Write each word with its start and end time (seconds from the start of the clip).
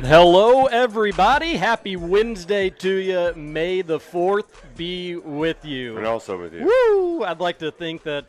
Hello, 0.00 0.66
everybody. 0.66 1.54
Happy 1.54 1.94
Wednesday 1.94 2.68
to 2.68 2.94
you. 2.96 3.32
May 3.36 3.80
the 3.80 4.00
4th 4.00 4.46
be 4.76 5.14
with 5.14 5.64
you. 5.64 5.96
And 5.96 6.04
also 6.04 6.36
with 6.36 6.52
you. 6.52 6.64
Woo! 6.64 7.22
I'd 7.22 7.38
like 7.38 7.58
to 7.60 7.70
think 7.70 8.02
that 8.02 8.26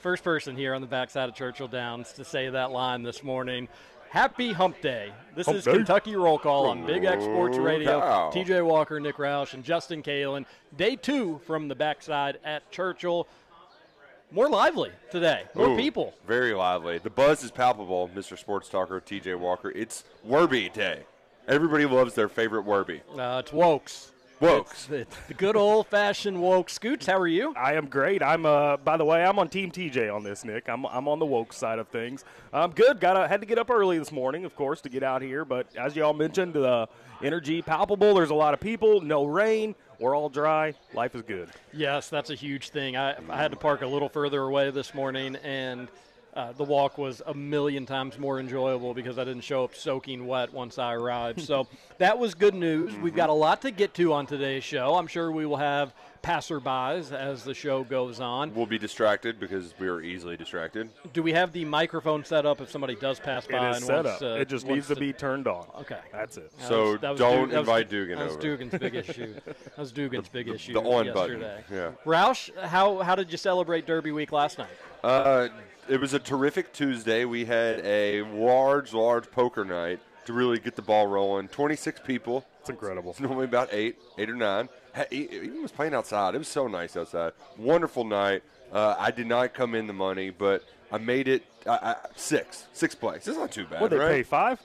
first 0.00 0.24
person 0.24 0.56
here 0.56 0.72
on 0.72 0.80
the 0.80 0.86
backside 0.86 1.28
of 1.28 1.34
Churchill 1.34 1.68
Downs 1.68 2.14
to 2.14 2.24
say 2.24 2.48
that 2.48 2.70
line 2.70 3.02
this 3.02 3.22
morning. 3.22 3.68
Happy 4.08 4.52
Hump 4.52 4.80
Day. 4.80 5.12
This 5.36 5.46
is 5.46 5.64
Kentucky 5.64 6.16
Roll 6.16 6.38
Call 6.38 6.66
on 6.66 6.86
Big 6.86 7.04
X 7.04 7.22
Sports 7.22 7.58
Radio. 7.58 8.00
cow. 8.00 8.30
TJ 8.32 8.64
Walker, 8.64 8.98
Nick 8.98 9.16
Roush, 9.16 9.52
and 9.52 9.62
Justin 9.62 10.02
Kalen. 10.02 10.46
Day 10.74 10.96
two 10.96 11.38
from 11.46 11.68
the 11.68 11.74
backside 11.74 12.38
at 12.44 12.70
Churchill. 12.70 13.28
More 14.30 14.48
lively 14.48 14.90
today. 15.10 15.44
More 15.54 15.68
Ooh, 15.68 15.76
people. 15.76 16.14
Very 16.26 16.54
lively. 16.54 16.98
The 16.98 17.10
buzz 17.10 17.44
is 17.44 17.50
palpable, 17.50 18.10
Mr. 18.14 18.38
Sports 18.38 18.68
Talker, 18.68 19.00
TJ 19.00 19.38
Walker. 19.38 19.70
It's 19.70 20.04
Werby 20.26 20.72
Day. 20.72 21.04
Everybody 21.46 21.84
loves 21.86 22.14
their 22.14 22.28
favorite 22.28 22.66
Werby. 22.66 23.00
Uh, 23.16 23.40
it's 23.40 23.52
Wokes. 23.52 24.10
Wokes. 24.40 24.90
It's 24.90 25.16
the 25.28 25.34
good 25.34 25.56
old 25.56 25.86
fashioned 25.86 26.40
woke. 26.40 26.68
Scoots, 26.68 27.06
how 27.06 27.18
are 27.18 27.28
you? 27.28 27.54
I 27.56 27.74
am 27.74 27.86
great. 27.86 28.22
I'm 28.22 28.44
uh 28.44 28.76
by 28.78 28.96
the 28.96 29.04
way, 29.04 29.22
I'm 29.22 29.38
on 29.38 29.48
team 29.48 29.70
TJ 29.70 30.12
on 30.14 30.24
this, 30.24 30.44
Nick. 30.44 30.68
I'm 30.68 30.84
I'm 30.86 31.06
on 31.06 31.18
the 31.18 31.26
woke 31.26 31.52
side 31.52 31.78
of 31.78 31.88
things. 31.88 32.24
I'm 32.52 32.72
good. 32.72 32.98
Got 33.00 33.14
to 33.14 33.28
had 33.28 33.40
to 33.40 33.46
get 33.46 33.58
up 33.58 33.70
early 33.70 33.96
this 33.98 34.10
morning, 34.10 34.44
of 34.44 34.56
course, 34.56 34.80
to 34.82 34.88
get 34.88 35.02
out 35.02 35.22
here, 35.22 35.44
but 35.44 35.68
as 35.76 35.94
y'all 35.94 36.12
mentioned, 36.12 36.54
the 36.54 36.88
energy 37.22 37.62
palpable. 37.62 38.14
There's 38.14 38.30
a 38.30 38.34
lot 38.34 38.54
of 38.54 38.60
people, 38.60 39.00
no 39.00 39.24
rain. 39.24 39.74
We're 39.98 40.16
all 40.16 40.28
dry. 40.28 40.74
Life 40.92 41.14
is 41.14 41.22
good. 41.22 41.48
Yes, 41.72 42.08
that's 42.08 42.30
a 42.30 42.34
huge 42.34 42.70
thing. 42.70 42.96
I, 42.96 43.16
I 43.28 43.36
had 43.36 43.50
to 43.52 43.56
park 43.56 43.82
a 43.82 43.86
little 43.86 44.08
further 44.08 44.42
away 44.42 44.70
this 44.70 44.94
morning, 44.94 45.36
and 45.36 45.88
uh, 46.34 46.52
the 46.52 46.64
walk 46.64 46.98
was 46.98 47.22
a 47.26 47.34
million 47.34 47.86
times 47.86 48.18
more 48.18 48.40
enjoyable 48.40 48.92
because 48.92 49.18
I 49.18 49.24
didn't 49.24 49.44
show 49.44 49.64
up 49.64 49.74
soaking 49.74 50.26
wet 50.26 50.52
once 50.52 50.78
I 50.78 50.94
arrived. 50.94 51.40
so 51.40 51.68
that 51.98 52.18
was 52.18 52.34
good 52.34 52.54
news. 52.54 52.94
We've 52.96 53.14
got 53.14 53.30
a 53.30 53.34
lot 53.34 53.62
to 53.62 53.70
get 53.70 53.94
to 53.94 54.12
on 54.12 54.26
today's 54.26 54.64
show. 54.64 54.96
I'm 54.96 55.06
sure 55.06 55.30
we 55.30 55.46
will 55.46 55.56
have 55.56 55.94
passerbys 56.24 57.12
as 57.12 57.44
the 57.44 57.54
show 57.54 57.84
goes 57.84 58.18
on. 58.20 58.54
We'll 58.54 58.66
be 58.66 58.78
distracted 58.78 59.38
because 59.38 59.74
we 59.78 59.86
are 59.88 60.00
easily 60.00 60.36
distracted. 60.36 60.88
Do 61.12 61.22
we 61.22 61.32
have 61.32 61.52
the 61.52 61.64
microphone 61.64 62.24
set 62.24 62.46
up 62.46 62.60
if 62.60 62.70
somebody 62.70 62.94
does 62.96 63.20
pass 63.20 63.46
by? 63.46 63.68
It 63.68 63.70
is 63.72 63.76
and 63.78 63.86
set 63.86 64.04
wants, 64.06 64.22
up. 64.22 64.36
uh, 64.36 64.40
it 64.40 64.48
just 64.48 64.66
needs 64.66 64.88
to 64.88 64.96
be 64.96 65.12
turned 65.12 65.46
on. 65.46 65.66
Okay. 65.80 65.98
That's 66.12 66.36
it. 66.38 66.50
That 66.58 66.68
So 66.68 66.92
was- 66.92 67.00
that 67.02 67.10
was 67.10 67.18
don't 67.20 67.50
that 67.50 67.58
was- 67.60 67.68
invite 67.68 67.90
Dugan 67.90 68.18
That 68.18 68.24
was 68.24 68.32
over. 68.34 68.42
Dugan's 68.42 68.78
big 68.78 68.94
issue. 69.08 69.34
That 69.44 69.78
was 69.78 69.92
Dugan's 69.92 70.28
big 70.28 70.48
issue 70.48 70.72
the 70.72 70.80
on 70.80 71.12
button, 71.12 71.40
yesterday. 71.40 71.64
yeah. 71.70 71.90
Roush, 72.04 72.50
how 72.64 72.98
how 73.00 73.14
did 73.14 73.30
you 73.30 73.38
celebrate 73.38 73.86
Derby 73.86 74.12
Week 74.12 74.32
last 74.32 74.58
night? 74.58 74.68
Uh, 75.02 75.48
it 75.88 76.00
was 76.00 76.14
a 76.14 76.18
terrific 76.18 76.72
Tuesday. 76.72 77.24
We 77.26 77.44
had 77.44 77.80
a 77.84 78.22
large, 78.22 78.94
large 78.94 79.30
poker 79.30 79.64
night 79.64 80.00
to 80.24 80.32
really 80.32 80.58
get 80.58 80.74
the 80.76 80.82
ball 80.82 81.06
rolling. 81.06 81.48
26 81.48 82.00
people. 82.06 82.46
It's 82.60 82.70
incredible. 82.70 83.10
It's 83.10 83.20
normally 83.20 83.44
about 83.44 83.68
eight, 83.72 83.96
eight 84.16 84.30
or 84.30 84.34
nine. 84.36 84.70
Ha- 84.94 85.04
e- 85.10 85.28
Even 85.32 85.62
was 85.62 85.72
playing 85.72 85.94
outside. 85.94 86.34
It 86.34 86.38
was 86.38 86.48
so 86.48 86.66
nice 86.68 86.96
outside. 86.96 87.32
Wonderful 87.58 88.04
night. 88.04 88.42
Uh, 88.72 88.94
I 88.98 89.10
did 89.10 89.26
not 89.26 89.54
come 89.54 89.74
in 89.74 89.86
the 89.86 89.92
money, 89.92 90.30
but 90.30 90.64
I 90.92 90.98
made 90.98 91.28
it 91.28 91.42
uh, 91.66 91.70
uh, 91.70 91.94
six, 92.16 92.66
six 92.72 92.94
plays. 92.94 93.26
It's 93.26 93.36
not 93.38 93.50
too 93.52 93.66
bad, 93.66 93.80
What 93.80 93.90
they 93.90 93.96
right? 93.98 94.08
pay 94.10 94.22
five? 94.22 94.60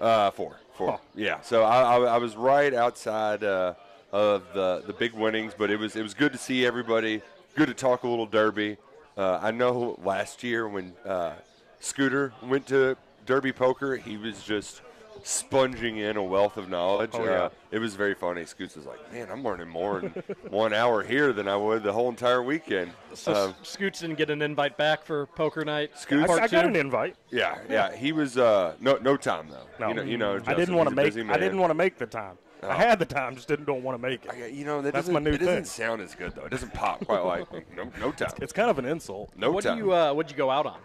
Uh, 0.00 0.30
four, 0.30 0.56
four. 0.76 0.98
Yeah. 1.14 1.40
So 1.42 1.62
I, 1.64 1.82
I, 1.82 2.00
I 2.14 2.18
was 2.18 2.36
right 2.36 2.72
outside 2.72 3.44
uh, 3.44 3.74
of 4.12 4.44
the 4.54 4.82
the 4.86 4.92
big 4.94 5.12
winnings, 5.12 5.52
but 5.56 5.70
it 5.70 5.76
was 5.78 5.94
it 5.96 6.02
was 6.02 6.14
good 6.14 6.32
to 6.32 6.38
see 6.38 6.64
everybody. 6.66 7.20
Good 7.54 7.68
to 7.68 7.74
talk 7.74 8.02
a 8.04 8.08
little 8.08 8.26
derby. 8.26 8.76
Uh, 9.16 9.38
I 9.42 9.50
know 9.50 9.98
last 10.02 10.42
year 10.42 10.66
when 10.68 10.94
uh, 11.04 11.32
Scooter 11.80 12.32
went 12.42 12.66
to 12.68 12.96
Derby 13.26 13.52
Poker, 13.52 13.96
he 13.96 14.16
was 14.16 14.42
just 14.42 14.80
sponging 15.22 15.98
in 15.98 16.16
a 16.16 16.22
wealth 16.22 16.56
of 16.56 16.68
knowledge. 16.68 17.10
Oh, 17.14 17.24
yeah. 17.24 17.30
uh, 17.30 17.50
it 17.70 17.78
was 17.78 17.94
very 17.94 18.14
funny. 18.14 18.44
Scoots 18.44 18.76
was 18.76 18.86
like, 18.86 19.12
"Man, 19.12 19.28
I'm 19.30 19.42
learning 19.42 19.68
more 19.68 20.00
in 20.00 20.08
one 20.50 20.72
hour 20.72 21.02
here 21.02 21.32
than 21.32 21.48
I 21.48 21.56
would 21.56 21.82
the 21.82 21.92
whole 21.92 22.08
entire 22.08 22.42
weekend." 22.42 22.92
So 23.14 23.32
Um, 23.34 23.54
Scoots 23.62 24.00
didn't 24.00 24.16
get 24.16 24.30
an 24.30 24.42
invite 24.42 24.76
back 24.76 25.04
for 25.04 25.26
poker 25.26 25.64
night. 25.64 25.90
Scoots- 25.96 26.24
I, 26.24 26.26
part 26.26 26.40
I 26.42 26.48
got 26.48 26.62
two? 26.62 26.68
an 26.68 26.76
invite. 26.76 27.16
yeah, 27.30 27.58
yeah, 27.68 27.94
he 27.94 28.12
was 28.12 28.38
uh, 28.38 28.74
no 28.80 28.96
no 28.96 29.16
time 29.16 29.48
though. 29.50 29.66
No, 29.78 29.88
You 29.88 29.94
know, 29.94 30.02
you 30.02 30.18
know 30.18 30.40
I 30.46 30.54
didn't 30.54 30.74
want 30.76 30.88
to 30.88 30.92
a 30.92 30.96
make. 30.96 31.14
busy 31.14 31.28
I 31.28 31.36
didn't 31.38 31.58
want 31.60 31.70
to 31.70 31.74
make 31.74 31.98
the 31.98 32.06
time. 32.06 32.36
Oh. 32.62 32.68
I 32.68 32.74
had 32.74 32.98
the 32.98 33.06
time, 33.06 33.36
just 33.36 33.48
didn't 33.48 33.64
don't 33.64 33.82
want 33.82 33.96
to 33.98 34.02
make 34.06 34.24
it. 34.26 34.30
I- 34.32 34.46
You 34.46 34.64
know 34.66 34.82
that 34.82 34.92
That's 34.92 35.08
my 35.08 35.18
new 35.20 35.30
it 35.30 35.38
doesn't 35.38 35.54
thing. 35.54 35.64
sound 35.64 36.02
as 36.02 36.14
good 36.14 36.34
though. 36.34 36.44
It 36.44 36.50
doesn't 36.50 36.74
pop 36.74 37.04
quite 37.06 37.24
like 37.24 37.46
no 37.76 37.90
no 37.98 38.12
time. 38.12 38.32
It's 38.42 38.52
kind 38.52 38.68
of 38.70 38.78
an 38.78 38.84
insult. 38.84 39.30
No 39.36 39.50
what 39.50 39.64
do 39.64 39.74
you 39.76 39.92
uh, 39.94 40.12
what'd 40.12 40.30
you 40.30 40.36
go 40.36 40.50
out 40.50 40.66
on? 40.66 40.80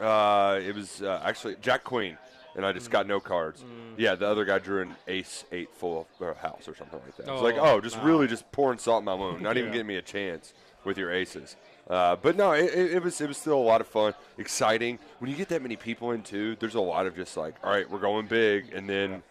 uh, 0.00 0.58
it 0.60 0.74
was 0.74 1.02
uh, 1.02 1.20
actually 1.24 1.56
Jack 1.60 1.84
Queen, 1.84 2.16
and 2.60 2.66
I 2.66 2.72
just 2.72 2.90
got 2.90 3.06
no 3.06 3.20
cards. 3.20 3.62
Mm. 3.62 3.94
Yeah, 3.96 4.14
the 4.16 4.26
other 4.28 4.44
guy 4.44 4.58
drew 4.58 4.82
an 4.82 4.94
ace 5.08 5.44
eight 5.50 5.70
full 5.74 6.06
uh, 6.20 6.34
house 6.34 6.68
or 6.68 6.74
something 6.76 7.00
like 7.06 7.16
that. 7.16 7.22
It's 7.22 7.30
Oh, 7.30 7.42
like 7.42 7.56
oh, 7.58 7.80
just 7.80 7.96
wow. 7.96 8.04
really 8.04 8.26
just 8.26 8.50
pouring 8.52 8.78
salt 8.78 9.00
in 9.00 9.06
my 9.06 9.14
wound, 9.14 9.40
not 9.42 9.56
even 9.56 9.68
Yeah. 9.70 9.72
giving 9.78 9.86
me 9.86 9.96
a 9.96 10.02
chance 10.02 10.52
with 10.84 10.98
your 10.98 11.10
aces. 11.10 11.56
Uh, 11.88 12.16
but 12.16 12.36
no, 12.36 12.52
it, 12.52 12.66
it, 12.74 12.92
it 12.96 13.02
was 13.02 13.18
it 13.20 13.28
was 13.28 13.38
still 13.38 13.56
a 13.58 13.66
lot 13.72 13.80
of 13.80 13.86
fun, 13.86 14.12
exciting. 14.36 14.98
When 15.20 15.30
you 15.30 15.36
get 15.36 15.48
that 15.48 15.62
many 15.62 15.76
people 15.76 16.10
in 16.12 16.22
too, 16.22 16.54
there's 16.60 16.74
a 16.74 16.80
lot 16.80 17.06
of 17.06 17.16
just 17.16 17.36
like, 17.38 17.54
all 17.64 17.70
right, 17.70 17.90
we're 17.90 17.98
going 17.98 18.26
big, 18.26 18.72
and 18.74 18.88
then. 18.88 19.22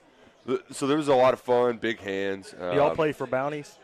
So 0.71 0.87
there 0.87 0.97
was 0.97 1.07
a 1.09 1.13
lot 1.15 1.33
of 1.33 1.39
fun, 1.39 1.77
big 1.77 1.99
hands. 1.99 2.51
Do 2.51 2.57
y'all 2.75 2.89
Um, 2.89 2.95
play 2.95 3.11
for 3.11 3.27
bounties? 3.27 3.77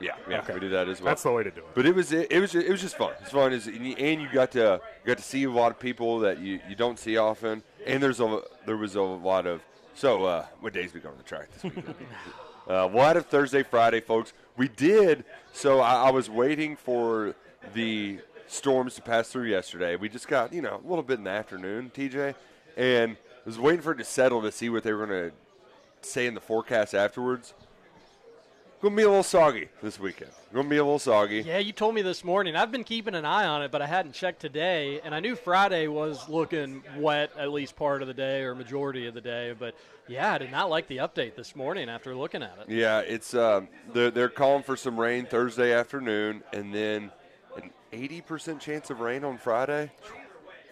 Yeah, 0.00 0.16
yeah, 0.28 0.40
Okay. 0.40 0.54
we 0.54 0.60
did 0.60 0.72
that 0.72 0.88
as 0.88 1.00
well. 1.00 1.10
That's 1.10 1.22
the 1.22 1.30
way 1.30 1.42
to 1.44 1.50
do 1.50 1.60
it. 1.60 1.66
But 1.74 1.86
it 1.86 1.94
was 1.94 2.12
it, 2.12 2.30
it 2.30 2.40
was 2.40 2.54
it 2.54 2.70
was 2.70 2.80
just 2.80 2.96
fun. 2.96 3.12
It's 3.22 3.30
fun, 3.30 3.52
It's- 3.52 3.66
and 3.66 4.20
you, 4.22 4.28
got 4.32 4.50
to 4.52 4.80
got 5.04 5.16
to 5.18 5.22
see 5.22 5.44
a 5.44 5.50
lot 5.50 5.70
of 5.70 5.78
people 5.78 6.18
that 6.20 6.38
you, 6.38 6.60
you 6.68 6.74
don't 6.74 6.98
see 6.98 7.16
often. 7.16 7.62
And 7.86 8.02
there's 8.02 8.20
a 8.20 8.42
there 8.66 8.76
was 8.76 8.94
a 8.94 9.02
lot 9.02 9.46
of 9.46 9.62
so 9.94 10.24
uh, 10.24 10.46
what 10.60 10.72
days 10.72 10.94
we 10.94 11.00
going 11.00 11.16
to 11.16 11.22
the 11.22 11.28
track 11.28 11.50
this 11.52 11.64
weekend? 11.64 11.94
uh, 12.68 12.88
we'll 12.92 13.04
have 13.04 13.26
Thursday, 13.26 13.62
Friday, 13.62 14.00
folks. 14.00 14.32
We 14.56 14.68
did 14.68 15.24
so. 15.52 15.80
I, 15.80 16.08
I 16.08 16.10
was 16.10 16.30
waiting 16.30 16.76
for 16.76 17.34
the 17.74 18.20
storms 18.46 18.94
to 18.96 19.02
pass 19.02 19.28
through 19.28 19.44
yesterday. 19.44 19.96
We 19.96 20.08
just 20.08 20.28
got 20.28 20.52
you 20.52 20.62
know 20.62 20.80
a 20.84 20.88
little 20.88 21.02
bit 21.02 21.18
in 21.18 21.24
the 21.24 21.30
afternoon, 21.30 21.90
TJ, 21.94 22.34
and 22.76 23.16
was 23.44 23.58
waiting 23.58 23.80
for 23.80 23.92
it 23.92 23.98
to 23.98 24.04
settle 24.04 24.42
to 24.42 24.52
see 24.52 24.68
what 24.68 24.82
they 24.82 24.92
were 24.92 25.06
going 25.06 25.30
to 25.30 25.36
say 26.02 26.26
in 26.26 26.34
the 26.34 26.40
forecast 26.40 26.94
afterwards. 26.94 27.54
Gonna 28.80 28.96
be 28.96 29.02
a 29.02 29.08
little 29.08 29.22
soggy 29.22 29.68
this 29.82 30.00
weekend. 30.00 30.30
Gonna 30.52 30.68
be 30.68 30.78
a 30.78 30.84
little 30.84 30.98
soggy. 30.98 31.42
Yeah, 31.42 31.58
you 31.58 31.72
told 31.72 31.94
me 31.94 32.02
this 32.02 32.24
morning. 32.24 32.56
I've 32.56 32.72
been 32.72 32.84
keeping 32.84 33.14
an 33.14 33.24
eye 33.24 33.46
on 33.46 33.62
it, 33.62 33.70
but 33.70 33.82
I 33.82 33.86
hadn't 33.86 34.12
checked 34.12 34.40
today, 34.40 35.00
and 35.04 35.14
I 35.14 35.20
knew 35.20 35.36
Friday 35.36 35.86
was 35.86 36.28
looking 36.28 36.82
wet 36.96 37.30
at 37.38 37.52
least 37.52 37.76
part 37.76 38.02
of 38.02 38.08
the 38.08 38.14
day 38.14 38.42
or 38.42 38.54
majority 38.54 39.06
of 39.06 39.14
the 39.14 39.20
day. 39.20 39.54
But 39.58 39.74
yeah, 40.08 40.32
I 40.32 40.38
did 40.38 40.50
not 40.50 40.70
like 40.70 40.88
the 40.88 40.98
update 40.98 41.36
this 41.36 41.54
morning 41.54 41.88
after 41.88 42.14
looking 42.14 42.42
at 42.42 42.56
it. 42.60 42.72
Yeah, 42.72 43.00
it's 43.00 43.34
um, 43.34 43.68
they're 43.92 44.10
they're 44.10 44.28
calling 44.28 44.62
for 44.62 44.76
some 44.76 44.98
rain 44.98 45.26
Thursday 45.26 45.72
afternoon, 45.72 46.42
and 46.52 46.74
then 46.74 47.10
an 47.56 47.70
eighty 47.92 48.20
percent 48.20 48.60
chance 48.60 48.90
of 48.90 49.00
rain 49.00 49.24
on 49.24 49.38
Friday. 49.38 49.92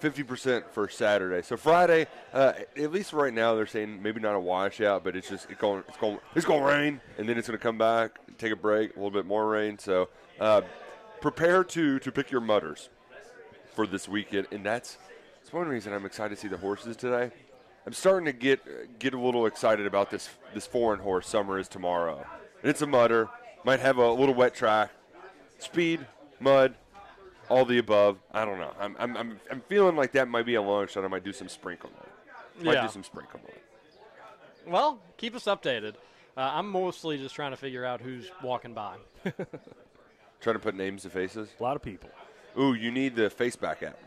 Fifty 0.01 0.23
percent 0.23 0.73
for 0.73 0.89
Saturday. 0.89 1.43
So 1.43 1.57
Friday, 1.57 2.07
uh, 2.33 2.53
at 2.77 2.93
least 2.93 3.13
right 3.13 3.35
now, 3.35 3.57
they're 3.57 3.67
saying 3.67 4.01
maybe 4.01 4.21
not 4.21 4.37
a 4.37 4.41
washout, 4.41 5.03
but 5.03 5.17
it's 5.17 5.29
just 5.29 5.51
it's 5.51 5.61
going 5.61 5.83
it's 5.89 5.99
going 5.99 6.19
it's 6.37 6.47
going 6.47 6.61
to 6.61 6.67
rain, 6.67 7.01
and 7.19 7.29
then 7.29 7.37
it's 7.37 7.49
going 7.49 7.59
to 7.59 7.63
come 7.63 7.79
back, 7.79 8.13
take 8.39 8.53
a 8.53 8.57
break, 8.57 8.95
a 8.95 8.95
little 8.95 9.11
bit 9.11 9.27
more 9.27 9.49
rain. 9.49 9.77
So 9.77 10.09
uh, 10.39 10.63
prepare 11.21 11.65
to 11.65 11.99
to 11.99 12.13
pick 12.13 12.31
your 12.31 12.41
mutters 12.41 12.91
for 13.75 13.89
this 13.89 14.09
weekend, 14.09 14.47
and 14.53 14.65
that's 14.65 14.99
that's 15.41 15.53
one 15.53 15.67
reason 15.67 15.93
I'm 15.93 16.07
excited 16.07 16.37
to 16.37 16.41
see 16.41 16.49
the 16.49 16.59
horses 16.59 16.97
today. 16.97 17.33
I'm 17.85 17.93
starting 17.93 18.27
to 18.27 18.33
get 18.33 18.99
get 19.01 19.15
a 19.15 19.19
little 19.19 19.47
excited 19.47 19.85
about 19.85 20.11
this 20.11 20.29
this 20.55 20.67
foreign 20.67 21.01
horse. 21.01 21.27
Summer 21.27 21.59
is 21.59 21.67
tomorrow, 21.67 22.25
and 22.63 22.71
it's 22.71 22.83
a 22.83 22.87
mutter. 22.87 23.29
Might 23.65 23.81
have 23.81 23.99
a 23.99 24.13
little 24.13 24.35
wet 24.35 24.55
track, 24.55 24.93
speed, 25.59 26.07
mud, 26.39 26.77
all 27.49 27.65
the 27.65 27.79
above. 27.79 28.19
I 28.33 28.45
don't 28.45 28.59
know. 28.59 28.73
I'm 28.79 28.97
I'm 28.99 29.17
I'm, 29.17 29.41
I'm 29.51 29.61
feeling 29.63 29.97
like 29.97 30.13
that 30.13 30.29
might 30.29 30.47
be 30.47 30.55
a 30.55 30.63
launch 30.63 30.95
that 30.95 31.05
I 31.05 31.09
might 31.09 31.25
do 31.25 31.33
some 31.33 31.49
sprinkle 31.49 31.91
on. 31.99 32.65
Might 32.65 32.75
Yeah. 32.75 32.83
do 32.83 32.89
some 32.93 33.05
sprinkle 33.05 33.41
on. 33.45 34.73
Well, 34.73 35.01
keep 35.17 35.35
us 35.35 35.45
updated. 35.45 35.95
Uh, 36.37 36.41
I'm 36.53 36.69
mostly 36.71 37.19
just 37.19 37.35
trying 37.35 37.51
to 37.53 37.57
figure 37.57 37.85
out 37.85 38.01
who's 38.01 38.31
walking 38.43 38.75
by. 38.75 38.97
Trying 40.41 40.55
to 40.55 40.61
put 40.61 40.77
names 40.77 41.03
to 41.03 41.11
faces. 41.11 41.49
A 41.59 41.63
lot 41.63 41.75
of 41.75 41.83
people. 41.83 42.11
Ooh, 42.57 42.75
you 42.75 42.93
need 42.93 43.17
the 43.17 43.29
face 43.29 43.57
back 43.57 43.83
app. 43.83 43.99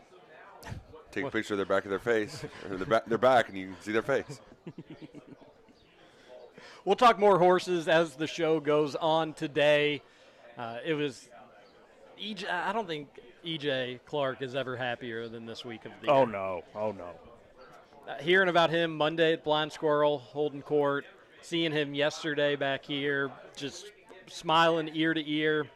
Take 1.10 1.26
a 1.26 1.30
picture 1.30 1.52
of 1.52 1.58
their 1.58 1.66
back 1.66 1.84
of 1.84 1.90
their 1.90 1.98
face, 1.98 2.42
or 2.70 2.78
their 2.78 2.86
back, 2.86 3.04
their 3.04 3.18
back, 3.18 3.50
and 3.50 3.58
you 3.58 3.66
can 3.66 3.76
see 3.82 3.92
their 3.92 4.00
face. 4.00 4.40
We'll 6.84 6.96
talk 6.96 7.18
more 7.18 7.38
horses 7.38 7.86
as 7.86 8.16
the 8.16 8.26
show 8.26 8.58
goes 8.58 8.96
on 8.96 9.34
today. 9.34 10.02
Uh, 10.58 10.78
it 10.84 10.94
was. 10.94 11.28
I 12.50 12.72
don't 12.72 12.86
think 12.86 13.08
EJ 13.44 14.00
Clark 14.06 14.42
is 14.42 14.54
ever 14.54 14.76
happier 14.76 15.28
than 15.28 15.46
this 15.46 15.64
week 15.64 15.84
of 15.84 15.92
the 16.00 16.08
Oh 16.08 16.18
year. 16.24 16.26
no! 16.32 16.62
Oh 16.74 16.92
no! 16.92 17.10
Uh, 18.08 18.14
hearing 18.22 18.48
about 18.48 18.70
him 18.70 18.96
Monday 18.96 19.32
at 19.32 19.44
Blind 19.44 19.72
Squirrel, 19.72 20.18
holding 20.18 20.62
court, 20.62 21.04
seeing 21.40 21.72
him 21.72 21.94
yesterday 21.94 22.56
back 22.56 22.84
here, 22.84 23.30
just 23.56 23.86
smiling 24.28 24.90
ear 24.94 25.14
to 25.14 25.30
ear. 25.30 25.66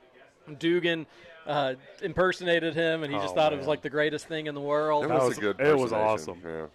Dugan 0.59 1.07
uh, 1.47 1.75
impersonated 2.03 2.75
him, 2.75 3.03
and 3.03 3.13
he 3.13 3.19
just 3.19 3.33
Oh, 3.33 3.35
thought 3.37 3.53
it 3.53 3.59
was 3.59 3.67
like 3.67 3.83
the 3.83 3.91
greatest 3.91 4.27
thing 4.29 4.47
in 4.47 4.55
the 4.55 4.61
world. 4.61 5.05
That 5.05 5.09
That 5.09 5.15
was, 5.19 5.29
was- 5.31 5.39
a 5.39 5.41
good. 5.41 5.61
it 5.61 5.77
was 5.77 5.93
awesome. 5.93 6.41
Yeah. 6.45 6.67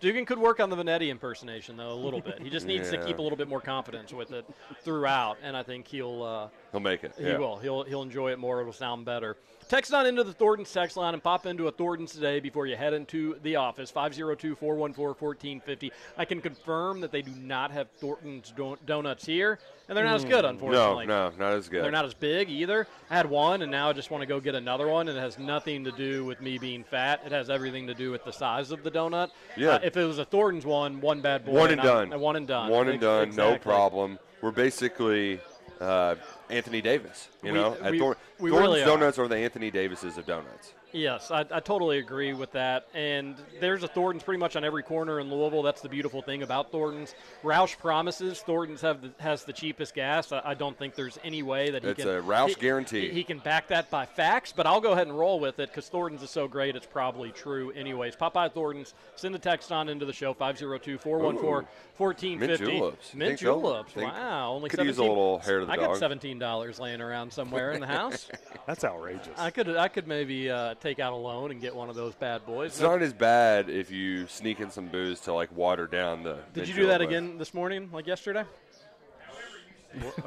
Dugan 0.00 0.24
could 0.24 0.38
work 0.38 0.58
on 0.58 0.68
the 0.70 0.74
Vanetti 0.76 1.08
impersonation 1.10 1.76
though 1.76 1.92
a 1.92 1.94
little 1.94 2.20
bit. 2.20 2.40
He 2.42 2.50
just 2.50 2.66
needs 2.66 2.90
to 2.90 2.96
keep 3.06 3.18
a 3.18 3.22
little 3.22 3.38
bit 3.38 3.46
more 3.48 3.60
confidence 3.60 4.12
with 4.12 4.32
it 4.32 4.44
throughout, 4.82 5.36
and 5.44 5.56
I 5.56 5.62
think 5.62 5.86
he'll 5.86 6.22
uh, 6.24 6.48
He'll 6.72 6.80
make 6.80 7.04
it. 7.04 7.12
he 7.18 7.24
yeah. 7.24 7.38
will. 7.38 7.58
He'll 7.58 7.84
he'll 7.84 8.02
enjoy 8.02 8.32
it 8.32 8.38
more. 8.38 8.60
It'll 8.60 8.72
sound 8.72 9.04
better. 9.04 9.36
Text 9.68 9.92
on 9.94 10.06
into 10.06 10.24
the 10.24 10.32
Thornton's 10.32 10.72
text 10.72 10.96
line 10.96 11.14
and 11.14 11.22
pop 11.22 11.46
into 11.46 11.68
a 11.68 11.70
Thornton's 11.70 12.12
today 12.12 12.40
before 12.40 12.66
you 12.66 12.76
head 12.76 12.92
into 12.92 13.36
the 13.42 13.56
office. 13.56 13.92
502-414-1450. 13.92 15.90
I 16.18 16.24
can 16.24 16.40
confirm 16.40 17.00
that 17.00 17.12
they 17.12 17.22
do 17.22 17.30
not 17.40 17.70
have 17.70 17.88
Thornton's 17.92 18.52
donuts 18.84 19.24
here, 19.24 19.58
and 19.88 19.96
they're 19.96 20.04
not 20.04 20.16
as 20.16 20.24
good, 20.24 20.44
unfortunately. 20.44 21.06
no, 21.06 21.30
no, 21.30 21.36
not 21.38 21.52
as 21.54 21.70
good. 21.70 21.84
They're 21.84 21.90
not 21.90 22.04
as 22.04 22.12
big 22.12 22.50
either. 22.50 22.86
I 23.08 23.16
had 23.16 23.30
one, 23.30 23.62
and 23.62 23.70
now 23.70 23.88
I 23.88 23.92
just 23.94 24.10
want 24.10 24.20
to 24.20 24.26
go 24.26 24.40
get 24.40 24.54
another 24.54 24.88
one, 24.88 25.08
and 25.08 25.16
it 25.16 25.20
has 25.20 25.38
nothing 25.38 25.84
to 25.84 25.92
do 25.92 26.24
with 26.24 26.42
me 26.42 26.58
being 26.58 26.84
fat. 26.84 27.22
It 27.24 27.32
has 27.32 27.48
everything 27.48 27.86
to 27.86 27.94
do 27.94 28.10
with 28.10 28.24
the 28.24 28.32
size 28.32 28.72
of 28.72 28.82
the 28.82 28.90
donut. 28.90 29.30
Yeah. 29.56 29.76
Uh, 29.76 29.78
if 29.84 29.96
it 29.96 30.04
was 30.04 30.18
a 30.18 30.24
Thornton's 30.24 30.66
one, 30.66 31.00
one 31.00 31.22
bad 31.22 31.46
boy. 31.46 31.52
One 31.52 31.70
and 31.70 31.80
I'm- 31.80 32.10
done. 32.10 32.20
One 32.20 32.36
and 32.36 32.46
done. 32.46 32.70
One 32.70 32.88
and 32.88 33.00
done. 33.00 33.34
No 33.36 33.56
problem. 33.56 34.18
We're 34.42 34.50
basically 34.50 35.40
uh, 35.80 36.16
Anthony 36.52 36.80
Davis. 36.80 37.28
You 37.42 37.52
We- 37.52 37.58
know, 37.58 37.76
At 37.82 37.92
we- 37.92 37.98
Thor- 37.98 38.16
we 38.38 38.50
Thornton's 38.50 38.68
really 38.74 38.82
are. 38.82 38.86
Donuts 38.86 39.18
are 39.18 39.28
the 39.28 39.36
Anthony 39.36 39.70
Davises 39.70 40.16
of 40.18 40.26
donuts. 40.26 40.72
Yes, 40.92 41.30
I, 41.30 41.40
I 41.50 41.60
totally 41.60 41.96
agree 41.98 42.34
with 42.34 42.52
that. 42.52 42.86
And 42.94 43.36
there's 43.60 43.82
a 43.82 43.88
Thornton's 43.88 44.22
pretty 44.22 44.38
much 44.38 44.56
on 44.56 44.64
every 44.64 44.82
corner 44.82 45.20
in 45.20 45.30
Louisville. 45.30 45.62
That's 45.62 45.80
the 45.80 45.88
beautiful 45.88 46.20
thing 46.20 46.42
about 46.42 46.70
Thornton's. 46.70 47.14
Roush 47.42 47.78
promises 47.78 48.40
Thornton's 48.40 48.82
have 48.82 49.00
the, 49.02 49.10
has 49.18 49.44
the 49.44 49.54
cheapest 49.54 49.94
gas. 49.94 50.32
I, 50.32 50.42
I 50.44 50.52
don't 50.54 50.78
think 50.78 50.94
there's 50.94 51.18
any 51.24 51.42
way 51.42 51.70
that 51.70 51.82
he 51.82 51.88
It's 51.90 52.02
can. 52.02 52.08
a 52.10 52.20
Roush 52.22 52.48
he- 52.50 52.54
guarantee. 52.56 53.08
He, 53.08 53.14
he 53.14 53.24
can 53.24 53.38
back 53.38 53.68
that 53.68 53.88
by 53.90 54.04
facts, 54.04 54.52
but 54.54 54.66
I'll 54.66 54.82
go 54.82 54.92
ahead 54.92 55.06
and 55.06 55.18
roll 55.18 55.40
with 55.40 55.58
it 55.60 55.70
because 55.70 55.88
Thornton's 55.88 56.22
is 56.22 56.28
so 56.30 56.46
great. 56.46 56.76
It's 56.76 56.84
probably 56.86 57.30
true, 57.32 57.70
anyways. 57.72 58.14
Popeye 58.16 58.52
Thornton's. 58.52 58.92
Send 59.16 59.34
a 59.34 59.38
text 59.38 59.72
on 59.72 59.88
into 59.88 60.04
the 60.04 60.12
show 60.12 60.34
502-414-1450. 60.34 62.38
Mint 62.38 62.58
juleps. 62.58 63.14
Mint 63.14 63.38
juleps. 63.38 63.96
Wow, 63.96 64.52
only 64.54 64.68
could 64.68 64.78
17. 64.78 64.86
use 64.88 64.98
a 64.98 65.02
little 65.02 65.38
hair 65.38 65.60
to 65.60 65.66
the 65.66 65.72
I 65.72 65.76
got 65.76 65.96
seventeen 65.96 66.38
dollars 66.38 66.78
laying 66.80 67.00
around 67.00 67.32
somewhere 67.32 67.72
in 67.72 67.80
the 67.80 67.86
house. 67.86 68.28
That's 68.66 68.84
outrageous. 68.84 69.38
I 69.38 69.50
could 69.50 69.76
I 69.76 69.88
could 69.88 70.06
maybe 70.06 70.50
uh, 70.50 70.74
take 70.82 70.98
out 70.98 71.12
a 71.12 71.16
loan 71.16 71.50
and 71.50 71.60
get 71.60 71.74
one 71.74 71.88
of 71.88 71.94
those 71.94 72.14
bad 72.14 72.44
boys. 72.44 72.72
It's 72.72 72.80
not 72.80 73.00
as 73.00 73.12
bad 73.12 73.70
if 73.70 73.90
you 73.90 74.26
sneak 74.26 74.60
in 74.60 74.70
some 74.70 74.88
booze 74.88 75.20
to 75.20 75.32
like 75.32 75.54
water 75.56 75.86
down 75.86 76.24
the. 76.24 76.38
Did 76.52 76.68
you 76.68 76.74
do 76.74 76.86
that 76.88 77.00
again 77.00 77.38
this 77.38 77.54
morning, 77.54 77.88
like 77.92 78.06
yesterday? 78.06 78.44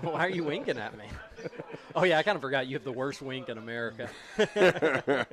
Why 0.02 0.20
are 0.26 0.30
you 0.30 0.44
winking 0.44 0.78
at 0.78 0.98
me? 0.98 1.06
Oh 1.98 2.04
yeah, 2.04 2.18
I 2.18 2.24
kind 2.24 2.36
of 2.36 2.42
forgot 2.42 2.68
you 2.68 2.76
have 2.76 2.84
the 2.84 2.92
worst 2.92 3.22
wink 3.22 3.48
in 3.48 3.58
America. 3.58 4.10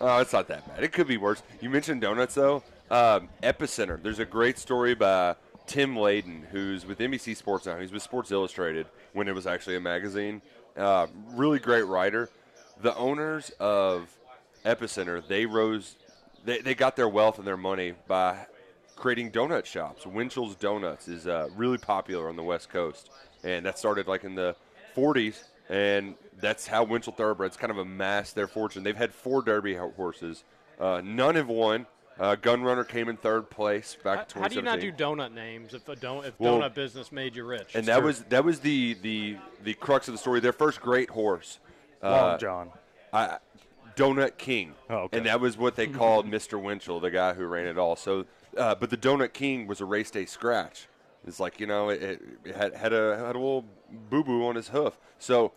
Oh, 0.00 0.18
it's 0.18 0.32
not 0.32 0.48
that 0.48 0.66
bad. 0.66 0.82
It 0.82 0.92
could 0.92 1.06
be 1.06 1.16
worse. 1.16 1.42
You 1.60 1.70
mentioned 1.70 2.00
donuts, 2.00 2.34
though. 2.34 2.62
Um, 2.90 3.28
Epicenter. 3.42 4.02
There's 4.02 4.18
a 4.18 4.24
great 4.24 4.58
story 4.58 4.94
by 4.94 5.36
Tim 5.66 5.94
Layden, 5.94 6.44
who's 6.50 6.84
with 6.84 6.98
NBC 6.98 7.36
Sports 7.36 7.66
now. 7.66 7.78
He's 7.78 7.92
with 7.92 8.02
Sports 8.02 8.32
Illustrated 8.32 8.86
when 9.12 9.28
it 9.28 9.34
was 9.34 9.46
actually 9.46 9.76
a 9.76 9.80
magazine. 9.80 10.42
Uh, 10.76 11.06
really 11.30 11.58
great 11.58 11.86
writer. 11.86 12.28
The 12.82 12.94
owners 12.96 13.50
of 13.60 14.08
Epicenter, 14.64 15.26
they 15.26 15.46
rose, 15.46 15.96
they, 16.44 16.60
they 16.60 16.74
got 16.74 16.96
their 16.96 17.08
wealth 17.08 17.38
and 17.38 17.46
their 17.46 17.56
money 17.56 17.94
by 18.06 18.46
creating 18.96 19.30
donut 19.30 19.64
shops. 19.64 20.06
Winchell's 20.06 20.54
Donuts 20.54 21.08
is 21.08 21.26
uh, 21.26 21.48
really 21.56 21.78
popular 21.78 22.28
on 22.28 22.36
the 22.36 22.42
West 22.42 22.70
Coast, 22.70 23.10
and 23.42 23.66
that 23.66 23.78
started 23.78 24.06
like 24.06 24.24
in 24.24 24.34
the 24.34 24.56
40s, 24.96 25.42
and 25.68 26.14
that's 26.40 26.66
how 26.66 26.84
Winchell 26.84 27.12
Thoroughbreds 27.12 27.56
kind 27.56 27.70
of 27.70 27.78
amassed 27.78 28.34
their 28.34 28.46
fortune. 28.46 28.82
They've 28.82 28.96
had 28.96 29.12
four 29.12 29.42
Derby 29.42 29.74
horses, 29.76 30.44
uh, 30.80 31.00
none 31.04 31.34
have 31.34 31.48
won. 31.48 31.86
Uh, 32.18 32.36
Gunrunner 32.36 32.86
came 32.86 33.08
in 33.08 33.16
third 33.16 33.50
place 33.50 33.96
back 34.04 34.32
How, 34.32 34.36
in 34.36 34.42
how 34.42 34.48
do 34.48 34.54
you 34.54 34.62
not 34.62 34.78
do 34.78 34.92
donut 34.92 35.32
names 35.32 35.74
if 35.74 35.88
a 35.88 35.96
don- 35.96 36.24
if 36.24 36.38
Well, 36.38 36.60
donut 36.60 36.72
business 36.72 37.10
made 37.10 37.34
you 37.34 37.44
rich? 37.44 37.74
and 37.74 37.86
that 37.86 38.04
was 38.04 38.20
that 38.28 38.44
was 38.44 38.60
the, 38.60 38.94
the 39.02 39.36
the 39.64 39.74
crux 39.74 40.06
of 40.06 40.14
the 40.14 40.18
story. 40.18 40.38
Their 40.38 40.52
first 40.52 40.80
great 40.80 41.10
horse, 41.10 41.58
Long 42.04 42.12
uh, 42.12 42.38
John. 42.38 42.70
I, 43.12 43.38
Donut 43.96 44.36
King, 44.38 44.74
Oh, 44.90 44.96
okay. 45.04 45.16
and 45.18 45.26
that 45.26 45.40
was 45.40 45.56
what 45.56 45.76
they 45.76 45.86
called 45.86 46.26
Mr. 46.30 46.60
Winchell, 46.60 47.00
the 47.00 47.10
guy 47.10 47.34
who 47.34 47.46
ran 47.46 47.66
it 47.66 47.78
all. 47.78 47.96
So, 47.96 48.26
uh, 48.56 48.74
but 48.74 48.90
the 48.90 48.96
Donut 48.96 49.32
King 49.32 49.66
was 49.66 49.80
a 49.80 49.84
race 49.84 50.10
day 50.10 50.24
scratch. 50.26 50.86
It's 51.26 51.40
like 51.40 51.58
you 51.60 51.66
know, 51.66 51.88
it, 51.88 52.20
it 52.44 52.54
had 52.56 52.74
had 52.74 52.92
a 52.92 53.16
had 53.16 53.34
a 53.36 53.38
little 53.38 53.64
boo 54.10 54.22
boo 54.24 54.46
on 54.46 54.56
his 54.56 54.68
hoof. 54.68 54.98
So, 55.18 55.52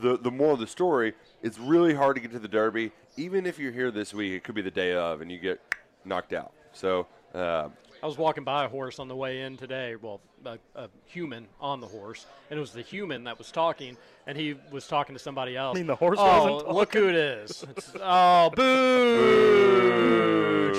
the 0.00 0.16
the 0.16 0.30
moral 0.30 0.54
of 0.54 0.60
the 0.60 0.66
story, 0.66 1.14
it's 1.42 1.58
really 1.58 1.94
hard 1.94 2.16
to 2.16 2.22
get 2.22 2.30
to 2.32 2.38
the 2.38 2.48
Derby. 2.48 2.92
Even 3.16 3.46
if 3.46 3.58
you're 3.58 3.72
here 3.72 3.90
this 3.90 4.12
week, 4.14 4.32
it 4.32 4.44
could 4.44 4.54
be 4.54 4.62
the 4.62 4.70
day 4.70 4.94
of, 4.94 5.20
and 5.20 5.30
you 5.32 5.38
get 5.38 5.60
knocked 6.04 6.32
out. 6.32 6.52
So, 6.72 7.06
uh, 7.34 7.68
I 8.04 8.06
was 8.06 8.18
walking 8.18 8.44
by 8.44 8.66
a 8.66 8.68
horse 8.68 8.98
on 8.98 9.08
the 9.08 9.16
way 9.16 9.40
in 9.40 9.56
today. 9.56 9.96
Well, 9.96 10.20
a, 10.44 10.58
a 10.74 10.90
human 11.06 11.46
on 11.58 11.80
the 11.80 11.86
horse, 11.86 12.26
and 12.50 12.58
it 12.58 12.60
was 12.60 12.72
the 12.72 12.82
human 12.82 13.24
that 13.24 13.38
was 13.38 13.50
talking, 13.50 13.96
and 14.26 14.36
he 14.36 14.56
was 14.70 14.86
talking 14.86 15.14
to 15.14 15.18
somebody 15.18 15.56
else. 15.56 15.74
I 15.74 15.78
mean, 15.78 15.86
the 15.86 15.96
horse 15.96 16.18
oh, 16.20 16.52
wasn't 16.52 16.74
look 16.74 16.92
who 16.92 17.08
it 17.08 17.14
is! 17.14 17.62
It's- 17.70 17.96
oh, 17.98 18.50
boo! 18.50 19.94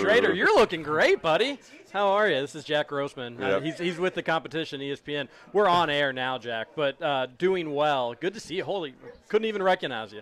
Trader, 0.04 0.36
you're 0.36 0.56
looking 0.56 0.84
great, 0.84 1.24
buddy. 1.24 1.58
How 1.92 2.10
are 2.10 2.30
you? 2.30 2.42
This 2.42 2.54
is 2.54 2.64
Jack 2.64 2.90
Grossman. 2.90 3.42
Uh, 3.42 3.60
he's, 3.60 3.80
he's 3.80 3.98
with 3.98 4.14
the 4.14 4.22
competition, 4.22 4.80
ESPN. 4.80 5.28
We're 5.52 5.68
on 5.68 5.90
air 5.90 6.14
now, 6.14 6.38
Jack, 6.38 6.68
but 6.76 7.02
uh, 7.02 7.26
doing 7.40 7.74
well. 7.74 8.14
Good 8.14 8.36
to 8.36 8.40
see 8.40 8.58
you. 8.58 8.64
Holy, 8.64 8.94
couldn't 9.30 9.48
even 9.48 9.64
recognize 9.64 10.14
you. 10.14 10.22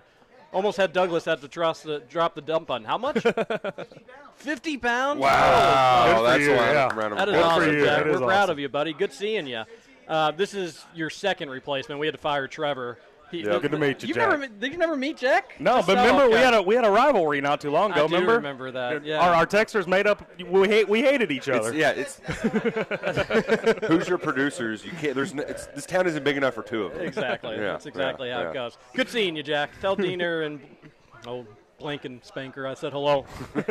Almost 0.53 0.77
had 0.77 0.93
Douglas 0.93 1.25
have 1.25 1.41
to 1.41 1.47
trust 1.47 1.83
the, 1.83 1.99
drop 1.99 2.35
the 2.35 2.41
dump 2.41 2.69
on 2.69 2.83
How 2.83 2.97
much? 2.97 3.21
Fifty 4.35 4.77
pounds. 4.77 5.19
wow, 5.19 6.05
Good 6.05 6.17
for 6.17 6.23
that's 6.23 6.43
you, 6.43 6.51
why 6.51 6.73
yeah. 6.73 6.87
I'm 6.87 6.97
round 6.99 7.13
of 7.13 7.17
That 7.19 7.29
is 7.29 7.35
Good 7.35 7.43
awesome, 7.43 7.73
you. 7.73 7.85
Jack. 7.85 8.03
That 8.03 8.07
is 8.07 8.21
We're 8.21 8.27
proud 8.27 8.49
of 8.49 8.59
you, 8.59 8.69
buddy. 8.69 8.93
Good 8.93 9.13
seeing 9.13 9.47
you. 9.47 9.63
Uh, 10.07 10.31
this 10.31 10.53
is 10.53 10.85
your 10.93 11.09
second 11.09 11.49
replacement. 11.49 11.99
We 11.99 12.07
had 12.07 12.13
to 12.13 12.21
fire 12.21 12.47
Trevor 12.47 12.99
He- 13.33 13.41
Good 13.41 13.71
to 13.71 13.77
meet 13.79 14.03
you, 14.03 14.09
you 14.09 14.13
Jack. 14.13 14.29
Never, 14.29 14.47
did 14.47 14.71
you 14.71 14.77
never 14.77 14.95
meet 14.95 15.17
Jack? 15.17 15.59
No, 15.59 15.81
but 15.81 15.97
remember 15.97 16.29
we 16.29 16.35
had 16.35 16.53
a 16.53 16.61
we 16.61 16.75
had 16.75 16.85
a 16.85 16.91
rivalry 16.91 17.41
not 17.41 17.59
too 17.59 17.71
long 17.71 17.91
I 17.91 17.95
ago. 17.95 18.07
do 18.07 18.13
remember? 18.13 18.35
remember 18.35 18.71
that, 18.71 19.03
yeah. 19.03 19.19
Our, 19.19 19.33
our 19.33 19.45
texters 19.47 19.87
made 19.87 20.05
up. 20.05 20.29
We 20.47 20.67
hate 20.67 20.87
we 20.87 21.01
hated 21.01 21.31
each 21.31 21.47
It's, 21.47 21.57
other. 21.57 21.73
yeah, 21.73 21.91
it's 21.91 22.19
who's 23.87 24.07
your 24.07 24.19
producers? 24.19 24.85
You 24.85 24.91
can't. 24.91 25.15
There's 25.15 25.33
no, 25.33 25.41
it's, 25.43 25.65
this 25.67 25.85
town 25.87 26.05
isn't 26.05 26.23
big 26.23 26.37
enough 26.37 26.53
for 26.53 26.61
two 26.61 26.83
of 26.83 26.93
them. 26.93 27.05
Exactly. 27.05 27.55
Yeah, 27.55 27.71
That's 27.73 27.87
exactly 27.87 28.27
yeah, 28.27 28.35
how 28.35 28.41
yeah. 28.43 28.49
it 28.51 28.53
goes. 28.53 28.77
Good 28.93 29.09
seeing 29.09 29.35
you, 29.35 29.41
Jack. 29.43 29.71
Tell 29.81 29.95
Diener 29.95 30.43
and 30.43 30.61
oh 31.25 31.45
And 31.83 32.23
Spanker 32.23 32.65
I 32.65 32.73
said 32.75 32.93
hello. 32.93 33.25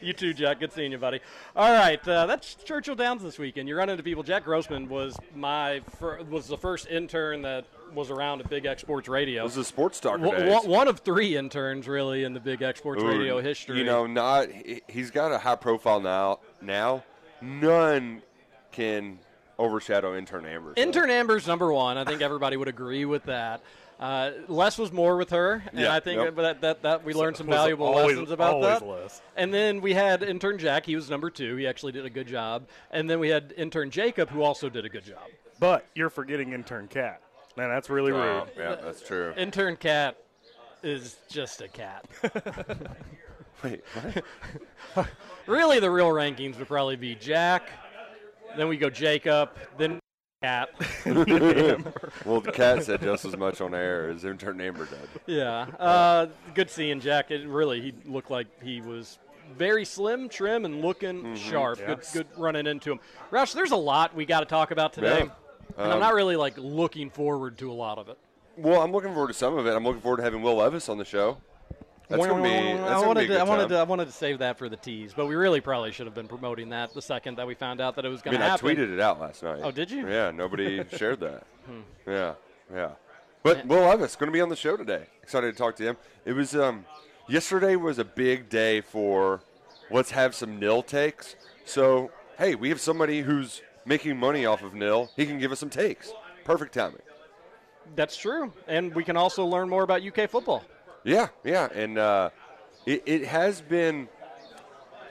you 0.00 0.12
too, 0.12 0.32
Jack. 0.34 0.60
Good 0.60 0.72
seeing 0.72 0.92
you, 0.92 0.98
buddy. 0.98 1.20
All 1.54 1.70
right, 1.70 2.06
uh, 2.08 2.26
that's 2.26 2.54
Churchill 2.54 2.94
Downs 2.94 3.22
this 3.22 3.38
weekend. 3.38 3.68
You 3.68 3.76
run 3.76 3.88
into 3.88 4.02
people. 4.02 4.22
Jack 4.22 4.44
Grossman 4.44 4.88
was 4.88 5.16
my 5.34 5.80
fir- 5.98 6.22
was 6.22 6.46
the 6.48 6.56
first 6.56 6.88
intern 6.88 7.42
that 7.42 7.64
was 7.94 8.10
around 8.10 8.40
at 8.40 8.48
Big 8.48 8.64
X 8.64 8.82
Sports 8.82 9.08
Radio. 9.08 9.46
This 9.46 9.56
is 9.56 9.66
sports 9.66 10.00
talker 10.00 10.18
W- 10.18 10.68
one- 10.68 10.88
of 10.88 11.00
three 11.00 11.36
interns, 11.36 11.86
really, 11.86 12.24
in 12.24 12.32
the 12.32 12.40
Big 12.40 12.62
X 12.62 12.78
Sports 12.80 13.02
Ooh, 13.02 13.08
Radio 13.08 13.40
history. 13.40 13.78
You 13.78 13.84
know, 13.84 14.06
not 14.06 14.48
he's 14.88 15.10
got 15.10 15.32
a 15.32 15.38
high 15.38 15.56
profile 15.56 16.00
now. 16.00 16.38
Now, 16.60 17.04
none 17.40 18.22
can 18.72 19.18
overshadow 19.58 20.16
intern 20.16 20.46
Amber. 20.46 20.72
Intern 20.76 21.10
Amber's 21.10 21.46
number 21.46 21.72
one. 21.72 21.98
I 21.98 22.04
think 22.04 22.22
everybody 22.22 22.56
would 22.56 22.68
agree 22.68 23.04
with 23.04 23.24
that. 23.24 23.60
Uh, 24.02 24.32
less 24.48 24.78
was 24.78 24.90
more 24.90 25.16
with 25.16 25.30
her, 25.30 25.62
and 25.70 25.78
Yeah, 25.78 25.94
I 25.94 26.00
think 26.00 26.20
yep. 26.20 26.34
that, 26.34 26.60
that, 26.62 26.82
that 26.82 27.04
we 27.04 27.14
learned 27.14 27.36
some 27.36 27.46
valuable 27.60 27.86
always- 27.86 28.16
lessons 28.16 28.32
about 28.32 28.54
always 28.54 28.80
that. 28.80 28.84
less. 28.84 29.22
And 29.36 29.54
then 29.54 29.80
we 29.80 29.94
had 29.94 30.24
intern 30.24 30.58
Jack. 30.58 30.84
He 30.86 30.96
was 30.96 31.08
number 31.08 31.30
two. 31.30 31.54
He 31.54 31.68
actually 31.68 31.92
did 31.92 32.04
a 32.04 32.10
good 32.10 32.26
job. 32.26 32.66
And 32.90 33.08
then 33.08 33.20
we 33.20 33.28
had 33.28 33.54
intern 33.56 33.92
Jacob, 33.92 34.28
who 34.28 34.42
also 34.42 34.68
did 34.68 34.84
a 34.84 34.88
good 34.88 35.04
job. 35.04 35.22
But 35.60 35.86
you're 35.94 36.10
forgetting 36.10 36.52
intern 36.52 36.88
cat. 36.88 37.22
Man, 37.56 37.68
that's 37.68 37.88
really 37.88 38.10
rude. 38.10 38.20
Oh, 38.22 38.48
yeah, 38.58 38.74
that's 38.74 39.06
true. 39.06 39.34
Intern 39.36 39.76
Cat 39.76 40.16
is 40.82 41.16
just 41.28 41.60
a 41.60 41.68
cat. 41.68 42.04
Wait, 43.62 43.84
what? 44.94 45.06
really, 45.46 45.78
the 45.78 45.90
real 45.90 46.08
rankings 46.08 46.58
would 46.58 46.66
probably 46.66 46.96
be 46.96 47.14
Jack. 47.14 47.68
Then 48.56 48.66
we 48.66 48.76
go 48.78 48.90
Jacob. 48.90 49.50
Then 49.78 50.00
Cat. 50.42 50.70
well, 52.26 52.40
the 52.40 52.50
cat 52.52 52.82
said 52.84 53.00
just 53.00 53.24
as 53.24 53.36
much 53.36 53.60
on 53.60 53.74
air 53.74 54.10
as 54.10 54.24
intern 54.24 54.60
Amber 54.60 54.86
did. 54.86 55.08
Yeah. 55.26 55.66
Uh, 55.78 56.26
good 56.54 56.68
seeing 56.68 56.98
Jack. 57.00 57.30
It 57.30 57.46
really, 57.46 57.80
he 57.80 57.94
looked 58.04 58.30
like 58.30 58.48
he 58.62 58.80
was 58.80 59.18
very 59.56 59.84
slim, 59.84 60.28
trim, 60.28 60.64
and 60.64 60.82
looking 60.82 61.36
sharp. 61.36 61.78
Yeah. 61.78 61.86
Good, 61.86 62.04
good 62.12 62.26
running 62.36 62.66
into 62.66 62.90
him. 62.92 63.00
Roush, 63.30 63.54
there's 63.54 63.70
a 63.70 63.76
lot 63.76 64.14
we 64.16 64.24
got 64.26 64.40
to 64.40 64.46
talk 64.46 64.72
about 64.72 64.92
today. 64.92 65.24
Yeah. 65.26 65.30
And 65.78 65.86
I'm 65.86 65.92
Um, 65.92 66.00
not 66.00 66.14
really 66.14 66.36
like 66.36 66.54
looking 66.58 67.08
forward 67.08 67.56
to 67.58 67.70
a 67.70 67.74
lot 67.74 67.98
of 67.98 68.08
it. 68.08 68.18
Well, 68.56 68.82
I'm 68.82 68.90
looking 68.92 69.12
forward 69.12 69.28
to 69.28 69.34
some 69.34 69.56
of 69.56 69.66
it. 69.66 69.70
I'm 69.74 69.84
looking 69.84 70.02
forward 70.02 70.18
to 70.18 70.22
having 70.24 70.42
Will 70.42 70.56
Levis 70.56 70.88
on 70.88 70.98
the 70.98 71.04
show. 71.04 71.38
That's 72.12 72.26
gonna 72.26 72.42
be. 72.42 72.48
That's 72.48 73.02
I 73.02 73.06
wanted, 73.06 73.26
to, 73.28 73.38
I 73.38 73.42
wanted 73.42 73.68
to, 73.68 73.78
I 73.78 73.82
wanted 73.82 74.04
to 74.06 74.12
save 74.12 74.38
that 74.38 74.58
for 74.58 74.68
the 74.68 74.76
tease, 74.76 75.12
but 75.14 75.26
we 75.26 75.34
really 75.34 75.60
probably 75.60 75.92
should 75.92 76.06
have 76.06 76.14
been 76.14 76.28
promoting 76.28 76.68
that 76.70 76.92
the 76.94 77.02
second 77.02 77.36
that 77.38 77.46
we 77.46 77.54
found 77.54 77.80
out 77.80 77.96
that 77.96 78.04
it 78.04 78.08
was 78.08 78.22
going 78.22 78.36
to 78.36 78.40
mean, 78.40 78.50
I 78.50 78.56
tweeted 78.56 78.92
it 78.92 79.00
out 79.00 79.20
last 79.20 79.42
night. 79.42 79.60
Oh, 79.62 79.70
did 79.70 79.90
you? 79.90 80.08
Yeah, 80.08 80.30
nobody 80.30 80.84
shared 80.96 81.20
that. 81.20 81.46
Hmm. 81.66 81.80
Yeah, 82.06 82.34
yeah. 82.72 82.90
But 83.42 83.66
Will 83.66 83.80
Levis 83.80 84.14
going 84.16 84.28
to 84.28 84.32
be 84.32 84.40
on 84.40 84.48
the 84.48 84.56
show 84.56 84.76
today. 84.76 85.06
Excited 85.22 85.52
to 85.52 85.58
talk 85.58 85.76
to 85.76 85.82
him. 85.82 85.96
It 86.24 86.32
was 86.32 86.54
um, 86.54 86.84
yesterday 87.28 87.76
was 87.76 87.98
a 87.98 88.04
big 88.04 88.48
day 88.48 88.80
for 88.80 89.40
let's 89.90 90.10
have 90.10 90.34
some 90.34 90.60
nil 90.60 90.82
takes. 90.82 91.34
So 91.64 92.10
hey, 92.38 92.54
we 92.54 92.68
have 92.68 92.80
somebody 92.80 93.22
who's 93.22 93.62
making 93.84 94.16
money 94.16 94.46
off 94.46 94.62
of 94.62 94.74
nil. 94.74 95.10
He 95.16 95.26
can 95.26 95.38
give 95.38 95.52
us 95.52 95.60
some 95.60 95.70
takes. 95.70 96.12
Perfect 96.44 96.74
timing. 96.74 97.02
That's 97.96 98.16
true, 98.16 98.52
and 98.68 98.94
we 98.94 99.04
can 99.04 99.16
also 99.16 99.44
learn 99.44 99.68
more 99.68 99.82
about 99.82 100.02
UK 100.02 100.30
football. 100.30 100.64
Yeah, 101.04 101.28
yeah, 101.44 101.68
and 101.74 101.98
uh, 101.98 102.30
it, 102.86 103.02
it 103.06 103.26
has 103.26 103.60
been 103.60 104.08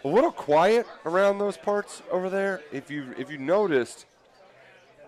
a 0.03 0.07
little 0.07 0.31
quiet 0.31 0.86
around 1.05 1.38
those 1.39 1.57
parts 1.57 2.01
over 2.12 2.29
there. 2.29 2.62
If 2.71 2.89
you 2.89 3.13
if 3.17 3.29
you 3.29 3.38
noticed, 3.38 4.05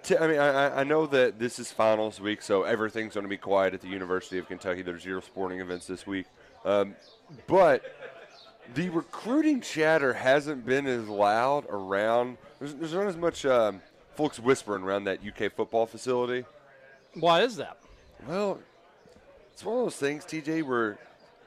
t- 0.03 0.17
I 0.17 0.27
mean, 0.27 0.39
I, 0.39 0.81
I- 0.81 0.83
know 0.83 1.05
that 1.07 1.39
this 1.39 1.57
is 1.57 1.71
finals 1.71 2.19
week, 2.19 2.41
so 2.41 2.63
everything's 2.63 3.13
going 3.13 3.23
to 3.23 3.29
be 3.29 3.37
quiet 3.37 3.73
at 3.73 3.81
the 3.81 3.87
University 3.87 4.37
of 4.37 4.47
Kentucky. 4.47 4.81
There's 4.81 5.03
zero 5.03 5.21
sporting 5.21 5.61
events 5.61 5.87
this 5.87 6.05
week, 6.05 6.25
um, 6.65 6.95
but 7.47 7.83
the 8.75 8.89
recruiting 8.89 9.61
chatter 9.61 10.13
hasn't 10.13 10.65
been 10.65 10.85
as 10.85 11.07
loud 11.07 11.65
around. 11.69 12.37
There's, 12.59 12.73
there's 12.75 12.93
not 12.93 13.07
as 13.07 13.17
much 13.17 13.45
um, 13.45 13.81
folks 14.15 14.39
whispering 14.39 14.83
around 14.83 15.05
that 15.05 15.19
UK 15.25 15.51
football 15.51 15.85
facility. 15.85 16.45
Why 17.15 17.41
is 17.41 17.55
that? 17.57 17.77
Well, 18.27 18.59
it's 19.53 19.63
one 19.63 19.77
of 19.77 19.83
those 19.83 19.95
things, 19.95 20.25
TJ, 20.25 20.63
where 20.63 20.93
it 20.93 20.97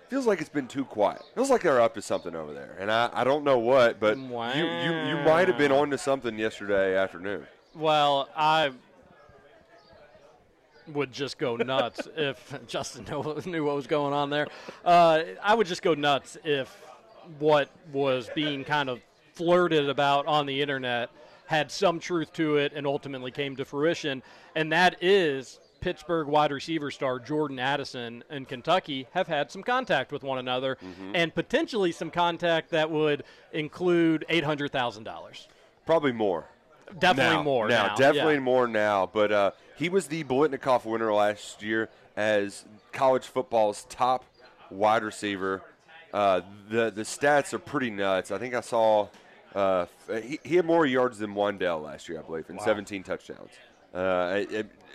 feels 0.08 0.26
like 0.26 0.40
it's 0.40 0.48
been 0.48 0.68
too 0.68 0.84
quiet. 0.84 1.22
feels 1.34 1.50
like 1.50 1.62
they're 1.62 1.80
up 1.80 1.94
to 1.94 2.02
something 2.02 2.36
over 2.36 2.54
there, 2.54 2.76
and 2.78 2.90
I, 2.90 3.10
I 3.12 3.24
don't 3.24 3.42
know 3.42 3.58
what, 3.58 3.98
but 3.98 4.16
you, 4.16 4.24
you 4.24 5.08
you 5.08 5.16
might 5.24 5.48
have 5.48 5.58
been 5.58 5.72
on 5.72 5.90
to 5.90 5.98
something 5.98 6.38
yesterday 6.38 6.96
afternoon. 6.96 7.46
Well, 7.74 8.28
I 8.36 8.70
would 10.86 11.12
just 11.12 11.36
go 11.36 11.56
nuts 11.56 12.06
if 12.16 12.54
Justin 12.68 13.04
knew, 13.10 13.40
knew 13.44 13.64
what 13.64 13.74
was 13.74 13.88
going 13.88 14.12
on 14.12 14.30
there. 14.30 14.46
Uh, 14.84 15.22
I 15.42 15.54
would 15.54 15.66
just 15.66 15.82
go 15.82 15.94
nuts 15.94 16.38
if 16.44 16.74
what 17.40 17.68
was 17.92 18.30
being 18.36 18.62
kind 18.62 18.88
of 18.88 19.00
flirted 19.34 19.88
about 19.88 20.26
on 20.26 20.46
the 20.46 20.62
internet 20.62 21.10
had 21.46 21.72
some 21.72 21.98
truth 21.98 22.32
to 22.34 22.56
it 22.56 22.72
and 22.72 22.86
ultimately 22.86 23.32
came 23.32 23.56
to 23.56 23.64
fruition, 23.64 24.22
and 24.54 24.70
that 24.70 25.02
is. 25.02 25.58
Pittsburgh 25.86 26.26
wide 26.26 26.50
receiver 26.50 26.90
star 26.90 27.20
Jordan 27.20 27.60
Addison 27.60 28.24
and 28.28 28.48
Kentucky 28.48 29.06
have 29.12 29.28
had 29.28 29.52
some 29.52 29.62
contact 29.62 30.10
with 30.10 30.24
one 30.24 30.36
another, 30.36 30.78
and 31.14 31.32
potentially 31.32 31.92
some 31.92 32.10
contact 32.10 32.70
that 32.70 32.90
would 32.90 33.22
include 33.52 34.24
eight 34.28 34.42
hundred 34.42 34.72
thousand 34.72 35.04
dollars. 35.04 35.46
Probably 35.84 36.10
more. 36.10 36.48
Definitely 36.98 37.36
now, 37.36 37.42
more 37.44 37.68
now. 37.68 37.86
now, 37.86 37.94
Definitely 37.94 38.34
yeah. 38.34 38.40
more 38.40 38.66
now. 38.66 39.06
But 39.06 39.30
uh, 39.30 39.50
he 39.76 39.88
was 39.88 40.08
the 40.08 40.24
Biletnikoff 40.24 40.84
winner 40.84 41.14
last 41.14 41.62
year 41.62 41.88
as 42.16 42.64
college 42.90 43.26
football's 43.26 43.86
top 43.88 44.24
wide 44.70 45.04
receiver. 45.04 45.62
Uh, 46.12 46.40
the 46.68 46.90
the 46.90 47.02
stats 47.02 47.52
are 47.52 47.60
pretty 47.60 47.90
nuts. 47.90 48.32
I 48.32 48.38
think 48.38 48.54
I 48.54 48.60
saw 48.60 49.06
uh, 49.54 49.86
he, 50.20 50.40
he 50.42 50.56
had 50.56 50.66
more 50.66 50.84
yards 50.84 51.18
than 51.18 51.32
Wan'Dale 51.32 51.80
last 51.80 52.08
year, 52.08 52.18
I 52.18 52.22
believe, 52.22 52.50
and 52.50 52.60
17 52.60 53.04
touchdowns. 53.04 53.52
Uh, 53.96 54.44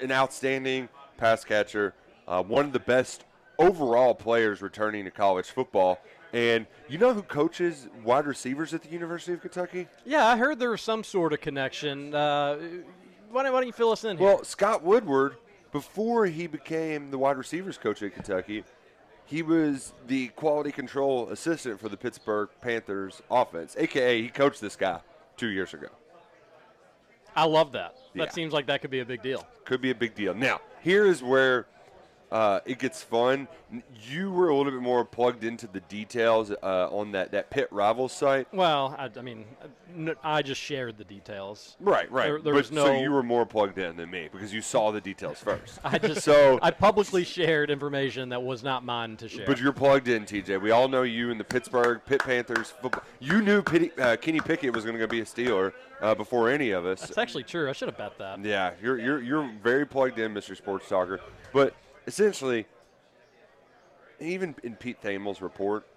an 0.02 0.12
outstanding 0.12 0.88
pass 1.18 1.44
catcher, 1.44 1.96
uh, 2.28 2.44
one 2.44 2.66
of 2.66 2.72
the 2.72 2.80
best 2.80 3.26
overall 3.58 4.14
players 4.14 4.62
returning 4.62 5.06
to 5.06 5.12
college 5.12 5.48
football. 5.48 6.00
And 6.34 6.68
you 6.88 6.98
know 6.98 7.14
who 7.14 7.24
coaches 7.24 7.88
wide 8.04 8.26
receivers 8.26 8.74
at 8.74 8.84
the 8.84 8.90
University 8.90 9.34
of 9.34 9.42
Kentucky? 9.42 9.88
Yeah, 10.06 10.28
I 10.28 10.38
heard 10.38 10.60
there 10.60 10.70
was 10.70 10.82
some 10.82 11.04
sort 11.04 11.34
of 11.34 11.42
connection. 11.42 12.14
Uh, 12.14 12.58
why, 13.32 13.44
don't, 13.44 13.54
why 13.54 13.60
don't 13.60 13.68
you 13.68 13.74
fill 13.74 13.92
us 13.92 14.04
in 14.04 14.18
here? 14.18 14.28
Well, 14.28 14.44
Scott 14.44 14.84
Woodward, 14.84 15.38
before 15.72 16.28
he 16.28 16.48
became 16.48 17.12
the 17.12 17.18
wide 17.18 17.38
receivers 17.38 17.78
coach 17.78 18.04
at 18.04 18.14
Kentucky, 18.14 18.64
he 19.26 19.42
was 19.42 19.94
the 20.08 20.28
quality 20.30 20.72
control 20.72 21.30
assistant 21.30 21.80
for 21.80 21.90
the 21.90 21.98
Pittsburgh 21.98 22.50
Panthers 22.62 23.22
offense, 23.32 23.76
aka 23.80 24.22
he 24.22 24.30
coached 24.30 24.62
this 24.62 24.76
guy 24.76 25.00
two 25.38 25.48
years 25.48 25.74
ago. 25.74 25.88
I 27.36 27.46
love 27.46 27.72
that. 27.74 27.96
Yeah. 28.14 28.26
That 28.26 28.34
seems 28.34 28.54
like 28.54 28.68
that 28.68 28.82
could 28.82 28.92
be 28.92 29.00
a 29.00 29.06
big 29.06 29.22
deal. 29.22 29.46
Could 29.66 29.82
be 29.82 29.92
a 29.92 29.96
big 29.96 30.16
deal. 30.16 30.34
Now, 30.34 30.60
here 30.82 31.06
is 31.06 31.24
where 31.24 31.68
uh, 32.32 32.62
it 32.66 32.80
gets 32.80 33.04
fun. 33.04 33.48
You 34.08 34.32
were 34.32 34.50
a 34.50 34.56
little 34.56 34.72
bit 34.72 34.82
more 34.82 35.04
plugged 35.04 35.44
into 35.44 35.68
the 35.68 35.82
details 35.82 36.52
uh, 36.52 36.88
on 36.90 37.12
that, 37.12 37.32
that 37.32 37.50
Pit 37.50 37.68
Rivals 37.72 38.14
site. 38.14 38.48
Well, 38.54 38.96
I, 38.98 39.10
I 39.18 39.22
mean, 39.22 39.46
I 40.24 40.42
just 40.42 40.62
shared 40.62 40.98
the 40.98 41.04
details. 41.04 41.76
Right, 41.82 42.10
right. 42.10 42.26
There, 42.26 42.40
there 42.40 42.54
but, 42.54 42.60
was 42.60 42.72
no. 42.72 42.86
So 42.86 43.02
you 43.02 43.12
were 43.12 43.24
more 43.24 43.46
plugged 43.46 43.78
in 43.78 43.98
than 43.98 44.10
me 44.10 44.30
because 44.32 44.54
you 44.54 44.62
saw 44.62 44.92
the 44.92 45.02
details 45.02 45.40
first. 45.40 45.80
I 45.84 45.98
just 45.98 46.22
so 46.22 46.58
I 46.62 46.72
publicly 46.72 47.26
shared 47.26 47.70
information 47.70 48.30
that 48.30 48.42
was 48.42 48.64
not 48.64 48.86
mine 48.86 49.18
to 49.18 49.28
share. 49.28 49.46
But 49.46 49.60
you're 49.60 49.74
plugged 49.74 50.08
in, 50.08 50.26
TJ. 50.26 50.62
We 50.62 50.72
all 50.72 50.88
know 50.88 51.04
you 51.04 51.32
in 51.32 51.38
the 51.38 51.44
Pittsburgh 51.44 52.02
Pitt 52.06 52.24
Panthers 52.24 52.74
football. 52.82 53.04
You 53.20 53.42
knew 53.42 53.62
Pitty, 53.62 53.92
uh, 54.00 54.16
Kenny 54.16 54.40
Pickett 54.40 54.74
was 54.74 54.86
going 54.86 54.98
to 54.98 55.08
be 55.08 55.20
a 55.20 55.26
Steeler 55.26 55.74
uh, 56.02 56.16
before 56.16 56.50
any 56.50 56.72
of 56.72 56.86
us. 56.86 57.02
That's 57.02 57.18
actually 57.18 57.44
true. 57.44 57.70
I 57.70 57.74
should 57.74 57.90
have 57.90 57.98
bet 57.98 58.18
that. 58.20 58.44
Yeah, 58.44 58.72
you're 58.82 59.00
you're 59.00 59.22
you're 59.22 59.52
very 59.62 59.86
plugged 59.86 60.18
in, 60.20 60.34
Mr. 60.34 60.56
Sports 60.56 60.88
Talker. 60.88 61.20
But 61.54 61.76
essentially, 62.08 62.66
even 64.20 64.56
in 64.64 64.76
Pete 64.76 65.02
Thamel's 65.02 65.42
report, 65.42 65.88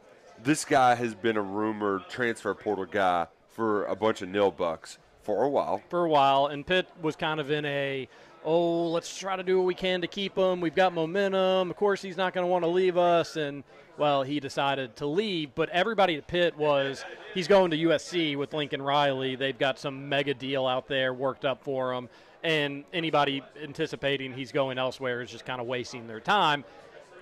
this 0.43 0.65
guy 0.65 0.95
has 0.95 1.15
been 1.15 1.37
a 1.37 1.43
rumored 1.43 2.09
transfer 2.09 2.55
portal 2.55 2.87
guy 2.87 3.27
for 3.49 3.85
a 3.85 3.95
bunch 3.95 4.23
of 4.23 4.29
nil 4.29 4.51
bucks 4.51 4.99
for 5.23 5.45
a 5.45 5.49
while. 5.49 5.81
for 5.89 6.05
a 6.05 6.09
while, 6.09 6.47
and 6.47 6.67
Pitt 6.67 6.87
was 7.01 7.17
kind 7.17 7.41
of 7.41 7.51
in 7.51 7.65
a, 7.65 8.09
oh, 8.45 8.89
let's 8.89 9.17
try 9.17 9.37
to 9.37 9.43
do 9.43 9.59
what 9.59 9.65
we 9.65 9.75
can 9.75 10.03
to 10.03 10.07
keep 10.07 10.37
him. 10.37 10.61
We've 10.61 10.75
got 10.75 10.93
momentum. 10.93 11.71
Of 11.71 11.77
course, 11.77 12.03
he's 12.03 12.17
not 12.17 12.35
going 12.35 12.45
to 12.45 12.51
want 12.51 12.65
to 12.65 12.69
leave 12.69 12.99
us, 12.99 13.37
and 13.37 13.65
well, 13.97 14.23
he 14.23 14.41
decided 14.41 14.97
to 14.97 15.07
leave. 15.07 15.55
But 15.55 15.71
everybody 15.71 16.17
at 16.17 16.27
Pitt 16.27 16.57
was, 16.59 17.05
he's 17.33 17.49
going 17.49 17.71
to 17.71 17.77
USC 17.79 18.37
with 18.37 18.53
Lincoln 18.53 18.83
Riley. 18.83 19.37
They've 19.37 19.59
got 19.59 19.79
some 19.79 20.09
mega 20.09 20.35
deal 20.35 20.67
out 20.67 20.89
there 20.89 21.15
worked 21.15 21.45
up 21.45 21.65
for 21.65 21.95
him, 21.95 22.09
and 22.45 22.85
anybody 22.93 23.43
anticipating 23.61 24.35
he's 24.35 24.53
going 24.53 24.79
elsewhere 24.79 25.23
is 25.23 25.31
just 25.31 25.45
kind 25.47 25.61
of 25.61 25.67
wasting 25.67 26.07
their 26.07 26.21
time. 26.21 26.65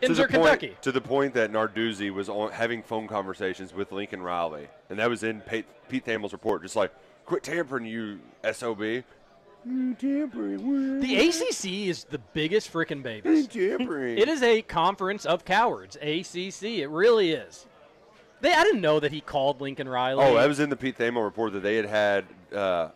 to 0.03 0.09
the 0.09 0.23
point, 0.23 0.31
Kentucky. 0.33 0.77
To 0.83 0.93
the 0.93 1.01
point 1.01 1.33
that 1.35 1.53
Narduzzi 1.53 2.13
was 2.13 2.29
on, 2.29 2.51
having 2.51 2.83
phone 2.83 3.07
conversations 3.07 3.73
with 3.73 3.93
Lincoln 3.93 4.21
Riley, 4.21 4.69
and 4.91 4.99
that 4.99 5.09
was 5.09 5.23
in 5.23 5.41
Pete, 5.41 5.65
Pete 5.89 6.05
Thamel's 6.05 6.33
report. 6.33 6.63
Just 6.63 6.77
like, 6.77 6.93
quit 7.25 7.45
tampering, 7.45 7.87
you 7.87 8.19
sob. 8.53 8.83
You 9.65 9.95
tampering? 9.95 10.99
The 11.01 11.29
ACC 11.29 11.89
is 11.89 12.05
the 12.11 12.19
biggest 12.19 12.73
freaking 12.73 13.01
babies. 13.01 13.47
tampering. 13.47 14.19
It 14.19 14.29
is 14.29 14.43
a 14.43 14.61
conference 14.63 15.25
of 15.25 15.45
cowards. 15.45 15.95
ACC. 15.97 16.65
It 16.65 16.89
really 16.89 17.31
is. 17.31 17.67
They, 18.41 18.53
I 18.53 18.65
didn't 18.65 18.81
know 18.81 18.99
that 18.99 19.13
he 19.13 19.21
called 19.21 19.61
Lincoln 19.61 19.89
Riley. 19.89 20.25
Oh, 20.25 20.35
that 20.35 20.49
was 20.49 20.59
in 20.59 20.69
the 20.69 20.75
Pete 20.75 20.99
Thamel 20.99 21.23
report 21.23 21.53
that 21.53 21.63
they 21.63 21.77
had 21.77 21.87
had 21.87 22.25
uh, 22.53 22.89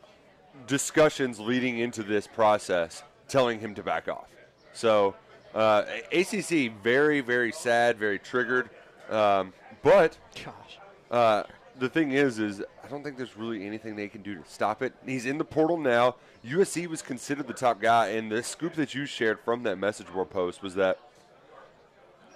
discussions 0.66 1.38
leading 1.38 1.78
into 1.78 2.02
this 2.02 2.26
process, 2.26 3.02
telling 3.28 3.60
him 3.60 3.74
to 3.74 3.82
back 3.82 4.08
off. 4.08 4.28
So, 4.72 5.14
uh, 5.54 5.84
ACC 6.12 6.72
very, 6.82 7.20
very 7.20 7.52
sad, 7.52 7.98
very 7.98 8.18
triggered. 8.18 8.70
Um, 9.10 9.52
but 9.82 10.18
Gosh. 10.44 10.78
uh, 11.10 11.42
the 11.78 11.88
thing 11.88 12.12
is, 12.12 12.38
is 12.38 12.62
I 12.84 12.88
don't 12.88 13.02
think 13.02 13.16
there's 13.16 13.36
really 13.36 13.66
anything 13.66 13.96
they 13.96 14.08
can 14.08 14.22
do 14.22 14.34
to 14.34 14.42
stop 14.46 14.82
it. 14.82 14.92
He's 15.04 15.26
in 15.26 15.38
the 15.38 15.44
portal 15.44 15.76
now. 15.78 16.16
USC 16.44 16.86
was 16.86 17.02
considered 17.02 17.46
the 17.46 17.54
top 17.54 17.80
guy, 17.80 18.08
and 18.08 18.30
the 18.30 18.42
scoop 18.42 18.74
that 18.74 18.94
you 18.94 19.06
shared 19.06 19.40
from 19.40 19.62
that 19.64 19.78
message 19.78 20.06
board 20.12 20.30
post 20.30 20.62
was 20.62 20.74
that 20.74 20.98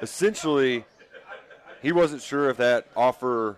essentially 0.00 0.84
he 1.82 1.92
wasn't 1.92 2.22
sure 2.22 2.50
if 2.50 2.56
that 2.56 2.86
offer 2.96 3.56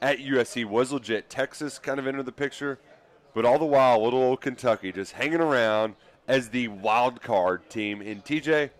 at 0.00 0.18
USC 0.18 0.64
was 0.64 0.92
legit. 0.92 1.28
Texas 1.28 1.78
kind 1.78 1.98
of 1.98 2.06
entered 2.06 2.26
the 2.26 2.32
picture, 2.32 2.78
but 3.38 3.44
all 3.44 3.56
the 3.60 3.64
while, 3.64 4.02
little 4.02 4.18
old 4.18 4.40
Kentucky 4.40 4.90
just 4.90 5.12
hanging 5.12 5.40
around 5.40 5.94
as 6.26 6.48
the 6.48 6.66
wild 6.66 7.22
card 7.22 7.70
team. 7.70 8.02
In 8.02 8.20
TJ, 8.20 8.70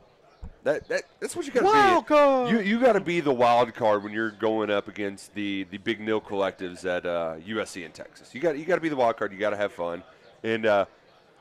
that, 0.64 0.88
that 0.88 1.04
that's 1.20 1.36
what 1.36 1.46
you 1.46 1.52
got 1.52 1.60
to 1.60 1.66
be. 1.66 1.70
Wild 1.70 2.06
card. 2.08 2.50
You 2.50 2.58
you 2.58 2.80
got 2.80 2.94
to 2.94 3.00
be 3.00 3.20
the 3.20 3.32
wild 3.32 3.72
card 3.72 4.02
when 4.02 4.12
you're 4.12 4.32
going 4.32 4.68
up 4.68 4.88
against 4.88 5.32
the 5.36 5.62
the 5.70 5.78
big 5.78 6.00
nil 6.00 6.20
collectives 6.20 6.84
at 6.84 7.06
uh, 7.06 7.36
USC 7.46 7.84
and 7.84 7.94
Texas. 7.94 8.34
You 8.34 8.40
got 8.40 8.58
you 8.58 8.64
got 8.64 8.74
to 8.74 8.80
be 8.80 8.88
the 8.88 8.96
wild 8.96 9.16
card. 9.16 9.32
You 9.32 9.38
got 9.38 9.50
to 9.50 9.56
have 9.56 9.72
fun, 9.72 10.02
and 10.42 10.66
uh, 10.66 10.86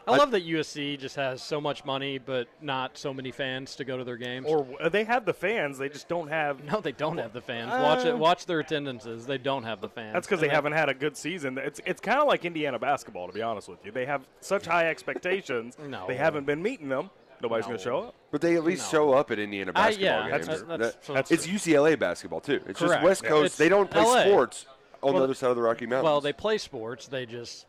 I 0.07 0.17
love 0.17 0.31
that 0.31 0.45
USC 0.45 0.97
just 0.99 1.15
has 1.17 1.41
so 1.43 1.59
much 1.59 1.83
money, 1.85 2.17
but 2.17 2.47
not 2.61 2.97
so 2.97 3.13
many 3.13 3.31
fans 3.31 3.75
to 3.75 3.83
go 3.83 3.97
to 3.97 4.03
their 4.03 4.17
games. 4.17 4.45
Or 4.47 4.65
uh, 4.79 4.89
they 4.89 5.03
have 5.03 5.25
the 5.25 5.33
fans, 5.33 5.77
they 5.77 5.89
just 5.89 6.07
don't 6.07 6.29
have. 6.29 6.63
no, 6.63 6.79
they 6.79 6.91
don't 6.93 7.17
have 7.17 7.33
the 7.33 7.41
fans. 7.41 7.69
Watch 7.71 8.05
it. 8.05 8.13
Uh, 8.13 8.17
Watch 8.17 8.45
their 8.45 8.59
attendances. 8.59 9.25
They 9.25 9.37
don't 9.37 9.63
have 9.63 9.81
the 9.81 9.89
fans. 9.89 10.13
That's 10.13 10.25
because 10.27 10.39
they 10.39 10.47
And 10.47 10.55
haven't 10.55 10.73
had 10.73 10.89
a 10.89 10.93
good 10.93 11.17
season. 11.17 11.57
It's 11.57 11.81
it's 11.85 11.99
kind 12.01 12.19
of 12.19 12.27
like 12.27 12.45
Indiana 12.45 12.79
basketball, 12.79 13.27
to 13.27 13.33
be 13.33 13.41
honest 13.41 13.67
with 13.67 13.85
you. 13.85 13.91
They 13.91 14.05
have 14.05 14.27
such 14.41 14.65
high 14.65 14.87
expectations. 14.89 15.75
No. 15.87 16.05
They 16.07 16.15
haven't 16.15 16.45
been 16.45 16.61
meeting 16.61 16.89
them. 16.89 17.09
Nobody's 17.41 17.65
No. 17.65 17.69
going 17.69 17.77
to 17.77 17.83
show 17.83 17.97
up. 17.99 18.15
but 18.31 18.41
they 18.41 18.55
at 18.55 18.63
least 18.63 18.91
No. 18.91 18.97
show 18.99 19.13
up 19.13 19.29
at 19.31 19.39
Indiana 19.39 19.71
I- 19.75 19.89
basketball 19.89 20.05
yeah, 20.05 20.29
games. 20.31 20.47
that's- 20.47 20.67
that's- 20.67 20.95
That- 21.07 21.13
that's 21.13 21.31
it's 21.31 21.47
UCLA 21.47 21.95
basketball 21.99 22.39
too. 22.41 22.61
It's 22.67 22.79
just 22.79 22.91
Correct. 22.91 23.03
West 23.03 23.23
Coast. 23.23 23.45
It's 23.45 23.57
they 23.57 23.69
don't 23.69 23.89
play 23.91 24.03
LA. 24.03 24.23
sports 24.23 24.65
on 25.03 25.11
Well, 25.13 25.19
the 25.19 25.23
other 25.25 25.33
side 25.35 25.49
of 25.51 25.55
the 25.55 25.61
Rocky 25.61 25.85
Mountains. 25.85 26.03
Well, 26.05 26.21
they 26.21 26.33
play 26.33 26.57
sports. 26.57 27.07
They 27.07 27.25
just 27.25 27.65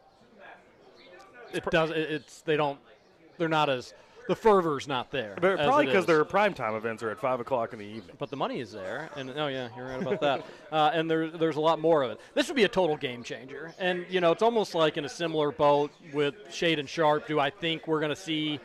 it 1.52 1.64
does. 1.70 1.90
It, 1.90 1.96
it's 1.96 2.42
they 2.42 2.56
don't. 2.56 2.78
They're 3.38 3.48
not 3.48 3.68
as 3.68 3.94
the 4.28 4.36
fervor's 4.36 4.86
not 4.86 5.10
there. 5.10 5.36
But 5.40 5.56
probably 5.56 5.86
because 5.86 6.04
their 6.06 6.24
primetime 6.24 6.76
events 6.76 7.02
are 7.02 7.10
at 7.10 7.18
5 7.18 7.40
o'clock 7.40 7.72
in 7.72 7.78
the 7.78 7.86
evening. 7.86 8.14
But 8.18 8.30
the 8.30 8.36
money 8.36 8.60
is 8.60 8.70
there, 8.72 9.08
and 9.16 9.30
oh 9.30 9.48
yeah, 9.48 9.70
you're 9.76 9.88
right 9.88 10.00
about 10.00 10.20
that. 10.20 10.44
Uh, 10.70 10.90
and 10.92 11.10
there, 11.10 11.30
there's 11.30 11.56
a 11.56 11.60
lot 11.60 11.80
more 11.80 12.02
of 12.02 12.10
it. 12.10 12.20
This 12.34 12.48
would 12.48 12.56
be 12.56 12.64
a 12.64 12.68
total 12.68 12.94
game 12.94 13.22
changer, 13.22 13.72
and 13.78 14.04
you 14.10 14.20
know 14.20 14.32
it's 14.32 14.42
almost 14.42 14.74
like 14.74 14.98
in 14.98 15.06
a 15.06 15.08
similar 15.08 15.50
boat 15.50 15.90
with 16.12 16.34
Shaedon 16.50 16.86
Sharpe. 16.86 17.26
Do 17.26 17.40
I 17.40 17.48
think 17.48 17.88
we're 17.88 18.00
going 18.00 18.14
to 18.14 18.20
see 18.20 18.60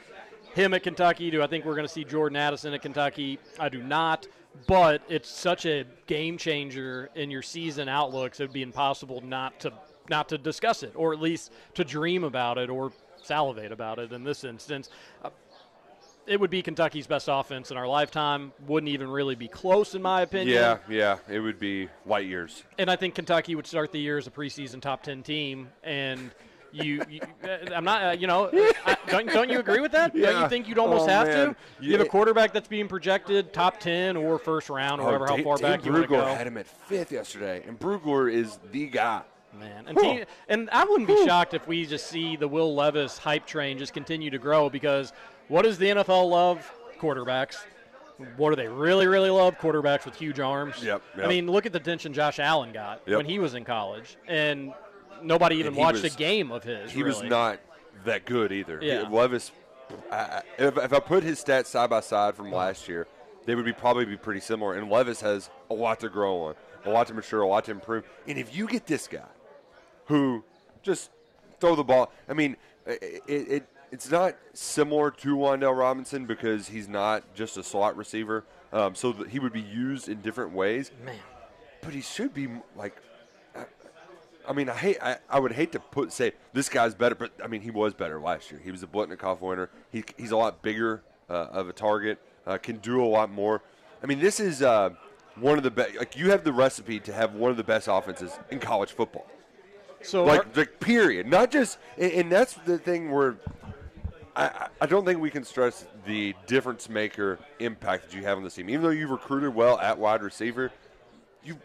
him 0.54 0.74
at 0.74 0.84
Kentucky? 0.84 1.32
Do 1.32 1.42
I 1.42 1.48
think 1.48 1.64
we're 1.64 1.76
going 1.76 1.88
to 1.88 1.94
see 1.94 2.04
Jordan 2.04 2.36
Addison 2.36 2.74
at 2.74 2.82
Kentucky? 2.82 3.40
I 3.58 3.70
do 3.70 3.82
not. 3.82 4.28
But 4.68 5.02
it's 5.08 5.30
such 5.30 5.66
a 5.66 5.86
game 6.06 6.38
changer 6.38 7.10
in 7.16 7.32
your 7.32 7.42
season 7.42 7.88
outlooks. 7.88 8.42
It 8.42 8.44
would 8.44 8.54
be 8.54 8.64
impossible 8.64 9.22
not 9.22 9.60
to 9.62 9.72
not 10.10 10.30
to 10.30 10.38
discuss 10.38 10.84
it, 10.84 10.94
or 10.96 11.14
at 11.14 11.22
least 11.22 11.52
to 11.76 11.84
dream 11.84 12.24
about 12.24 12.58
it, 12.58 12.70
or 12.70 12.92
salivate 13.22 13.72
about 13.72 14.00
it. 14.00 14.12
In 14.12 14.24
this 14.24 14.44
instance, 14.44 14.90
Uh, 15.24 15.30
it 16.26 16.40
would 16.40 16.50
be 16.50 16.62
Kentucky's 16.62 17.06
best 17.06 17.28
offense 17.30 17.70
in 17.70 17.76
our 17.76 17.86
lifetime. 17.88 18.54
Wouldn't 18.66 18.90
even 18.90 19.10
really 19.10 19.36
be 19.36 19.50
close, 19.50 19.94
in 19.94 20.02
my 20.02 20.22
opinion. 20.22 20.56
yeah, 20.56 20.78
yeah, 20.90 21.18
it 21.30 21.40
would 21.42 21.60
be 21.60 21.90
white 22.06 22.26
years. 22.28 22.64
And 22.78 22.90
I 22.90 22.96
think 22.96 23.16
Kentucky 23.16 23.56
would 23.56 23.68
start 23.68 23.92
the 23.92 24.00
year 24.00 24.18
as 24.18 24.26
a 24.26 24.32
preseason 24.32 24.80
top 24.82 25.04
ten 25.04 25.22
team. 25.22 25.68
And 25.84 26.32
you, 26.72 27.04
you 27.10 27.20
uh, 27.44 27.58
I'm 27.76 27.84
not, 27.84 28.04
uh, 28.06 28.12
you 28.12 28.28
know, 28.28 28.50
I, 28.86 28.98
don't, 29.08 29.28
don't 29.28 29.50
you 29.50 29.60
agree 29.60 29.82
with 29.82 29.92
that? 29.92 30.14
Don't 30.14 30.24
Yeah. 30.24 30.44
you 30.44 30.50
think 30.50 30.70
you'd 30.70 30.80
almost 30.80 31.08
Oh, 31.10 31.12
have 31.12 31.28
man. 31.28 31.56
to? 31.82 31.86
You 31.86 31.92
have 31.92 32.02
a 32.02 32.06
quarterback 32.10 32.54
that's 32.54 32.70
being 32.70 32.88
projected 32.88 33.52
top 33.52 33.82
ten 33.82 34.16
or 34.16 34.40
first 34.40 34.70
round 34.70 35.02
or 35.02 35.06
whatever, 35.06 35.28
how 35.28 35.36
Oh, 35.38 35.44
far 35.44 35.58
Dan 35.58 35.72
back 35.72 35.86
you 35.86 35.92
want 35.92 36.04
to 36.06 36.10
Brugler 36.10 36.22
go. 36.22 36.26
had 36.36 36.48
him 36.48 36.58
at 36.58 36.68
fifth 36.68 37.12
yesterday, 37.12 37.64
and 37.68 37.78
Brugler 37.78 38.32
is 38.32 38.60
the 38.72 38.88
guy. 38.88 39.24
Man, 39.60 39.86
and, 39.88 39.98
team, 39.98 40.24
and 40.50 40.70
I 40.72 40.84
wouldn't 40.84 41.08
be 41.08 41.26
shocked 41.26 41.54
if 41.54 41.68
we 41.68 41.86
just 41.86 42.08
see 42.08 42.36
the 42.36 42.48
Will 42.48 42.74
Levis 42.74 43.18
hype 43.18 43.46
train 43.46 43.78
just 43.78 43.94
continue 43.94 44.30
to 44.32 44.38
grow 44.40 44.70
because 44.70 45.14
what 45.48 45.62
does 45.64 45.78
the 45.78 45.88
NFL 45.88 46.30
love? 46.30 46.72
Quarterbacks. 47.00 47.58
What 48.38 48.50
do 48.52 48.56
they 48.56 48.68
really, 48.68 49.08
really 49.08 49.30
love? 49.30 49.58
Quarterbacks 49.60 50.06
with 50.06 50.16
huge 50.16 50.40
arms. 50.40 50.84
Yep, 50.84 51.02
I 51.22 51.28
mean, 51.28 51.48
look 51.48 51.66
at 51.66 51.72
the 51.74 51.80
attention 51.80 52.14
Josh 52.14 52.40
Allen 52.40 52.72
got 52.72 53.02
Yep. 53.06 53.18
when 53.18 53.26
he 53.26 53.40
was 53.40 53.54
in 53.54 53.64
college, 53.66 54.18
and 54.28 54.74
nobody 55.22 55.56
even 55.58 55.68
And 55.68 55.78
watched 55.78 56.04
was- 56.04 56.14
a 56.16 56.18
game 56.18 56.52
of 56.52 56.64
his. 56.64 56.92
He 56.92 57.04
was 57.04 57.22
not 57.24 57.60
that 58.06 58.26
good 58.26 58.52
either. 58.52 58.80
Yeah. 58.82 59.08
Levis, 59.10 59.52
I- 60.12 60.42
if, 60.58 60.78
if 60.78 60.94
I 60.94 61.00
put 61.00 61.24
his 61.24 61.44
stats 61.44 61.68
side 61.68 61.90
by 61.90 62.00
side 62.00 62.36
from 62.36 62.52
last 62.52 62.88
year, 62.88 63.08
they 63.46 63.56
would 63.56 63.66
be 63.66 63.74
probably 63.74 64.06
be 64.06 64.16
pretty 64.18 64.40
similar. 64.40 64.74
And 64.74 64.90
Levis 64.90 65.22
has 65.22 65.50
a 65.70 65.74
lot 65.74 66.00
to 66.00 66.10
grow 66.10 66.44
on, 66.44 66.56
a 66.86 66.90
lot 66.90 67.08
to 67.08 67.14
mature, 67.14 67.42
a 67.42 67.48
lot 67.48 67.66
to 67.66 67.72
improve. 67.72 68.06
And 68.28 68.38
if 68.38 68.56
you 68.56 68.68
get 68.68 68.86
this 68.86 69.08
guy, 69.08 69.22
who 70.06 70.44
just 70.82 71.10
throw 71.60 71.76
the 71.76 71.84
ball, 71.84 72.12
I 72.28 72.34
mean, 72.34 72.58
it, 72.86 73.24
it 73.28 73.68
it's 73.92 74.10
not 74.10 74.36
similar 74.54 75.12
to 75.12 75.36
Wan'Dale 75.36 75.78
Robinson 75.78 76.26
because 76.26 76.68
he's 76.68 76.88
not 76.90 77.24
just 77.36 77.58
a 77.58 77.64
slot 77.64 77.96
receiver. 77.96 78.44
Um, 78.72 78.96
so 78.96 79.12
that 79.12 79.30
he 79.30 79.38
would 79.38 79.54
be 79.54 79.62
used 79.62 80.10
in 80.10 80.22
different 80.22 80.52
ways. 80.52 80.90
Man, 81.06 81.16
But 81.82 81.94
he 81.94 82.02
should 82.02 82.34
be 82.34 82.48
like. 82.76 82.96
I- 83.56 83.66
I 84.46 84.52
mean, 84.52 84.68
I 84.68 84.74
hate. 84.74 84.98
I, 85.02 85.18
I 85.30 85.40
would 85.40 85.54
hate 85.54 85.72
to 85.72 85.80
put 85.80 86.12
say 86.12 86.34
this 86.52 86.68
guy's 86.68 86.94
better, 86.94 87.16
but 87.16 87.32
I 87.42 87.48
mean, 87.48 87.62
he 87.62 87.72
was 87.72 87.94
better 87.94 88.20
last 88.20 88.52
year. 88.52 88.60
He 88.62 88.72
was 88.72 88.84
a 88.84 88.88
Biletnikoff 88.88 89.40
winner. 89.40 89.70
He, 89.90 90.04
he's 90.18 90.32
a 90.32 90.38
lot 90.38 90.62
bigger 90.62 91.02
uh, 91.30 91.34
of 91.52 91.70
a 91.70 91.72
target. 91.74 92.18
Uh, 92.46 92.58
can 92.58 92.78
do 92.78 93.02
a 93.02 93.08
lot 93.08 93.32
more. 93.32 93.62
I 94.02 94.06
mean, 94.06 94.20
this 94.20 94.42
is 94.42 94.62
uh, 94.62 94.90
one 95.38 95.58
of 95.58 95.64
the 95.64 95.72
best. 95.72 95.96
Like 95.98 96.18
you 96.18 96.32
have 96.32 96.44
the 96.44 96.52
recipe 96.52 97.00
to 97.02 97.14
have 97.14 97.36
one 97.36 97.52
of 97.52 97.58
the 97.58 97.64
best 97.64 97.88
offenses 97.90 98.38
in 98.52 98.60
college 98.60 98.92
football. 98.92 99.28
So 100.04 100.24
Like, 100.26 100.56
like 100.56 100.80
period. 100.80 101.28
Not 101.28 101.52
just, 101.52 101.78
and, 101.98 102.12
and 102.12 102.32
that's 102.32 102.54
the 102.66 102.78
thing 102.78 103.12
where 103.12 103.38
I, 104.36 104.46
I- 104.46 104.68
I 104.82 104.86
don't 104.86 105.06
think 105.06 105.20
we 105.20 105.30
can 105.30 105.44
stress 105.44 105.86
the 106.06 106.34
difference 106.48 106.90
maker 106.90 107.40
impact 107.60 108.04
that 108.10 108.16
you 108.18 108.24
have 108.24 108.38
on 108.38 108.44
the 108.44 108.50
team. 108.50 108.70
Even 108.70 108.82
though 108.84 108.90
you've 108.90 109.12
recruited 109.12 109.54
well 109.56 109.80
at 109.80 109.98
wide 109.98 110.22
receiver, 110.22 110.72
you 111.44 111.58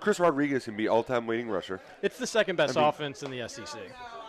Chris 0.00 0.18
Rodriguez 0.18 0.64
can 0.64 0.76
be 0.76 0.88
all-time 0.88 1.26
leading 1.26 1.48
rusher. 1.48 1.80
it's 2.02 2.18
the 2.18 2.26
second 2.26 2.56
best 2.56 2.76
I 2.76 2.80
mean- 2.80 2.88
offense 2.88 3.22
in 3.22 3.30
the 3.30 3.48
SEC. 3.48 3.78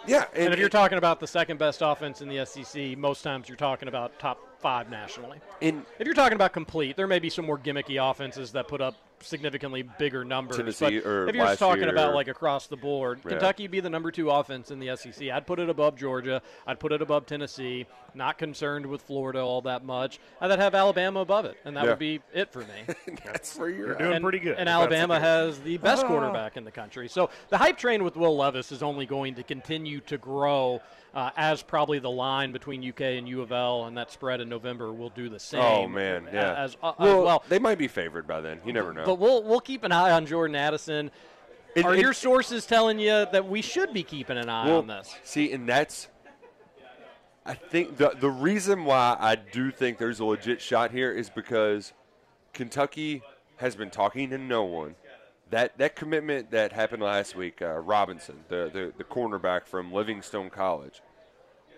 Yeah, 0.07 0.25
And, 0.35 0.51
if 0.51 0.59
you're 0.59 0.67
talking 0.67 0.97
about 0.97 1.19
the 1.19 1.27
second 1.27 1.59
best 1.59 1.81
offense 1.83 2.21
in 2.21 2.27
the 2.27 2.43
SEC, 2.43 2.97
most 2.97 3.21
times 3.21 3.47
you're 3.47 3.55
talking 3.55 3.87
about 3.87 4.17
top 4.17 4.39
five 4.59 4.89
nationally. 4.89 5.39
in 5.61 5.85
If 5.99 6.07
you're 6.07 6.15
talking 6.15 6.33
about 6.35 6.53
complete, 6.53 6.95
there 6.97 7.05
may 7.05 7.19
be 7.19 7.29
some 7.29 7.45
more 7.45 7.57
gimmicky 7.59 8.01
offenses 8.09 8.51
that 8.53 8.67
put 8.67 8.81
up 8.81 8.95
significantly 9.23 9.83
bigger 9.83 10.23
numbers. 10.25 10.57
Tennessee 10.57 10.99
but 10.99 11.07
or 11.09 11.27
if 11.29 11.35
you're 11.35 11.45
just 11.45 11.59
talking 11.59 11.83
about 11.89 12.13
like 12.13 12.27
across 12.27 12.67
the 12.67 12.77
board, 12.77 13.19
Yeah. 13.23 13.31
Kentucky 13.31 13.63
would 13.63 13.71
be 13.71 13.79
the 13.79 13.89
number 13.89 14.11
two 14.11 14.29
offense 14.29 14.71
in 14.71 14.79
the 14.79 14.95
SEC. 14.95 15.29
I'd 15.29 15.47
put 15.47 15.59
it 15.59 15.69
above 15.69 15.95
Georgia. 15.95 16.41
I'd 16.67 16.79
put 16.79 16.91
it 16.91 17.01
above 17.01 17.25
Tennessee. 17.25 17.85
Not 18.13 18.37
concerned 18.37 18.85
with 18.85 19.01
Florida 19.01 19.39
all 19.39 19.61
that 19.61 19.83
much. 19.83 20.19
And 20.41 20.51
I'd 20.51 20.59
have 20.59 20.75
Alabama 20.75 21.21
above 21.21 21.45
it, 21.45 21.57
and 21.65 21.75
that 21.77 21.83
Yeah. 21.85 21.89
would 21.91 21.99
be 21.99 22.19
it 22.33 22.51
for 22.51 22.59
me. 22.59 22.95
that's 23.25 23.57
where 23.57 23.69
you're, 23.69 23.87
You're 23.89 23.95
doing 23.97 24.13
and, 24.13 24.23
pretty 24.23 24.39
good. 24.39 24.51
And 24.57 24.61
if 24.61 24.65
the 24.65 24.71
Alabama 24.71 25.15
case. 25.15 25.23
has 25.23 25.59
the 25.59 25.77
best 25.77 26.05
quarterback 26.05 26.57
in 26.57 26.63
the 26.65 26.71
country. 26.71 27.07
So 27.07 27.29
the 27.49 27.57
hype 27.57 27.77
train 27.77 28.03
with 28.03 28.15
Will 28.15 28.35
Levis 28.35 28.71
is 28.71 28.83
only 28.83 29.05
going 29.05 29.35
to 29.35 29.43
continue 29.43 29.99
to 30.01 30.17
grow 30.17 30.81
uh, 31.13 31.29
as 31.35 31.61
probably 31.61 31.99
the 31.99 32.09
line 32.09 32.51
between 32.51 32.87
UK 32.87 33.01
and 33.01 33.27
U 33.27 33.41
of 33.41 33.51
L 33.51 33.85
and 33.85 33.97
that 33.97 34.11
spread 34.11 34.39
in 34.39 34.47
November 34.49 34.93
will 34.93 35.09
do 35.09 35.27
the 35.29 35.39
same. 35.39 35.61
Oh 35.61 35.87
man, 35.87 36.27
yeah. 36.31 36.53
As, 36.55 36.77
uh, 36.81 36.89
as 36.91 36.95
well, 36.99 37.23
well. 37.23 37.43
they 37.49 37.59
might 37.59 37.77
be 37.77 37.87
favored 37.89 38.27
by 38.27 38.39
then. 38.41 38.59
You 38.65 38.71
never 38.73 38.93
know. 38.93 39.03
But 39.05 39.15
we'll 39.19 39.43
we'll 39.43 39.59
keep 39.59 39.83
an 39.83 39.91
eye 39.91 40.11
on 40.11 40.25
Jordan 40.25 40.55
Addison. 40.55 41.11
And- 41.75 41.85
Are 41.85 41.93
and- 41.93 42.01
your 42.01 42.13
sources 42.13 42.65
telling 42.65 42.99
you 42.99 43.25
that 43.31 43.47
we 43.47 43.61
should 43.61 43.93
be 43.93 44.03
keeping 44.03 44.37
an 44.37 44.49
eye 44.49 44.67
Well, 44.67 44.79
on 44.79 44.87
this? 44.87 45.13
See, 45.23 45.51
and 45.53 45.67
that's 45.67 46.07
I 47.45 47.53
think 47.55 47.97
the 47.97 48.09
the 48.19 48.29
reason 48.29 48.85
why 48.85 49.17
I 49.19 49.35
do 49.35 49.71
think 49.71 49.97
there's 49.97 50.19
a 50.19 50.25
legit 50.25 50.61
shot 50.61 50.91
here 50.91 51.11
is 51.11 51.29
because 51.29 51.93
Kentucky 52.53 53.23
has 53.57 53.75
been 53.75 53.89
talking 53.89 54.29
to 54.29 54.37
no 54.37 54.63
one. 54.63 54.95
That 55.49 55.77
that 55.79 55.95
commitment 55.95 56.51
that 56.51 56.71
happened 56.71 57.01
last 57.01 57.35
week, 57.35 57.61
uh, 57.61 57.79
Robinson, 57.79 58.35
the, 58.47 58.69
the 58.71 58.93
the 58.95 59.03
cornerback 59.03 59.65
from 59.65 59.91
Livingstone 59.91 60.49
College. 60.49 61.01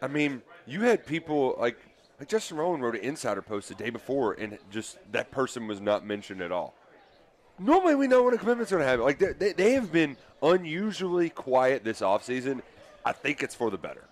I 0.02 0.08
mean, 0.08 0.42
you 0.66 0.82
had 0.82 1.06
people 1.06 1.56
like 1.58 1.78
like 2.20 2.28
Justin 2.28 2.58
Rowland 2.58 2.84
wrote 2.84 2.96
an 2.96 3.02
insider 3.02 3.42
post 3.42 3.70
the 3.70 3.76
day 3.76 3.90
before, 3.90 4.34
and 4.34 4.58
just 4.70 4.98
that 5.14 5.32
person 5.32 5.66
was 5.66 5.80
not 5.80 6.06
mentioned 6.06 6.42
at 6.42 6.52
all. 6.52 6.76
Normally, 7.58 7.96
we 7.96 8.08
know 8.08 8.24
when 8.24 8.34
a 8.34 8.38
commitment's 8.38 8.72
going 8.72 8.84
to 8.84 8.88
happen. 8.88 9.06
Like 9.06 9.20
they, 9.20 9.32
they, 9.32 9.54
they 9.54 9.74
have 9.74 9.92
been 9.92 10.18
unusually 10.42 11.30
quiet 11.30 11.84
this 11.84 12.02
offseason. 12.02 12.62
I 13.06 13.14
think 13.14 13.42
it's 13.44 13.56
for 13.56 13.72
the 13.72 13.78
better. 13.78 14.04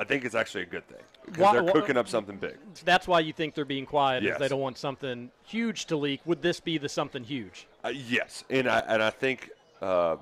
I 0.00 0.04
think 0.04 0.24
it's 0.24 0.34
actually 0.34 0.62
a 0.62 0.66
good 0.66 0.88
thing 0.88 1.02
because 1.26 1.42
Why- 1.42 1.52
they're 1.52 1.62
why- 1.62 1.72
cooking 1.72 1.98
up 1.98 2.08
something 2.08 2.38
big. 2.38 2.56
That's 2.86 3.06
why 3.06 3.20
you 3.20 3.34
think 3.34 3.54
they're 3.54 3.66
being 3.66 3.84
quiet. 3.84 4.24
Is 4.24 4.38
they 4.38 4.48
don't 4.48 4.60
want 4.60 4.78
something 4.78 5.30
huge 5.44 5.84
to 5.86 5.96
leak. 5.96 6.22
Would 6.24 6.40
this 6.40 6.58
be 6.58 6.78
the 6.78 6.88
something 6.88 7.22
huge? 7.22 7.66
Uh, 7.84 7.90
yes, 7.90 8.42
and 8.48 8.66
I 8.66 8.78
and 8.78 9.02
I 9.02 9.10
think 9.10 9.50
uh, 9.82 10.16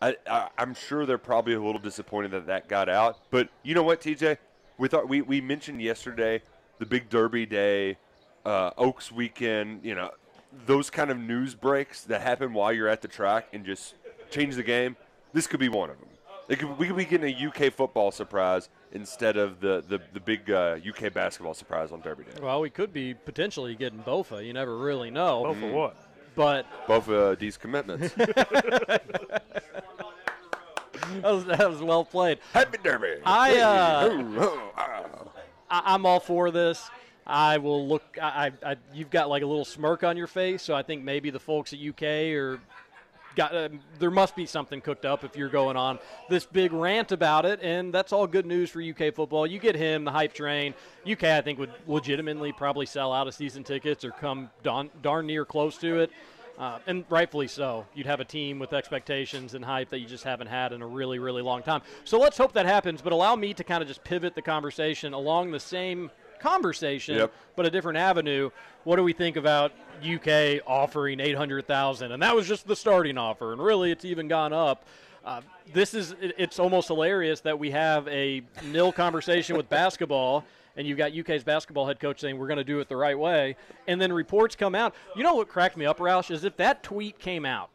I, 0.00 0.16
I 0.26 0.48
I'm 0.56 0.72
sure 0.72 1.04
they're 1.04 1.18
probably 1.18 1.52
a 1.52 1.60
little 1.60 1.80
disappointed 1.80 2.30
that 2.30 2.46
that 2.46 2.68
got 2.68 2.88
out. 2.88 3.18
But 3.30 3.50
you 3.62 3.74
know 3.74 3.82
what, 3.82 4.00
TJ, 4.00 4.38
we 4.78 4.88
thought 4.88 5.06
we 5.10 5.20
we 5.20 5.42
mentioned 5.42 5.82
yesterday 5.82 6.40
the 6.78 6.86
big 6.86 7.10
Derby 7.10 7.44
day, 7.44 7.98
uh, 8.46 8.70
Oaks 8.78 9.12
weekend. 9.12 9.84
You 9.84 9.94
know, 9.94 10.10
those 10.64 10.88
kind 10.88 11.10
of 11.10 11.18
news 11.18 11.54
breaks 11.54 12.02
that 12.04 12.22
happen 12.22 12.54
while 12.54 12.72
you're 12.72 12.88
at 12.88 13.02
the 13.02 13.08
track 13.08 13.48
and 13.52 13.62
just 13.62 13.94
change 14.30 14.56
the 14.56 14.62
game. 14.62 14.96
This 15.34 15.46
could 15.46 15.60
be 15.60 15.68
one 15.68 15.90
of 15.90 16.00
them. 16.00 16.08
It 16.48 16.60
could, 16.60 16.78
we 16.78 16.86
could 16.86 16.96
be 16.96 17.04
getting 17.04 17.34
a 17.34 17.46
UK 17.48 17.72
football 17.72 18.10
surprise 18.12 18.68
instead 18.96 19.36
of 19.36 19.60
the 19.60 19.84
the, 19.86 20.00
the 20.12 20.20
big 20.20 20.50
uh, 20.50 20.78
UK 20.86 21.12
basketball 21.12 21.54
surprise 21.54 21.92
on 21.92 22.00
Derby 22.00 22.24
Day. 22.24 22.40
Well, 22.42 22.60
we 22.60 22.70
could 22.70 22.92
be 22.92 23.14
potentially 23.14 23.76
getting 23.76 24.00
Bofa. 24.00 24.44
You 24.44 24.52
never 24.52 24.76
really 24.76 25.10
know. 25.10 25.44
Both 25.44 25.58
for 25.58 25.72
what? 25.72 25.96
But 26.34 26.66
Both 26.88 27.08
uh, 27.08 27.36
these 27.36 27.56
commitments. 27.56 28.12
that 28.14 29.00
was, 31.22 31.44
that 31.46 31.70
was 31.70 31.80
well 31.80 32.04
played. 32.04 32.38
Happy 32.52 32.78
Derby. 32.82 33.22
I, 33.24 33.58
uh, 33.58 34.10
Hey, 34.10 34.22
ho, 34.22 34.72
ho. 34.74 35.30
I, 35.70 35.82
I'm 35.94 36.04
all 36.04 36.20
for 36.20 36.50
this. 36.50 36.90
I 37.26 37.58
will 37.58 37.88
look. 37.88 38.18
I, 38.20 38.52
I, 38.62 38.70
I, 38.72 38.76
you've 38.94 39.10
got 39.10 39.28
like 39.28 39.42
a 39.42 39.46
little 39.46 39.64
smirk 39.64 40.04
on 40.04 40.16
your 40.16 40.28
face, 40.28 40.62
so 40.62 40.74
I 40.74 40.82
think 40.82 41.02
maybe 41.02 41.30
the 41.30 41.40
folks 41.40 41.72
at 41.72 41.80
UK 41.80 42.02
are 42.34 42.60
got. 43.36 43.54
Uh, 43.54 43.68
there 43.98 44.10
must 44.10 44.34
be 44.34 44.46
something 44.46 44.80
cooked 44.80 45.04
up 45.04 45.22
if 45.22 45.36
you're 45.36 45.48
going 45.48 45.76
on 45.76 45.98
this 46.28 46.44
big 46.44 46.72
rant 46.72 47.12
about 47.12 47.44
it, 47.44 47.60
and 47.62 47.94
that's 47.94 48.12
all 48.12 48.26
good 48.26 48.46
news 48.46 48.70
for 48.70 48.82
UK 48.82 49.14
football. 49.14 49.46
You 49.46 49.60
get 49.60 49.76
him, 49.76 50.04
the 50.04 50.10
hype 50.10 50.32
train. 50.32 50.74
UK, 51.08 51.24
I 51.24 51.40
think, 51.42 51.58
would 51.58 51.70
legitimately 51.86 52.52
probably 52.52 52.86
sell 52.86 53.12
out 53.12 53.28
of 53.28 53.34
season 53.34 53.62
tickets 53.62 54.04
or 54.04 54.10
come 54.10 54.50
darn, 54.64 54.90
darn 55.02 55.26
near 55.26 55.44
close 55.44 55.76
to 55.78 56.00
it. 56.00 56.10
Uh, 56.58 56.78
and 56.86 57.04
rightfully 57.10 57.48
so. 57.48 57.84
You'd 57.94 58.06
have 58.06 58.20
a 58.20 58.24
team 58.24 58.58
with 58.58 58.72
expectations 58.72 59.52
and 59.52 59.62
hype 59.62 59.90
that 59.90 59.98
you 59.98 60.06
just 60.06 60.24
haven't 60.24 60.46
had 60.46 60.72
in 60.72 60.80
a 60.80 60.86
really, 60.86 61.18
really 61.18 61.42
long 61.42 61.62
time. 61.62 61.82
So 62.04 62.18
let's 62.18 62.38
hope 62.38 62.54
that 62.54 62.64
happens. 62.64 63.02
But 63.02 63.12
allow 63.12 63.36
me 63.36 63.52
to 63.52 63.62
kind 63.62 63.82
of 63.82 63.88
just 63.88 64.02
pivot 64.04 64.34
the 64.34 64.40
conversation 64.40 65.12
along 65.12 65.50
the 65.50 65.60
same 65.60 66.10
conversation, 66.40 67.16
Yep. 67.16 67.32
but 67.56 67.66
a 67.66 67.70
different 67.70 67.98
avenue. 67.98 68.50
What 68.84 68.96
do 68.96 69.02
we 69.02 69.12
think 69.12 69.36
about 69.36 69.72
UK 70.04 70.60
offering 70.66 71.20
eight 71.20 71.36
hundred 71.36 71.66
thousand? 71.66 72.12
And 72.12 72.22
that 72.22 72.34
was 72.34 72.46
just 72.46 72.66
the 72.66 72.76
starting 72.76 73.18
offer, 73.18 73.52
and 73.52 73.62
really, 73.62 73.90
it's 73.90 74.04
even 74.04 74.28
gone 74.28 74.52
up. 74.52 74.84
Uh, 75.24 75.40
this 75.72 75.92
is 75.94 76.12
it- 76.20 76.34
it's 76.38 76.58
almost 76.60 76.86
hilarious 76.88 77.40
that 77.40 77.58
we 77.58 77.70
have 77.72 78.06
a 78.08 78.42
nil 78.66 78.92
conversation 78.92 79.56
with 79.56 79.68
basketball 79.80 80.44
and 80.76 80.86
you've 80.86 80.98
got 80.98 81.12
UK's 81.18 81.42
basketball 81.42 81.86
head 81.86 81.98
coach 81.98 82.20
saying 82.20 82.38
we're 82.38 82.46
going 82.46 82.58
to 82.58 82.62
do 82.64 82.78
it 82.78 82.88
the 82.88 82.94
right 82.96 83.18
way 83.18 83.56
and 83.88 84.00
then 84.00 84.12
reports 84.12 84.54
come 84.54 84.76
out 84.76 84.94
you 85.16 85.24
know 85.24 85.34
what 85.34 85.48
cracked 85.48 85.76
me 85.76 85.84
up 85.84 85.98
Roush 85.98 86.30
is 86.30 86.44
if 86.44 86.56
that 86.58 86.84
tweet 86.84 87.18
came 87.18 87.44
out 87.44 87.70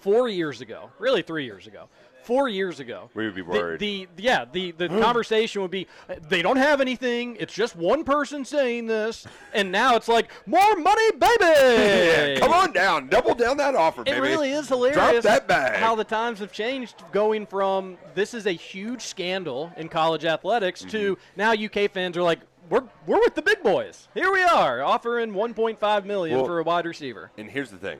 four 0.00 0.28
years 0.28 0.60
ago 0.62 0.90
really 0.98 1.22
three 1.22 1.44
years 1.44 1.68
ago 1.68 1.88
four 2.22 2.48
years 2.48 2.80
ago 2.80 3.10
We 3.14 3.24
would 3.24 3.34
be 3.34 3.42
worried. 3.42 3.80
the, 3.80 4.08
yeah 4.16 4.44
the, 4.50 4.72
the 4.72 4.88
conversation 5.00 5.62
would 5.62 5.70
be 5.70 5.86
they 6.28 6.42
don't 6.42 6.56
have 6.56 6.80
anything 6.80 7.36
it's 7.40 7.52
just 7.54 7.76
one 7.76 8.04
person 8.04 8.44
saying 8.44 8.86
this 8.86 9.26
and 9.52 9.70
now 9.72 9.96
it's 9.96 10.08
like 10.08 10.30
more 10.46 10.76
money 10.76 11.10
baby 11.12 11.34
Yeah, 11.40 12.38
come 12.38 12.52
on 12.52 12.72
down, 12.72 13.08
double 13.08 13.34
down 13.34 13.56
that 13.58 13.74
offer, 13.74 14.02
baby. 14.04 14.16
it 14.16 14.20
baby. 14.20 14.32
really 14.32 14.50
is 14.52 14.68
hilarious 14.68 14.96
Drop 14.96 15.22
that 15.22 15.48
bag. 15.48 15.76
how 15.78 15.94
the 15.94 16.04
times 16.04 16.38
have 16.40 16.52
changed 16.52 17.02
going 17.12 17.46
from 17.46 17.96
this 18.14 18.34
is 18.34 18.46
a 18.46 18.52
huge 18.52 19.02
scandal 19.02 19.72
in 19.76 19.88
college 19.88 20.24
athletics 20.24 20.80
to 20.82 21.16
Mm-hmm. 21.16 21.40
now 21.40 21.52
UK 21.52 21.90
fans 21.90 22.16
are 22.16 22.22
like 22.22 22.40
we're 22.68 22.84
we're 23.06 23.18
with 23.18 23.34
the 23.34 23.42
big 23.42 23.62
boys. 23.64 24.06
Here 24.14 24.30
we 24.30 24.42
are 24.44 24.80
offering 24.82 25.32
1.5 25.32 26.04
million 26.04 26.36
Well- 26.36 26.46
for 26.46 26.60
a 26.60 26.62
wide 26.62 26.86
receiver. 26.86 27.32
and 27.36 27.50
here's 27.50 27.70
the 27.70 27.78
thing, 27.78 27.98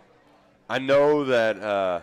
I 0.68 0.78
know 0.78 1.24
that 1.24 1.60
uh, 1.60 2.00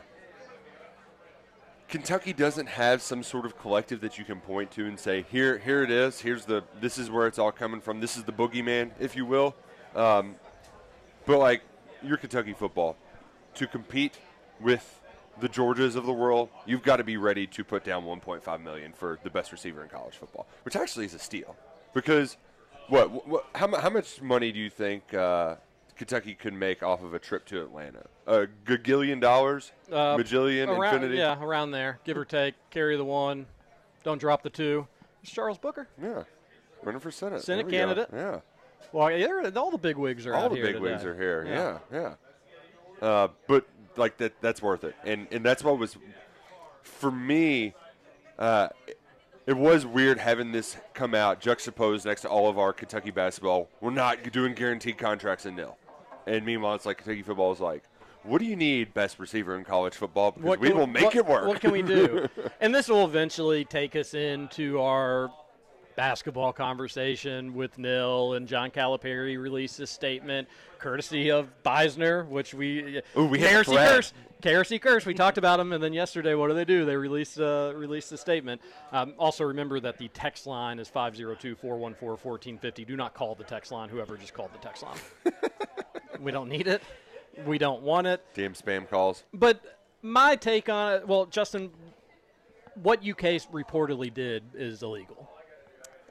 Kentucky 1.88 2.34
doesn't 2.34 2.68
have 2.68 3.02
some 3.02 3.24
sort 3.24 3.46
of 3.46 3.58
collective 3.58 4.02
that 4.02 4.18
you 4.18 4.26
can 4.26 4.42
point 4.42 4.72
to 4.72 4.86
and 4.86 5.00
say, 5.00 5.26
here, 5.32 5.58
here 5.58 5.84
it 5.84 5.92
is. 5.92 6.20
Here's 6.20 6.44
the. 6.44 6.64
This 6.82 6.98
is 6.98 7.10
where 7.10 7.28
it's 7.28 7.40
all 7.40 7.52
coming 7.52 7.80
from. 7.80 8.02
This 8.02 8.18
is 8.18 8.24
the 8.24 8.34
boogeyman, 8.34 8.92
if 9.00 9.16
you 9.16 9.26
will. 9.26 9.56
Um, 9.96 10.36
but 11.26 11.40
like, 11.40 11.62
you're 12.04 12.18
Kentucky 12.18 12.54
football 12.54 12.98
to 13.56 13.68
compete 13.68 14.18
with 14.60 15.02
the 15.40 15.48
Georgias 15.48 15.96
of 15.96 16.06
the 16.06 16.14
world. 16.14 16.50
You've 16.66 16.84
got 16.84 16.98
to 16.98 17.06
be 17.06 17.16
ready 17.16 17.48
to 17.48 17.64
put 17.64 17.86
down 17.86 18.04
1.5 18.04 18.62
million 18.62 18.92
for 18.92 19.18
the 19.24 19.30
best 19.30 19.54
receiver 19.54 19.82
in 19.82 19.90
college 19.90 20.16
football, 20.16 20.46
which 20.64 20.76
actually 20.76 21.06
is 21.06 21.14
a 21.14 21.20
steal. 21.20 21.56
Because 21.94 22.36
what? 22.90 23.28
what 23.28 23.46
how, 23.56 23.74
how 23.80 23.90
much 23.90 24.22
money 24.22 24.52
do 24.52 24.60
you 24.60 24.70
think 24.70 25.14
uh, 25.14 25.56
Kentucky 25.98 26.34
could 26.36 26.54
make 26.54 26.84
off 26.84 27.04
of 27.04 27.14
a 27.14 27.20
trip 27.20 27.46
to 27.48 27.62
Atlanta? 27.62 28.06
A 28.28 28.48
gagillion 28.66 29.20
dollars, 29.20 29.72
Uh, 29.92 30.16
majillion, 30.18 30.68
around, 30.68 30.96
infinity. 30.96 31.18
Yeah, 31.18 31.42
around 31.44 31.72
there, 31.72 32.00
give 32.04 32.18
or 32.18 32.26
take. 32.26 32.56
Carry 32.70 32.96
the 32.98 33.06
one, 33.06 33.46
don't 34.04 34.20
drop 34.20 34.44
the 34.44 34.50
two. 34.50 34.88
It's 35.24 35.32
Charles 35.32 35.58
Booker, 35.58 35.88
Yeah. 36.02 36.24
Running 36.84 37.02
for 37.02 37.12
Senate. 37.12 37.42
Senate 37.42 37.66
we 37.66 37.72
go. 37.72 37.78
candidate. 37.80 38.10
Yeah. 38.14 38.40
Well, 38.94 39.12
yeah, 39.12 39.50
all 39.56 39.72
the 39.72 39.78
big 39.78 39.98
wigs 39.98 40.26
are 40.28 40.34
All 40.34 40.48
the 40.50 40.62
big 40.62 40.80
wigs 40.80 41.04
are 41.04 41.16
here. 41.16 41.46
Yeah, 41.92 42.16
yeah. 43.02 43.06
Uh, 43.06 43.28
but 43.48 43.66
like 43.98 44.18
that, 44.18 44.40
that's 44.42 44.62
worth 44.62 44.84
it, 44.84 44.96
and 45.04 45.28
and 45.32 45.44
that's 45.44 45.64
what 45.64 45.78
was 45.78 45.98
for 46.84 47.12
me. 47.12 47.74
Uh, 48.40 48.70
it, 48.88 49.00
it 49.48 49.58
was 49.58 49.86
weird 49.86 50.20
having 50.20 50.52
this 50.52 50.78
come 50.94 51.16
out 51.16 51.40
juxtaposed 51.40 52.06
next 52.06 52.22
to 52.22 52.30
all 52.30 52.48
of 52.50 52.58
our 52.60 52.72
Kentucky 52.74 53.12
basketball. 53.12 53.70
We're 53.82 53.92
not 53.92 54.32
doing 54.32 54.54
guaranteed 54.54 54.98
contracts 54.98 55.46
in 55.46 55.56
nil, 55.56 55.78
and 56.28 56.46
meanwhile, 56.46 56.76
it's 56.76 56.86
like 56.86 56.98
Kentucky 56.98 57.24
football 57.24 57.52
is 57.52 57.60
like, 57.60 57.84
what 58.24 58.40
do 58.40 58.46
you 58.46 58.56
need, 58.56 58.94
best 58.94 59.20
receiver 59.20 59.56
in 59.56 59.64
college 59.64 59.96
football? 59.96 60.32
Because 60.32 60.60
we 60.60 60.72
will 60.72 60.88
make 60.88 61.06
what- 61.06 61.16
it 61.16 61.26
work. 61.26 61.48
What 61.48 61.62
can 61.62 61.72
we 61.72 61.82
do? 61.82 62.28
and 62.62 62.76
this 62.76 62.90
will 62.90 63.06
eventually 63.06 63.64
take 63.66 63.96
us 63.96 64.14
into 64.14 64.82
our 64.82 65.32
basketball 65.96 66.54
conversation 66.54 67.56
with 67.56 67.78
Nil 67.80 68.34
and 68.34 68.48
John 68.48 68.70
Calipari 68.70 69.42
released 69.42 69.80
this 69.80 69.90
statement 69.90 70.48
courtesy 70.78 71.32
of 71.32 71.50
Beisner, 71.64 72.28
which 72.28 72.54
we 72.54 73.02
Ooh, 73.18 73.26
we 73.26 73.44
a 73.44 73.50
KRC 73.50 73.76
curse. 73.76 74.14
KRC 74.42 74.80
curse. 74.80 75.06
We 75.08 75.16
talked 75.16 75.40
about 75.40 75.58
them, 75.58 75.74
and 75.74 75.84
then 75.84 75.94
yesterday, 75.94 76.36
what 76.36 76.50
do 76.50 76.54
they 76.54 76.66
do? 76.66 76.86
They 76.86 76.96
released 76.96 77.40
uh, 77.40 77.74
released 77.76 78.12
a 78.12 78.18
statement. 78.18 78.62
Um, 78.92 79.16
also, 79.18 79.44
remember 79.44 79.80
that 79.80 79.98
the 79.98 80.10
text 80.10 80.46
line 80.46 80.78
is 80.78 80.88
502-414-1450. 80.90 82.86
Do 82.86 82.96
not 82.96 83.16
call 83.16 83.34
the 83.34 83.44
text 83.44 83.72
line. 83.72 83.90
Whoever 83.90 84.16
just 84.18 84.36
called 84.36 84.52
the 84.54 84.60
text 84.60 84.84
line. 84.84 85.00
we 86.22 86.32
don't 86.32 86.50
need 86.50 86.68
it. 86.68 86.82
We 87.46 87.58
don't 87.58 87.82
want 87.82 88.08
it. 88.08 88.24
Damn 88.34 88.54
spam 88.54 88.90
calls. 88.90 89.24
But 89.34 89.62
my 90.02 90.36
take 90.36 90.70
on 90.70 90.94
it, 90.94 91.08
well, 91.08 91.26
Justin, 91.26 91.72
what 92.76 93.00
UK 93.00 93.42
reportedly 93.52 94.14
did 94.14 94.44
is 94.54 94.84
illegal. 94.84 95.30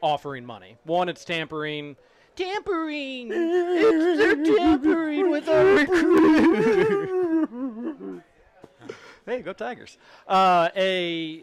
Offering 0.03 0.45
money. 0.45 0.77
One, 0.85 1.09
it's 1.09 1.25
tampering. 1.25 1.97
Tampering. 2.37 3.31
it's 3.33 4.19
they're 4.19 4.45
tampering 4.45 5.31
with 5.31 5.49
our 5.49 5.65
recruit. 5.65 7.03
hey, 9.27 9.41
go 9.41 9.53
Tigers. 9.53 9.97
Uh, 10.29 10.69
a, 10.77 11.43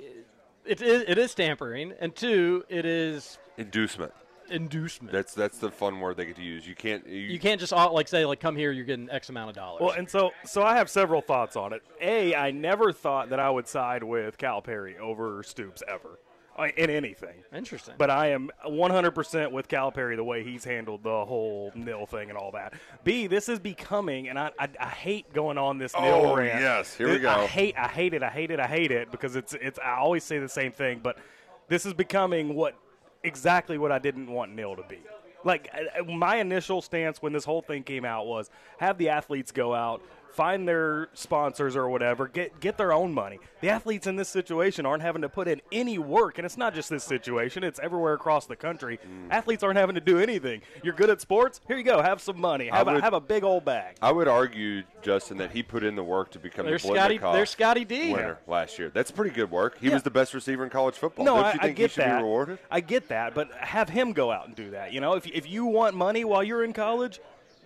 it 0.65 0.81
is, 0.81 1.03
it 1.07 1.17
is 1.17 1.33
tampering, 1.33 1.93
and 1.99 2.15
two, 2.15 2.63
it 2.69 2.85
is 2.85 3.39
Inducement. 3.57 4.13
Inducement. 4.49 5.11
That's 5.11 5.33
that's 5.33 5.57
the 5.57 5.71
fun 5.71 5.99
word 5.99 6.17
they 6.17 6.25
get 6.25 6.35
to 6.37 6.43
use. 6.43 6.67
You 6.67 6.75
can't. 6.75 7.07
You, 7.07 7.19
you 7.19 7.39
can't 7.39 7.59
just 7.59 7.73
uh, 7.73 7.91
like 7.91 8.07
say 8.07 8.25
like 8.25 8.39
come 8.39 8.55
here, 8.55 8.71
you're 8.71 8.85
getting 8.85 9.09
X 9.09 9.29
amount 9.29 9.49
of 9.49 9.55
dollars. 9.55 9.81
Well, 9.81 9.91
and 9.91 10.09
so 10.09 10.31
so 10.45 10.63
I 10.63 10.75
have 10.77 10.89
several 10.89 11.21
thoughts 11.21 11.55
on 11.55 11.73
it. 11.73 11.81
A, 12.01 12.35
I 12.35 12.51
never 12.51 12.91
thought 12.91 13.29
that 13.29 13.39
I 13.39 13.49
would 13.49 13.67
side 13.67 14.03
with 14.03 14.37
Calipari 14.37 14.97
over 14.99 15.41
Stoops 15.43 15.81
ever 15.87 16.19
uh, 16.57 16.67
in 16.77 16.89
anything. 16.89 17.43
Interesting. 17.53 17.95
But 17.97 18.09
I 18.09 18.27
am 18.27 18.51
100% 18.67 19.51
with 19.51 19.67
Calipari 19.67 20.15
the 20.15 20.23
way 20.23 20.43
he's 20.43 20.63
handled 20.63 21.03
the 21.03 21.25
whole 21.25 21.71
nil 21.75 22.05
thing 22.05 22.29
and 22.29 22.37
all 22.37 22.51
that. 22.51 22.73
B, 23.03 23.27
this 23.27 23.49
is 23.49 23.59
becoming, 23.59 24.29
and 24.29 24.37
I, 24.37 24.51
I, 24.59 24.69
I 24.79 24.89
hate 24.89 25.33
going 25.33 25.57
on 25.57 25.77
this 25.77 25.93
nil 25.93 26.03
Oh, 26.25 26.35
rant. 26.35 26.59
yes. 26.61 26.93
Here 26.93 27.09
we 27.09 27.19
go. 27.19 27.29
I 27.29 27.47
hate, 27.47 27.75
I 27.77 27.87
hate 27.87 28.13
it, 28.13 28.21
I 28.23 28.29
hate 28.29 28.51
it, 28.51 28.59
I 28.59 28.67
hate 28.67 28.91
it 28.91 29.09
because 29.11 29.35
it's, 29.35 29.53
it's. 29.55 29.79
I 29.79 29.95
always 29.97 30.23
say 30.23 30.37
the 30.39 30.49
same 30.49 30.71
thing, 30.71 30.99
but 31.01 31.17
this 31.69 31.85
is 31.85 31.93
becoming 31.93 32.53
what 32.55 32.75
exactly 33.23 33.77
what 33.77 33.91
I 33.91 33.99
didn't 33.99 34.27
want 34.27 34.53
nil 34.53 34.75
to 34.75 34.83
be. 34.83 34.99
Like 35.43 35.69
uh, 35.73 36.03
my 36.03 36.37
initial 36.37 36.81
stance 36.81 37.21
when 37.21 37.33
this 37.33 37.45
whole 37.45 37.61
thing 37.61 37.83
came 37.83 38.05
out 38.05 38.27
was 38.27 38.49
have 38.77 38.97
the 38.97 39.09
athletes 39.09 39.51
go 39.51 39.73
out 39.73 40.01
find 40.33 40.67
their 40.67 41.09
sponsors 41.13 41.75
or 41.75 41.87
whatever, 41.89 42.27
get 42.27 42.59
get 42.59 42.77
their 42.77 42.91
own 42.91 43.13
money. 43.13 43.39
The 43.61 43.69
athletes 43.69 44.07
in 44.07 44.15
this 44.17 44.27
situation 44.29 44.85
aren't 44.85 45.03
having 45.03 45.21
to 45.21 45.29
put 45.29 45.47
in 45.47 45.61
any 45.71 45.97
work, 45.97 46.37
and 46.37 46.45
it's 46.45 46.57
not 46.57 46.73
just 46.73 46.89
this 46.89 47.03
situation; 47.03 47.63
it's 47.63 47.79
everywhere 47.79 48.13
across 48.13 48.45
the 48.45 48.55
country. 48.55 48.97
Mm. 48.97 49.31
Athletes 49.31 49.63
aren't 49.63 49.77
having 49.77 49.95
to 49.95 50.01
do 50.01 50.19
anything. 50.19 50.61
You're 50.83 50.93
good 50.95 51.09
at 51.09 51.21
sports. 51.21 51.61
Here 51.67 51.77
you 51.77 51.83
go. 51.83 52.01
Have 52.01 52.21
some 52.21 52.39
money. 52.41 52.69
I 52.69 52.77
Have, 52.77 52.87
a, 52.87 52.99
have 53.01 53.13
a 53.13 53.21
big 53.21 53.43
old 53.43 53.63
bag. 53.63 53.95
I 54.01 54.11
would 54.11 54.27
argue, 54.27 54.83
Justin, 55.01 55.37
that 55.37 55.51
he 55.51 55.63
put 55.63 55.83
in 55.83 55.95
the 55.95 56.03
work 56.03 56.31
to 56.31 56.39
become 56.39 56.65
There's 56.65 56.83
the 56.83 56.89
Scotty- 56.93 57.19
Biletnikoff 57.19 57.33
there's 57.33 57.49
Scotty 57.51 57.85
D. 57.85 58.11
winner 58.11 58.39
last 58.47 58.77
year. 58.79 58.89
That's 58.93 59.11
pretty 59.11 59.33
good 59.33 59.49
work. 59.51 59.77
He 59.79 59.87
Yeah. 59.87 59.93
was 59.93 60.03
the 60.03 60.11
best 60.11 60.33
receiver 60.33 60.63
in 60.63 60.69
college 60.69 60.95
football. 60.95 61.23
No, 61.25 61.35
Don't 61.35 61.45
I, 61.45 61.53
you 61.53 61.59
I 61.61 61.63
think 61.65 61.77
get 61.77 61.91
he 61.91 61.95
should 61.95 62.03
that. 62.05 62.17
be 62.17 62.23
rewarded? 62.23 62.59
I 62.71 62.79
get 62.81 63.07
that, 63.09 63.33
but 63.33 63.51
have 63.53 63.89
him 63.89 64.13
go 64.13 64.31
out 64.31 64.47
and 64.47 64.55
do 64.55 64.71
that. 64.71 64.91
You 64.93 64.99
know, 64.99 65.13
if 65.13 65.25
if 65.27 65.49
you 65.49 65.65
want 65.65 65.95
money 65.95 66.25
while 66.25 66.43
you're 66.43 66.63
in 66.63 66.73
college, 66.73 67.19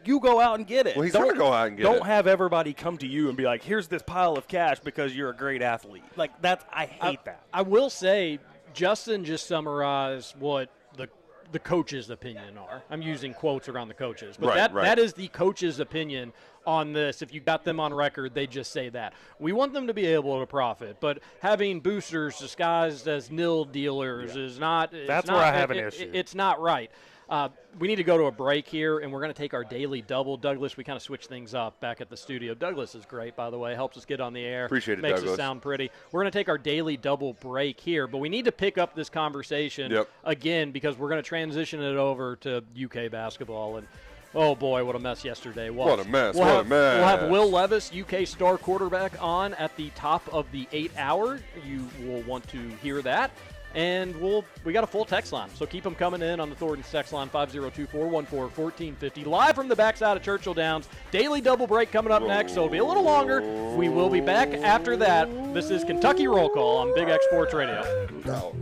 you 0.05 0.19
go 0.19 0.39
out 0.39 0.57
and 0.57 0.67
get 0.67 0.87
it. 0.87 0.95
Well, 0.95 1.03
he's 1.03 1.13
don't, 1.13 1.27
gonna 1.27 1.37
go 1.37 1.51
out 1.53 1.67
and 1.67 1.77
get 1.77 1.85
it. 1.85 1.89
Don't 1.93 2.05
have 2.05 2.27
everybody 2.27 2.73
come 2.73 2.97
to 2.99 3.07
you 3.07 3.27
and 3.29 3.37
be 3.37 3.43
like, 3.43 3.63
"Here's 3.63 3.87
this 3.87 4.01
pile 4.03 4.37
of 4.37 4.47
cash 4.47 4.79
because 4.79 5.15
you're 5.15 5.29
a 5.29 5.35
great 5.35 5.61
athlete." 5.61 6.03
Like 6.15 6.41
that's 6.41 6.63
I 6.71 6.85
hate 6.85 7.23
that. 7.25 7.43
I 7.53 7.61
will 7.63 7.89
say, 7.89 8.39
Justin 8.73 9.25
just 9.25 9.47
summarized 9.47 10.35
what 10.39 10.69
the 10.95 11.09
the 11.51 11.59
coach's 11.59 12.09
opinion 12.09 12.57
are. 12.57 12.83
I'm 12.89 13.01
using 13.01 13.33
quotes 13.33 13.69
around 13.69 13.87
the 13.87 13.93
coaches, 13.93 14.35
but 14.39 14.47
Right, 14.47 14.55
that 14.55 14.73
right. 14.73 14.83
that 14.83 14.99
is 14.99 15.13
the 15.13 15.27
coach's 15.29 15.79
opinion 15.79 16.33
on 16.65 16.91
this. 16.91 17.21
If 17.21 17.33
you 17.33 17.39
got 17.39 17.63
them 17.63 17.79
on 17.79 17.93
record, 17.93 18.33
they 18.33 18.45
just 18.47 18.71
say 18.73 18.89
that 18.89 19.13
we 19.39 19.53
want 19.53 19.71
them 19.73 19.87
to 19.87 19.93
be 19.93 20.05
able 20.07 20.39
to 20.41 20.45
profit, 20.45 20.97
but 20.99 21.19
having 21.41 21.79
boosters 21.79 22.37
disguised 22.37 23.07
as 23.07 23.31
nil 23.31 23.63
dealers 23.63 24.35
is 24.35 24.59
not. 24.59 24.93
it's 24.93 25.07
That's 25.07 25.27
not- 25.27 25.37
where 25.37 25.45
I 25.45 25.51
have 25.53 25.71
it- 25.71 25.77
an 25.77 25.83
it- 25.85 25.93
issue. 25.93 26.11
It's 26.13 26.35
not 26.35 26.59
right. 26.59 26.91
Uh, 27.29 27.49
we 27.79 27.87
need 27.89 27.97
to 27.97 28.03
go 28.03 28.17
to 28.17 28.23
a 28.25 28.31
break 28.31 28.67
here, 28.67 28.99
and 28.99 29.11
we're 29.11 29.19
going 29.19 29.33
to 29.33 29.37
take 29.37 29.53
our 29.53 29.63
daily 29.65 30.01
double. 30.01 30.37
Douglas, 30.37 30.77
we 30.77 30.83
kind 30.85 30.95
of 30.95 31.03
switched 31.03 31.27
things 31.27 31.53
up 31.53 31.79
back 31.81 31.99
at 31.99 32.09
the 32.09 32.15
studio. 32.15 32.53
Douglas 32.53 32.95
is 32.95 33.05
great, 33.05 33.35
by 33.35 33.49
the 33.49 33.57
way. 33.59 33.75
Helps 33.75 33.97
us 33.97 34.05
get 34.05 34.21
on 34.21 34.31
the 34.33 34.43
air. 34.45 34.65
Appreciate 34.65 34.97
it, 34.99 35.01
Makes 35.01 35.15
Douglas. 35.19 35.31
us 35.33 35.37
sound 35.37 35.61
pretty. 35.61 35.91
We're 36.11 36.21
going 36.21 36.31
to 36.31 36.37
take 36.37 36.47
our 36.47 36.57
daily 36.57 36.95
double 36.95 37.33
break 37.33 37.79
here, 37.81 38.07
but 38.07 38.19
we 38.19 38.29
need 38.29 38.45
to 38.45 38.51
pick 38.53 38.77
up 38.77 38.95
this 38.95 39.09
conversation 39.09 39.91
Yep. 39.91 40.09
again 40.23 40.71
because 40.71 40.97
we're 40.97 41.09
going 41.09 41.21
to 41.21 41.27
transition 41.27 41.81
it 41.81 41.97
over 41.97 42.37
to 42.37 42.63
UK 42.81 43.11
basketball. 43.11 43.75
And 43.77 43.87
oh 44.33 44.55
boy, 44.55 44.85
what 44.85 44.95
a 44.95 44.99
mess 44.99 45.25
yesterday 45.25 45.69
was. 45.69 45.89
What 45.97 46.05
a 46.05 46.09
mess, 46.09 46.33
We'll 46.35 46.45
what 46.45 46.65
a 46.65 46.69
mess! 46.69 46.97
We'll 46.97 47.07
have. 47.07 47.29
Will 47.29 47.49
Levis, 47.51 47.91
UK 47.93 48.25
star 48.25 48.57
quarterback, 48.57 49.21
on 49.21 49.53
at 49.55 49.75
the 49.75 49.89
top 49.95 50.23
of 50.33 50.49
the 50.53 50.65
eight 50.71 50.91
hour. 50.97 51.41
You 51.65 51.87
will 52.05 52.21
want 52.21 52.47
to 52.49 52.69
hear 52.81 53.01
that. 53.01 53.31
And 53.75 54.15
we'll 54.19 54.43
we 54.63 54.73
got 54.73 54.83
a 54.83 54.87
full 54.87 55.05
text 55.05 55.31
line, 55.33 55.49
so 55.53 55.65
keep 55.65 55.83
them 55.83 55.93
coming 55.93 56.21
in 56.21 56.39
on 56.39 56.49
the 56.49 56.55
Thornton's 56.55 56.89
text 56.89 57.13
line 57.13 57.29
502-414-1450. 57.29 59.25
Live 59.25 59.55
from 59.55 59.67
the 59.67 59.75
backside 59.75 60.17
of 60.17 60.23
Churchill 60.23 60.53
Downs. 60.53 60.89
Daily 61.11 61.41
double 61.41 61.67
break 61.67 61.91
coming 61.91 62.11
up 62.11 62.23
next, 62.23 62.53
so 62.53 62.61
it'll 62.61 62.71
be 62.71 62.79
a 62.79 62.85
little 62.85 63.03
longer. 63.03 63.41
We 63.75 63.89
will 63.89 64.09
be 64.09 64.21
back 64.21 64.49
after 64.53 64.97
that. 64.97 65.29
This 65.53 65.69
is 65.69 65.83
Kentucky 65.83 66.27
Roll 66.27 66.49
Call 66.49 66.77
on 66.77 66.95
Big 66.95 67.09
X 67.09 67.25
Sports 67.25 67.53
Radio. 67.53 67.83
Oh. 68.27 68.55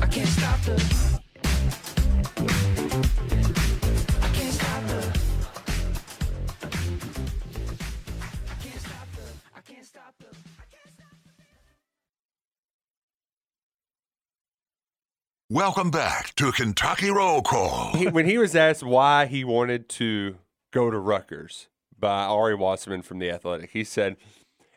I 0.00 0.06
can't 0.06 0.28
stop. 0.28 1.22
Welcome 15.56 15.90
back 15.90 16.34
to 16.34 16.52
Kentucky 16.52 17.08
Roll 17.08 17.40
Call. 17.40 17.92
He- 17.96 18.08
when 18.08 18.26
he 18.26 18.36
was 18.36 18.54
asked 18.54 18.82
why 18.82 19.24
he 19.24 19.42
wanted 19.42 19.88
to 19.88 20.36
go 20.70 20.90
to 20.90 20.98
Rutgers 20.98 21.68
by 21.98 22.24
Ari 22.26 22.56
Wasserman 22.56 23.00
from 23.00 23.20
The 23.20 23.30
Athletic, 23.30 23.70
he 23.70 23.82
said, 23.82 24.18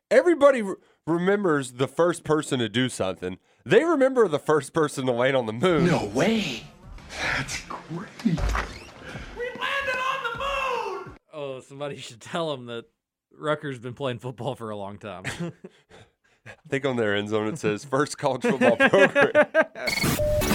Everybody 0.09 0.61
re- 0.61 0.75
remembers 1.05 1.73
the 1.73 1.87
first 1.89 2.23
person 2.23 2.59
to 2.59 2.69
do 2.69 2.87
something. 2.87 3.39
They 3.65 3.83
remember 3.83 4.29
the 4.29 4.39
first 4.39 4.71
person 4.71 5.05
to 5.07 5.11
land 5.11 5.35
on 5.35 5.47
the 5.47 5.51
moon. 5.51 5.83
No 5.85 6.05
way. 6.05 6.63
That's 7.21 7.59
great. 7.65 8.07
We 8.23 8.31
landed 8.37 9.99
on 9.99 10.23
the 10.23 10.37
moon. 10.39 11.15
Oh, 11.33 11.59
somebody 11.59 11.97
should 11.97 12.21
tell 12.21 12.53
him 12.53 12.67
that 12.67 12.85
Rutgers 13.37 13.79
been 13.79 13.95
playing 13.95 14.19
football 14.19 14.55
for 14.55 14.69
a 14.69 14.77
long 14.77 14.97
time. 14.97 15.25
I 16.47 16.51
think 16.69 16.85
on 16.85 16.95
their 16.95 17.15
end 17.17 17.27
zone 17.29 17.49
it 17.49 17.59
says 17.59 17.83
first 17.83 18.17
college 18.17 18.43
football 18.43 18.77
program. 18.77 19.45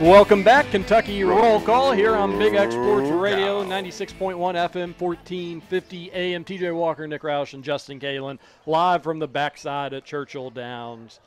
Welcome 0.00 0.42
back, 0.42 0.70
Kentucky 0.70 1.22
Roll 1.24 1.60
Call 1.60 1.92
here 1.92 2.16
on 2.16 2.38
Big 2.38 2.54
X 2.54 2.72
Sports 2.72 3.10
Radio, 3.10 3.62
96.1 3.62 4.34
FM, 4.36 4.98
1450 4.98 6.12
AM. 6.12 6.42
TJ 6.42 6.74
Walker, 6.74 7.06
Nick 7.06 7.20
Roush, 7.20 7.52
and 7.52 7.62
Justin 7.62 7.98
Galen, 7.98 8.38
live 8.64 9.02
from 9.02 9.18
the 9.18 9.28
backside 9.28 9.92
at 9.92 10.06
Churchill 10.06 10.48
Downs 10.48 11.20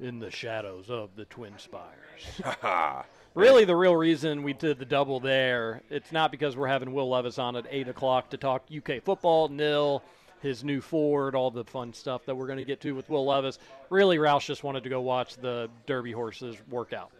in 0.00 0.20
the 0.20 0.30
shadows 0.30 0.88
of 0.88 1.10
the 1.16 1.26
Twin 1.26 1.52
Spires. 1.58 3.04
really, 3.38 3.64
the 3.64 3.76
real 3.76 3.96
reason 3.96 4.42
we 4.42 4.52
did 4.52 4.78
the 4.78 4.84
double 4.84 5.20
there, 5.20 5.82
it's 5.90 6.12
not 6.12 6.30
because 6.30 6.56
we're 6.56 6.66
having 6.66 6.92
Will 6.92 7.08
Levis 7.08 7.38
on 7.38 7.56
at 7.56 7.66
8 7.70 7.88
o'clock 7.88 8.30
to 8.30 8.36
talk 8.36 8.64
UK 8.74 9.02
football, 9.02 9.48
nil, 9.48 10.02
his 10.40 10.64
new 10.64 10.80
Ford, 10.80 11.34
all 11.34 11.50
the 11.50 11.64
fun 11.64 11.92
stuff 11.92 12.24
that 12.26 12.34
we're 12.34 12.46
going 12.46 12.58
to 12.58 12.64
get 12.64 12.80
to 12.82 12.92
with 12.92 13.08
Will 13.08 13.26
Levis. 13.26 13.58
Really, 13.90 14.18
Roush 14.18 14.46
just 14.46 14.64
wanted 14.64 14.82
to 14.82 14.88
go 14.88 15.00
watch 15.00 15.36
the 15.36 15.70
Derby 15.86 16.12
horses 16.12 16.56
work 16.68 16.92
out. 16.92 17.10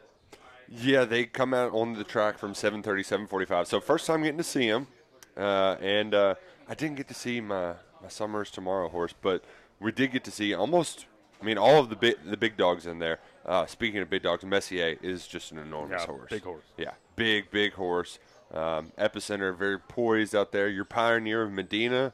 Yeah, 0.69 1.05
they 1.05 1.25
come 1.25 1.55
out 1.55 1.73
on 1.73 1.95
the 1.95 2.05
track 2.05 2.37
from 2.37 2.53
7:30, 2.53 3.29
7:45. 3.29 3.67
So 3.67 3.81
first 3.81 4.07
time 4.07 4.23
getting 4.23 4.39
to 4.39 4.45
see 4.45 4.67
him, 4.67 4.87
uh, 5.37 5.77
and 5.81 6.15
uh, 6.15 6.35
I 6.69 6.75
didn't 6.75 6.97
get 6.97 7.09
to 7.09 7.15
see 7.15 7.41
my 7.41 7.75
my 8.03 8.09
Summers 8.09 8.51
Tomorrow 8.51 8.91
horse, 8.91 9.15
but 9.21 9.43
we 9.81 9.93
did 9.93 10.13
get 10.13 10.25
to 10.25 10.31
see 10.31 10.53
almost. 10.53 11.07
I 11.41 11.45
mean, 11.45 11.57
all 11.57 11.81
of 11.81 11.89
the 11.89 11.97
big 11.97 12.17
the 12.23 12.37
big 12.37 12.59
dogs 12.59 12.87
in 12.87 12.99
there. 12.99 13.19
Uh, 13.49 13.65
speaking 13.65 14.01
of 14.03 14.11
big 14.11 14.23
dogs, 14.23 14.45
Messier 14.45 14.99
is 15.03 15.27
just 15.27 15.53
an 15.53 15.59
enormous 15.59 16.03
Yeah, 16.03 16.07
horse. 16.07 16.29
big 16.31 16.43
horse. 16.43 16.65
Yeah, 16.77 16.93
big 17.17 17.51
big 17.51 17.73
horse. 17.73 18.19
Um, 18.53 18.93
epicenter, 18.99 19.57
very 19.57 19.79
poised 19.79 20.35
out 20.37 20.53
there. 20.53 20.69
Your 20.69 20.85
pioneer 20.85 21.43
of 21.43 21.51
Medina 21.53 22.13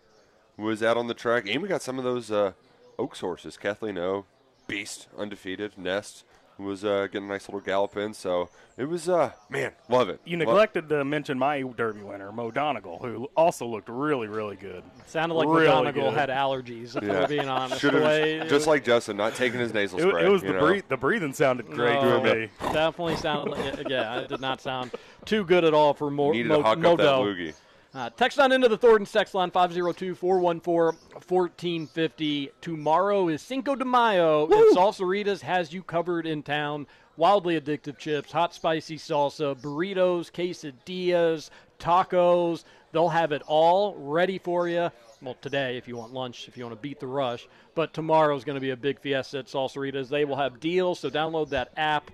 was 0.56 0.80
out 0.82 0.96
on 0.96 1.08
the 1.08 1.14
track, 1.14 1.48
and 1.48 1.60
we 1.60 1.68
got 1.68 1.82
some 1.82 1.98
of 1.98 2.04
those 2.04 2.30
uh, 2.30 2.52
Oaks 3.00 3.18
horses. 3.20 3.56
Kathleen 3.56 3.98
O, 3.98 4.24
beast, 4.68 5.08
undefeated. 5.18 5.76
Nest 5.76 6.24
was 6.58 6.84
uh, 6.84 7.08
getting 7.10 7.28
a 7.28 7.32
nice 7.32 7.48
little 7.48 7.60
gallop 7.60 7.96
in. 7.96 8.14
So 8.14 8.48
it 8.76 8.84
was, 8.84 9.08
uh, 9.08 9.32
man, 9.50 9.72
love 9.88 10.08
it. 10.08 10.20
You 10.24 10.36
Lo- 10.38 10.44
neglected 10.44 10.88
to 10.90 11.04
mention 11.04 11.38
my 11.38 11.62
Derby 11.62 12.02
winner, 12.02 12.30
Mo 12.32 12.50
Donegal, 12.50 12.98
who 13.00 13.28
also 13.36 13.66
looked 13.66 13.88
really, 13.88 14.28
really 14.28 14.56
good. 14.56 14.82
Sounded 15.06 15.34
like 15.34 15.48
really 15.48 15.66
McGonagall 15.66 15.94
good. 15.94 16.14
had 16.14 16.28
allergies, 16.28 16.96
if 16.96 17.02
Yeah. 17.02 17.20
we're 17.20 17.26
being 17.28 17.48
honest. 17.48 17.80
Should've- 17.80 17.98
The 17.98 18.04
way- 18.04 18.46
just 18.48 18.66
like 18.66 18.84
Justin, 18.84 19.16
not 19.16 19.34
taking 19.34 19.58
his 19.60 19.74
nasal 19.74 19.98
It, 19.98 20.08
spray. 20.08 20.26
it 20.26 20.28
was 20.28 20.42
the 20.42 20.52
know? 20.52 20.80
the 20.88 20.96
breathing 20.96 21.32
sounded 21.32 21.66
great 21.70 22.00
No, 22.00 22.22
to 22.22 22.34
me. 22.34 22.48
Definitely 22.72 23.16
sounded 23.16 23.50
like, 23.50 23.88
yeah, 23.88 24.20
it 24.20 24.28
did 24.28 24.40
not 24.40 24.60
sound 24.60 24.92
too 25.24 25.44
good 25.44 25.64
at 25.64 25.74
all 25.74 25.94
for 25.94 26.10
Mo, 26.10 26.32
Needed 26.32 26.48
Mo, 26.48 26.56
to 26.58 26.62
hawk 26.62 26.78
up 26.84 26.98
that 26.98 27.04
loogie. 27.06 27.54
Uh, 27.94 28.10
text 28.10 28.38
on 28.40 28.50
into 28.50 28.68
the 28.68 28.76
Thornton 28.76 29.06
text 29.06 29.34
line 29.34 29.52
502-414-1450. 29.52 32.50
Tomorrow 32.60 33.28
is 33.28 33.40
Cinco 33.40 33.76
de 33.76 33.84
Mayo, 33.84 34.48
and 34.48 34.76
Salsaritas 34.76 35.40
has 35.42 35.72
you 35.72 35.84
covered 35.84 36.26
in 36.26 36.42
town. 36.42 36.88
Wildly 37.16 37.60
addictive 37.60 37.96
chips, 37.96 38.32
hot 38.32 38.52
spicy 38.52 38.98
salsa, 38.98 39.54
burritos, 39.54 40.32
quesadillas, 40.32 41.50
tacos. 41.78 42.64
They'll 42.90 43.08
have 43.08 43.30
it 43.30 43.42
all 43.46 43.94
ready 43.94 44.38
for 44.38 44.68
you. 44.68 44.90
Well, 45.22 45.36
today, 45.40 45.76
if 45.76 45.86
you 45.86 45.96
want 45.96 46.12
lunch, 46.12 46.48
if 46.48 46.56
you 46.56 46.64
want 46.64 46.76
to 46.76 46.82
beat 46.82 46.98
the 46.98 47.06
rush. 47.06 47.46
But 47.76 47.94
tomorrow 47.94 48.36
is 48.36 48.42
going 48.42 48.56
to 48.56 48.60
be 48.60 48.70
a 48.70 48.76
big 48.76 48.98
fiesta 48.98 49.38
at 49.38 49.46
Salsaritas. 49.46 50.08
They 50.08 50.24
will 50.24 50.34
have 50.34 50.58
deals, 50.58 50.98
so 50.98 51.10
download 51.10 51.50
that 51.50 51.70
app. 51.76 52.10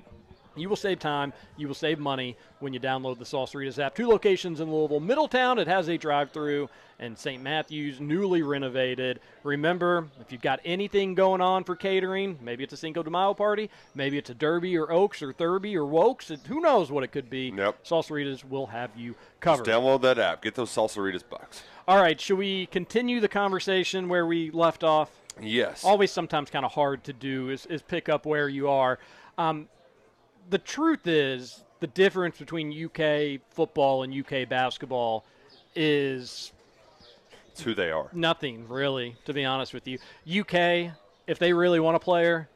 You 0.57 0.69
will 0.69 0.77
save 0.77 0.99
time. 0.99 1.33
You 1.57 1.69
will 1.69 1.75
save 1.75 1.99
money 1.99 2.37
when 2.59 2.73
you 2.73 2.81
download 2.81 3.19
the 3.19 3.25
Salsaritas 3.25 3.79
app. 3.79 3.95
Two 3.95 4.09
locations 4.09 4.61
in 4.61 4.71
Louisville. 4.71 5.01
Middletown, 5.01 5.59
it 5.59 5.67
has 5.67 5.89
a 5.89 5.97
drive 5.97 6.31
through, 6.33 6.69
and 6.99 7.17
St. 7.17 7.43
Matthews, 7.43 8.01
newly 8.01 8.43
renovated. 8.43 9.21
Remember, 9.45 10.09
if 10.21 10.33
you've 10.33 10.43
got 10.43 10.61
anything 10.65 11.15
going 11.15 11.41
on 11.41 11.65
for 11.65 11.77
catering, 11.77 12.39
maybe 12.43 12.65
it's 12.65 12.73
a 12.73 12.77
Cinco 12.77 13.03
de 13.03 13.11
Mayo 13.11 13.33
party, 13.33 13.71
maybe 13.95 14.19
it's 14.19 14.31
a 14.31 14.35
Derby 14.35 14.77
or 14.77 14.91
Oaks 14.93 15.23
or 15.23 15.33
Thurby 15.33 15.75
or 15.77 15.85
Wokes, 15.85 16.37
who 16.47 16.61
knows 16.61 16.91
what 16.91 17.05
it 17.05 17.09
could 17.09 17.31
be. 17.31 17.53
Yep. 17.57 17.85
Salsaritas 17.85 18.45
will 18.45 18.67
have 18.67 18.91
you 18.97 19.13
Just 19.13 19.41
covered. 19.41 19.67
download 19.67 20.03
that 20.03 20.19
app. 20.19 20.43
Get 20.43 20.57
those 20.57 20.71
Salsaritas 20.71 21.23
bucks. 21.29 21.63
All 21.89 22.01
right, 22.01 22.21
should 22.21 22.39
we 22.39 22.67
continue 22.67 23.21
the 23.21 23.29
conversation 23.29 24.09
where 24.09 24.27
we 24.27 24.51
left 24.51 24.85
off? 24.85 25.11
Yes. 25.41 25.85
Always 25.85 26.11
sometimes 26.11 26.51
kind 26.51 26.65
of 26.67 26.73
hard 26.73 27.03
to 27.05 27.13
do 27.13 27.49
is, 27.49 27.65
is 27.67 27.81
pick 27.83 28.09
up 28.09 28.27
where 28.27 28.49
you 28.49 28.69
are. 28.69 28.99
Um, 29.39 29.69
the 30.51 30.59
truth 30.59 31.07
is, 31.07 31.63
the 31.81 31.87
difference 31.87 32.37
between 32.37 32.73
UK 32.73 33.41
football 33.51 34.03
and 34.03 34.13
UK 34.13 34.47
basketball 34.49 35.25
is 35.75 36.53
It's 37.53 37.63
who 37.63 37.75
they 37.75 37.91
are. 37.91 38.11
Nothing 38.13 38.69
really, 38.69 39.17
to 39.25 39.33
be 39.33 39.45
honest 39.45 39.73
with 39.73 39.89
you. 39.89 39.99
UK, 40.29 40.93
if 41.27 41.39
they 41.39 41.53
really 41.55 41.81
want 41.81 41.97
a 41.97 42.01
player, 42.01 42.50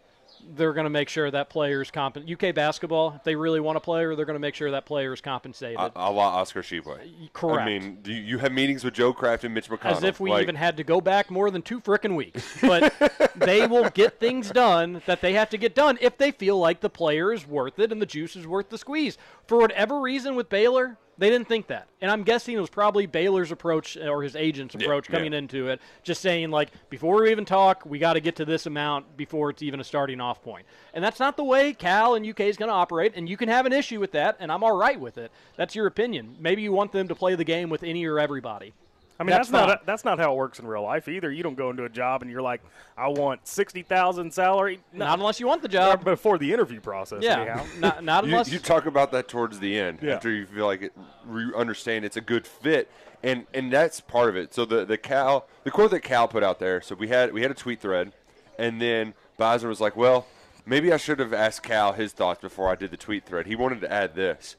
they're 0.57 0.73
going 0.73 0.85
to 0.85 0.91
make 0.91 1.09
sure 1.09 1.31
that 1.31 1.51
player's 1.51 1.91
comp. 1.91 2.17
UK 2.17 2.55
basketball, 2.55 3.15
if 3.17 3.25
they 3.25 3.35
really 3.35 3.61
want 3.61 3.77
a 3.77 3.81
player, 3.81 4.15
they're 4.15 4.27
going 4.27 4.35
to 4.35 4.41
make 4.41 4.55
sure 4.55 4.71
that 4.71 4.87
player's 4.87 5.21
compensated. 5.21 5.79
A, 5.79 5.93
a 5.95 6.11
la 6.11 6.41
Oscar 6.41 6.63
Tshiebwe. 6.63 7.33
correct. 7.33 7.63
I 7.63 7.65
mean, 7.65 7.99
do 8.03 8.13
you, 8.13 8.23
you 8.23 8.39
have 8.39 8.53
meetings 8.53 8.85
with 8.85 8.95
Joe 8.95 9.13
Craft 9.13 9.45
and 9.45 9.55
Mitch 9.55 9.69
McConnell. 9.69 9.97
As 9.97 10.03
if 10.03 10.21
we 10.21 10.31
like, 10.31 10.43
even 10.43 10.55
had 10.55 10.77
to 10.77 10.85
go 10.85 11.01
back 11.01 11.31
more 11.31 11.51
than 11.51 11.63
two 11.63 11.81
frickin' 11.81 12.15
weeks. 12.15 12.59
But 12.61 12.93
they 13.37 13.67
will 13.67 13.89
get 13.91 14.21
things 14.21 14.51
done 14.51 15.03
that 15.07 15.21
they 15.21 15.33
have 15.35 15.51
to 15.51 15.59
get 15.59 15.75
done 15.75 15.99
if 16.01 16.19
they 16.19 16.31
feel 16.31 16.59
like 16.59 16.81
the 16.81 16.91
player 16.91 17.33
is 17.33 17.47
worth 17.47 17.79
it 17.79 17.93
and 17.93 18.01
the 18.01 18.07
juice 18.07 18.37
is 18.37 18.47
worth 18.47 18.69
the 18.69 18.79
squeeze. 18.79 19.19
For 19.47 19.59
whatever 19.59 20.01
reason 20.01 20.35
with 20.35 20.49
Baylor, 20.49 20.99
they 21.19 21.31
didn't 21.31 21.49
think 21.49 21.69
that. 21.69 21.89
And 22.01 22.11
I'm 22.11 22.23
guessing 22.23 22.57
it 22.57 22.61
was 22.61 22.71
probably 22.71 23.07
Baylor's 23.07 23.53
approach 23.53 23.97
uh, 23.97 24.09
or 24.09 24.23
his 24.23 24.37
agent's 24.37 24.75
Yeah, 24.75 24.83
approach 24.85 25.09
coming 25.09 25.33
yeah. 25.33 25.39
into 25.39 25.69
it, 25.69 25.81
just 26.03 26.21
saying, 26.21 26.51
like, 26.51 26.71
before 26.91 27.23
we 27.23 27.31
even 27.31 27.45
talk, 27.45 27.85
we 27.87 27.99
got 27.99 28.15
to 28.15 28.21
get 28.21 28.37
to 28.37 28.45
this 28.45 28.67
amount 28.67 29.17
before 29.17 29.51
it's 29.51 29.63
even 29.63 29.81
a 29.81 29.85
starting 29.85 30.21
off 30.21 30.43
point. 30.43 30.67
And 30.93 31.05
that's 31.05 31.21
not 31.21 31.37
the 31.37 31.45
way 31.45 31.73
Cal 31.73 32.15
and 32.15 32.27
UK 32.27 32.41
is 32.41 32.57
going 32.57 32.69
to 32.69 32.75
operate. 32.75 33.13
And 33.15 33.29
you 33.29 33.37
can 33.37 33.49
have 33.49 33.67
an 33.67 33.73
issue 33.73 34.01
with 34.01 34.13
that, 34.13 34.37
and 34.41 34.51
I'm 34.51 34.63
all 34.65 34.77
right 34.77 34.99
with 34.99 35.19
it. 35.19 35.31
That's 35.57 35.75
your 35.75 35.87
opinion. 35.87 36.37
Maybe 36.41 36.63
you 36.63 36.73
want 36.73 36.93
them 36.93 37.09
to 37.09 37.15
play 37.15 37.35
the 37.35 37.45
game 37.45 37.69
with 37.71 37.83
any 37.83 38.05
or 38.05 38.19
everybody. 38.19 38.75
I 39.19 39.23
mean, 39.23 39.31
that's, 39.31 39.51
not 39.51 39.87
that's 39.87 40.05
not 40.05 40.19
how 40.19 40.33
it 40.33 40.37
works 40.37 40.59
in 40.59 40.67
real 40.67 40.83
life 40.83 41.07
either. 41.07 41.31
You 41.31 41.43
don't 41.45 41.55
go 41.55 41.71
into 41.71 41.85
a 41.85 41.89
job 41.89 42.23
and 42.23 42.31
you're 42.31 42.43
like, 42.43 42.63
I 42.97 43.09
want 43.09 43.47
sixty 43.47 43.83
thousand 43.83 44.33
salary. 44.33 44.81
No. 44.93 45.05
Not 45.07 45.19
unless 45.21 45.39
you 45.39 45.47
want 45.47 45.63
the 45.63 45.69
job. 45.69 46.03
before 46.03 46.37
the 46.37 46.53
interview 46.53 46.81
process. 46.81 47.23
Yeah, 47.23 47.65
not, 47.79 48.03
not 48.03 48.25
you, 48.25 48.33
unless 48.33 48.51
you 48.53 48.59
talk 48.59 48.87
about 48.87 49.13
that 49.13 49.29
towards 49.29 49.61
the 49.61 49.79
end 49.79 50.01
Yeah. 50.03 50.15
after 50.15 50.31
you 50.31 50.47
feel 50.47 50.67
like 50.67 50.83
it, 50.83 50.93
you 51.33 51.55
understand 51.57 52.05
it's 52.05 52.17
a 52.17 52.21
good 52.21 52.45
fit, 52.47 52.91
and 53.23 53.47
and 53.55 53.73
that's 53.73 54.01
part 54.01 54.29
of 54.29 54.37
it. 54.37 54.53
So 54.53 54.65
the 54.65 54.85
the 54.85 54.99
Cal 54.99 55.47
the 55.63 55.71
quote 55.71 55.93
that 55.93 56.01
Cal 56.01 56.27
put 56.27 56.43
out 56.43 56.59
there. 56.59 56.81
So 56.81 56.97
we 56.97 57.07
had 57.09 57.33
we 57.33 57.43
had 57.43 57.53
a 57.53 57.55
tweet 57.55 57.81
thread, 57.81 58.13
and 58.59 58.83
then 58.83 59.15
Bison 59.39 59.69
was 59.69 59.81
like, 59.81 59.97
well, 59.97 60.27
maybe 60.67 60.93
I 60.93 60.97
should 60.97 61.21
have 61.21 61.33
asked 61.33 61.63
Cal 61.63 61.93
his 61.93 62.13
thoughts 62.13 62.41
before 62.41 62.69
I 62.69 62.75
did 62.75 62.91
the 62.91 62.97
tweet 62.97 63.25
thread. 63.27 63.47
He 63.47 63.55
wanted 63.55 63.81
to 63.83 63.93
add 63.93 64.17
this. 64.17 64.57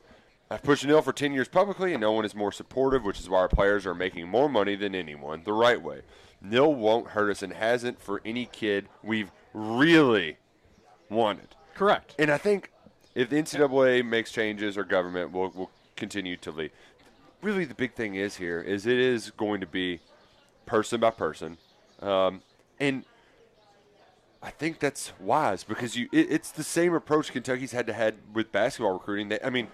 I've 0.50 0.62
pushed 0.62 0.86
Nil 0.86 1.02
for 1.02 1.12
10 1.12 1.34
years 1.34 1.48
publicly, 1.48 1.94
and 1.94 2.02
no 2.02 2.12
one 2.12 2.24
is 2.24 2.36
more 2.36 2.52
supportive, 2.52 3.04
which 3.04 3.20
is 3.20 3.28
why 3.28 3.40
our 3.40 3.50
players 3.50 3.86
are 3.86 3.96
making 3.96 4.28
more 4.28 4.48
money 4.48 4.76
than 4.76 4.94
anyone 4.94 5.44
the 5.44 5.54
right 5.54 5.82
way. 5.82 6.02
Nil 6.42 6.74
won't 6.74 7.10
hurt 7.10 7.32
us 7.32 7.42
and 7.42 7.54
hasn't 7.54 8.00
for 8.00 8.22
any 8.24 8.46
kid 8.46 8.88
we've 9.02 9.32
really 9.54 10.38
wanted. 11.10 11.56
Correct. 11.74 12.14
And 12.20 12.30
I 12.30 12.38
think 12.38 12.72
if 13.16 13.30
the 13.30 13.38
NCAA 13.38 14.06
makes 14.06 14.32
changes 14.32 14.78
or 14.78 14.84
government 14.84 15.32
will 15.32 15.50
will 15.50 15.72
continue 15.96 16.38
to 16.38 16.52
lead. 16.52 16.72
Really, 17.42 17.66
the 17.66 17.76
big 17.76 17.94
thing 17.94 18.16
is 18.16 18.38
here 18.38 18.60
is 18.62 18.86
it 18.86 18.98
is 18.98 19.32
going 19.32 19.62
to 19.62 19.68
be 19.68 20.00
person 20.66 21.00
by 21.00 21.12
person, 21.12 21.58
um, 22.02 22.42
and 22.80 23.06
I 24.42 24.50
think 24.50 24.80
that's 24.80 25.14
wise 25.20 25.64
because 25.64 25.96
you 25.96 26.08
it, 26.12 26.28
it's 26.32 26.52
the 26.52 26.64
same 26.64 26.94
approach 26.94 27.32
Kentucky's 27.32 27.72
had 27.72 27.88
to 27.88 27.94
had 27.94 28.16
with 28.34 28.52
basketball 28.52 28.94
recruiting. 28.94 29.30
They, 29.30 29.40
I 29.44 29.50
mean, 29.50 29.68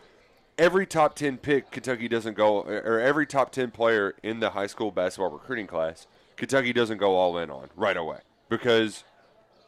every 0.62 0.86
top 0.86 1.16
ten 1.16 1.38
pick 1.38 1.72
Kentucky 1.72 2.08
doesn't 2.08 2.36
go, 2.36 2.62
or 2.62 3.00
every 3.00 3.26
top 3.26 3.52
ten 3.52 3.72
player 3.72 4.16
in 4.24 4.40
the 4.40 4.52
high 4.52 4.68
school 4.68 4.92
basketball 4.92 5.32
recruiting 5.32 5.68
class, 5.68 6.08
Kentucky 6.38 6.72
doesn't 6.72 7.00
go 7.00 7.16
all 7.16 7.38
in 7.38 7.50
on 7.50 7.70
right 7.76 7.98
away 7.98 8.20
because 8.48 9.04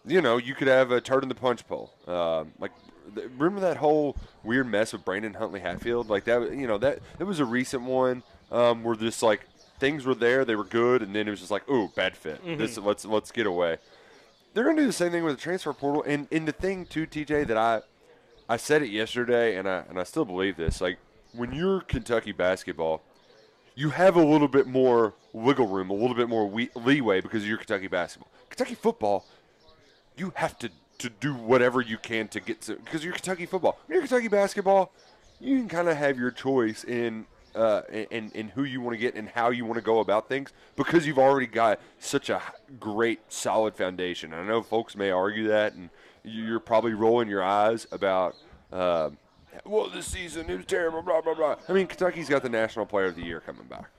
you 0.06 0.22
know, 0.22 0.38
you 0.38 0.54
could 0.54 0.68
have 0.68 0.92
a 0.92 1.02
turd 1.02 1.24
in 1.24 1.30
the 1.30 1.36
punch 1.36 1.68
bowl. 1.68 1.94
Um, 2.08 2.52
like, 2.60 2.72
remember 3.38 3.62
that 3.62 3.78
whole 3.78 4.18
weird 4.44 4.68
mess 4.68 4.94
with 4.94 5.06
Brandon 5.06 5.34
Huntley 5.34 5.60
Hatfield? 5.60 6.10
Like 6.10 6.26
that, 6.26 6.54
you 6.54 6.68
know, 6.68 6.78
that 6.78 7.00
that 7.18 7.26
was 7.26 7.40
a 7.40 7.46
recent 7.46 7.84
one 7.84 8.24
um, 8.52 8.84
where 8.84 8.96
just 8.96 9.24
like 9.24 9.48
things 9.80 10.06
were 10.06 10.16
there, 10.16 10.46
they 10.46 10.56
were 10.56 10.64
good, 10.66 11.02
and 11.02 11.16
then 11.16 11.28
it 11.28 11.32
was 11.32 11.40
just 11.40 11.52
like, 11.52 11.68
ooh, 11.70 11.90
bad 11.96 12.16
fit. 12.16 12.42
This 12.58 12.78
let's 12.78 13.06
let's 13.06 13.32
get 13.32 13.46
away. 13.46 13.78
They're 14.54 14.64
gonna 14.64 14.82
do 14.82 14.86
the 14.86 14.94
same 14.94 15.12
thing 15.12 15.24
with 15.24 15.36
the 15.36 15.42
transfer 15.42 15.74
portal, 15.74 16.04
and 16.06 16.28
and 16.32 16.48
the 16.48 16.52
thing 16.52 16.86
too, 16.86 17.08
TJ, 17.08 17.48
that 17.48 17.58
I 17.58 17.82
I 18.50 18.58
said 18.58 18.82
it 18.82 18.90
yesterday, 18.90 19.58
and 19.58 19.68
I 19.68 19.84
and 19.90 20.00
I 20.00 20.04
still 20.04 20.26
believe 20.26 20.58
this. 20.58 20.82
Like 20.82 20.98
when 21.34 21.54
you're 21.54 21.82
Kentucky 21.82 22.32
basketball, 22.32 23.02
you 23.76 23.90
have 23.90 24.16
a 24.16 24.24
little 24.24 24.48
bit 24.48 24.68
more 24.68 25.14
wiggle 25.32 25.68
room, 25.68 25.90
a 25.90 25.94
little 25.94 26.16
bit 26.16 26.30
more 26.30 26.48
we- 26.48 26.70
leeway 26.76 27.22
because 27.22 27.48
you're 27.48 27.58
Kentucky 27.58 27.88
basketball. 27.88 28.32
Kentucky 28.50 28.76
football, 28.76 29.26
you 30.16 30.32
have 30.36 30.58
to, 30.60 30.70
to 31.00 31.10
do 31.10 31.34
whatever 31.34 31.82
you 31.82 31.98
can 31.98 32.28
to 32.30 32.40
get 32.40 32.62
to 32.62 32.76
because 32.76 33.04
you're 33.04 33.14
Kentucky 33.14 33.46
football. 33.46 33.80
When 33.88 33.96
you're 33.96 34.08
Kentucky 34.08 34.28
basketball, 34.28 34.92
you 35.40 35.58
can 35.58 35.68
kind 35.68 35.90
of 35.90 35.98
have 35.98 36.20
your 36.20 36.32
choice 36.32 36.84
in 36.84 37.26
uh, 37.56 37.82
in, 37.92 38.32
in 38.32 38.48
who 38.50 38.64
you 38.64 38.82
want 38.82 38.96
to 38.96 38.98
get 38.98 39.16
and 39.16 39.30
how 39.30 39.52
you 39.52 39.64
want 39.64 39.76
to 39.76 39.82
go 39.84 40.00
about 40.00 40.28
things 40.28 40.52
because 40.76 41.06
you've 41.06 41.20
already 41.20 41.46
got 41.46 41.80
such 42.00 42.30
a 42.30 42.42
great 42.80 43.20
solid 43.30 43.76
foundation. 43.76 44.34
I 44.34 44.44
know 44.44 44.64
folks 44.64 44.96
may 44.96 45.12
argue 45.12 45.48
that, 45.50 45.74
and 45.74 45.90
you're 46.24 46.60
probably 46.60 46.94
rolling 46.94 47.28
your 47.30 47.44
eyes 47.44 47.88
about. 47.92 48.36
Uh, 48.72 49.10
well, 49.66 49.90
this 49.90 50.08
season 50.08 50.50
it 50.50 50.58
was 50.58 50.66
terrible. 50.66 51.02
Blah 51.02 51.22
blah 51.22 51.34
blah. 51.36 51.56
I 51.70 51.74
mean, 51.74 51.88
Kentucky's 51.88 52.30
got 52.30 52.42
the 52.44 52.50
National 52.50 52.86
Player 52.86 53.06
of 53.08 53.16
the 53.16 53.24
Year 53.24 53.40
coming 53.40 53.66
back. 53.68 53.90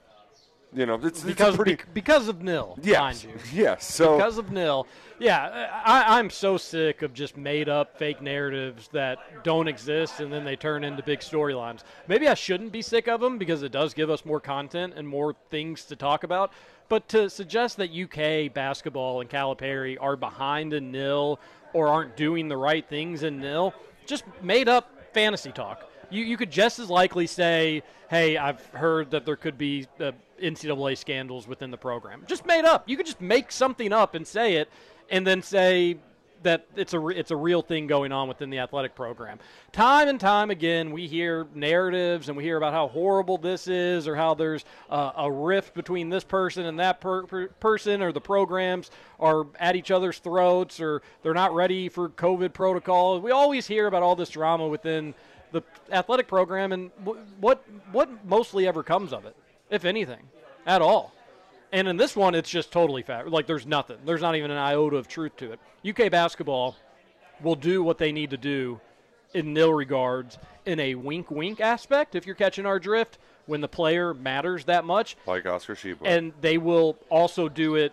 You 0.73 0.87
know, 0.87 0.95
it's, 0.97 1.05
it's 1.07 1.23
because 1.23 1.55
pretty. 1.55 1.77
bec- 1.77 1.95
because 1.95 2.27
of 2.27 2.43
nil, 2.43 2.77
Yes. 2.83 2.99
mind 3.01 3.23
you. 3.23 3.31
Yes. 3.63 3.85
So 3.85 4.17
because 4.17 4.39
of 4.39 4.51
nil. 4.51 4.89
Yeah, 5.21 5.71
I, 5.85 6.19
I'm 6.19 6.29
so 6.31 6.57
sick 6.57 7.03
of 7.03 7.15
just 7.15 7.37
made 7.37 7.69
up 7.69 7.97
fake 7.97 8.21
narratives 8.21 8.89
that 8.89 9.45
don't 9.45 9.69
exist 9.69 10.19
and 10.19 10.33
then 10.33 10.45
they 10.45 10.57
turn 10.57 10.83
into 10.83 11.01
big 11.05 11.21
storylines. 11.21 11.85
Maybe 12.09 12.27
I 12.27 12.35
shouldn't 12.35 12.73
be 12.73 12.83
sick 12.83 13.07
of 13.07 13.21
them 13.21 13.39
because 13.39 13.63
it 13.63 13.71
does 13.71 13.95
give 13.95 14.11
us 14.11 14.25
more 14.25 14.41
content 14.41 14.95
and 14.97 15.07
more 15.07 15.37
things 15.49 15.85
to 15.85 15.95
talk 15.95 16.25
about. 16.25 16.53
But 16.89 17.09
to 17.11 17.31
suggest 17.31 17.77
that 17.77 17.91
UK 17.93 18.53
basketball 18.53 19.21
and 19.21 19.31
Calipari 19.31 19.97
are 20.01 20.17
behind 20.17 20.73
in 20.75 20.91
nil 20.91 21.39
or 21.75 21.89
aren't 21.89 22.17
doing 22.17 22.49
the 22.49 22.57
right 22.57 22.89
things 22.89 23.23
in 23.23 23.39
nil, 23.39 23.75
just 24.07 24.25
made 24.41 24.69
up 24.69 24.91
fantasy 25.13 25.53
talk. 25.53 25.91
You, 26.11 26.25
you 26.25 26.37
could 26.37 26.51
just 26.51 26.79
as 26.79 26.89
likely 26.89 27.27
say, 27.27 27.83
hey, 28.09 28.39
I've 28.39 28.65
heard 28.69 29.11
that 29.11 29.27
there 29.27 29.37
could 29.37 29.59
be 29.59 29.87
uh, 30.01 30.13
NCAA 30.41 30.97
scandals 30.97 31.47
within 31.47 31.71
the 31.71 31.77
program. 31.77 32.25
Just 32.27 32.47
made 32.47 32.65
up. 32.65 32.89
You 32.89 32.97
could 32.97 33.07
just 33.07 33.21
make 33.21 33.53
something 33.53 33.93
up 33.93 34.15
and 34.15 34.27
say 34.27 34.55
it, 34.55 34.71
and 35.11 35.27
then 35.27 35.43
say 35.43 35.99
that 36.45 36.67
it's 36.77 36.95
a 36.95 37.09
it's 37.09 37.31
a 37.31 37.37
real 37.37 37.61
thing 37.61 37.87
going 37.87 38.13
on 38.13 38.29
within 38.29 38.49
the 38.49 38.59
athletic 38.61 38.95
program. 38.95 39.39
Time 39.73 40.09
and 40.09 40.21
time 40.21 40.51
again, 40.51 40.93
we 40.93 41.07
hear 41.07 41.47
narratives 41.55 42.29
and 42.29 42.37
we 42.37 42.45
hear 42.45 42.57
about 42.57 42.73
how 42.73 42.87
horrible 42.89 43.37
this 43.37 43.67
is, 43.67 44.07
or 44.07 44.15
how 44.15 44.35
there's 44.35 44.65
uh, 44.89 45.13
a 45.17 45.31
rift 45.31 45.75
between 45.75 46.09
this 46.09 46.23
person 46.23 46.67
and 46.67 46.79
that 46.79 47.01
per- 47.01 47.25
per- 47.25 47.49
person, 47.49 48.01
or 48.01 48.13
the 48.13 48.21
programs 48.21 48.91
are 49.19 49.47
at 49.59 49.75
each 49.75 49.91
other's 49.91 50.19
throats, 50.19 50.81
or 50.81 51.03
they're 51.23 51.35
not 51.35 51.55
ready 51.55 51.89
for 51.89 52.09
COVID 52.09 52.53
protocol. 52.53 53.21
We 53.21 53.33
always 53.33 53.67
hear 53.67 53.87
about 53.87 54.03
all 54.03 54.15
this 54.17 54.31
drama 54.31 54.69
within 54.69 55.15
the 55.53 55.63
athletic 55.91 56.29
program, 56.29 56.73
and 56.73 56.91
w- 57.05 57.21
what 57.41 57.65
what 57.93 58.25
mostly 58.25 58.67
ever 58.69 58.83
comes 58.83 59.13
of 59.13 59.25
it, 59.25 59.35
if 59.71 59.85
anything, 59.85 60.29
at 60.67 60.81
all. 60.81 61.13
And 61.75 61.89
in 61.89 61.97
this 61.97 62.15
one, 62.15 62.37
it's 62.37 62.49
just 62.49 62.71
totally 62.71 63.03
fat. 63.03 63.29
Like 63.29 63.49
there's 63.49 63.67
nothing. 63.67 63.97
There's 64.05 64.23
not 64.23 64.37
even 64.37 64.53
an 64.53 64.59
iota 64.59 64.97
of 64.97 65.09
truth 65.09 65.37
to 65.39 65.53
it. 65.53 65.61
UK 65.87 66.09
basketball 66.09 66.77
will 67.43 67.57
do 67.57 67.83
what 67.83 67.99
they 67.99 68.13
need 68.13 68.31
to 68.31 68.37
do 68.37 68.81
in 69.35 69.53
nil 69.53 69.75
regards 69.75 70.39
in 70.65 70.79
a 70.79 70.95
wink 70.95 71.33
wink 71.33 71.61
aspect, 71.61 72.15
if 72.15 72.27
you're 72.27 72.37
catching 72.37 72.65
our 72.65 72.79
drift, 72.79 73.19
when 73.47 73.61
the 73.61 73.67
player 73.67 74.15
matters 74.15 74.65
that 74.67 74.85
much. 74.85 75.17
like 75.27 75.47
Oscar 75.47 75.75
Tshiebwe. 75.75 76.03
And 76.05 76.33
they 76.41 76.59
will 76.59 76.97
also 77.11 77.49
do 77.49 77.75
it 77.75 77.93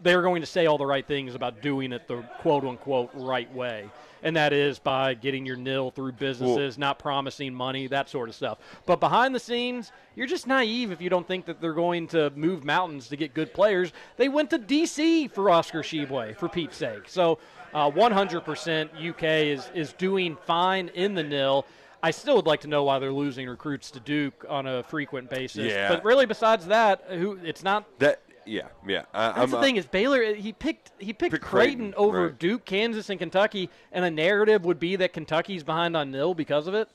they're 0.00 0.22
going 0.22 0.42
to 0.42 0.46
say 0.46 0.66
all 0.66 0.78
the 0.78 0.86
right 0.86 1.06
things 1.06 1.34
about 1.34 1.62
doing 1.62 1.92
it 1.92 2.08
the 2.08 2.22
quote 2.40 2.64
unquote 2.64 3.10
right 3.14 3.52
way. 3.54 3.88
And 4.24 4.34
that 4.36 4.52
is 4.52 4.78
by 4.80 5.14
getting 5.14 5.46
your 5.46 5.56
nil 5.56 5.90
through 5.90 6.12
businesses, 6.12 6.78
not 6.78 6.98
promising 6.98 7.54
money, 7.54 7.86
that 7.88 8.08
sort 8.08 8.28
of 8.28 8.34
stuff. 8.34 8.58
But 8.86 8.98
behind 8.98 9.34
the 9.34 9.38
scenes, 9.38 9.92
you're 10.16 10.26
just 10.26 10.46
naive 10.46 10.90
if 10.90 11.00
you 11.00 11.10
don't 11.10 11.28
think 11.28 11.44
that 11.44 11.60
they're 11.60 11.74
going 11.74 12.08
to 12.08 12.30
move 12.30 12.64
mountains 12.64 13.08
to 13.08 13.16
get 13.16 13.34
good 13.34 13.52
players. 13.52 13.92
They 14.16 14.30
went 14.30 14.50
to 14.50 14.58
D.C. 14.58 15.28
for 15.28 15.50
Oscar 15.50 15.82
Tshiebwe, 15.82 16.36
for 16.36 16.48
Pete's 16.48 16.76
sake. 16.76 17.02
So 17.06 17.38
uh, 17.74 17.90
100% 17.90 19.10
UK 19.10 19.22
is, 19.22 19.70
is 19.74 19.92
doing 19.92 20.36
fine 20.46 20.88
in 20.94 21.14
the 21.14 21.22
nil. 21.22 21.66
I 22.04 22.10
still 22.10 22.36
would 22.36 22.46
like 22.46 22.60
to 22.60 22.68
know 22.68 22.84
why 22.84 22.98
they're 22.98 23.10
losing 23.10 23.48
recruits 23.48 23.90
to 23.92 24.00
Duke 24.00 24.44
on 24.48 24.66
a 24.66 24.82
frequent 24.82 25.30
basis. 25.30 25.72
Yeah. 25.72 25.88
But 25.88 26.04
really, 26.04 26.26
besides 26.26 26.66
that, 26.66 27.04
who 27.08 27.38
it's 27.42 27.62
not 27.62 27.98
that 27.98 28.20
yeah 28.46 28.68
yeah. 28.86 29.04
I, 29.12 29.28
that's 29.28 29.38
I'm, 29.38 29.50
the 29.50 29.60
thing 29.60 29.76
is 29.76 29.86
Baylor. 29.86 30.22
Uh, 30.22 30.34
he 30.34 30.52
picked 30.52 30.92
he 30.98 31.12
picked, 31.12 31.32
Picked 31.32 31.44
Creighton, 31.44 31.78
Creighton, 31.78 31.94
over 31.96 32.26
right. 32.26 32.38
Duke, 32.38 32.64
Kansas, 32.64 33.10
and 33.10 33.18
Kentucky, 33.18 33.70
and 33.92 34.04
a 34.04 34.10
narrative 34.10 34.64
would 34.64 34.78
be 34.78 34.96
that 34.96 35.12
Kentucky's 35.12 35.62
behind 35.62 35.96
on 35.96 36.10
nil 36.10 36.34
because 36.34 36.66
of 36.66 36.74
it. 36.74 36.88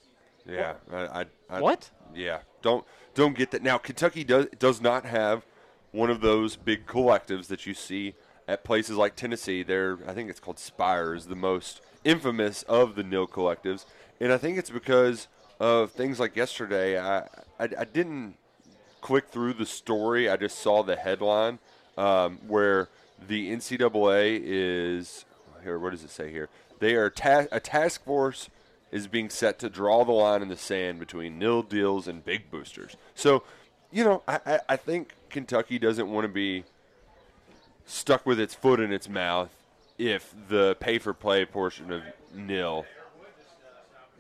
Yeah, 0.46 0.74
I, 0.92 0.98
I, 0.98 1.26
I 1.50 1.62
What? 1.62 1.90
Yeah, 2.14 2.40
don't 2.62 2.86
don't 3.14 3.38
get 3.38 3.52
that. 3.52 3.62
Now 3.62 3.78
Kentucky 3.78 4.24
does 4.24 4.48
does 4.58 4.82
not 4.82 5.06
have 5.06 5.46
one 5.92 6.10
of 6.10 6.22
those 6.22 6.56
big 6.56 6.86
collectives 6.86 7.48
that 7.48 7.66
you 7.66 7.74
see 7.74 8.16
at 8.48 8.64
places 8.64 8.98
like 8.98 9.16
Tennessee. 9.16 9.64
They're 9.64 10.00
I 10.08 10.14
think 10.14 10.30
it's 10.30 10.40
called 10.40 10.60
Spyre, 10.60 11.20
the 11.20 11.36
most 11.36 11.82
infamous 12.04 12.64
of 12.64 12.96
the 12.96 13.04
nil 13.04 13.28
collectives, 13.28 13.86
and 14.20 14.32
I 14.32 14.38
think 14.38 14.58
it's 14.58 14.70
because 14.70 15.28
of 15.60 15.92
things 15.92 16.20
like 16.20 16.36
yesterday. 16.36 17.00
I 17.00 17.20
I, 17.60 17.70
I 17.78 17.86
didn't 17.86 18.36
clicked 19.02 19.32
through 19.32 19.54
the 19.54 19.66
story. 19.66 20.30
I 20.30 20.38
just 20.38 20.60
saw 20.60 20.84
the 20.84 20.96
headline 20.96 21.60
um, 21.98 22.40
where 22.48 22.90
the 23.28 23.52
NCAA 23.52 24.42
is 24.44 25.26
here. 25.64 25.78
What 25.80 25.92
does 25.92 26.04
it 26.04 26.10
say 26.10 26.32
here? 26.32 26.50
They 26.80 26.96
are 26.96 27.10
ta- 27.10 27.48
a 27.52 27.60
task 27.60 28.04
force 28.04 28.50
is 28.92 29.08
being 29.08 29.30
set 29.30 29.60
to 29.60 29.70
draw 29.70 30.04
the 30.04 30.12
line 30.12 30.42
in 30.42 30.48
the 30.48 30.58
sand 30.58 31.00
between 31.00 31.38
nil 31.38 31.62
deals 31.62 32.08
and 32.08 32.24
big 32.26 32.50
boosters. 32.50 32.96
So, 33.14 33.44
you 33.92 34.04
know, 34.04 34.24
I, 34.28 34.40
I, 34.46 34.60
I 34.70 34.76
think 34.78 35.14
Kentucky 35.30 35.78
doesn't 35.78 36.10
want 36.10 36.26
to 36.26 36.30
be 36.34 36.64
stuck 37.86 38.26
with 38.26 38.40
its 38.40 38.56
foot 38.56 38.80
in 38.80 38.92
its 38.92 39.10
mouth 39.10 39.50
if 39.98 40.34
the 40.48 40.78
pay 40.80 40.98
for 40.98 41.14
play 41.14 41.46
portion 41.46 41.92
of 41.92 42.02
nil 42.34 42.86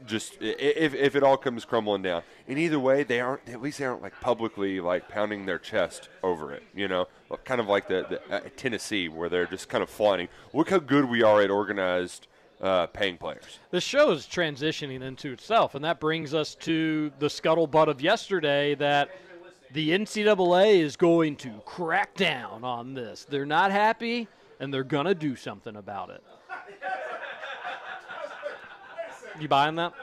just 0.06 0.38
if, 0.42 0.94
if 0.94 1.16
it 1.16 1.24
all 1.24 1.38
comes 1.38 1.66
crumbling 1.66 2.02
down. 2.02 2.24
In 2.48 2.58
either 2.58 2.80
way, 2.80 3.04
they 3.04 3.20
aren't 3.20 3.48
at 3.50 3.62
least 3.62 3.80
they 3.80 3.86
aren't 3.86 4.02
like 4.02 4.20
publicly 4.22 4.80
like 4.80 5.08
pounding 5.10 5.46
their 5.46 5.60
chest 5.60 6.10
over 6.24 6.54
it. 6.54 6.64
You 6.74 6.88
know, 6.88 7.08
kind 7.44 7.62
of 7.62 7.68
like 7.68 7.88
the, 7.88 8.06
the 8.10 8.36
uh, 8.36 8.42
Tennessee 8.56 9.10
where 9.10 9.30
they're 9.30 9.46
just 9.46 9.70
kind 9.70 9.84
of 9.84 9.90
flaunting. 9.90 10.28
Look 10.54 10.70
how 10.70 10.80
good 10.80 11.06
we 11.06 11.24
are 11.24 11.42
at 11.42 11.50
organized 11.50 12.28
uh, 12.62 12.88
paying 12.88 13.18
players. 13.18 13.60
the 13.72 13.80
show 13.80 14.12
is 14.12 14.26
transitioning 14.26 15.02
into 15.02 15.32
itself, 15.32 15.76
and 15.76 15.86
that 15.86 16.00
brings 16.00 16.34
us 16.34 16.56
to 16.56 17.12
the 17.20 17.28
scuttlebutt 17.28 17.88
of 17.88 18.02
yesterday 18.02 18.76
that 18.76 19.10
the 19.72 19.92
NCAA 19.92 20.80
is 20.80 20.98
going 20.98 21.36
to 21.38 21.52
crack 21.66 22.16
down 22.16 22.64
on 22.64 22.94
this. 22.94 23.26
They're 23.30 23.46
not 23.46 23.72
happy, 23.72 24.28
and 24.60 24.74
they're 24.74 24.84
going 24.84 25.06
to 25.06 25.16
do 25.16 25.36
something 25.36 25.76
about 25.76 26.10
it. 26.10 26.24
You 29.40 29.48
buying 29.48 29.76
that? 29.76 29.94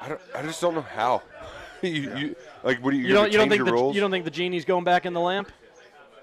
I 0.00 0.08
don't. 0.08 0.20
I 0.34 0.42
just 0.42 0.60
don't 0.60 0.74
know 0.74 0.82
how. 0.82 1.22
you, 1.82 2.16
you 2.16 2.36
like 2.62 2.82
what 2.82 2.90
do 2.90 2.96
you? 2.96 3.06
You 3.06 3.14
don't, 3.14 3.32
you 3.32 3.38
don't 3.38 3.48
change 3.48 3.58
think 3.58 3.66
the, 3.66 3.72
rules? 3.72 3.94
you 3.94 4.00
don't 4.00 4.10
think 4.10 4.24
the 4.24 4.30
genie's 4.30 4.64
going 4.64 4.84
back 4.84 5.06
in 5.06 5.12
the 5.12 5.20
lamp? 5.20 5.50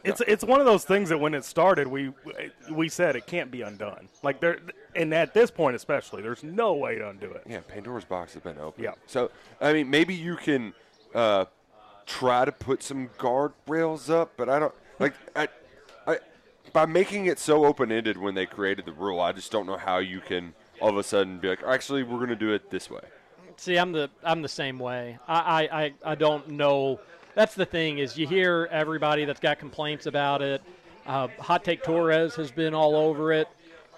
It's 0.04 0.22
it's 0.22 0.44
one 0.44 0.60
of 0.60 0.66
those 0.66 0.86
things 0.86 1.10
that 1.10 1.18
when 1.18 1.34
it 1.34 1.44
started, 1.44 1.88
we 1.88 2.12
we 2.72 2.90
said 2.90 3.16
it 3.16 3.26
can't 3.28 3.52
be 3.52 3.62
undone. 3.62 4.08
Like 4.24 4.40
there, 4.40 4.60
and 4.96 5.14
at 5.14 5.34
this 5.34 5.52
point 5.52 5.76
especially, 5.76 6.22
there's 6.22 6.44
no 6.44 6.74
way 6.74 6.96
to 6.96 7.10
undo 7.10 7.32
it. 7.32 7.44
Yeah, 7.48 7.60
Pandora's 7.68 8.06
box 8.06 8.34
has 8.34 8.44
been 8.44 8.58
open. 8.58 8.84
Yeah. 8.84 8.94
So 9.08 9.32
I 9.60 9.74
mean, 9.74 9.90
maybe 9.90 10.14
you 10.14 10.36
can 10.36 10.74
uh, 11.14 11.46
try 12.06 12.46
to 12.46 12.52
put 12.52 12.82
some 12.82 13.10
guardrails 13.18 14.10
up, 14.10 14.32
but 14.38 14.50
I 14.50 14.60
don't 14.60 14.74
like. 15.00 15.14
I, 15.36 15.48
I, 16.08 16.20
by 16.72 16.86
making 16.86 17.26
it 17.26 17.40
so 17.40 17.66
open 17.66 17.92
ended 17.92 18.18
when 18.18 18.36
they 18.36 18.46
created 18.46 18.86
the 18.86 18.94
rule, 18.94 19.20
I 19.20 19.32
just 19.34 19.52
don't 19.52 19.66
know 19.66 19.78
how 19.78 19.98
you 19.98 20.22
can 20.22 20.54
all 20.82 20.90
of 20.90 20.98
a 20.98 21.04
sudden 21.04 21.40
be 21.40 21.50
like, 21.50 21.64
actually, 21.64 22.04
we're 22.04 22.18
going 22.18 22.30
to 22.30 22.36
do 22.36 22.54
it 22.54 22.70
this 22.70 22.90
way. 22.90 23.02
See, 23.58 23.78
I'm 23.78 23.92
the 23.92 24.10
I'm 24.24 24.42
the 24.42 24.48
same 24.48 24.80
way. 24.80 25.20
I, 25.28 25.40
I, 25.40 25.82
I, 25.84 25.94
I 26.12 26.16
don't 26.16 26.50
know. 26.50 27.00
That's 27.36 27.56
the 27.56 27.66
thing 27.66 28.00
is 28.00 28.18
you 28.18 28.26
hear 28.26 28.70
everybody 28.72 29.26
that's 29.26 29.40
got 29.40 29.60
complaints 29.60 30.06
about 30.06 30.42
it. 30.42 30.62
Uh, 31.06 31.28
Hot 31.40 31.64
Take 31.64 31.84
Torres 31.84 32.36
has 32.36 32.52
been 32.52 32.74
all 32.74 32.96
over 32.96 33.34
it. 33.34 33.48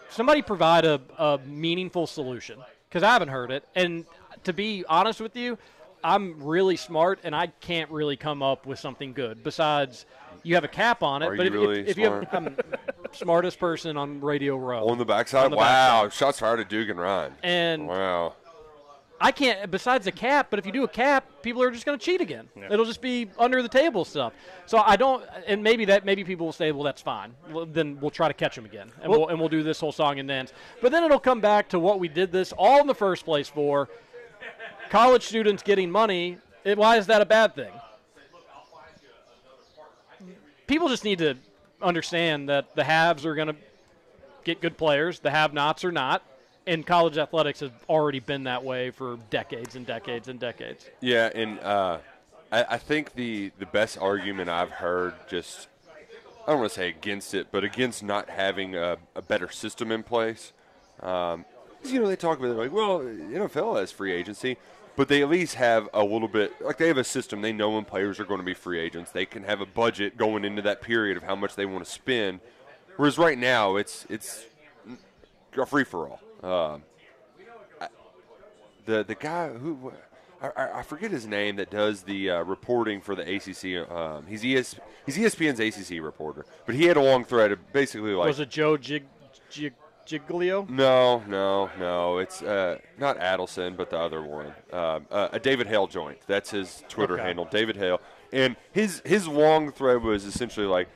Somebody 0.09 0.41
provide 0.41 0.85
a, 0.85 0.99
a 1.17 1.39
meaningful 1.45 2.07
solution 2.07 2.59
because 2.89 3.03
I 3.03 3.13
haven't 3.13 3.29
heard 3.29 3.51
it. 3.51 3.63
And 3.75 4.05
to 4.43 4.53
be 4.53 4.83
honest 4.89 5.21
with 5.21 5.35
you, 5.35 5.57
I'm 6.03 6.43
really 6.43 6.75
smart 6.75 7.19
and 7.23 7.35
I 7.35 7.47
can't 7.47 7.89
really 7.91 8.17
come 8.17 8.41
up 8.41 8.65
with 8.65 8.79
something 8.79 9.13
good 9.13 9.43
besides 9.43 10.05
you 10.43 10.55
have 10.55 10.63
a 10.63 10.69
cap 10.69 11.03
on 11.03 11.21
it. 11.21 11.27
Are 11.27 11.35
but 11.35 11.45
you 11.45 11.47
if, 11.47 11.53
really 11.53 11.79
if, 11.81 11.89
if 11.89 11.97
you 11.97 12.05
have, 12.05 12.27
I'm 12.31 12.55
smartest 13.13 13.59
person 13.59 13.97
on 13.97 14.21
Radio 14.21 14.57
Row 14.57 14.87
On 14.87 14.97
the 14.97 15.05
backside, 15.05 15.45
On 15.45 15.51
the 15.51 15.57
wow! 15.57 16.03
backside. 16.03 16.13
Shots 16.13 16.39
fired 16.39 16.59
at 16.59 16.69
Duke 16.69 16.89
and 16.89 16.99
Ryan. 16.99 17.33
And 17.43 17.87
wow, 17.87 18.35
I 19.19 19.31
can't. 19.31 19.69
Besides 19.69 20.05
the 20.05 20.11
cap, 20.11 20.47
but 20.49 20.57
if 20.57 20.65
you 20.65 20.71
do 20.71 20.83
a 20.83 20.87
cap, 20.87 21.25
people 21.43 21.61
are 21.61 21.69
just 21.69 21.85
going 21.85 21.97
to 21.97 22.03
cheat 22.03 22.21
again. 22.21 22.49
It'll 22.69 22.85
just 22.85 23.01
be 23.01 23.29
under 23.37 23.61
the 23.61 23.69
table 23.69 24.03
stuff. 24.03 24.33
So 24.65 24.79
I 24.79 24.95
don't. 24.95 25.23
And 25.45 25.63
maybe 25.63 25.85
that 25.85 26.05
maybe 26.05 26.23
people 26.23 26.47
will 26.47 26.53
say, 26.53 26.71
well, 26.71 26.83
that's 26.83 27.01
fine. 27.01 27.33
Well, 27.51 27.65
then 27.65 27.99
we'll 28.01 28.11
try 28.11 28.27
to 28.27 28.33
catch 28.33 28.55
them 28.55 28.65
again, 28.65 28.89
and 29.01 29.11
we'll, 29.11 29.27
and 29.27 29.39
we'll 29.39 29.49
do 29.49 29.63
this 29.63 29.79
whole 29.79 29.91
song 29.91 30.19
and 30.19 30.27
dance. 30.27 30.53
But 30.81 30.91
then 30.91 31.03
it'll 31.03 31.19
come 31.19 31.39
back 31.39 31.69
to 31.69 31.79
what 31.79 31.99
we 31.99 32.07
did 32.07 32.31
this 32.31 32.51
all 32.57 32.81
in 32.81 32.87
the 32.87 32.95
first 32.95 33.25
place 33.25 33.47
for. 33.47 33.89
College 34.89 35.23
students 35.23 35.63
getting 35.63 35.89
money. 35.89 36.37
It, 36.65 36.77
why 36.77 36.97
is 36.97 37.07
that 37.07 37.21
a 37.21 37.25
bad 37.25 37.55
thing? 37.55 37.71
People 40.71 40.87
just 40.87 41.03
need 41.03 41.17
to 41.17 41.35
understand 41.81 42.47
that 42.47 42.77
the 42.77 42.85
haves 42.85 43.25
are 43.25 43.35
going 43.35 43.49
to 43.49 43.55
get 44.45 44.61
good 44.61 44.77
players. 44.77 45.19
The 45.19 45.29
have-nots 45.29 45.83
are 45.83 45.91
not. 45.91 46.23
And 46.65 46.87
college 46.87 47.17
athletics 47.17 47.59
has 47.59 47.71
already 47.89 48.21
been 48.21 48.45
that 48.45 48.63
way 48.63 48.89
for 48.89 49.17
decades 49.29 49.75
and 49.75 49.85
decades 49.85 50.29
and 50.29 50.39
decades. 50.39 50.89
Yeah, 51.01 51.29
and 51.35 51.59
uh, 51.59 51.97
I, 52.53 52.63
I 52.69 52.77
think 52.77 53.15
the 53.15 53.51
the 53.59 53.65
best 53.65 53.97
argument 53.97 54.49
I've 54.49 54.69
heard 54.69 55.13
just 55.27 55.67
I 56.47 56.51
don't 56.51 56.61
want 56.61 56.71
to 56.71 56.75
say 56.75 56.87
against 56.87 57.33
it, 57.33 57.47
but 57.51 57.65
against 57.65 58.01
not 58.01 58.29
having 58.29 58.73
a, 58.73 58.97
a 59.13 59.21
better 59.21 59.51
system 59.51 59.91
in 59.91 60.03
place. 60.03 60.53
Um, 61.01 61.43
you 61.83 61.99
know, 61.99 62.07
they 62.07 62.15
talk 62.15 62.39
about 62.39 62.51
it 62.51 62.57
like, 62.57 62.71
well, 62.71 62.99
NFL 62.99 63.77
has 63.77 63.91
free 63.91 64.13
agency, 64.13 64.55
but 64.95 65.07
they 65.07 65.21
at 65.21 65.29
least 65.29 65.55
have 65.55 65.89
a 65.93 66.03
little 66.03 66.27
bit 66.27 66.61
like 66.61 66.77
they 66.77 66.87
have 66.87 66.97
a 66.97 67.03
system. 67.03 67.41
They 67.41 67.53
know 67.53 67.71
when 67.71 67.85
players 67.85 68.19
are 68.19 68.25
going 68.25 68.39
to 68.39 68.45
be 68.45 68.53
free 68.53 68.79
agents. 68.79 69.11
They 69.11 69.25
can 69.25 69.43
have 69.43 69.61
a 69.61 69.65
budget 69.65 70.17
going 70.17 70.45
into 70.45 70.61
that 70.63 70.81
period 70.81 71.17
of 71.17 71.23
how 71.23 71.35
much 71.35 71.55
they 71.55 71.65
want 71.65 71.83
to 71.85 71.89
spend. 71.91 72.39
Whereas 72.97 73.17
right 73.17 73.37
now, 73.37 73.77
it's 73.77 74.05
it's 74.09 74.45
a 75.57 75.65
free 75.65 75.83
for 75.85 76.09
all. 76.41 76.73
Um, 76.73 76.83
the 78.85 79.03
the 79.03 79.15
guy 79.15 79.49
who 79.49 79.93
I, 80.41 80.79
I- 80.79 80.83
forget 80.83 81.11
his 81.11 81.27
name 81.27 81.55
that 81.57 81.69
does 81.69 82.01
the 82.03 82.29
uh, 82.31 82.43
reporting 82.43 82.99
for 83.01 83.15
the 83.15 83.21
ACC. 83.21 83.89
Um, 83.91 84.25
he's 84.27 84.43
ES, 84.43 84.75
he's 85.05 85.17
ESPN's 85.17 85.59
ACC 85.59 86.01
reporter, 86.01 86.45
but 86.65 86.73
he 86.75 86.85
had 86.85 86.97
a 86.97 87.01
long 87.01 87.23
thread 87.23 87.51
of 87.51 87.71
basically 87.73 88.13
like 88.13 88.27
Was 88.27 88.39
it 88.39 88.49
Joe 88.49 88.75
Gig, 88.77 89.03
Gig, 89.51 89.73
Giglio? 90.05 90.65
no, 90.69 91.23
no, 91.27 91.69
no. 91.79 92.17
It's 92.19 92.41
uh, 92.41 92.77
not 92.97 93.17
Adelson, 93.19 93.75
but 93.77 93.89
the 93.89 93.97
other 93.99 94.21
one. 94.21 94.47
Um, 94.73 95.05
uh, 95.11 95.29
a 95.31 95.39
David 95.39 95.67
Hale 95.67 95.87
joint. 95.87 96.19
That's 96.27 96.51
his 96.51 96.83
Twitter 96.89 97.15
Okay. 97.15 97.23
handle, 97.23 97.45
David 97.45 97.75
Hale. 97.77 98.01
And 98.33 98.55
his 98.71 99.01
his 99.05 99.27
long 99.27 99.71
thread 99.71 100.01
was 100.03 100.25
essentially 100.25 100.65
like, 100.65 100.87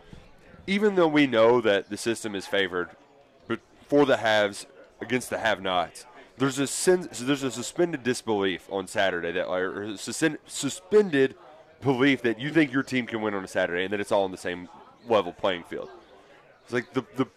even 0.68 0.96
though 0.96 1.08
we 1.08 1.28
know 1.28 1.62
that 1.62 1.90
the 1.90 1.98
system 1.98 2.36
is 2.36 2.46
favored, 2.48 2.90
but 3.48 3.60
for 3.88 4.06
the 4.06 4.18
haves 4.18 4.66
against 5.02 5.30
the 5.30 5.38
have-nots, 5.38 6.06
there's 6.38 6.60
a 6.60 6.68
sen- 6.68 7.10
there's 7.22 7.44
a 7.44 7.52
suspended 7.52 8.04
disbelief 8.04 8.68
on 8.72 8.88
Saturday 8.88 9.32
that 9.34 9.48
or 9.48 9.96
suspend- 9.98 10.40
suspended 10.48 11.36
belief 11.82 12.22
that 12.24 12.40
you 12.40 12.52
think 12.52 12.72
your 12.72 12.84
team 12.84 13.06
can 13.06 13.22
win 13.22 13.34
on 13.34 13.44
a 13.44 13.48
Saturday 13.48 13.84
and 13.84 13.94
that 13.94 14.00
it's 14.00 14.12
all 14.12 14.24
on 14.24 14.32
the 14.32 14.38
same 14.38 14.68
level 15.08 15.32
playing 15.34 15.64
field. 15.64 15.90
It's 16.64 16.74
like 16.74 16.94
the 16.94 17.04
the 17.16 17.28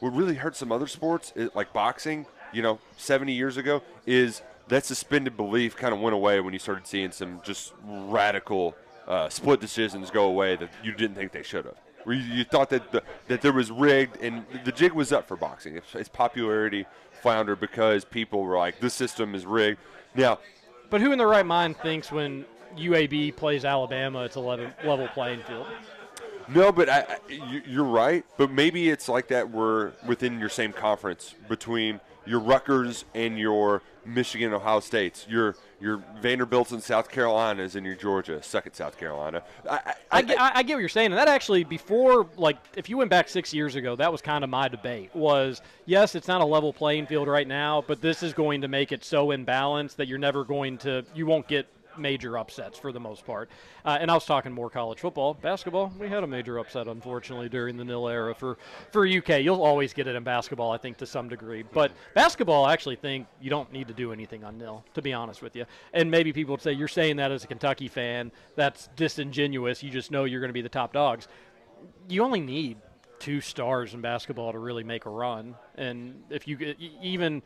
what 0.00 0.14
really 0.14 0.34
hurts 0.34 0.58
some 0.58 0.72
other 0.72 0.86
sports, 0.86 1.32
like 1.54 1.72
boxing, 1.72 2.26
you 2.52 2.62
know, 2.62 2.78
70 2.96 3.32
years 3.32 3.56
ago, 3.56 3.82
is 4.06 4.42
that 4.68 4.84
suspended 4.84 5.36
belief 5.36 5.76
kind 5.76 5.94
of 5.94 6.00
went 6.00 6.14
away 6.14 6.40
when 6.40 6.52
you 6.52 6.58
started 6.58 6.86
seeing 6.86 7.10
some 7.12 7.40
just 7.44 7.72
radical 7.84 8.74
uh, 9.06 9.28
split 9.28 9.60
decisions 9.60 10.10
go 10.10 10.24
away 10.24 10.56
that 10.56 10.70
you 10.82 10.92
didn't 10.92 11.16
think 11.16 11.32
they 11.32 11.42
should 11.42 11.64
have. 11.64 11.76
Where 12.04 12.16
you, 12.16 12.22
you 12.22 12.44
thought 12.44 12.70
that 12.70 12.92
the, 12.92 13.02
that 13.28 13.42
there 13.42 13.52
was 13.52 13.70
rigged, 13.70 14.16
and 14.22 14.46
the 14.64 14.72
jig 14.72 14.92
was 14.92 15.12
up 15.12 15.28
for 15.28 15.36
boxing. 15.36 15.76
Its, 15.76 15.94
its 15.94 16.08
popularity 16.08 16.86
floundered 17.20 17.60
because 17.60 18.04
people 18.06 18.42
were 18.42 18.56
like, 18.56 18.80
"This 18.80 18.94
system 18.94 19.34
is 19.34 19.44
rigged." 19.44 19.78
Now, 20.14 20.38
But 20.88 21.02
who 21.02 21.12
in 21.12 21.18
their 21.18 21.28
right 21.28 21.44
mind 21.44 21.76
thinks 21.76 22.10
when 22.10 22.46
UAB 22.76 23.36
plays 23.36 23.64
Alabama, 23.66 24.22
it's 24.24 24.36
a 24.36 24.40
level, 24.40 24.68
level 24.84 25.08
playing 25.08 25.40
field? 25.42 25.66
No, 26.54 26.72
but 26.72 26.88
I, 26.88 27.00
I, 27.00 27.32
you- 27.32 27.62
you're 27.66 27.84
right. 27.84 28.24
But 28.36 28.50
maybe 28.50 28.88
it's 28.90 29.08
like 29.08 29.28
that. 29.28 29.50
We're 29.50 29.92
within 30.06 30.38
your 30.40 30.48
same 30.48 30.72
conference 30.72 31.34
between 31.48 32.00
your 32.26 32.40
Rutgers 32.40 33.04
and 33.14 33.38
your 33.38 33.82
Michigan, 34.04 34.52
Ohio 34.52 34.80
States, 34.80 35.26
your 35.28 35.56
your 35.80 36.02
Vanderbilts 36.20 36.72
and 36.72 36.82
South 36.82 37.08
Carolinas, 37.10 37.74
and 37.74 37.86
your 37.86 37.94
Georgia, 37.94 38.42
second 38.42 38.74
South 38.74 38.98
Carolina. 38.98 39.42
I, 39.68 39.76
I, 39.76 39.94
I, 40.12 40.22
get, 40.22 40.38
I, 40.38 40.52
I 40.56 40.62
get 40.62 40.74
what 40.74 40.80
you're 40.80 40.90
saying. 40.90 41.06
And 41.06 41.16
that 41.16 41.26
actually, 41.28 41.64
before, 41.64 42.26
like, 42.36 42.58
if 42.76 42.90
you 42.90 42.98
went 42.98 43.08
back 43.08 43.30
six 43.30 43.54
years 43.54 43.76
ago, 43.76 43.96
that 43.96 44.12
was 44.12 44.20
kind 44.20 44.44
of 44.44 44.50
my 44.50 44.68
debate. 44.68 45.10
Was 45.14 45.62
yes, 45.86 46.14
it's 46.14 46.28
not 46.28 46.42
a 46.42 46.44
level 46.44 46.72
playing 46.72 47.06
field 47.06 47.28
right 47.28 47.48
now, 47.48 47.82
but 47.86 48.02
this 48.02 48.22
is 48.22 48.34
going 48.34 48.60
to 48.60 48.68
make 48.68 48.92
it 48.92 49.04
so 49.04 49.28
imbalanced 49.28 49.96
that 49.96 50.06
you're 50.06 50.18
never 50.18 50.44
going 50.44 50.76
to, 50.78 51.04
you 51.14 51.24
won't 51.24 51.48
get 51.48 51.66
major 51.98 52.38
upsets 52.38 52.78
for 52.78 52.92
the 52.92 53.00
most 53.00 53.24
part. 53.24 53.50
Uh, 53.84 53.98
and 54.00 54.10
I 54.10 54.14
was 54.14 54.24
talking 54.24 54.52
more 54.52 54.70
college 54.70 54.98
football, 54.98 55.34
basketball. 55.34 55.92
We 55.98 56.08
had 56.08 56.24
a 56.24 56.26
major 56.26 56.58
upset, 56.58 56.88
unfortunately, 56.88 57.48
during 57.48 57.76
the 57.76 57.84
nil 57.84 58.08
era 58.08 58.34
for 58.34 58.58
for 58.92 59.06
UK. 59.06 59.42
You'll 59.42 59.62
always 59.62 59.92
get 59.92 60.06
it 60.06 60.16
in 60.16 60.22
basketball, 60.22 60.72
I 60.72 60.78
think, 60.78 60.96
to 60.98 61.06
some 61.06 61.28
degree. 61.28 61.62
But 61.62 61.92
basketball, 62.14 62.64
I 62.64 62.72
actually 62.72 62.96
think 62.96 63.26
you 63.40 63.50
don't 63.50 63.72
need 63.72 63.88
to 63.88 63.94
do 63.94 64.12
anything 64.12 64.44
on 64.44 64.58
nil, 64.58 64.84
to 64.94 65.02
be 65.02 65.12
honest 65.12 65.42
with 65.42 65.56
you. 65.56 65.66
And 65.92 66.10
maybe 66.10 66.32
people 66.32 66.52
would 66.52 66.62
say 66.62 66.72
you're 66.72 66.88
saying 66.88 67.16
that 67.16 67.32
as 67.32 67.44
a 67.44 67.46
Kentucky 67.46 67.88
fan. 67.88 68.32
That's 68.56 68.88
disingenuous. 68.96 69.82
You 69.82 69.90
just 69.90 70.10
know 70.10 70.24
you're 70.24 70.40
going 70.40 70.50
to 70.50 70.54
be 70.54 70.62
the 70.62 70.68
top 70.68 70.92
dogs. 70.92 71.28
You 72.08 72.22
only 72.22 72.40
need 72.40 72.78
two 73.20 73.40
stars 73.40 73.94
in 73.94 74.00
basketball 74.00 74.52
to 74.52 74.58
really 74.58 74.82
make 74.82 75.04
a 75.04 75.10
run. 75.10 75.54
And 75.76 76.24
if 76.30 76.48
you 76.48 76.74
even 77.00 77.42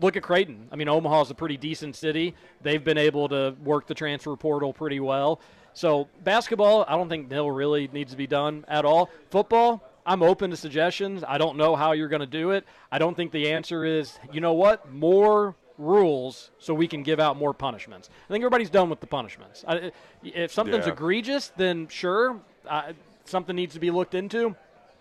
look 0.00 0.16
at 0.16 0.22
Creighton. 0.22 0.68
I 0.72 0.76
mean, 0.76 0.88
Omaha's 0.88 1.30
a 1.30 1.34
pretty 1.34 1.56
decent 1.56 1.96
city. 1.96 2.34
They've 2.62 2.82
been 2.82 2.98
able 2.98 3.28
to 3.28 3.54
work 3.62 3.86
the 3.86 3.94
transfer 3.94 4.34
portal 4.36 4.72
pretty 4.72 5.00
well. 5.00 5.40
So 5.74 6.08
basketball, 6.24 6.84
I 6.88 6.96
don't 6.96 7.08
think 7.08 7.30
nil 7.30 7.50
really 7.50 7.88
needs 7.92 8.10
to 8.12 8.16
be 8.16 8.26
done 8.26 8.64
at 8.68 8.84
all. 8.84 9.10
Football, 9.30 9.82
I'm 10.04 10.22
open 10.22 10.50
to 10.50 10.56
suggestions. 10.56 11.22
I 11.26 11.38
don't 11.38 11.56
know 11.56 11.76
how 11.76 11.92
you're 11.92 12.08
going 12.08 12.20
to 12.20 12.26
do 12.26 12.50
it. 12.50 12.64
I 12.90 12.98
don't 12.98 13.14
think 13.14 13.30
the 13.32 13.52
answer 13.52 13.84
is, 13.84 14.18
you 14.32 14.40
know 14.40 14.54
what, 14.54 14.90
more 14.92 15.54
rules 15.76 16.50
so 16.58 16.74
we 16.74 16.88
can 16.88 17.02
give 17.04 17.20
out 17.20 17.36
more 17.36 17.54
punishments. 17.54 18.10
I 18.28 18.32
think 18.32 18.42
everybody's 18.42 18.70
done 18.70 18.90
with 18.90 18.98
the 19.00 19.06
punishments. 19.06 19.64
I, 19.68 19.92
if 20.24 20.52
something's 20.52 20.86
Yeah. 20.86 20.92
egregious, 20.92 21.52
then 21.56 21.86
sure, 21.88 22.40
uh, 22.66 22.92
something 23.24 23.54
needs 23.54 23.74
to 23.74 23.80
be 23.80 23.90
looked 23.92 24.14
into. 24.14 24.56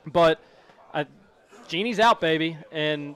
But 0.05 0.39
uh, 0.93 1.05
Genie's 1.67 1.99
out, 1.99 2.21
baby, 2.21 2.57
and 2.71 3.15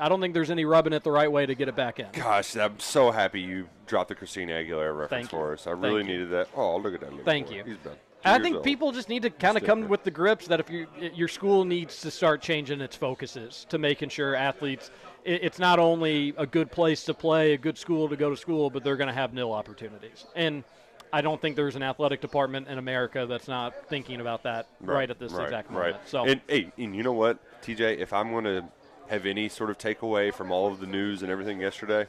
I 0.00 0.08
don't 0.08 0.20
think 0.20 0.34
there's 0.34 0.50
any 0.50 0.64
rubbing 0.64 0.92
it 0.92 1.04
the 1.04 1.10
right 1.10 1.30
way 1.30 1.46
to 1.46 1.54
get 1.54 1.68
it 1.68 1.76
back 1.76 1.98
in. 1.98 2.06
Gosh, 2.12 2.56
I'm 2.56 2.78
so 2.78 3.10
happy 3.10 3.40
you 3.40 3.68
dropped 3.86 4.08
the 4.08 4.14
Christina 4.14 4.52
Aguilera 4.52 4.96
reference 4.96 5.10
Thank 5.10 5.32
you. 5.32 5.38
for 5.38 5.52
us. 5.52 5.66
I 5.66 5.70
Thank 5.70 5.82
really 5.82 6.02
you. 6.02 6.08
needed 6.08 6.30
that. 6.30 6.48
Oh, 6.54 6.76
look 6.76 6.94
at 6.94 7.00
that. 7.00 7.24
Thank 7.24 7.50
you. 7.50 7.64
He's 7.64 7.78
done. 7.78 7.96
I 8.24 8.38
think 8.40 8.56
old. 8.56 8.64
people 8.64 8.92
just 8.92 9.08
need 9.08 9.22
to 9.22 9.30
kind 9.30 9.56
of 9.56 9.64
come 9.64 9.88
with 9.88 10.02
the 10.02 10.10
grips 10.10 10.48
that 10.48 10.60
if 10.60 10.68
you, 10.70 10.86
your 11.14 11.28
school 11.28 11.64
needs 11.64 12.00
to 12.02 12.10
start 12.10 12.42
changing 12.42 12.80
its 12.80 12.96
focuses 12.96 13.64
to 13.68 13.78
making 13.78 14.08
sure 14.08 14.34
athletes, 14.34 14.90
it, 15.24 15.44
it's 15.44 15.58
not 15.58 15.78
only 15.78 16.34
a 16.36 16.46
good 16.46 16.70
place 16.70 17.04
to 17.04 17.14
play, 17.14 17.52
a 17.52 17.58
good 17.58 17.78
school 17.78 18.08
to 18.08 18.16
go 18.16 18.30
to 18.30 18.36
school, 18.36 18.70
but 18.70 18.82
they're 18.82 18.96
going 18.96 19.08
to 19.08 19.14
have 19.14 19.32
nil 19.32 19.52
opportunities. 19.52 20.26
And 20.34 20.64
I 21.12 21.20
don't 21.20 21.40
think 21.40 21.56
there's 21.56 21.76
an 21.76 21.82
athletic 21.82 22.20
department 22.20 22.68
in 22.68 22.78
America 22.78 23.26
that's 23.26 23.48
not 23.48 23.88
thinking 23.88 24.20
about 24.20 24.42
that 24.42 24.66
right, 24.80 25.08
at 25.08 25.18
this 25.18 25.32
right, 25.32 25.44
exact 25.44 25.70
right. 25.70 25.92
moment. 25.92 26.08
So 26.08 26.24
and 26.24 26.40
hey, 26.48 26.72
and 26.76 26.94
you 26.94 27.02
know 27.02 27.12
what, 27.12 27.38
TJ, 27.62 27.98
if 27.98 28.12
I'm 28.12 28.30
going 28.30 28.44
to 28.44 28.64
have 29.08 29.26
any 29.26 29.48
sort 29.48 29.70
of 29.70 29.78
takeaway 29.78 30.32
from 30.32 30.50
all 30.50 30.70
of 30.70 30.80
the 30.80 30.86
news 30.86 31.22
and 31.22 31.30
everything 31.30 31.60
yesterday, 31.60 32.06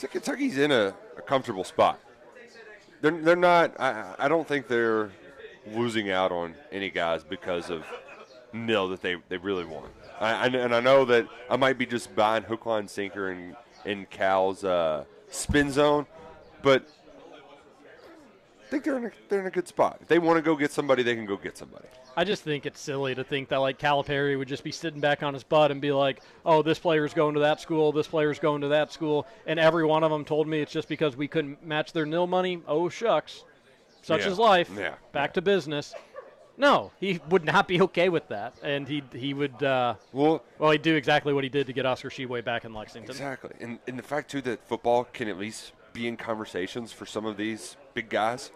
that 0.00 0.10
Kentucky's 0.10 0.58
in 0.58 0.70
a, 0.70 0.94
a 1.16 1.22
comfortable 1.22 1.64
spot. 1.64 1.98
They're 3.00 3.10
they're 3.10 3.36
not. 3.36 3.78
I 3.80 4.14
I 4.18 4.28
don't 4.28 4.46
think 4.46 4.68
they're 4.68 5.10
losing 5.66 6.10
out 6.10 6.32
on 6.32 6.54
any 6.72 6.90
guys 6.90 7.24
because 7.24 7.70
of 7.70 7.84
nil 8.52 8.88
that 8.88 9.02
they, 9.02 9.16
they 9.28 9.36
really 9.36 9.64
want. 9.64 9.90
I, 10.20 10.46
and 10.46 10.74
I 10.74 10.80
know 10.80 11.04
that 11.04 11.28
I 11.48 11.56
might 11.56 11.78
be 11.78 11.86
just 11.86 12.14
buying 12.16 12.42
hook, 12.42 12.66
line, 12.66 12.88
sinker 12.88 13.30
in 13.30 13.56
in 13.84 14.06
Cal's 14.06 14.64
uh, 14.64 15.04
spin 15.30 15.70
zone, 15.70 16.06
but 16.62 16.88
I 18.66 18.70
think 18.70 18.84
they're 18.84 18.98
in 18.98 19.06
a, 19.06 19.10
they're 19.28 19.40
in 19.40 19.46
a 19.46 19.50
good 19.50 19.68
spot. 19.68 19.98
If 20.00 20.08
they 20.08 20.18
want 20.18 20.38
to 20.38 20.42
go 20.42 20.56
get 20.56 20.72
somebody, 20.72 21.02
they 21.02 21.14
can 21.14 21.26
go 21.26 21.36
get 21.36 21.56
somebody. 21.56 21.86
I 22.18 22.24
just 22.24 22.42
think 22.42 22.66
it's 22.66 22.80
silly 22.80 23.14
to 23.14 23.22
think 23.22 23.48
that 23.50 23.58
like 23.58 23.78
Calipari 23.78 24.36
would 24.36 24.48
just 24.48 24.64
be 24.64 24.72
sitting 24.72 24.98
back 24.98 25.22
on 25.22 25.34
his 25.34 25.44
butt 25.44 25.70
and 25.70 25.80
be 25.80 25.92
like, 25.92 26.20
"Oh, 26.44 26.62
this 26.62 26.76
player's 26.76 27.14
going 27.14 27.34
to 27.34 27.40
that 27.42 27.60
school, 27.60 27.92
this 27.92 28.08
player's 28.08 28.40
going 28.40 28.62
to 28.62 28.68
that 28.68 28.92
school," 28.92 29.24
and 29.46 29.60
every 29.60 29.84
one 29.86 30.02
of 30.02 30.10
them 30.10 30.24
told 30.24 30.48
me 30.48 30.60
it's 30.60 30.72
just 30.72 30.88
because 30.88 31.16
we 31.16 31.28
couldn't 31.28 31.64
match 31.64 31.92
their 31.92 32.04
nil 32.04 32.26
money. 32.26 32.60
Oh 32.66 32.88
shucks, 32.88 33.44
such 34.02 34.22
Yeah. 34.22 34.32
is 34.32 34.38
life. 34.40 34.68
Yeah. 34.76 34.94
Back 35.12 35.34
to 35.34 35.42
business. 35.42 35.94
No, 36.56 36.90
he 36.98 37.20
would 37.28 37.44
not 37.44 37.68
be 37.68 37.80
okay 37.82 38.08
with 38.08 38.26
that, 38.30 38.56
and 38.64 38.88
he 38.88 39.04
he 39.12 39.32
would. 39.32 39.62
Uh, 39.62 39.94
well, 40.12 40.42
well, 40.58 40.72
he'd 40.72 40.82
do 40.82 40.96
exactly 40.96 41.32
what 41.32 41.44
he 41.44 41.50
did 41.50 41.68
to 41.68 41.72
get 41.72 41.86
Oscar 41.86 42.10
Tshiebwe 42.10 42.44
back 42.44 42.64
in 42.64 42.74
Lexington. 42.74 43.12
Exactly, 43.12 43.52
and 43.60 43.78
and 43.86 43.96
the 43.96 44.02
fact 44.02 44.28
too 44.28 44.40
that 44.40 44.66
football 44.66 45.04
can 45.04 45.28
at 45.28 45.38
least 45.38 45.70
be 45.92 46.08
in 46.08 46.16
conversations 46.16 46.90
for 46.90 47.06
some 47.06 47.24
of 47.24 47.36
these 47.36 47.76
big 47.94 48.08
guys. 48.08 48.50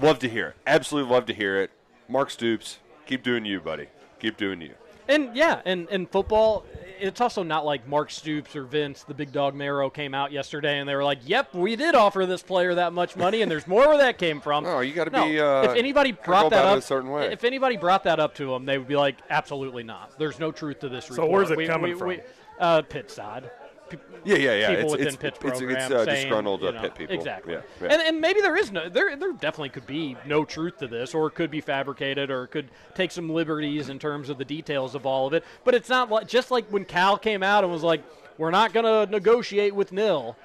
Love 0.00 0.18
to 0.20 0.30
hear 0.30 0.48
it. 0.48 0.54
Absolutely 0.66 1.12
love 1.12 1.26
to 1.26 1.34
hear 1.34 1.60
it. 1.60 1.70
Mark 2.08 2.30
Stoops, 2.30 2.78
keep 3.06 3.22
doing 3.22 3.44
you, 3.44 3.60
buddy. 3.60 3.88
Keep 4.20 4.36
doing 4.36 4.60
you. 4.60 4.74
And 5.06 5.36
yeah, 5.36 5.60
and, 5.66 5.86
and 5.90 6.08
football, 6.10 6.64
it's 6.98 7.20
also 7.20 7.42
not 7.42 7.66
like 7.66 7.86
Mark 7.86 8.10
Stoops 8.10 8.56
or 8.56 8.62
Vince, 8.64 9.02
the 9.02 9.12
big 9.12 9.32
dog 9.32 9.54
Marrow, 9.54 9.90
came 9.90 10.14
out 10.14 10.32
yesterday 10.32 10.78
and 10.78 10.88
they 10.88 10.94
were 10.94 11.04
like, 11.04 11.18
"Yep, 11.26 11.52
we 11.54 11.76
did 11.76 11.94
offer 11.94 12.24
this 12.24 12.42
player 12.42 12.74
that 12.76 12.94
much 12.94 13.14
money, 13.14 13.42
and 13.42 13.50
there's 13.50 13.66
more 13.66 13.86
where 13.86 13.98
that 13.98 14.16
came 14.16 14.40
from." 14.40 14.64
No, 14.64 14.80
you 14.80 14.94
got 14.94 15.04
to 15.04 15.10
No, 15.10 15.24
be. 15.26 15.38
Uh, 15.38 15.62
if 15.64 15.76
anybody 15.76 16.12
brought 16.12 16.48
that 16.50 16.64
up 16.64 16.78
a 16.78 16.80
certain 16.80 17.10
way. 17.10 17.30
if 17.30 17.44
anybody 17.44 17.76
brought 17.76 18.04
that 18.04 18.18
up 18.18 18.34
to 18.36 18.46
them, 18.50 18.64
they 18.64 18.78
would 18.78 18.88
be 18.88 18.96
like, 18.96 19.16
"Absolutely 19.28 19.82
not. 19.82 20.18
There's 20.18 20.38
no 20.38 20.50
truth 20.50 20.78
to 20.80 20.88
this 20.88 21.04
So 21.04 21.14
report." 21.16 21.30
where's 21.30 21.50
it 21.50 21.58
We- 21.58 21.66
coming 21.66 21.92
we- 21.92 21.98
from? 21.98 22.08
we- 22.08 22.20
uh, 22.58 22.80
pit 22.82 23.10
side. 23.10 23.50
Yeah, 24.24 24.36
yeah, 24.36 24.54
yeah. 24.54 24.68
People 24.68 24.74
It's- 24.74 24.90
within 24.92 25.06
it's- 25.08 25.16
Pitt's 25.38 25.60
it's- 25.60 25.60
it's, 25.60 25.90
uh, 25.92 26.04
saying, 26.04 26.22
disgruntled, 26.22 26.62
you 26.62 26.68
uh, 26.68 26.70
know, 26.72 26.80
Pitt 26.80 26.94
people. 26.94 27.14
Exactly. 27.14 27.54
Yeah, 27.54 27.60
yeah. 27.82 27.92
And, 27.92 28.02
and 28.02 28.20
maybe 28.20 28.40
there 28.40 28.56
is 28.56 28.72
no 28.72 28.88
there 28.88 29.14
there 29.16 29.32
definitely 29.32 29.68
could 29.68 29.86
be 29.86 30.16
no 30.24 30.44
truth 30.44 30.78
to 30.78 30.86
this, 30.86 31.14
or 31.14 31.26
it 31.26 31.34
could 31.34 31.50
be 31.50 31.60
fabricated, 31.60 32.30
or 32.30 32.44
it 32.44 32.48
could 32.48 32.70
take 32.94 33.10
some 33.10 33.28
liberties 33.28 33.88
in 33.90 33.98
terms 33.98 34.30
of 34.30 34.38
the 34.38 34.44
details 34.44 34.94
of 34.94 35.04
all 35.04 35.26
of 35.26 35.34
it. 35.34 35.44
But 35.64 35.74
it's 35.74 35.88
not 35.88 36.10
like 36.10 36.26
just 36.26 36.50
like 36.50 36.66
when 36.68 36.84
Cal 36.84 37.18
came 37.18 37.42
out 37.42 37.64
and 37.64 37.72
was 37.72 37.82
like, 37.82 38.02
"We're 38.38 38.50
not 38.50 38.72
going 38.72 38.86
to 38.86 39.10
negotiate 39.12 39.74
with 39.74 39.92
nil." 39.92 40.36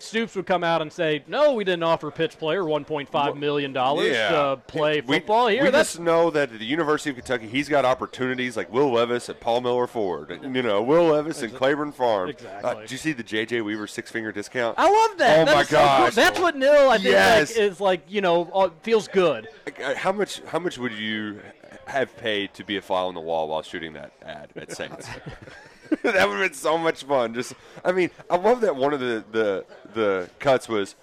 Stoops 0.00 0.36
would 0.36 0.46
come 0.46 0.62
out 0.62 0.80
and 0.80 0.92
say, 0.92 1.24
"No, 1.26 1.52
we 1.54 1.64
didn't 1.64 1.82
offer 1.82 2.10
pitch 2.10 2.38
player 2.38 2.62
1.5 2.62 3.36
million 3.36 3.72
dollars 3.72 4.12
to 4.16 4.60
play 4.68 5.00
We- 5.00 5.16
football 5.18 5.48
here." 5.48 5.64
We 5.64 5.70
That's 5.70 5.92
just 5.94 6.00
know 6.00 6.30
that 6.30 6.52
at 6.52 6.58
the 6.58 6.64
University 6.64 7.10
of 7.10 7.16
Kentucky, 7.16 7.48
he's 7.48 7.68
got 7.68 7.84
opportunities 7.84 8.56
like 8.56 8.72
Will 8.72 8.92
Levis 8.92 9.28
at 9.28 9.40
Paul 9.40 9.60
Miller 9.62 9.86
Ford. 9.86 10.38
You 10.42 10.62
know, 10.62 10.80
Will 10.82 11.06
Levis 11.06 11.42
and 11.42 11.52
Claiborne 11.54 11.92
Farm. 11.92 12.28
Exactly. 12.30 12.70
Uh, 12.70 12.74
did 12.80 12.90
you 12.92 12.98
see 12.98 13.12
the 13.12 13.22
J.J. 13.24 13.60
Weaver 13.62 13.86
six 13.86 14.10
finger 14.10 14.30
discount? 14.30 14.76
I 14.78 14.88
love 14.90 15.18
that. 15.18 15.40
Oh 15.40 15.44
That 15.46 15.56
my 15.56 15.62
so 15.64 15.76
cool. 15.98 16.10
That's 16.12 16.38
what 16.40 16.56
nil 16.56 16.90
I 16.90 16.96
think 16.98 17.08
Yes. 17.10 17.50
like, 17.56 17.58
is 17.64 17.80
like. 17.80 18.00
You 18.08 18.20
know, 18.20 18.50
uh, 18.54 18.70
feels 18.82 19.08
good. 19.08 19.48
Uh, 19.84 19.94
How 19.94 20.12
much? 20.12 20.40
How 20.46 20.58
much 20.58 20.78
would 20.78 20.92
you 20.92 21.40
have 21.86 22.16
paid 22.18 22.54
to 22.54 22.64
be 22.64 22.76
a 22.76 22.82
fly 22.82 23.00
on 23.00 23.14
the 23.14 23.20
wall 23.20 23.48
while 23.48 23.62
shooting 23.62 23.94
that 23.94 24.12
ad 24.24 24.50
at 24.56 24.70
Saints? 24.72 25.08
that 26.02 26.28
would 26.28 26.38
have 26.38 26.50
been 26.50 26.54
so 26.54 26.78
much 26.78 27.04
fun. 27.04 27.34
Just, 27.34 27.54
I 27.84 27.92
mean, 27.92 28.10
I 28.30 28.36
love 28.36 28.60
that 28.62 28.76
one 28.76 28.92
of 28.92 29.00
the 29.00 29.24
the 29.32 29.64
the 29.94 30.30
cuts 30.38 30.68
was. 30.68 30.94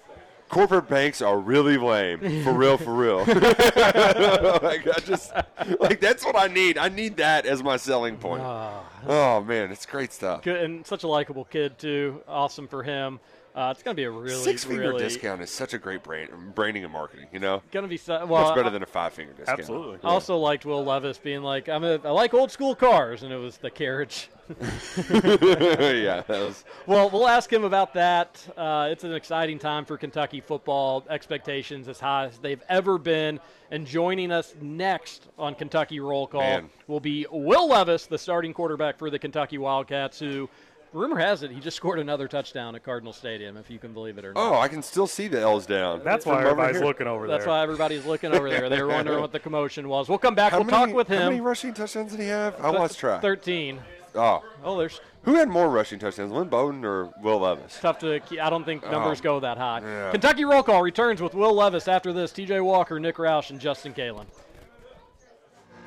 Corporate 0.48 0.88
banks 0.88 1.20
are 1.22 1.40
really 1.40 1.76
lame, 1.76 2.20
for 2.44 2.52
real, 2.52 2.78
for 2.78 2.94
real. 2.94 3.18
like 3.26 4.86
I 4.86 5.00
just, 5.04 5.32
like 5.80 5.98
that's 5.98 6.24
what 6.24 6.36
I 6.36 6.46
need. 6.46 6.78
I 6.78 6.88
need 6.88 7.16
that 7.16 7.46
as 7.46 7.64
my 7.64 7.76
selling 7.76 8.16
point. 8.16 8.44
oh 8.44 9.44
man, 9.44 9.72
it's 9.72 9.84
great 9.86 10.12
stuff. 10.12 10.42
Good 10.42 10.62
and 10.62 10.86
such 10.86 11.02
a 11.02 11.08
likable 11.08 11.46
kid 11.46 11.80
too. 11.80 12.22
Awesome 12.28 12.68
for 12.68 12.84
him. 12.84 13.18
Uh, 13.56 13.70
it's 13.70 13.82
gonna 13.82 13.94
be 13.94 14.04
a 14.04 14.10
really 14.10 14.42
Six 14.42 14.64
finger 14.64 14.82
really 14.90 15.02
discount 15.02 15.40
is 15.40 15.50
such 15.50 15.72
a 15.72 15.78
great 15.78 16.02
brand, 16.02 16.30
branding 16.54 16.84
and 16.84 16.92
marketing. 16.92 17.26
You 17.32 17.40
know, 17.40 17.62
gonna 17.72 17.88
be 17.88 17.96
so, 17.96 18.26
well. 18.26 18.44
much 18.44 18.54
better 18.54 18.68
I- 18.68 18.70
than 18.70 18.82
a 18.82 18.86
five 18.86 19.14
finger 19.14 19.32
discount. 19.32 19.58
Absolutely. 19.58 19.98
I 20.04 20.08
also 20.10 20.36
liked 20.36 20.66
Will 20.66 20.84
Levis 20.84 21.16
being 21.16 21.42
like, 21.42 21.66
I'm 21.68 21.82
a, 21.82 21.98
I 22.04 22.10
like 22.10 22.34
old 22.34 22.50
school 22.50 22.74
cars, 22.74 23.22
and 23.22 23.32
it 23.32 23.38
was 23.38 23.56
the 23.56 23.70
carriage. 23.70 24.28
yeah, 25.10 26.22
that 26.22 26.28
was. 26.28 26.64
Well, 26.86 27.10
we'll 27.10 27.28
ask 27.28 27.52
him 27.52 27.64
about 27.64 27.94
that. 27.94 28.46
Uh, 28.56 28.88
it's 28.90 29.04
an 29.04 29.12
exciting 29.14 29.58
time 29.58 29.84
for 29.84 29.96
Kentucky 29.96 30.40
football. 30.40 31.04
Expectations 31.10 31.88
as 31.88 31.98
high 31.98 32.26
as 32.26 32.38
they've 32.38 32.62
ever 32.68 32.98
been. 32.98 33.40
And 33.70 33.86
joining 33.86 34.30
us 34.30 34.54
next 34.60 35.28
on 35.38 35.54
Kentucky 35.56 35.98
Roll 35.98 36.26
Call 36.28 36.40
Man. 36.40 36.70
will 36.86 37.00
be 37.00 37.26
Will 37.30 37.68
Levis, 37.68 38.06
the 38.06 38.18
starting 38.18 38.54
quarterback 38.54 38.98
for 38.98 39.10
the 39.10 39.18
Kentucky 39.18 39.58
Wildcats, 39.58 40.20
who, 40.20 40.48
rumor 40.92 41.18
has 41.18 41.42
it, 41.42 41.50
he 41.50 41.60
just 41.60 41.76
scored 41.76 41.98
another 41.98 42.28
touchdown 42.28 42.74
at 42.74 42.84
Cardinal 42.84 43.12
Stadium, 43.12 43.56
if 43.56 43.70
you 43.70 43.78
can 43.78 43.92
believe 43.92 44.18
it 44.18 44.24
or 44.24 44.32
not. 44.32 44.40
Oh, 44.40 44.58
I 44.58 44.68
can 44.68 44.82
still 44.82 45.06
see 45.06 45.28
the 45.28 45.40
L's 45.40 45.66
down. 45.66 46.02
That's 46.04 46.24
why 46.24 46.42
everybody's 46.42 46.76
here. 46.76 46.86
looking 46.86 47.06
over 47.06 47.26
That's 47.26 47.30
there. 47.30 47.38
That's 47.38 47.46
why 47.48 47.62
everybody's 47.62 48.06
looking 48.06 48.32
over 48.32 48.48
there. 48.48 48.68
They 48.68 48.80
were 48.80 48.88
wondering 48.88 49.20
what 49.20 49.32
the 49.32 49.40
commotion 49.40 49.88
was. 49.88 50.08
We'll 50.08 50.18
come 50.18 50.34
back. 50.34 50.52
How 50.52 50.58
we'll 50.58 50.66
many, 50.66 50.86
talk 50.86 50.94
with 50.94 51.08
him. 51.08 51.22
How 51.22 51.28
many 51.28 51.40
rushing 51.40 51.74
touchdowns 51.74 52.12
did 52.12 52.20
he 52.20 52.28
have? 52.28 52.54
I 52.60 52.70
Th- 52.70 52.80
lost 52.80 52.98
track. 52.98 53.20
13. 53.20 53.80
Oh, 54.16 54.42
Oh, 54.64 54.78
there's 54.78 55.00
who 55.22 55.34
had 55.34 55.48
more 55.48 55.68
rushing 55.68 55.98
touchdowns, 55.98 56.30
Lynn 56.32 56.48
Bowden 56.48 56.84
or 56.84 57.12
Will 57.20 57.40
Levis? 57.40 57.78
tough 57.80 57.98
to. 58.00 58.20
keep- 58.20 58.40
I 58.40 58.48
don't 58.48 58.64
think 58.64 58.84
oh. 58.86 58.90
numbers 58.90 59.20
Oh, 59.20 59.24
go 59.24 59.40
that 59.40 59.58
high. 59.58 59.80
yeah. 59.82 60.10
Kentucky 60.12 60.44
roll 60.44 60.62
call 60.62 60.82
returns 60.82 61.20
with 61.20 61.34
Will 61.34 61.52
Levis 61.54 61.88
after 61.88 62.12
this. 62.12 62.32
T.J. 62.32 62.60
Walker, 62.60 62.98
Nick 63.00 63.16
Roush, 63.16 63.50
and 63.50 63.60
Justin 63.60 63.92
Kalen. 63.92 64.26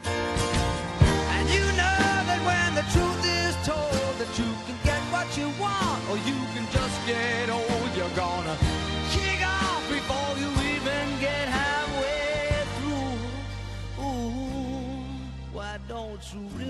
And 0.06 1.50
you 1.50 1.62
know 1.80 2.00
that 2.28 2.42
when 2.46 2.76
the 2.76 2.84
truth 2.92 3.26
is 3.26 3.56
told 3.66 4.16
that 4.20 4.32
you 4.38 4.50
can 4.68 4.78
get 4.84 5.02
what 5.12 5.28
you 5.38 5.48
want 5.60 6.02
or 6.10 6.18
you 6.28 6.36
can 6.54 6.66
just 6.72 7.08
get 7.08 7.50
old, 7.50 7.90
you're 7.96 8.10
gonna 8.16 8.58
kick 9.12 9.42
off 9.46 9.84
before 9.90 10.38
you 10.38 10.50
even 10.76 11.20
get 11.20 11.48
halfway 11.48 12.66
through. 12.78 14.04
Ooh, 14.04 15.54
why 15.54 15.78
don't 15.88 16.22
you 16.34 16.40
realize 16.58 16.69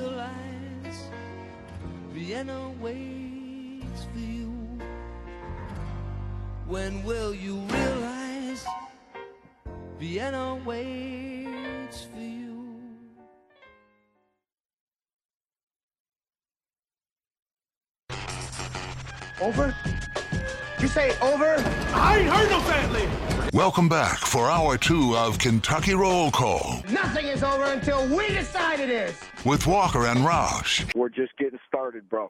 Vienna 2.29 2.71
waits 2.79 4.03
for 4.13 4.19
you? 4.19 4.51
When 6.67 7.03
will 7.03 7.33
you 7.33 7.55
realize 7.55 8.63
Vienna 9.97 10.61
waits 10.63 12.03
for 12.03 12.19
you? 12.19 12.83
Over? 19.41 19.75
You 20.79 20.87
say 20.87 21.17
over? 21.21 21.55
I 21.95 22.19
ain't 22.19 22.29
heard 22.29 22.51
no 22.51 22.61
family. 22.61 23.38
Welcome 23.53 23.89
back 23.89 24.19
for 24.19 24.47
hour 24.47 24.77
two 24.77 25.17
of 25.17 25.39
Kentucky 25.39 25.95
Roll 25.95 26.29
Call. 26.29 26.83
Nothing 26.91 27.25
is 27.25 27.41
over 27.41 27.63
until 27.63 28.07
we 28.15 28.27
decide 28.27 28.79
it 28.79 28.91
is. 28.91 29.15
With 29.43 29.65
Walker 29.65 30.05
and 30.05 30.19
Roush. 30.19 30.93
We're 30.93 31.09
just 31.09 31.35
getting 31.35 31.57
started, 31.67 32.07
bro. 32.07 32.27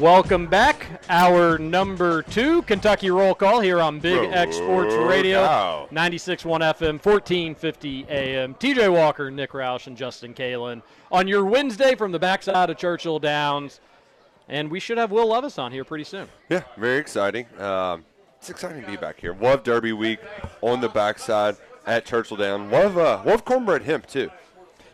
Welcome 0.00 0.46
back. 0.46 1.02
Our 1.08 1.58
number 1.58 2.22
two 2.22 2.62
Kentucky 2.62 3.10
Roll 3.10 3.34
Call 3.34 3.58
here 3.58 3.80
on 3.80 3.98
Big 3.98 4.30
X 4.30 4.54
Sports 4.56 4.94
Radio, 4.94 5.88
96.1 5.90 6.44
FM, 6.44 7.04
1450 7.04 8.06
AM. 8.08 8.54
TJ 8.54 8.92
Walker, 8.92 9.28
Nick 9.28 9.50
Roush, 9.50 9.88
and 9.88 9.96
Justin 9.96 10.32
Kalen 10.32 10.82
on 11.10 11.26
your 11.26 11.44
Wednesday 11.44 11.96
from 11.96 12.12
the 12.12 12.20
backside 12.20 12.70
of 12.70 12.76
Churchill 12.76 13.18
Downs. 13.18 13.80
And 14.48 14.70
we 14.70 14.80
should 14.80 14.98
have 14.98 15.10
Will 15.10 15.28
Levis 15.28 15.58
on 15.58 15.72
here 15.72 15.84
pretty 15.84 16.04
soon. 16.04 16.28
Yeah, 16.48 16.62
very 16.76 16.98
exciting. 16.98 17.46
Um, 17.58 18.04
it's 18.38 18.50
exciting 18.50 18.82
to 18.82 18.90
be 18.90 18.96
back 18.96 19.18
here. 19.18 19.32
We'll 19.32 19.52
have 19.52 19.62
Derby 19.62 19.92
Week 19.92 20.18
on 20.60 20.80
the 20.80 20.88
backside 20.88 21.56
at 21.86 22.04
Churchill 22.04 22.36
Down. 22.36 22.70
We'll 22.70 22.82
have, 22.82 22.98
uh, 22.98 23.22
we'll 23.24 23.32
have 23.32 23.44
cornbread 23.44 23.82
hemp, 23.82 24.06
too. 24.06 24.30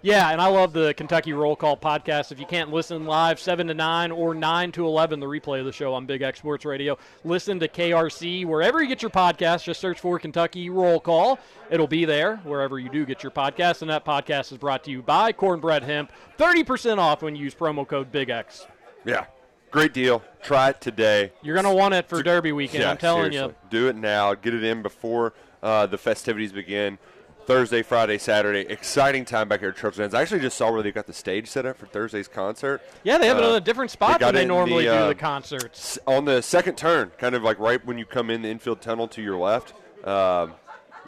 Yeah, 0.03 0.31
and 0.31 0.41
I 0.41 0.47
love 0.47 0.73
the 0.73 0.95
Kentucky 0.95 1.35
Roll 1.35 1.55
Call 1.55 1.77
podcast. 1.77 2.33
If 2.33 2.41
you 2.41 2.47
can't 2.47 2.73
listen 2.73 3.05
live, 3.05 3.39
7 3.39 3.67
to 3.67 3.75
9 3.75 4.11
or 4.11 4.35
9 4.35 4.73
to 4.73 4.87
11, 4.87 5.21
the 5.21 5.27
replay 5.27 5.61
of 5.61 5.67
the 5.67 5.73
show 5.73 5.93
on 5.93 6.07
Big 6.07 6.23
X 6.23 6.39
Sports 6.39 6.65
Radio, 6.65 6.97
listen 7.23 7.61
to 7.61 7.69
KRC 7.69 8.47
wherever 8.47 8.81
you 8.81 8.89
get 8.89 9.03
your 9.03 9.11
podcast. 9.11 9.65
Just 9.65 9.79
search 9.79 10.01
for 10.01 10.19
Kentucky 10.19 10.71
Roll 10.71 11.01
Call. 11.01 11.39
It'll 11.71 11.87
be 11.87 12.07
there 12.07 12.39
wherever 12.45 12.79
you 12.79 12.89
do 12.89 13.05
get 13.05 13.23
your 13.23 13.31
podcast. 13.31 13.83
And 13.83 13.91
that 13.91 14.07
podcast 14.07 14.53
is 14.53 14.59
brought 14.59 14.85
to 14.85 14.91
you 14.91 15.03
by 15.03 15.33
Cornbread 15.33 15.83
Hemp. 15.83 16.13
30% 16.39 16.97
off 16.97 17.23
when 17.23 17.37
you 17.37 17.45
use 17.45 17.55
promo 17.55 17.87
code 17.87 18.11
Big 18.11 18.31
X. 18.31 18.67
Yeah, 19.05 19.27
great 19.71 19.93
deal. 19.93 20.23
Try 20.43 20.71
it 20.71 20.81
today. 20.81 21.33
You're 21.43 21.55
going 21.55 21.67
to 21.67 21.75
want 21.75 21.95
it 21.95 22.09
for 22.09 22.23
Derby 22.23 22.53
weekend, 22.53 22.83
Yeah, 22.83 22.91
I'm 22.91 22.97
telling 22.99 23.33
seriously. 23.33 23.55
you. 23.63 23.69
Do 23.71 23.89
it 23.89 23.97
now. 23.97 24.35
Get 24.35 24.55
it 24.55 24.65
in 24.65 24.83
before 24.83 25.33
uh, 25.63 25.87
the 25.87 25.99
festivities 25.99 26.53
begin. 26.53 26.99
Thursday, 27.47 27.83
Friday, 27.83 28.17
Saturday. 28.19 28.61
Exciting 28.61 29.25
time 29.25 29.49
back 29.49 29.61
here 29.61 29.71
at 29.71 29.77
Churchill 29.77 30.03
Downs. 30.05 30.15
I 30.15 30.23
actually 30.23 30.41
just 30.41 30.57
saw 30.57 30.71
where 30.71 30.83
they 30.83 30.93
got 30.93 31.07
the 31.07 31.13
stage 31.13 31.49
set 31.49 31.67
up 31.67 31.77
for 31.79 31.87
Thursday's 31.87 32.29
concert. 32.29 32.81
Yeah, 33.03 33.19
they 33.19 33.27
have 33.27 33.39
it 33.39 33.45
Uh, 33.45 33.49
in 33.51 33.55
a 33.57 33.61
different 33.61 33.91
spot 33.91 34.21
got 34.21 34.27
than 34.35 34.35
they 34.43 34.47
normally 34.47 34.85
the, 34.87 34.93
do 34.93 34.97
uh, 34.99 35.09
the 35.09 35.15
concerts. 35.17 35.99
on 36.07 36.27
the 36.27 36.43
second 36.43 36.77
turn, 36.77 37.11
kind 37.19 37.35
of 37.35 37.43
like 37.43 37.59
right 37.59 37.85
when 37.85 37.99
you 37.99 38.05
come 38.07 38.31
in 38.31 38.43
the 38.43 38.49
infield 38.49 38.81
tunnel 38.81 39.09
to 39.09 39.23
your 39.23 39.37
left, 39.37 39.73
um, 40.07 40.53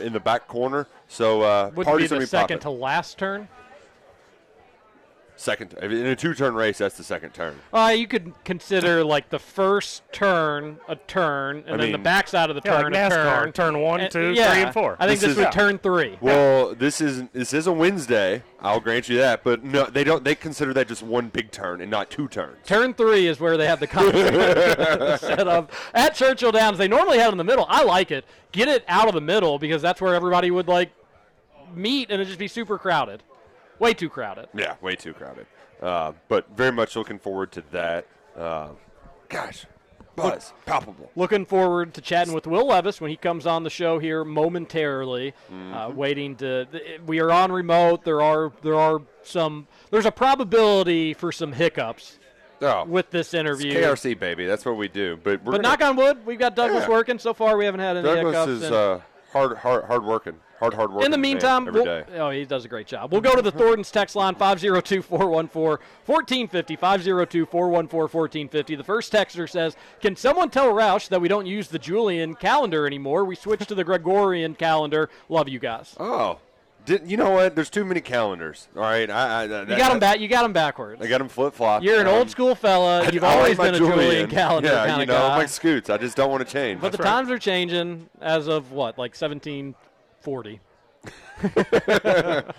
in 0.01 0.13
the 0.13 0.19
back 0.21 0.49
corner. 0.49 0.89
So 1.07 1.43
uh, 1.43 1.71
Would 1.77 1.85
be 1.85 1.85
parties 1.85 2.11
the 2.11 2.19
be 2.19 2.27
second 2.27 2.59
popping. 2.59 2.77
to 2.77 2.81
last 2.83 3.19
turn. 3.19 3.47
Second 5.43 5.74
in 5.74 6.07
a 6.07 6.16
two-turn 6.16 6.55
race. 6.55 6.78
That's 6.78 6.97
the 6.97 7.05
second 7.05 7.34
turn. 7.34 7.59
Uh, 7.72 7.93
you 7.97 8.07
could 8.07 8.32
consider 8.45 9.05
like 9.05 9.28
the 9.30 9.38
first 9.38 10.03
turn 10.12 10.78
a 10.88 10.97
turn, 10.97 11.64
and 11.66 11.74
I 11.74 11.76
then 11.78 11.93
the 11.93 11.99
mean- 11.99 12.03
backside 12.05 12.49
of 12.51 12.57
the 12.57 12.62
Yeah, 12.64 12.80
turn 12.82 12.93
like 12.93 12.95
a 12.95 12.97
NASCAR, 13.11 13.43
turn. 13.43 13.53
turn 13.53 13.80
one, 13.80 14.01
And- 14.01 14.11
two, 14.11 14.30
yeah, 14.32 14.53
three, 14.53 14.62
and 14.62 14.72
four. 14.72 14.97
I 14.99 15.07
think 15.07 15.20
This 15.20 15.28
this, 15.28 15.38
is- 15.38 15.45
would 15.45 15.53
turn 15.53 15.78
three. 15.78 16.16
Well, 16.20 16.74
this 16.74 17.01
is 17.01 17.24
this 17.32 17.53
is 17.53 17.66
a 17.66 17.72
Wednesday. 17.72 18.43
I'll 18.61 18.80
grant 18.80 19.09
you 19.09 19.18
that, 19.18 19.43
but 19.43 19.64
no, 19.64 19.84
they 19.86 20.05
don't. 20.05 20.22
They 20.24 20.34
consider 20.34 20.72
that 20.74 20.86
just 20.88 21.03
one 21.03 21.28
big 21.28 21.51
turn 21.51 21.80
and 21.80 21.90
not 21.90 22.11
two 22.11 22.28
turns. 22.28 22.59
Turn 22.66 22.95
three 22.95 23.26
is 23.26 23.40
where 23.40 23.57
they 23.57 23.66
have 23.66 23.80
the 23.80 23.86
concert 23.88 25.18
set 25.20 25.49
up 25.49 25.72
at 25.95 26.14
Churchill 26.14 26.53
Downs. 26.53 26.78
They 26.78 26.88
normally 26.88 27.18
have 27.18 27.28
it 27.28 27.32
in 27.32 27.38
the 27.38 27.45
middle. 27.45 27.66
I 27.68 27.82
like 27.82 28.11
it. 28.11 28.24
Get 28.53 28.68
it 28.68 28.84
out 28.86 29.09
of 29.09 29.14
the 29.14 29.20
middle 29.20 29.59
because 29.59 29.82
that's 29.82 30.01
where 30.01 30.14
everybody 30.14 30.51
would 30.51 30.68
like 30.68 30.93
meet, 31.74 32.11
and 32.11 32.14
it'd 32.20 32.26
just 32.28 32.38
be 32.38 32.49
super 32.49 32.78
crowded, 32.78 33.22
way 33.83 33.93
too 33.95 34.09
crowded. 34.09 34.49
Yeah, 34.55 34.76
way 34.80 34.95
too 34.97 35.12
crowded. 35.12 35.47
Uh, 35.83 36.12
but 36.28 36.49
very 36.57 36.72
much 36.72 36.95
looking 36.97 37.18
forward 37.18 37.51
to 37.53 37.62
that. 37.72 38.07
Uh, 38.39 38.68
gosh, 39.28 39.66
buzz, 40.14 40.53
palpable. 40.64 41.11
Looking 41.16 41.45
forward 41.45 41.93
to 41.95 42.01
chatting 42.01 42.33
with 42.33 42.47
Will 42.47 42.66
Levis 42.68 43.01
when 43.01 43.11
he 43.11 43.16
comes 43.16 43.47
on 43.47 43.64
the 43.64 43.70
show 43.70 43.99
here 43.99 44.24
momentarily. 44.24 45.35
Uh, 45.51 45.53
Mm-hmm. 45.53 45.97
waiting 45.97 46.37
to. 46.37 46.66
We 47.05 47.18
are 47.20 47.33
on 47.33 47.51
remote. 47.51 48.05
There 48.05 48.22
are 48.22 48.53
there 48.62 48.76
are 48.76 49.01
some. 49.24 49.66
There's 49.91 50.07
a 50.07 50.12
probability 50.12 51.14
for 51.14 51.33
some 51.33 51.53
hiccups 51.53 52.18
Oh, 52.61 52.85
with 52.85 53.11
this 53.11 53.35
interview. 53.35 53.72
KRC 53.74 54.16
baby. 54.18 54.47
That's 54.47 54.64
what 54.64 54.76
we 54.76 54.87
do. 54.87 55.16
But 55.16 55.43
we're 55.43 55.53
But 55.53 55.62
gonna, 55.62 55.62
knock 55.62 55.83
on 55.83 55.97
wood, 55.97 56.24
we've 56.24 56.39
got 56.39 56.55
Douglas 56.55 56.85
Yeah. 56.85 56.91
working. 56.91 57.18
So 57.18 57.35
far, 57.35 57.57
we 57.57 57.64
haven't 57.64 57.80
had 57.80 57.97
any 57.97 58.05
Douglas 58.07 58.35
hiccups. 58.37 58.49
is 58.53 58.62
and- 58.62 58.74
uh, 58.74 58.99
hard, 59.33 59.57
hard, 59.59 59.85
hard 59.87 60.05
working, 60.05 60.35
hard, 60.63 60.75
hard 60.75 60.93
working. 60.93 61.07
in 61.07 61.11
the 61.11 61.19
meantime, 61.19 61.67
every 61.67 61.83
we'll- 61.83 61.85
day. 61.85 62.05
oh, 62.19 62.31
he 62.31 62.45
does 62.45 62.65
a 62.65 62.69
great 62.69 62.87
job. 62.87 63.11
We'll 63.11 63.21
go 63.21 63.35
to 63.35 63.43
the 63.43 63.51
Thornton's 63.51 63.91
text 63.91 64.15
line 64.15 64.35
502 64.37 65.03
414 65.03 65.85
1450. 66.07 66.77
502 66.77 67.47
414 67.47 67.99
1450. 68.01 68.75
The 68.77 68.85
first 68.85 69.13
texter 69.13 69.49
says, 69.51 69.77
Can 70.01 70.15
someone 70.17 70.51
tell 70.51 70.73
Roush 70.73 71.09
that 71.09 71.21
we 71.21 71.29
don't 71.29 71.47
use 71.47 71.69
the 71.69 71.79
Julian 71.79 72.35
calendar 72.37 72.87
anymore? 72.87 73.25
We 73.25 73.35
switched 73.35 73.69
to 73.69 73.75
the 73.75 73.85
Gregorian 73.85 74.55
calendar. 74.55 75.11
Love 75.29 75.49
you 75.49 75.59
guys. 75.59 75.97
Oh, 75.99 76.39
did, 76.85 77.09
you 77.09 77.17
know 77.17 77.31
what? 77.31 77.55
There's 77.55 77.71
too 77.71 77.85
many 77.85 78.01
calendars. 78.01 78.67
All 78.75 78.83
right, 78.83 79.09
I, 79.09 79.43
I, 79.43 79.45
You 79.45 79.77
got 79.77 79.91
them 79.91 80.01
back. 80.01 80.19
You 80.19 80.27
got 80.27 80.43
them 80.43 80.53
backwards. 80.53 81.01
I 81.01 81.07
got 81.07 81.19
them 81.19 81.29
flip 81.29 81.55
flop. 81.55 81.83
You're 81.85 82.01
an 82.01 82.09
um, 82.09 82.15
old 82.15 82.31
school 82.31 82.55
fella. 82.57 83.09
You've 83.13 83.23
always 83.23 83.57
been 83.57 83.75
a 83.75 83.79
Julian, 83.79 84.29
calendar 84.29 84.69
Yeah, 84.69 84.87
kind 84.87 84.97
you 84.97 85.03
of 85.03 85.09
know, 85.09 85.15
guy. 85.29 85.37
like 85.39 85.49
Scoots. 85.49 85.91
I 85.91 85.97
just 85.99 86.17
don't 86.17 86.31
want 86.31 86.47
to 86.47 86.53
change. 86.53 86.81
but 86.81 86.91
the 86.93 86.99
times 86.99 87.31
are 87.31 87.39
changing 87.39 88.09
as 88.21 88.49
of 88.49 88.73
what, 88.73 88.99
like 88.99 89.15
1740. 90.25 90.61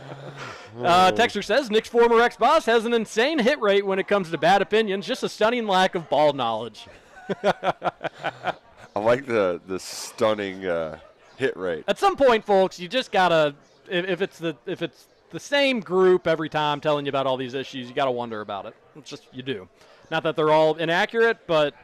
Uh, 0.81 1.11
Texter 1.11 1.43
says 1.43 1.69
Nick's 1.69 1.87
former 1.87 2.19
ex 2.19 2.35
boss 2.35 2.65
has 2.65 2.85
an 2.85 2.93
insane 2.93 3.37
hit 3.37 3.61
rate 3.61 3.85
when 3.85 3.99
it 3.99 4.07
comes 4.07 4.31
to 4.31 4.37
bad 4.39 4.61
opinions, 4.61 5.05
just 5.05 5.21
a 5.21 5.29
stunning 5.29 5.67
lack 5.67 5.93
of 5.93 6.09
ball 6.09 6.33
knowledge. 6.33 6.87
I 7.43 8.55
like 8.95 9.27
the 9.27 9.61
the 9.67 9.79
stunning 9.79 10.65
uh, 10.65 10.97
hit 11.37 11.55
rate. 11.55 11.83
At 11.87 11.99
some 11.99 12.15
point, 12.15 12.43
folks, 12.43 12.79
you 12.79 12.87
just 12.87 13.11
gotta 13.11 13.53
if, 13.87 14.05
if 14.05 14.21
it's 14.21 14.39
the 14.39 14.57
if 14.65 14.81
it's 14.81 15.05
the 15.29 15.39
same 15.39 15.79
group 15.79 16.25
every 16.25 16.49
time 16.49 16.81
telling 16.81 17.05
you 17.05 17.09
about 17.09 17.27
all 17.27 17.37
these 17.37 17.53
issues, 17.53 17.87
you 17.87 17.93
gotta 17.93 18.11
wonder 18.11 18.41
about 18.41 18.65
it. 18.65 18.75
It's 18.95 19.09
just 19.09 19.27
you 19.31 19.43
do. 19.43 19.69
Not 20.09 20.23
that 20.23 20.35
they're 20.35 20.51
all 20.51 20.75
inaccurate, 20.75 21.45
but 21.45 21.75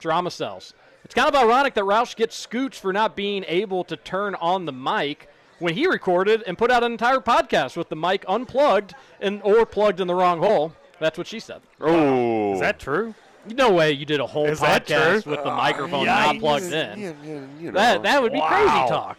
drama 0.00 0.30
sells. 0.32 0.74
It's 1.04 1.14
kind 1.14 1.28
of 1.28 1.34
ironic 1.34 1.74
that 1.74 1.84
Roush 1.84 2.14
gets 2.16 2.36
scoots 2.36 2.78
for 2.78 2.92
not 2.92 3.16
being 3.16 3.44
able 3.48 3.84
to 3.84 3.96
turn 3.96 4.34
on 4.36 4.64
the 4.66 4.72
mic 4.72 5.28
when 5.58 5.74
he 5.74 5.86
recorded 5.86 6.42
and 6.46 6.56
put 6.56 6.70
out 6.70 6.82
an 6.84 6.92
entire 6.92 7.18
podcast 7.20 7.76
with 7.76 7.88
the 7.88 7.96
mic 7.96 8.24
unplugged 8.28 8.94
and 9.20 9.42
or 9.42 9.66
plugged 9.66 10.00
in 10.00 10.06
the 10.06 10.14
wrong 10.14 10.38
hole. 10.38 10.72
That's 10.98 11.16
what 11.18 11.26
she 11.26 11.40
said. 11.40 11.62
Oh, 11.80 12.54
Is 12.54 12.60
that 12.60 12.78
true? 12.78 13.14
No 13.46 13.72
way 13.72 13.92
you 13.92 14.04
did 14.04 14.20
a 14.20 14.26
whole 14.26 14.46
Is 14.46 14.60
podcast 14.60 15.24
with 15.26 15.42
the 15.42 15.50
microphone 15.50 16.06
yikes. 16.06 16.26
not 16.34 16.38
plugged 16.38 16.64
in. 16.72 16.98
Yeah, 17.00 17.12
yeah, 17.24 17.40
you 17.58 17.66
know. 17.66 17.70
That 17.72 18.02
that 18.02 18.22
would 18.22 18.32
be 18.32 18.38
Wow. 18.38 18.48
crazy 18.48 18.88
talk. 18.90 19.18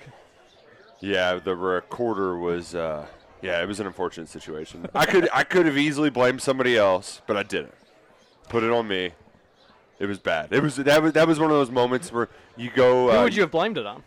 Yeah, 1.00 1.40
the 1.44 1.56
recorder 1.56 2.38
was. 2.38 2.76
Uh, 2.76 3.08
yeah, 3.42 3.60
it 3.62 3.68
was 3.68 3.80
an 3.80 3.88
unfortunate 3.88 4.30
situation. 4.30 4.88
I 4.94 5.06
could 5.08 5.28
I 5.34 5.44
could 5.44 5.66
have 5.66 5.78
easily 5.78 6.12
blamed 6.12 6.44
somebody 6.44 6.78
else, 6.78 7.24
but 7.26 7.36
I 7.36 7.42
didn't. 7.44 7.74
Put 8.50 8.64
it 8.64 8.70
on 8.72 8.88
me. 8.88 9.14
It 10.02 10.08
was 10.08 10.18
bad. 10.18 10.52
It 10.52 10.64
was 10.64 10.78
that 10.78 11.04
was 11.04 11.14
that 11.14 11.28
was 11.28 11.40
one 11.40 11.52
of 11.52 11.58
those 11.58 11.70
moments 11.70 12.12
where 12.12 12.28
you 12.58 12.72
go. 12.72 13.12
Who 13.12 13.18
uh, 13.18 13.24
would 13.24 13.36
you 13.36 13.44
have 13.44 13.52
blamed 13.52 13.78
it 13.78 13.86
on? 13.86 14.02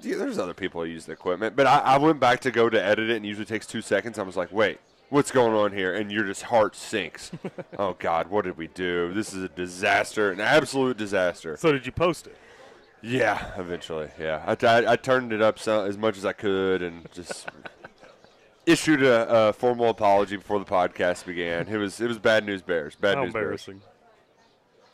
Yeah, 0.00 0.16
there's 0.16 0.38
other 0.38 0.54
people 0.54 0.82
who 0.82 0.88
use 0.88 1.04
the 1.04 1.12
equipment, 1.12 1.56
but 1.56 1.66
I, 1.66 1.80
I 1.80 1.98
went 1.98 2.18
back 2.18 2.40
to 2.40 2.50
go 2.50 2.70
to 2.70 2.82
edit 2.82 3.10
it, 3.10 3.16
and 3.16 3.26
it 3.26 3.28
usually 3.28 3.44
takes 3.44 3.66
two 3.66 3.82
seconds. 3.82 4.18
I 4.18 4.22
was 4.22 4.34
like, 4.34 4.50
wait, 4.50 4.80
what's 5.10 5.30
going 5.30 5.52
on 5.52 5.72
here? 5.72 5.94
And 5.94 6.10
your 6.10 6.24
just 6.24 6.44
heart 6.44 6.74
sinks. 6.74 7.32
oh 7.78 7.96
God, 7.98 8.30
what 8.30 8.46
did 8.46 8.56
we 8.56 8.68
do? 8.68 9.12
This 9.12 9.34
is 9.34 9.42
a 9.42 9.48
disaster, 9.48 10.32
an 10.32 10.40
absolute 10.40 10.96
disaster. 10.96 11.58
So 11.58 11.70
did 11.70 11.84
you 11.84 11.92
post 11.92 12.26
it? 12.26 12.38
Yeah, 13.02 13.50
eventually, 13.58 14.08
yeah. 14.18 14.42
I, 14.46 14.66
I, 14.66 14.92
I 14.92 14.96
turned 14.96 15.34
it 15.34 15.42
up 15.42 15.58
so, 15.58 15.84
as 15.84 15.98
much 15.98 16.16
as 16.16 16.24
I 16.24 16.32
could, 16.32 16.80
and 16.80 17.06
just 17.12 17.46
issued 18.64 19.02
a, 19.02 19.48
a 19.48 19.52
formal 19.52 19.90
apology 19.90 20.36
before 20.36 20.58
the 20.58 20.64
podcast 20.64 21.26
began. 21.26 21.68
It 21.68 21.76
was 21.76 22.00
it 22.00 22.08
was 22.08 22.18
bad 22.18 22.46
news 22.46 22.62
bears. 22.62 22.94
Bad 22.94 23.16
How 23.16 23.24
news 23.24 23.34
bears. 23.34 23.68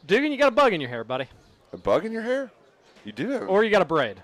Embarrassing. 0.08 0.22
Dugan, 0.22 0.32
you 0.32 0.38
got 0.38 0.48
a 0.48 0.56
bug 0.56 0.72
in 0.72 0.80
your 0.80 0.90
hair, 0.90 1.04
buddy, 1.04 1.26
A 1.72 1.76
bug 1.76 2.04
in 2.04 2.12
your 2.12 2.22
hair? 2.22 2.50
You 3.04 3.12
do? 3.12 3.38
or 3.38 3.62
you 3.64 3.70
got 3.70 3.82
a 3.82 3.86
braid. 3.86 4.22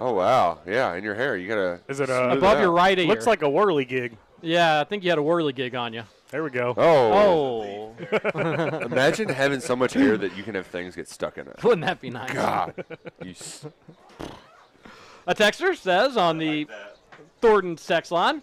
oh 0.00 0.12
wow, 0.14 0.58
yeah, 0.66 0.94
in 0.94 1.04
your 1.04 1.14
hair. 1.14 1.36
You 1.36 1.48
gotta. 1.48 1.80
Is 1.88 2.00
it 2.00 2.06
smooth 2.06 2.18
uh, 2.32 2.36
Above 2.36 2.56
out. 2.56 2.60
your 2.60 2.70
right 2.70 2.98
ear. 2.98 3.06
Looks 3.06 3.26
like 3.26 3.42
a 3.42 3.48
whirly 3.50 3.84
gig. 3.84 4.16
Yeah, 4.40 4.80
I 4.80 4.84
think 4.84 5.02
you 5.04 5.10
had 5.10 5.18
a 5.18 5.22
whirly 5.22 5.52
gig 5.52 5.74
on 5.74 5.92
you. 5.92 6.02
There 6.30 6.44
we 6.44 6.50
go. 6.50 6.74
Oh. 6.76 7.94
Oh, 8.14 8.78
Imagine 8.82 9.28
having 9.30 9.60
so 9.60 9.74
much 9.74 9.94
hair 9.94 10.16
that 10.18 10.36
you 10.36 10.42
can 10.42 10.54
have 10.54 10.66
things 10.66 10.94
get 10.94 11.08
stuck 11.08 11.38
in 11.38 11.48
it. 11.48 11.62
wouldn't 11.64 11.84
that 11.86 12.00
be 12.00 12.10
nice? 12.10 12.32
God. 12.32 12.74
You 13.24 13.30
s- 13.30 13.66
A 15.26 15.34
texter 15.34 15.74
says 15.76 16.16
on 16.16 16.38
the 16.38 16.66
Thornton's 17.40 17.84
text 17.84 18.12
line, 18.12 18.42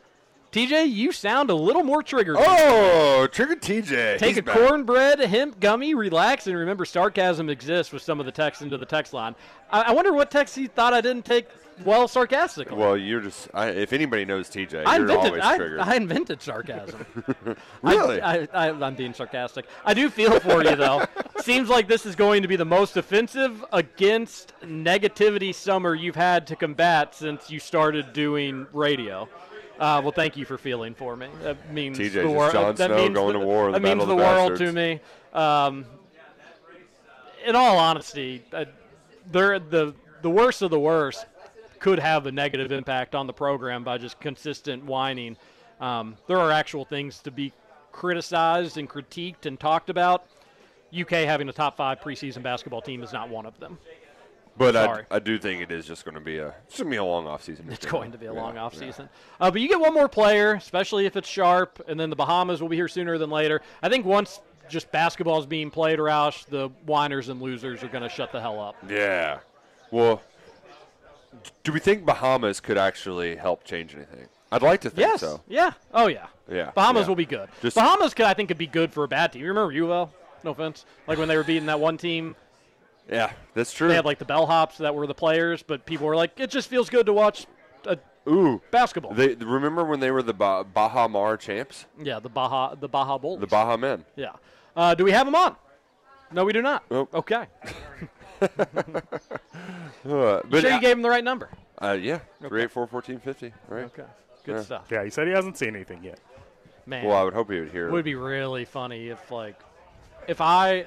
TJ, 0.56 0.90
you 0.90 1.12
sound 1.12 1.50
a 1.50 1.54
little 1.54 1.84
more 1.84 2.02
triggered. 2.02 2.38
oh, 2.40 3.28
Trigger 3.30 3.58
TJ. 3.58 4.18
Take 4.20 4.30
He's 4.30 4.38
a 4.38 4.42
back. 4.42 4.56
cornbread 4.58 5.20
hemp 5.20 5.60
gummy, 5.60 5.94
relax, 5.94 6.48
and 6.48 6.56
remember 6.56 6.86
sarcasm 6.86 7.50
exists 7.50 7.92
with 7.92 8.02
some 8.02 8.22
of 8.22 8.26
the 8.26 8.32
text 8.32 8.62
into 8.62 8.78
the 8.78 8.86
text 8.86 9.12
line. 9.12 9.36
I, 9.70 9.82
I 9.82 9.92
wonder 9.92 10.14
what 10.14 10.32
text 10.32 10.56
he 10.56 10.68
thought 10.68 10.94
I 10.94 11.02
didn't 11.02 11.26
take 11.26 11.50
well 11.84 12.08
sarcastically. 12.08 12.78
Well, 12.78 12.96
you're 12.96 13.20
just. 13.20 13.50
I, 13.54 13.68
if 13.68 13.92
anybody 13.92 14.24
knows 14.24 14.50
TJ, 14.50 14.86
I 14.86 14.94
you're 14.96 15.02
invented, 15.02 15.32
always 15.32 15.44
I, 15.44 15.58
triggered. 15.58 15.80
I 15.82 15.96
invented 15.96 16.42
sarcasm. 16.42 17.06
really? 17.82 18.22
I, 18.22 18.48
I, 18.54 18.70
I'm 18.70 18.96
being 18.96 19.14
sarcastic. 19.14 19.66
I 19.84 19.94
do 19.94 20.10
feel 20.10 20.40
for 20.40 20.64
you, 20.64 20.78
though. 20.78 21.06
Seems 21.42 21.68
like 21.68 21.90
this 21.90 22.06
is 22.06 22.16
going 22.16 22.44
to 22.44 22.48
be 22.48 22.56
the 22.56 22.64
most 22.64 22.96
offensive 22.96 23.66
against 23.74 24.54
negativity 24.64 25.54
summer 25.54 25.94
you've 25.96 26.16
had 26.16 26.48
to 26.48 26.56
combat 26.56 27.14
since 27.14 27.52
you 27.52 27.60
started 27.60 28.14
doing 28.14 28.68
radio. 28.72 29.28
Uh, 29.80 30.02
well, 30.02 30.12
thank 30.12 30.38
you 30.38 30.46
for 30.46 30.58
feeling 30.58 30.94
for 30.94 31.16
me. 31.16 31.28
That 31.42 31.74
means 31.74 31.98
TJ, 31.98 32.24
the 32.24 32.30
world. 32.30 32.78
That 32.78 32.88
Snow 32.88 32.96
means 32.96 33.14
going 33.14 33.34
the, 33.34 33.40
to 33.40 33.46
war, 33.46 33.72
That 33.72 33.82
means 33.82 34.00
the 34.00 34.06
the 34.06 34.16
world 34.16 34.58
to 34.58 34.72
me. 34.72 35.00
Um, 35.34 35.86
in 37.46 37.56
all 37.56 37.78
honesty, 37.78 38.44
uh, 38.54 38.66
they're 39.32 39.60
the 39.60 39.94
the 40.22 40.30
worst 40.30 40.62
of 40.62 40.72
the 40.72 40.80
worst 40.80 41.26
could 41.80 42.00
have 42.00 42.26
a 42.26 42.32
negative 42.32 42.72
impact 42.72 43.14
on 43.14 43.28
the 43.28 43.34
program 43.34 43.84
by 43.84 43.98
just 43.98 44.20
consistent 44.20 44.84
whining. 44.86 45.38
Um, 45.80 46.16
there 46.28 46.40
are 46.40 46.52
actual 46.52 46.86
things 46.86 47.20
to 47.20 47.32
be 47.32 47.54
criticized 47.92 48.78
and 48.78 48.90
critiqued 48.90 49.46
and 49.46 49.60
talked 49.60 49.90
about. 49.90 50.26
UK 50.98 51.10
having 51.10 51.50
a 51.50 51.54
top 51.54 51.76
five 51.76 52.00
preseason 52.00 52.42
basketball 52.42 52.82
team 52.82 53.04
is 53.04 53.12
not 53.14 53.30
one 53.30 53.46
of 53.46 53.60
them. 53.60 53.78
But 54.58 54.76
I, 54.76 55.04
I 55.12 55.20
do 55.20 55.38
think 55.38 55.62
it 55.62 55.72
is 55.72 55.86
just 55.86 56.06
going 56.06 56.16
to 56.16 56.22
be 56.22 56.38
a 56.38 56.56
it's 56.68 56.78
going 56.78 56.88
to 56.88 56.92
be 56.92 56.98
a 56.98 57.04
long 57.04 57.28
off 57.28 57.44
season. 57.44 57.68
It's 57.70 57.86
going 57.86 58.14
to 58.14 58.18
be 58.18 58.28
a 58.28 58.34
long 58.34 58.58
off 58.58 58.74
season. 58.74 59.10
Uh, 59.40 59.52
but 59.52 59.60
you 59.60 59.68
get 59.68 59.80
one 59.80 59.94
more 59.94 60.08
player, 60.08 60.54
especially 60.54 61.06
if 61.06 61.18
it's 61.18 61.28
Sharpe, 61.28 61.84
and 61.88 62.00
then 62.00 62.10
the 62.10 62.16
Bahamas 62.16 62.62
will 62.62 62.70
be 62.70 62.78
here 62.78 62.88
sooner 62.88 63.18
than 63.18 63.30
later. 63.30 63.62
I 63.82 63.90
think 63.90 64.06
once 64.06 64.40
just 64.70 64.92
basketball 64.92 65.40
is 65.40 65.46
being 65.46 65.70
played, 65.70 66.00
Roush, 66.00 66.46
the 66.46 66.70
whiners 66.86 67.30
and 67.30 67.42
losers 67.42 67.84
are 67.84 67.88
going 67.88 68.04
to 68.04 68.10
shut 68.10 68.32
the 68.32 68.40
hell 68.40 68.60
up. 68.60 68.76
Yeah. 68.90 69.40
Well, 69.92 70.22
do 71.64 71.72
we 71.72 71.80
think 71.80 72.06
Bahamas 72.06 72.60
could 72.60 72.78
actually 72.78 73.36
help 73.36 73.64
change 73.64 73.94
anything? 73.94 74.28
I'd 74.52 74.62
like 74.62 74.82
to 74.82 74.90
think 74.90 75.08
yes. 75.08 75.20
so. 75.20 75.42
Yeah. 75.48 75.74
Oh 75.94 76.08
yeah. 76.08 76.28
Yeah. 76.50 76.72
Bahamas 76.76 77.04
yeah. 77.04 77.08
will 77.10 77.16
be 77.16 77.26
good. 77.26 77.50
Just- 77.62 77.76
Bahamas 77.76 78.14
could, 78.14 78.26
I 78.26 78.34
think, 78.34 78.50
could 78.50 78.58
be 78.58 78.68
good 78.68 78.94
for 78.94 79.04
a 79.04 79.08
bad 79.08 79.34
team. 79.34 79.42
You 79.42 79.50
remember 79.50 79.74
UL? 79.74 80.14
No 80.44 80.52
offense. 80.52 80.86
Like 81.08 81.18
when 81.18 81.28
they 81.28 81.36
were 81.36 81.44
beating 81.44 81.66
that 81.66 81.80
one 81.80 81.98
team, 81.98 82.36
Yeah, 83.10 83.32
that's 83.54 83.72
true. 83.74 83.88
they 83.88 83.96
had 83.96 84.06
like 84.06 84.18
the 84.20 84.26
bellhops 84.26 84.78
that 84.78 84.96
were 84.96 85.06
the 85.08 85.14
players, 85.14 85.62
but 85.62 85.86
people 85.86 86.08
were 86.08 86.16
like, 86.16 86.40
it 86.40 86.50
just 86.50 86.70
feels 86.70 86.90
good 86.90 87.06
to 87.06 87.14
watch 87.14 87.46
uh, 87.88 87.96
Ooh, 88.28 88.60
basketball. 88.72 89.14
They 89.14 89.36
remember 89.36 89.84
when 89.86 90.00
they 90.00 90.10
were 90.12 90.24
the 90.24 90.34
ba- 90.34 90.64
Baha 90.64 91.08
Mar 91.08 91.38
champs, 91.38 91.86
yeah, 92.02 92.20
the 92.20 92.30
Baja, 92.30 92.74
the 92.76 92.88
Baja 92.88 93.18
Bulls. 93.20 93.40
the 93.40 93.48
Baha 93.48 93.78
Men. 93.78 94.06
Yeah. 94.16 94.32
Uh, 94.76 94.96
do 94.96 95.04
we 95.04 95.12
have 95.12 95.28
them 95.28 95.36
on? 95.36 95.56
No, 96.32 96.44
we 96.46 96.52
do 96.54 96.62
not. 96.64 96.84
Nope. 96.90 97.14
Okay. 97.14 97.46
Uh, 100.06 100.42
You 100.44 100.50
but 100.50 100.62
sure 100.62 100.72
I- 100.72 100.76
you 100.76 100.82
gave 100.82 100.96
him 100.98 101.02
the 101.02 101.10
right 101.10 101.24
number? 101.24 101.50
uh, 101.82 101.98
yeah, 102.00 102.20
three 102.48 102.64
eight 102.64 102.72
four 102.72 102.86
fourteen 102.88 103.20
fifty. 103.20 103.52
Right. 103.68 103.86
Okay. 103.86 104.04
Good 104.46 104.56
Yeah. 104.58 104.62
stuff. 104.62 104.88
Yeah, 104.92 105.04
he 105.04 105.10
said 105.10 105.28
he 105.28 105.34
hasn't 105.34 105.58
seen 105.58 105.76
anything 105.76 106.04
yet. 106.04 106.20
Man. 106.86 107.06
Well, 107.06 107.18
I 107.18 107.24
would 107.24 107.34
hope 107.34 107.50
he 107.52 107.60
would 107.60 107.72
hear. 107.72 107.88
It 107.88 107.92
would 107.92 108.06
be 108.06 108.14
really 108.16 108.66
funny 108.66 109.08
if, 109.10 109.32
like, 109.32 109.60
if 110.28 110.42
I, 110.42 110.86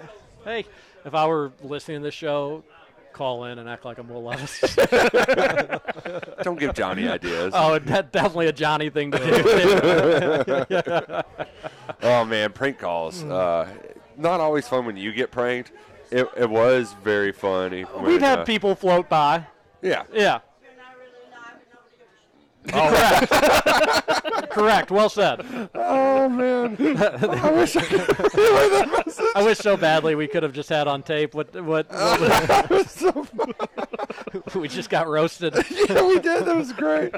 hey, 0.48 0.64
if 1.04 1.14
I 1.14 1.26
were 1.26 1.52
listening 1.62 2.00
to 2.00 2.04
this 2.04 2.14
show, 2.14 2.64
call 3.12 3.44
in 3.44 3.58
and 3.58 3.68
act 3.68 3.84
like 3.84 3.98
I'm 3.98 4.08
Will 4.08 4.24
Levis. 4.24 4.60
Don't 6.42 6.58
give 6.58 6.74
Johnny 6.74 7.08
ideas. 7.08 7.52
oh, 7.54 7.78
that 7.78 8.12
definitely 8.12 8.46
a 8.46 8.52
Johnny 8.52 8.90
thing 8.90 9.10
to 9.10 9.18
do. 10.66 11.24
oh 12.02 12.24
man, 12.24 12.52
prank 12.52 12.78
calls. 12.78 13.22
Mm. 13.22 13.30
Uh, 13.30 13.66
not 14.16 14.40
always 14.40 14.66
fun 14.66 14.86
when 14.86 14.96
you 14.96 15.12
get 15.12 15.30
pranked. 15.30 15.72
It, 16.10 16.26
it 16.36 16.48
was 16.48 16.96
very 17.04 17.32
funny. 17.32 17.84
We've 17.84 18.02
when, 18.02 18.20
had 18.20 18.38
uh, 18.40 18.44
people 18.44 18.74
float 18.74 19.08
by. 19.08 19.46
Yeah. 19.82 20.04
Yeah. 20.12 20.40
Correct. 22.66 23.32
Correct. 24.50 24.90
Well 24.90 25.08
said. 25.08 25.68
Oh 25.74 26.28
man, 26.28 26.76
I 26.78 27.50
wish 27.52 27.76
I 27.76 27.82
could 27.82 28.34
relay 28.34 28.68
that 28.70 29.04
message. 29.06 29.26
I 29.34 29.42
wish 29.42 29.58
so 29.58 29.76
badly 29.76 30.14
we 30.14 30.26
could 30.26 30.42
have 30.42 30.52
just 30.52 30.68
had 30.68 30.88
on 30.88 31.02
tape 31.02 31.34
what 31.34 31.54
what, 31.62 31.86
what 32.68 33.28
we 34.54 34.68
just 34.68 34.90
got 34.90 35.08
roasted. 35.08 35.54
yeah, 35.70 36.06
we 36.06 36.18
did. 36.18 36.44
That 36.44 36.56
was 36.56 36.72
great. 36.72 37.14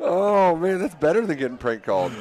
Oh 0.00 0.56
man, 0.56 0.78
that's 0.78 0.94
better 0.94 1.24
than 1.26 1.38
getting 1.38 1.58
prank 1.58 1.84
called. 1.84 2.12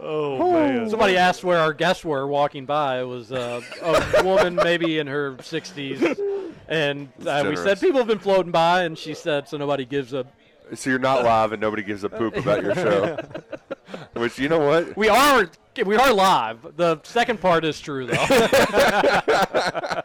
Oh 0.00 0.52
man. 0.52 0.90
Somebody 0.90 1.16
asked 1.16 1.44
where 1.44 1.58
our 1.58 1.72
guests 1.72 2.04
were 2.04 2.26
walking 2.26 2.66
by. 2.66 3.00
It 3.00 3.04
was 3.04 3.30
uh, 3.30 3.60
a 3.82 4.24
woman, 4.24 4.56
maybe 4.56 4.98
in 4.98 5.06
her 5.06 5.34
60s, 5.34 6.52
and 6.68 7.08
uh, 7.24 7.44
we 7.48 7.56
said 7.56 7.80
people 7.80 7.98
have 7.98 8.08
been 8.08 8.18
floating 8.18 8.52
by, 8.52 8.82
and 8.82 8.98
she 8.98 9.14
said 9.14 9.48
so 9.48 9.56
nobody 9.56 9.84
gives 9.84 10.12
a. 10.12 10.26
So 10.74 10.90
you're 10.90 10.98
not 10.98 11.24
live 11.24 11.52
and 11.52 11.60
nobody 11.60 11.82
gives 11.82 12.04
a 12.04 12.08
poop 12.08 12.36
about 12.36 12.62
your 12.62 12.74
show. 12.74 13.18
Which 14.14 14.38
you 14.38 14.48
know 14.48 14.60
what? 14.60 14.96
We 14.96 15.08
are 15.08 15.50
we 15.84 15.96
are 15.96 16.12
live. 16.12 16.76
The 16.76 17.00
second 17.02 17.40
part 17.40 17.64
is 17.64 17.80
true 17.80 18.06
though. 18.06 18.12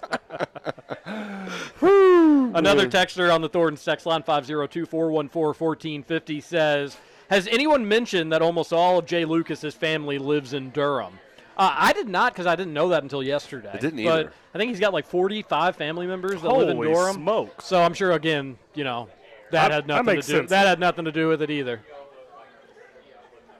Another 1.82 2.88
texter 2.88 3.34
on 3.34 3.42
the 3.42 3.50
Thornton 3.50 3.82
text 3.84 4.06
line 4.06 4.22
502-414-1450 4.24 6.44
says, 6.44 6.98
"Has 7.30 7.48
anyone 7.48 7.88
mentioned 7.88 8.32
that 8.34 8.42
almost 8.42 8.74
all 8.74 9.00
of 9.00 9.06
Jai 9.06 9.24
Lucas's 9.24 9.76
family 9.76 10.18
lives 10.18 10.54
in 10.54 10.72
Durham?" 10.72 11.20
Uh, 11.58 11.74
I 11.76 11.94
did 11.94 12.08
not 12.08 12.34
because 12.34 12.46
I 12.46 12.56
didn't 12.56 12.74
know 12.74 12.90
that 12.90 13.04
until 13.04 13.24
yesterday. 13.24 13.72
I 13.74 13.78
didn't 13.78 14.04
But. 14.04 14.32
I 14.54 14.58
think 14.58 14.70
he's 14.70 14.80
got 14.80 14.94
like 14.94 15.08
45 15.08 15.76
family 15.76 16.08
members 16.08 16.42
that 16.42 16.50
live 16.50 16.70
in 16.70 16.78
Holy 16.78 16.94
Durham. 16.94 17.16
smokes. 17.16 17.66
So 17.66 17.82
I'm 17.82 17.94
sure 17.94 18.12
again, 18.12 18.58
you 18.76 18.84
know, 18.84 19.10
that 19.52 19.70
That- 19.70 19.72
had 19.72 19.84
that 19.84 19.88
nothing 19.88 20.22
to 20.22 20.28
do. 20.28 20.34
sense. 20.38 20.50
That 20.50 20.68
had 20.68 20.80
nothing 20.80 21.06
to 21.06 21.12
do 21.12 21.28
with 21.28 21.42
it 21.42 21.50
either. 21.50 21.82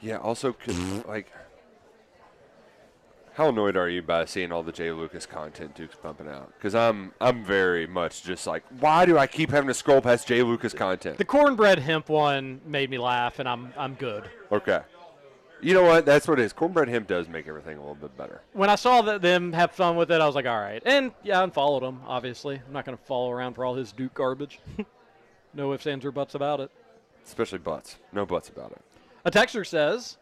Yeah. 0.02 0.18
Also, 0.18 0.56
like, 1.08 1.32
how 3.34 3.50
annoyed 3.50 3.78
are 3.78 3.88
you 3.90 4.02
by 4.02 4.26
seeing 4.26 4.52
all 4.52 4.64
the 4.64 4.72
Jai 4.72 4.92
Lucas 4.92 5.26
content 5.26 5.76
Duke's 5.76 5.96
pumping 5.96 6.28
out? 6.28 6.52
Because 6.58 6.74
I'm 6.76 7.14
I'm 7.22 7.44
very 7.44 7.86
much 7.88 8.24
just 8.24 8.48
like, 8.48 8.64
why 8.80 9.06
do 9.06 9.18
I 9.18 9.28
keep 9.28 9.52
having 9.52 9.68
to 9.68 9.74
scroll 9.74 10.02
past 10.02 10.28
Jai 10.28 10.42
Lucas 10.42 10.74
content? 10.74 11.18
The 11.18 11.26
cornbread 11.26 11.80
hemp 11.80 12.10
one 12.10 12.62
made 12.66 12.90
me 12.90 12.98
laugh, 12.98 13.40
and 13.40 13.48
I'm 13.48 13.74
I'm 13.78 13.94
good. 13.96 14.30
Okay. 14.52 14.82
You 15.60 15.74
know 15.74 15.82
what? 15.84 16.06
That's 16.06 16.28
what 16.28 16.40
it 16.40 16.44
is. 16.44 16.54
Cornbread 16.54 16.88
hemp 16.88 17.08
does 17.08 17.28
make 17.28 17.48
everything 17.48 17.78
a 17.78 17.80
little 17.80 17.96
bit 17.96 18.16
better. 18.16 18.42
When 18.54 18.70
I 18.70 18.76
saw 18.76 19.02
that 19.02 19.24
them 19.24 19.54
have 19.54 19.72
fun 19.72 19.96
with 19.96 20.12
it, 20.12 20.22
I 20.22 20.26
was 20.28 20.36
like, 20.36 20.46
all 20.46 20.60
right. 20.60 20.84
And 20.86 21.12
yeah, 21.24 21.40
I 21.40 21.44
unfollowed 21.44 21.82
him. 21.82 22.02
Obviously, 22.06 22.62
I'm 22.68 22.74
not 22.74 22.86
going 22.86 22.96
to 22.96 23.04
follow 23.06 23.32
around 23.32 23.56
for 23.56 23.66
all 23.66 23.74
his 23.74 23.92
Duke 23.92 24.14
garbage. 24.14 24.60
no 25.54 25.74
ifs, 25.74 25.88
ands, 25.88 26.06
or 26.06 26.12
buts 26.12 26.36
about 26.36 26.60
it. 26.60 26.72
Especially 27.26 27.60
butts. 27.60 27.98
No 28.12 28.26
butts 28.26 28.50
about 28.50 28.72
it. 28.72 28.82
A 29.26 29.32
texter 29.32 29.66
says, 29.66 30.18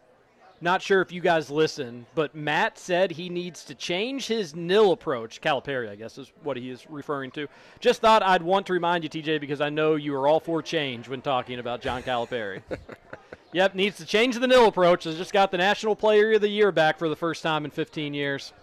not 0.60 0.80
sure 0.80 1.02
if 1.02 1.12
you 1.12 1.20
guys 1.20 1.50
listen, 1.50 2.06
but 2.14 2.34
Matt 2.34 2.78
said 2.78 3.10
he 3.10 3.28
needs 3.28 3.64
to 3.64 3.74
change 3.74 4.26
his 4.26 4.54
nil 4.54 4.92
approach. 4.92 5.40
Calipari, 5.40 5.90
I 5.90 5.96
guess, 5.96 6.16
is 6.16 6.32
what 6.42 6.56
he 6.56 6.70
is 6.70 6.88
referring 6.88 7.30
to. 7.32 7.46
Just 7.78 8.00
thought 8.00 8.22
I'd 8.22 8.42
want 8.42 8.66
to 8.66 8.72
remind 8.72 9.04
you, 9.04 9.10
TJ, 9.10 9.40
because 9.40 9.60
I 9.60 9.68
know 9.68 9.96
you 9.96 10.14
are 10.16 10.26
all 10.26 10.40
for 10.40 10.62
change 10.62 11.08
when 11.08 11.20
talking 11.20 11.58
about 11.58 11.82
John 11.82 12.02
Calipari. 12.02 12.62
yep, 13.52 13.74
needs 13.74 13.98
to 13.98 14.06
change 14.06 14.38
the 14.38 14.46
nil 14.46 14.66
approach. 14.66 15.04
Has 15.04 15.16
just 15.16 15.32
got 15.32 15.50
the 15.50 15.58
National 15.58 15.94
Player 15.94 16.32
of 16.32 16.40
the 16.40 16.48
Year 16.48 16.72
back 16.72 16.98
for 16.98 17.10
the 17.10 17.16
first 17.16 17.42
time 17.42 17.66
in 17.66 17.70
15 17.70 18.14
years. 18.14 18.54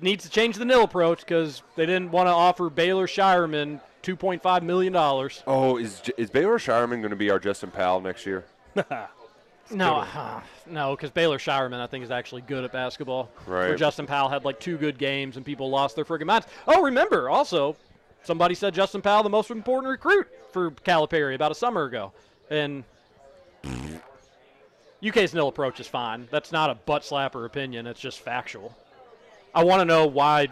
Needs 0.00 0.24
to 0.24 0.30
change 0.30 0.56
the 0.56 0.64
nil 0.64 0.84
approach 0.84 1.20
because 1.20 1.62
they 1.74 1.86
didn't 1.86 2.12
want 2.12 2.28
to 2.28 2.32
offer 2.32 2.70
Baylor 2.70 3.08
Scheierman 3.08 3.80
$2.5 4.06 4.62
million. 4.62 4.94
Oh, 5.46 5.76
is 5.76 6.02
is 6.16 6.30
Baylor 6.30 6.58
Scheierman 6.58 7.00
going 7.00 7.10
to 7.10 7.16
be 7.16 7.30
our 7.30 7.40
Justin 7.40 7.70
Powell 7.70 8.00
next 8.00 8.26
year? 8.26 8.44
No, 9.68 9.96
uh, 9.96 10.40
no, 10.66 10.94
because 10.94 11.10
Baylor 11.10 11.38
Scheierman, 11.38 11.80
I 11.80 11.88
think, 11.88 12.04
is 12.04 12.12
actually 12.12 12.42
good 12.42 12.62
at 12.62 12.70
basketball. 12.70 13.30
Right. 13.46 13.66
Where 13.66 13.76
Justin 13.76 14.06
Powell 14.06 14.28
had 14.28 14.44
like 14.44 14.60
two 14.60 14.76
good 14.76 14.96
games 14.96 15.36
and 15.36 15.44
people 15.44 15.68
lost 15.68 15.96
their 15.96 16.04
friggin' 16.04 16.26
minds. 16.26 16.46
Oh, 16.68 16.82
remember, 16.82 17.28
also, 17.28 17.76
somebody 18.22 18.54
said 18.54 18.74
Justin 18.74 19.02
Powell 19.02 19.24
the 19.24 19.28
most 19.28 19.50
important 19.50 19.90
recruit 19.90 20.28
for 20.52 20.70
Calipari 20.70 21.34
about 21.34 21.50
a 21.50 21.54
summer 21.56 21.82
ago. 21.82 22.12
And 22.48 22.84
UK's 25.04 25.34
nil 25.34 25.48
approach 25.48 25.80
is 25.80 25.88
fine. 25.88 26.28
That's 26.30 26.52
not 26.52 26.70
a 26.70 26.76
butt 26.76 27.02
slapper 27.02 27.44
opinion, 27.44 27.88
it's 27.88 27.98
just 27.98 28.20
factual. 28.20 28.72
I 29.52 29.64
want 29.64 29.80
to 29.80 29.84
know 29.84 30.06
why 30.06 30.46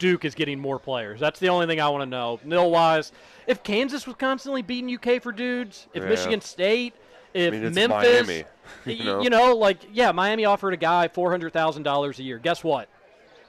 Duke 0.00 0.24
is 0.24 0.34
getting 0.34 0.58
more 0.58 0.80
players. 0.80 1.20
That's 1.20 1.38
the 1.38 1.48
only 1.48 1.66
thing 1.66 1.80
I 1.80 1.88
want 1.88 2.02
to 2.02 2.06
know. 2.06 2.40
Nil 2.42 2.70
wise, 2.72 3.12
if 3.46 3.62
Kansas 3.62 4.06
was 4.06 4.16
constantly 4.16 4.62
beating 4.62 4.92
UK 4.92 5.22
for 5.22 5.30
dudes, 5.30 5.86
if 5.94 6.02
Yeah. 6.02 6.08
Michigan 6.08 6.40
State, 6.40 6.94
if 7.32 7.52
mean, 7.52 7.72
Memphis, 7.72 8.26
Miami, 8.26 8.44
you 8.86 9.04
know? 9.04 9.22
you 9.22 9.30
know, 9.30 9.54
like 9.54 9.78
yeah, 9.92 10.10
Miami 10.10 10.44
offered 10.44 10.74
a 10.74 10.76
guy 10.76 11.06
four 11.06 11.30
hundred 11.30 11.52
thousand 11.52 11.84
dollars 11.84 12.18
a 12.18 12.24
year. 12.24 12.38
Guess 12.38 12.64
what? 12.64 12.88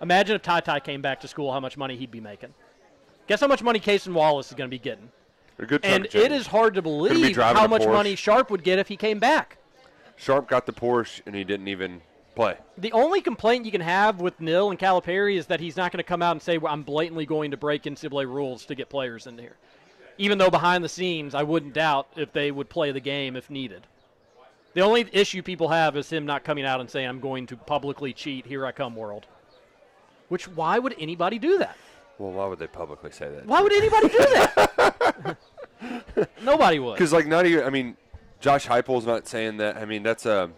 Imagine 0.02 0.36
if 0.36 0.44
Ty 0.44 0.60
Ty 0.60 0.82
came 0.82 1.02
back 1.02 1.22
to 1.22 1.28
school, 1.28 1.52
how 1.52 1.60
much 1.60 1.78
money 1.78 1.96
he'd 1.96 2.12
be 2.12 2.22
making. 2.22 2.54
Guess 3.28 3.40
how 3.40 3.48
much 3.48 3.64
money 3.64 3.80
Cason 3.80 4.14
Wallace 4.14 4.50
is 4.50 4.54
going 4.54 4.70
to 4.70 4.74
be 4.74 4.80
getting. 4.80 5.10
A 5.58 5.66
good 5.66 5.86
And 5.86 6.06
it 6.06 6.32
is 6.32 6.48
hard 6.48 6.74
to 6.74 6.82
Gonna 6.82 7.10
be 7.14 7.14
believe 7.14 7.38
how 7.38 7.68
much 7.68 7.86
money 7.86 8.16
Sharpe 8.16 8.50
would 8.50 8.64
get 8.64 8.80
if 8.80 8.88
he 8.88 8.98
came 8.98 9.20
back. 9.20 9.58
Sharpe 10.18 10.50
got 10.50 10.66
the 10.66 10.74
Porsche 10.74 11.22
and 11.26 11.36
he 11.36 11.44
didn't 11.44 11.68
even 11.68 12.02
play. 12.42 12.58
The 12.78 12.92
only 12.92 13.22
complaint 13.22 13.66
you 13.66 13.72
can 13.72 13.82
have 13.82 14.20
with 14.20 14.40
Nil 14.40 14.70
and 14.70 14.80
Calipari 14.80 15.38
is 15.38 15.48
that 15.48 15.60
he's 15.60 15.78
not 15.78 15.92
going 15.92 15.98
to 15.98 16.04
come 16.04 16.22
out 16.22 16.32
and 16.32 16.42
say, 16.42 16.58
well, 16.58 16.74
I'm 16.74 16.84
blatantly 16.84 17.26
going 17.26 17.52
to 17.52 17.58
break 17.58 17.84
NCAA 17.84 18.26
rules 18.26 18.66
to 18.66 18.76
get 18.76 18.90
players 18.90 19.28
in 19.28 19.38
here. 19.38 19.56
Even 20.18 20.38
though 20.38 20.50
behind 20.50 20.84
the 20.84 20.90
scenes, 20.90 21.34
I 21.36 21.44
wouldn't 21.44 21.74
doubt 21.74 22.08
if 22.16 22.34
they 22.34 22.52
would 22.52 22.70
play 22.70 22.92
the 22.92 23.00
game 23.00 23.36
if 23.36 23.50
needed. 23.50 23.88
The 24.74 24.82
only 24.82 25.08
issue 25.12 25.42
people 25.42 25.70
have 25.70 25.98
is 25.98 26.10
him 26.10 26.26
not 26.26 26.44
coming 26.44 26.66
out 26.66 26.80
and 26.80 26.90
saying, 26.90 27.08
I'm 27.08 27.20
going 27.20 27.48
to 27.48 27.58
publicly 27.58 28.14
cheat, 28.14 28.46
here 28.46 28.66
I 28.66 28.72
come, 28.72 28.96
world. 28.96 29.26
Which, 30.30 30.48
why 30.48 30.80
would 30.80 30.96
anybody 30.98 31.40
do 31.40 31.58
that? 31.58 31.76
Well, 32.18 32.32
why 32.32 32.46
would 32.46 32.60
they 32.60 32.68
publicly 32.68 33.12
say 33.12 33.30
that? 33.30 33.46
Why 33.46 33.62
would 33.62 33.74
anybody 33.74 34.08
do 34.08 34.18
that? 34.18 35.38
Nobody 36.44 36.80
would. 36.80 36.94
Because 36.94 37.12
like 37.12 37.28
not 37.28 37.46
even. 37.46 37.66
I 37.66 37.70
mean, 37.70 37.98
Josh 38.40 38.68
Heupel's 38.68 39.06
not 39.06 39.28
saying 39.28 39.58
that. 39.58 39.78
I 39.78 39.86
mean, 39.86 40.04
that's 40.04 40.26
a. 40.26 40.52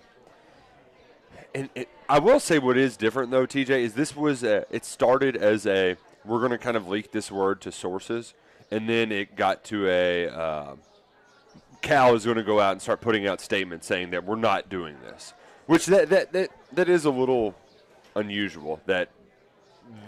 And 1.56 1.70
it, 1.76 1.90
I 2.10 2.20
will 2.20 2.40
say 2.40 2.60
what 2.60 2.78
is 2.78 2.98
different 2.98 3.32
though, 3.32 3.46
TJ, 3.46 3.70
is 3.70 3.94
this 3.94 4.16
was 4.16 4.44
a, 4.44 4.66
it 4.70 4.86
started 4.86 5.36
as 5.36 5.66
a 5.68 5.96
we're 6.26 6.40
going 6.40 6.52
to 6.52 6.58
kind 6.58 6.78
of 6.78 6.88
leak 6.88 7.12
this 7.12 7.32
word 7.32 7.62
to 7.62 7.72
sources, 7.72 8.34
and 8.72 8.88
then 8.88 9.12
it 9.12 9.36
got 9.36 9.64
to 9.66 9.88
a 9.88 10.30
uh, 10.30 10.76
Cal 11.82 12.16
is 12.16 12.24
going 12.24 12.38
to 12.38 12.44
go 12.44 12.60
out 12.60 12.72
and 12.72 12.82
start 12.82 13.02
putting 13.02 13.28
out 13.28 13.42
statements 13.42 13.86
saying 13.86 14.12
that 14.12 14.24
we're 14.24 14.36
not 14.36 14.70
doing 14.70 14.96
this, 15.04 15.34
which 15.66 15.86
that 15.88 16.10
that 16.10 16.32
that, 16.32 16.50
that 16.72 16.90
is 16.90 17.06
a 17.06 17.12
little 17.12 17.56
unusual 18.16 18.80
that 18.86 19.10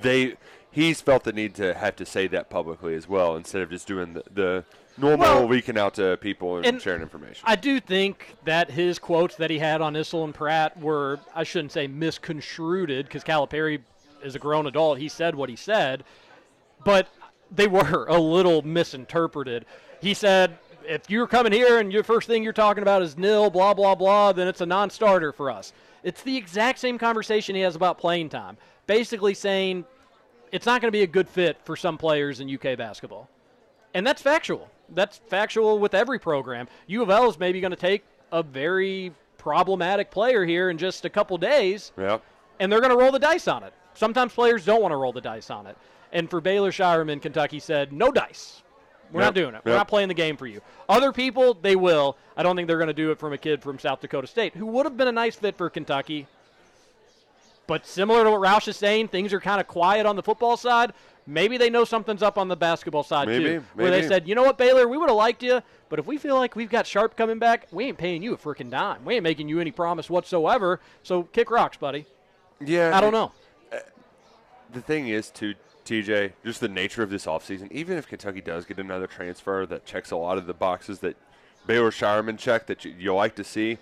they 0.02 0.36
he's 0.72 1.02
felt 1.02 1.24
the 1.24 1.34
need 1.34 1.54
to 1.56 1.74
have 1.74 1.96
to 1.96 2.06
say 2.06 2.28
that 2.28 2.50
publicly 2.50 2.96
as 2.96 3.08
well 3.08 3.36
instead 3.36 3.62
of 3.62 3.70
just 3.70 3.88
doing 3.88 4.14
the, 4.14 4.24
the 4.34 4.66
normal 4.98 5.20
Well, 5.20 5.48
leaking 5.48 5.78
out 5.78 5.96
to 5.96 6.18
people 6.18 6.58
and, 6.58 6.66
and 6.66 6.82
sharing 6.82 7.02
information. 7.02 7.44
I 7.44 7.56
do 7.56 7.80
think 7.80 8.36
that 8.46 8.72
his 8.72 9.00
quotes 9.00 9.36
that 9.36 9.50
he 9.50 9.60
had 9.60 9.82
on 9.82 9.94
Issel 9.94 10.24
and 10.24 10.34
Pratt 10.34 10.80
were, 10.80 11.20
I 11.34 11.44
shouldn't 11.44 11.72
say 11.72 11.88
misconstrued, 11.88 12.88
because 12.88 13.24
Calipari 13.24 13.82
is 14.24 14.36
a 14.36 14.40
grown 14.40 14.68
adult. 14.68 14.98
He 14.98 15.10
said 15.10 15.36
what 15.36 15.50
he 15.50 15.56
said, 15.56 16.04
but 16.84 17.08
they 17.52 17.68
were 17.68 18.06
a 18.10 18.20
little 18.20 18.62
misinterpreted. 18.62 19.66
He 20.02 20.14
said, 20.14 20.58
if 20.88 21.10
you're 21.10 21.28
coming 21.28 21.52
here 21.52 21.80
and 21.80 21.92
your 21.92 22.04
first 22.04 22.28
thing 22.28 22.44
you're 22.44 22.54
talking 22.54 22.84
about 22.84 23.02
is 23.02 23.18
nil, 23.18 23.50
blah, 23.50 23.74
blah, 23.74 23.96
blah, 23.96 24.32
then 24.32 24.48
it's 24.48 24.62
a 24.62 24.66
non 24.66 24.90
starter 24.90 25.32
for 25.32 25.50
us. 25.50 25.74
It's 26.04 26.22
the 26.22 26.38
exact 26.38 26.80
same 26.80 26.98
conversation 26.98 27.56
he 27.56 27.62
has 27.62 27.76
about 27.76 27.98
playing 27.98 28.30
time. 28.30 28.58
Basically 28.86 29.34
saying 29.34 29.86
it's 30.52 30.66
not 30.66 30.82
going 30.82 30.88
to 30.88 30.96
be 30.96 31.02
a 31.02 31.08
good 31.08 31.28
fit 31.28 31.58
for 31.64 31.76
some 31.76 31.98
players 31.98 32.40
in 32.40 32.54
UK 32.54 32.78
basketball. 32.78 33.28
And 33.96 34.06
that's 34.06 34.22
factual. 34.22 34.70
That's 34.90 35.18
factual 35.18 35.80
with 35.80 35.94
every 35.94 36.20
program. 36.20 36.68
U 36.88 37.02
of 37.02 37.10
L 37.10 37.30
is 37.30 37.40
maybe 37.40 37.60
going 37.62 37.72
to 37.72 37.78
take 37.78 38.04
a 38.32 38.44
very 38.44 39.12
problematic 39.38 40.12
player 40.12 40.46
here 40.46 40.70
in 40.70 40.78
just 40.78 41.06
a 41.06 41.10
couple 41.10 41.38
days, 41.38 41.92
yeah. 41.98 42.20
and 42.60 42.72
they're 42.72 42.82
going 42.82 42.92
to 42.92 42.98
roll 42.98 43.12
the 43.12 43.20
dice 43.20 43.48
on 43.48 43.64
it. 43.64 43.74
Sometimes 43.94 44.34
players 44.34 44.66
don't 44.66 44.82
want 44.82 44.92
to 44.92 44.98
roll 44.98 45.14
the 45.14 45.22
dice 45.22 45.50
on 45.50 45.68
it. 45.68 45.78
And 46.12 46.30
for 46.30 46.42
Baylor 46.42 46.72
Scheierman, 46.72 47.22
Kentucky 47.22 47.60
said, 47.60 47.92
no 47.94 48.12
dice. 48.12 48.62
We're 49.12 49.22
Yep. 49.22 49.28
not 49.28 49.36
doing 49.36 49.56
it. 49.56 49.62
We're 49.64 49.76
not 49.76 49.88
playing 49.88 50.08
the 50.08 50.14
game 50.16 50.36
for 50.36 50.48
you. 50.48 50.62
Other 50.90 51.12
people, 51.12 51.54
they 51.54 51.76
will. 51.76 52.18
I 52.36 52.44
don't 52.44 52.56
think 52.56 52.68
they're 52.68 52.78
going 52.78 52.88
to 52.88 52.94
do 52.94 53.12
it 53.12 53.20
from 53.20 53.34
a 53.34 53.38
kid 53.38 53.62
from 53.62 53.78
South 53.80 54.02
Dakota 54.02 54.28
State 54.28 54.56
who 54.56 54.66
would 54.66 54.86
have 54.86 54.98
been 54.98 55.08
a 55.08 55.12
nice 55.12 55.36
fit 55.36 55.58
for 55.58 55.70
Kentucky. 55.70 56.28
But 57.68 57.86
similar 57.86 58.24
to 58.24 58.32
what 58.32 58.42
Roush 58.42 58.68
is 58.68 58.78
saying, 58.78 59.08
things 59.10 59.34
are 59.34 59.40
kind 59.40 59.60
of 59.60 59.68
quiet 59.68 60.06
on 60.06 60.16
the 60.16 60.24
football 60.24 60.58
side. 60.58 60.94
Maybe 61.28 61.58
they 61.58 61.70
know 61.70 61.86
something's 61.86 62.22
up 62.22 62.38
on 62.38 62.48
the 62.48 62.56
basketball 62.56 63.04
side 63.04 63.28
Maybe, 63.28 63.44
too. 63.46 63.64
Where 63.74 63.90
they 63.90 64.08
said, 64.08 64.28
you 64.28 64.36
know 64.36 64.44
what, 64.44 64.58
Baylor, 64.58 64.88
we 64.88 64.98
would 64.98 65.10
have 65.10 65.18
liked 65.18 65.42
you, 65.42 65.62
but 65.90 65.98
if 65.98 66.06
we 66.06 66.18
feel 66.18 66.36
like 66.36 66.56
we've 66.56 66.70
got 66.70 66.86
Sharpe 66.86 67.18
coming 67.18 67.40
back, 67.40 67.68
we 67.72 67.86
ain't 67.86 67.98
paying 67.98 68.22
you 68.22 68.34
a 68.34 68.38
freaking 68.38 68.70
dime. 68.70 69.04
We 69.04 69.16
ain't 69.16 69.24
making 69.24 69.50
you 69.50 69.60
any 69.60 69.72
promise 69.72 70.08
whatsoever. 70.10 70.80
So 71.02 71.24
kick 71.24 71.50
rocks, 71.50 71.78
buddy. 71.78 72.06
Yeah, 72.64 72.96
I 72.96 73.02
don't 73.02 73.12
know. 73.12 73.32
the 74.72 74.82
thing 74.82 75.08
is, 75.08 75.32
to 75.32 75.56
TJ, 75.86 76.34
just 76.44 76.60
the 76.60 76.68
nature 76.68 77.02
of 77.02 77.10
this 77.10 77.26
offseason, 77.26 77.72
even 77.72 77.98
if 77.98 78.08
Kentucky 78.08 78.42
does 78.42 78.66
get 78.66 78.78
another 78.78 79.08
transfer 79.08 79.66
that 79.66 79.86
checks 79.86 80.12
a 80.12 80.16
lot 80.16 80.38
of 80.38 80.46
the 80.46 80.54
boxes 80.54 81.00
that 81.00 81.16
Baylor 81.66 81.92
Scheierman 81.92 82.38
checked 82.38 82.68
that 82.68 82.86
you, 82.86 82.94
you 82.98 83.14
like 83.14 83.36
to 83.36 83.44
see, 83.44 83.80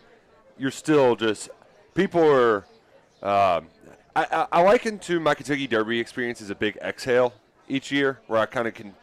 you're 0.57 0.71
still 0.71 1.15
just 1.15 1.49
people 1.93 2.23
are. 2.23 2.65
Um, 3.21 3.67
I, 4.15 4.47
I, 4.51 4.61
liken 4.61 4.99
to 4.99 5.19
my 5.19 5.33
Kentucky 5.33 5.65
Derby 5.65 5.99
experience 5.99 6.41
as 6.41 6.49
a 6.49 6.55
big 6.55 6.77
exhale 6.77 7.33
each 7.67 7.91
year, 7.91 8.19
where 8.27 8.39
I 8.39 8.45
kind 8.45 8.67
of 8.67 8.75
can, 8.75 8.93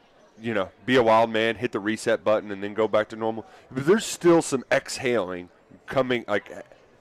you 0.41 0.55
know, 0.55 0.69
be 0.87 0.97
a 0.97 1.03
wild 1.03 1.31
man, 1.31 1.57
hit 1.57 1.73
the 1.73 1.81
reset 1.81 2.23
button, 2.23 2.53
and 2.53 2.63
then 2.63 2.75
go 2.75 2.87
back 2.87 3.09
to 3.09 3.17
normal. 3.17 3.45
But 3.71 3.87
there's 3.87 4.07
still 4.07 4.41
some 4.41 4.65
exhaling 4.71 5.49
coming, 5.87 6.25
like 6.29 6.53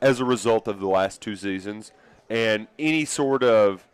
as 0.01 0.20
a 0.20 0.26
result 0.26 0.68
of 0.68 0.80
the 0.80 0.88
last 0.88 1.22
two 1.22 1.36
seasons, 1.36 1.91
and 2.30 2.68
any 2.80 3.05
sort 3.05 3.43
of 3.43 3.88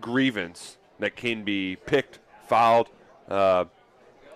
grievance 0.00 0.78
that 1.00 1.16
can 1.16 1.44
be 1.44 1.76
picked, 1.76 2.18
filed, 2.46 2.88
uh, 3.28 3.64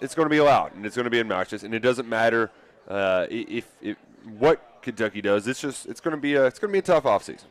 it's 0.00 0.14
going 0.14 0.26
to 0.26 0.30
be 0.30 0.38
allowed 0.38 0.74
and 0.74 0.86
it's 0.86 0.96
going 0.96 1.04
to 1.04 1.10
be 1.10 1.20
obnoxious. 1.20 1.62
And 1.62 1.74
it 1.74 1.80
doesn't 1.80 2.08
matter 2.08 2.50
uh, 2.88 3.26
if, 3.30 3.66
if 3.80 3.96
what 4.38 4.80
Kentucky 4.82 5.20
does. 5.20 5.46
It's 5.46 5.60
just 5.60 5.86
it's 5.86 6.00
going 6.00 6.16
to 6.16 6.20
be 6.20 6.34
a 6.34 6.46
it's 6.46 6.58
going 6.58 6.70
to 6.70 6.72
be 6.72 6.78
a 6.78 6.82
tough 6.82 7.04
offseason. 7.04 7.44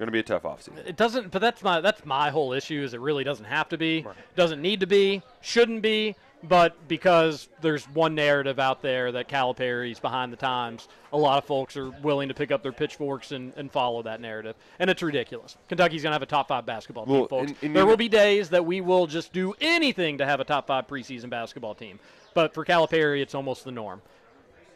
Going 0.00 0.06
to 0.08 0.12
be 0.12 0.18
a 0.20 0.22
tough 0.22 0.44
offseason. 0.44 0.78
It 0.86 0.96
doesn't, 0.96 1.30
but 1.30 1.40
that's 1.42 1.62
my 1.62 1.82
that's 1.82 2.06
my 2.06 2.30
whole 2.30 2.54
issue. 2.54 2.82
Is 2.82 2.94
it 2.94 3.00
really 3.00 3.22
doesn't 3.22 3.44
have 3.44 3.68
to 3.68 3.76
be, 3.76 4.00
doesn't 4.34 4.62
need 4.62 4.80
to 4.80 4.86
be, 4.86 5.20
shouldn't 5.42 5.82
be, 5.82 6.16
but 6.42 6.74
because 6.88 7.50
there's 7.60 7.84
one 7.84 8.14
narrative 8.14 8.58
out 8.58 8.80
there 8.80 9.12
that 9.12 9.28
Calipari's 9.28 10.00
behind 10.00 10.32
the 10.32 10.38
times, 10.38 10.88
a 11.12 11.18
lot 11.18 11.36
of 11.36 11.44
folks 11.44 11.76
are 11.76 11.90
willing 12.02 12.28
to 12.28 12.34
pick 12.34 12.50
up 12.50 12.62
their 12.62 12.72
pitchforks 12.72 13.32
and, 13.32 13.52
and 13.58 13.70
follow 13.70 14.02
that 14.04 14.22
narrative, 14.22 14.56
and 14.78 14.88
it's 14.88 15.02
ridiculous. 15.02 15.58
Kentucky's 15.68 16.02
gonna 16.02 16.14
have 16.14 16.22
a 16.22 16.26
top 16.26 16.48
five 16.48 16.64
basketball 16.64 17.04
team, 17.04 17.28
folks. 17.28 17.50
and- 17.50 17.56
and 17.62 17.76
there 17.76 17.84
will 17.84 17.98
be 17.98 18.08
days 18.08 18.48
that 18.48 18.64
we 18.64 18.80
will 18.80 19.06
just 19.06 19.34
do 19.34 19.52
anything 19.60 20.16
to 20.16 20.24
have 20.24 20.40
a 20.40 20.44
top 20.44 20.66
five 20.66 20.86
preseason 20.86 21.28
basketball 21.28 21.74
team, 21.74 22.00
but 22.32 22.54
for 22.54 22.64
Calipari, 22.64 23.20
it's 23.20 23.34
almost 23.34 23.64
the 23.66 23.70
norm. 23.70 24.00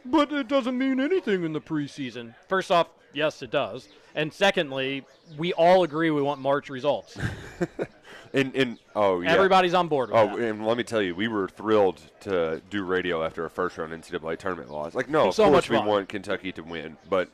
But 0.05 0.31
it 0.33 0.49
doesn't 0.49 0.77
mean 0.77 1.01
anything 1.01 1.45
in 1.45 1.55
the 1.55 1.63
preseason. 1.63 2.35
First 2.47 2.71
off, 2.71 2.89
yes, 3.15 3.43
it 3.43 3.51
does. 3.51 3.89
And 4.15 4.33
secondly, 4.33 5.05
we 5.39 5.53
all 5.55 5.83
agree 5.85 6.11
we 6.11 6.23
want 6.23 6.41
March 6.41 6.69
results. 6.71 7.17
And, 8.33 8.53
and 8.57 8.79
oh 8.97 9.21
yeah, 9.21 9.33
Everybody's 9.33 9.75
on 9.75 9.87
board 9.87 10.11
with 10.11 10.19
oh, 10.19 10.37
and 10.37 10.67
let 10.67 10.77
me 10.77 10.83
tell 10.83 11.01
you, 11.01 11.15
we 11.15 11.29
were 11.29 11.49
thrilled 11.49 12.01
to 12.23 12.61
do 12.69 12.83
radio 12.83 13.23
after 13.25 13.45
a 13.45 13.51
first 13.51 13.79
round 13.79 13.93
NCAA 13.93 14.37
tournament 14.39 14.73
loss. 14.73 14.93
Like, 14.93 15.09
no, 15.09 15.29
of 15.29 15.35
So 15.37 15.45
course 15.45 15.55
much 15.55 15.71
we 15.71 15.77
fun. 15.77 15.87
want 15.87 16.09
Kentucky 16.09 16.51
to 16.51 16.63
win, 16.63 16.97
but 17.09 17.29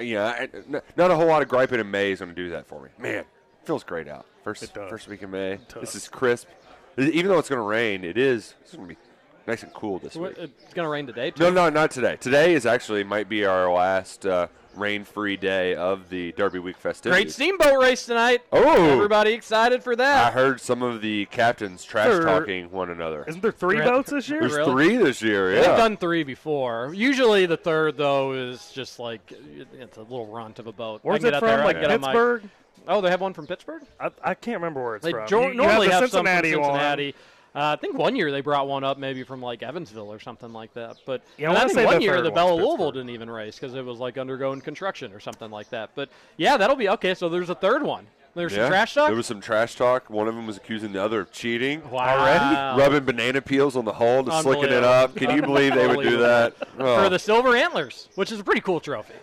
yeah, 0.00 0.24
I, 0.28 0.48
n- 0.54 0.80
not 0.96 1.10
a 1.10 1.14
whole 1.14 1.26
lot 1.26 1.42
of 1.42 1.48
griping 1.48 1.78
in 1.78 1.90
May 1.90 2.12
is 2.12 2.20
going 2.20 2.30
to 2.30 2.34
do 2.34 2.48
that 2.50 2.66
for 2.66 2.80
me. 2.82 2.88
Man, 2.96 3.24
feels 3.64 3.84
great 3.84 4.08
out. 4.08 4.24
First 4.44 4.62
It 4.62 4.72
does. 4.72 4.88
first 4.88 5.08
week 5.08 5.22
in 5.22 5.30
May. 5.30 5.58
does. 5.68 5.80
This 5.82 5.94
is 5.94 6.08
crisp. 6.08 6.48
Even 6.96 7.30
though 7.30 7.38
it's 7.38 7.50
going 7.50 7.60
to 7.60 7.68
rain, 7.68 8.02
it 8.02 8.16
is. 8.16 8.54
It's 8.62 8.72
going 8.74 8.88
to 8.88 8.94
be 8.94 9.00
nice 9.46 9.62
and 9.62 9.74
cool 9.74 9.98
this 9.98 10.16
week. 10.16 10.32
It's 10.38 10.72
going 10.72 10.86
to 10.86 10.90
rain 10.90 11.06
today, 11.06 11.32
too. 11.32 11.42
No, 11.44 11.50
no, 11.50 11.68
not 11.68 11.90
today. 11.90 12.16
Today 12.16 12.54
is 12.54 12.64
actually 12.64 13.04
might 13.04 13.28
be 13.28 13.44
our 13.44 13.70
last 13.70 14.24
uh, 14.24 14.46
rain-free 14.78 15.36
day 15.36 15.74
of 15.74 16.08
the 16.08 16.32
Derby 16.32 16.58
Week 16.58 16.76
festivities. 16.76 17.24
Great 17.24 17.32
steamboat 17.32 17.82
race 17.82 18.06
tonight. 18.06 18.42
Oh. 18.52 18.90
Everybody 18.90 19.32
excited 19.32 19.82
for 19.82 19.94
that! 19.96 20.26
I 20.28 20.30
heard 20.30 20.60
some 20.60 20.82
of 20.82 21.00
the 21.02 21.26
captains 21.26 21.84
trash 21.84 22.22
talking 22.24 22.70
one 22.70 22.90
another. 22.90 23.24
Isn't 23.26 23.40
there 23.42 23.52
three 23.52 23.78
Really? 23.78 23.90
boats 23.90 24.10
this 24.10 24.28
year? 24.28 24.40
There's 24.40 24.56
Really? 24.56 24.70
three 24.72 24.96
this 24.96 25.20
year. 25.22 25.52
Yeah. 25.54 25.60
They've 25.62 25.76
done 25.76 25.96
three 25.96 26.22
before. 26.24 26.92
Usually 26.94 27.46
the 27.46 27.56
third, 27.56 27.96
though, 27.96 28.32
is 28.32 28.70
just 28.72 28.98
like 28.98 29.32
it's 29.78 29.96
a 29.96 30.02
little 30.02 30.26
runt 30.26 30.58
of 30.58 30.66
a 30.66 30.72
boat. 30.72 31.00
Where's 31.02 31.24
it 31.24 31.34
from? 31.38 31.46
there, 31.48 31.64
Like 31.64 31.80
can 31.80 31.88
get 31.88 32.00
my- 32.00 32.08
Pittsburgh? 32.08 32.42
Oh, 32.86 33.00
they 33.02 33.10
have 33.10 33.20
one 33.20 33.34
from 33.34 33.46
Pittsburgh? 33.46 33.82
I, 34.00 34.10
I 34.24 34.34
can't 34.34 34.56
remember 34.56 34.82
where 34.82 34.96
it's 34.96 35.04
They 35.04 35.10
from. 35.12 35.26
jo- 35.28 35.42
You- 35.42 35.48
you 35.48 35.54
normally 35.54 35.88
have, 35.88 36.00
have, 36.00 36.10
the 36.10 36.16
some 36.16 36.24
from 36.24 36.42
Cincinnati 36.42 37.06
one. 37.12 37.12
Cincinnati. 37.52 37.70
Uh, 37.70 37.72
I 37.72 37.76
think 37.76 37.96
one 37.98 38.14
year 38.16 38.30
they 38.30 38.40
brought 38.40 38.68
one 38.68 38.84
up 38.84 38.98
maybe 38.98 39.22
from 39.24 39.40
like 39.42 39.62
Evansville 39.62 40.12
or 40.12 40.20
something 40.20 40.52
like 40.52 40.72
that. 40.74 40.96
But 41.06 41.22
Yeah, 41.36 41.52
I 41.52 41.56
I, 41.56 41.58
think 41.60 41.72
say 41.72 41.84
one 41.86 41.96
the 41.96 42.02
year 42.02 42.16
the 42.18 42.24
one's 42.30 42.34
Belle 42.34 42.48
of 42.50 42.54
Louisville 42.56 42.76
Pittsburgh. 42.76 42.94
didn't 42.94 43.10
even 43.10 43.30
race 43.30 43.58
because 43.58 43.74
it 43.74 43.84
was 43.84 43.98
like 43.98 44.18
undergoing 44.18 44.60
construction 44.60 45.12
or 45.12 45.20
something 45.20 45.50
like 45.50 45.70
that. 45.70 45.90
But 45.94 46.08
yeah, 46.36 46.56
that'll 46.56 46.76
be 46.76 46.88
okay. 46.90 47.14
So 47.14 47.28
there's 47.28 47.50
a 47.50 47.54
third 47.54 47.82
one. 47.82 48.06
There's 48.34 48.52
Yeah. 48.52 48.64
some 48.64 48.68
trash 48.70 48.94
talk. 48.94 49.08
There 49.08 49.16
was 49.16 49.26
some 49.26 49.40
trash 49.40 49.74
talk. 49.74 50.08
One 50.10 50.28
of 50.28 50.34
them 50.36 50.46
was 50.46 50.56
accusing 50.56 50.92
the 50.92 51.02
other 51.02 51.20
of 51.20 51.32
cheating. 51.32 51.88
Wow. 51.90 52.18
Already? 52.20 52.80
Rubbing 52.80 53.04
banana 53.04 53.40
peels 53.42 53.74
on 53.74 53.84
the 53.84 53.94
hull 53.94 54.22
to 54.24 54.42
slicking 54.42 54.64
it 54.72 54.84
up. 54.84 55.16
Can 55.16 55.34
you 55.34 55.42
believe 55.42 55.74
they 55.74 55.88
would 55.88 56.04
do 56.06 56.18
that? 56.18 56.54
Oh. 56.78 57.02
for 57.02 57.08
the 57.08 57.18
silver 57.18 57.56
antlers, 57.56 58.08
which 58.14 58.30
is 58.30 58.38
a 58.38 58.44
pretty 58.44 58.60
cool 58.60 58.78
trophy. 58.78 59.14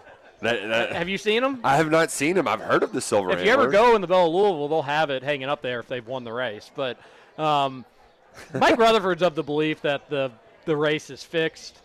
That- 0.42 0.68
that- 0.68 0.92
Have 0.92 1.08
you 1.08 1.18
seen 1.18 1.44
them? 1.44 1.62
I 1.64 1.78
have 1.78 1.90
not 1.90 2.12
seen 2.12 2.36
them. 2.36 2.48
I've 2.48 2.60
heard 2.60 2.84
of 2.84 2.92
the 2.92 3.00
silver 3.00 3.30
Antlers. 3.30 3.42
if 3.44 3.48
you 3.48 3.54
ever 3.54 3.68
go 3.72 3.96
in 3.96 4.02
the 4.02 4.08
Belle 4.08 4.26
of 4.28 4.34
Louisville, 4.34 4.68
they'll 4.68 4.82
have 4.82 5.10
it 5.10 5.24
hanging 5.24 5.48
up 5.48 5.62
there 5.62 5.80
if 5.80 5.88
they've 5.88 6.06
won 6.06 6.26
the 6.26 6.34
race. 6.34 6.70
But 6.76 6.98
um, 7.38 7.86
Mike 8.54 8.78
Rutherford's 8.78 9.22
of 9.22 9.36
the 9.36 9.44
belief 9.44 9.82
that 9.82 10.10
the 10.10 10.32
the 10.66 10.76
race 10.76 11.10
is 11.10 11.24
fixed. 11.24 11.80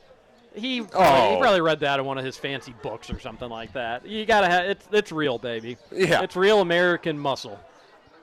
He 0.55 0.81
probably, 0.81 1.07
he 1.31 1.37
Oh. 1.37 1.39
probably 1.41 1.61
read 1.61 1.81
that 1.81 2.01
in 2.01 2.05
one 2.07 2.19
of 2.19 2.25
his 2.25 2.37
fancy 2.37 2.75
books 2.83 3.11
or 3.11 3.21
something 3.21 3.49
like 3.49 3.73
that. 3.75 4.05
You 4.07 4.25
gotta 4.27 4.49
have 4.49 4.65
it's 4.65 4.87
it's 4.93 5.13
real, 5.13 5.39
baby. 5.39 5.77
Yeah. 5.93 6.23
it's 6.23 6.35
real 6.37 6.61
American 6.61 7.19
muscle. 7.19 7.59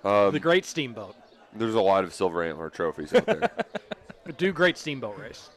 Um, 0.04 0.32
the 0.34 0.40
Great 0.40 0.66
Steamboat. 0.66 1.16
There's 1.54 1.76
a 1.76 1.82
lot 1.82 2.04
of 2.04 2.14
silver 2.14 2.44
antler 2.44 2.70
trophies 2.70 3.14
out 3.14 3.26
there. 3.26 3.50
Do 4.38 4.52
Great 4.52 4.78
Steamboat 4.78 5.18
race, 5.18 5.50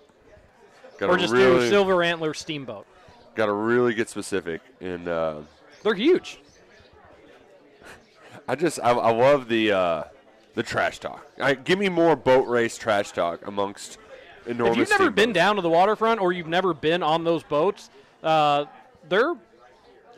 Gotta 0.98 1.12
or 1.12 1.18
just 1.18 1.32
really, 1.32 1.64
do 1.64 1.68
Silver 1.70 2.04
Antler 2.04 2.32
Steamboat. 2.34 2.86
Got 3.34 3.46
to 3.46 3.52
really 3.52 3.94
get 3.94 4.08
specific. 4.08 4.60
And 4.80 5.08
uh, 5.08 5.40
They're 5.82 5.94
huge. 5.94 6.38
I 8.48 8.54
just 8.54 8.78
I, 8.80 8.90
I 8.92 9.10
love 9.10 9.48
the 9.48 9.72
uh, 9.72 10.04
the 10.54 10.62
trash 10.62 10.98
talk. 10.98 11.26
I, 11.40 11.54
give 11.54 11.78
me 11.78 11.88
more 11.88 12.16
boat 12.16 12.46
race 12.48 12.76
trash 12.76 13.12
talk 13.12 13.46
amongst 13.46 13.98
enormous. 14.46 14.72
if 14.72 14.78
you've 14.78 14.90
never 14.90 15.10
been 15.10 15.24
steamboats. 15.30 15.34
down 15.34 15.56
to 15.56 15.62
the 15.62 15.70
waterfront 15.70 16.20
or 16.20 16.32
you've 16.32 16.46
never 16.48 16.74
been 16.74 17.02
on 17.02 17.24
those 17.24 17.42
boats, 17.42 17.90
uh, 18.22 18.64
they're 19.08 19.34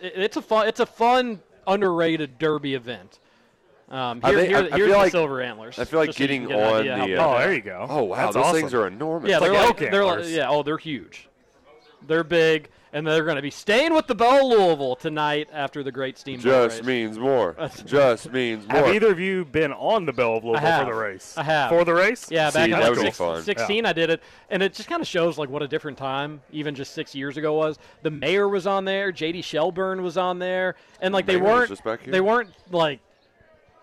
it's 0.01 0.37
a 0.37 0.43
fun 0.43 0.67
it's 0.69 0.81
a 0.81 0.87
fun 0.87 1.41
underrated 1.67 2.39
derby 2.39 2.75
event. 2.75 3.19
Um, 3.91 4.23
here, 4.23 4.35
think- 4.37 4.49
here, 4.49 4.57
I- 4.57 4.61
I 4.61 4.63
here's 4.63 4.77
feel 4.79 4.87
the 4.89 4.97
like- 4.97 5.13
silver 5.13 5.41
antlers. 5.43 5.79
I 5.79 5.85
feel 5.85 5.99
like 6.01 6.09
just 6.09 6.19
so 6.19 6.23
getting 6.25 6.47
get 6.49 6.59
on 6.59 6.85
the. 6.85 7.17
uh, 7.17 7.27
Oh, 7.27 7.39
there 7.39 7.53
you 7.53 7.61
go. 7.61 7.87
Oh 7.89 8.03
wow, 8.05 8.17
That's 8.17 8.35
those 8.35 8.45
awesome. 8.47 8.57
things 8.61 8.75
are 8.75 8.87
enormous. 8.87 9.29
Yeah, 9.31 9.39
Like 9.39 9.51
they're 9.53 9.61
like 9.61 9.81
like, 9.81 9.91
they're 9.91 10.05
like, 10.05 10.25
yeah, 10.29 10.49
oh, 10.49 10.63
they're 10.63 10.79
huge. 10.79 11.29
They're 12.07 12.25
big, 12.25 12.69
and 12.95 13.07
they're 13.07 13.25
going 13.25 13.37
to 13.37 13.43
be 13.43 13.51
staying 13.51 13.95
with 13.95 14.07
the 14.07 14.15
Bell 14.15 14.49
Louisville 14.51 14.97
tonight 14.97 15.49
after 15.53 15.83
the 15.83 15.91
Great 15.91 16.19
Steamboat 16.19 16.45
race. 16.45 16.53
Just 16.65 16.79
race. 16.81 16.87
means 16.87 17.19
more. 17.19 17.57
Just 17.87 18.31
means 18.33 18.69
more. 18.69 18.77
Have 18.85 18.95
either 18.95 19.11
of 19.11 19.19
you 19.19 19.45
been 19.47 19.73
on 19.73 20.05
the 20.05 20.13
Belle 20.13 20.37
of 20.37 20.45
Louisville 20.45 20.79
for 20.81 20.85
the 20.85 20.95
race? 20.95 21.35
I 21.39 21.43
have. 21.43 21.71
For 21.71 21.85
the 21.85 21.95
race? 21.95 22.31
Yeah, 22.31 22.51
back 22.51 22.53
See, 22.53 22.65
in 22.65 22.71
that 22.73 22.81
like 22.83 22.91
would 22.91 22.99
six- 23.01 23.17
fun. 23.17 23.43
16, 23.43 23.87
I 23.87 23.93
did 23.93 24.11
it, 24.11 24.23
and 24.51 24.63
it 24.63 24.75
just 24.75 24.89
kind 24.89 25.01
of 25.01 25.09
shows 25.09 25.39
like 25.39 25.49
what 25.49 25.63
a 25.63 25.69
different 25.69 25.97
time 25.97 26.43
even 26.53 26.75
just 26.75 26.93
six 26.93 27.15
years 27.15 27.37
ago 27.37 27.55
was. 27.55 27.79
The 28.03 28.11
mayor 28.11 28.49
was 28.49 28.67
on 28.67 28.85
there, 28.85 29.11
J.D. 29.11 29.43
Shelburne 29.43 30.03
was 30.03 30.17
on 30.19 30.39
there, 30.39 30.75
and 31.01 31.15
like 31.15 31.27
they 31.27 31.37
weren't 31.39 31.69
just 31.71 31.85
back 31.85 32.03
here? 32.03 32.13
they 32.13 32.21
weren't 32.21 32.51
like 32.71 33.01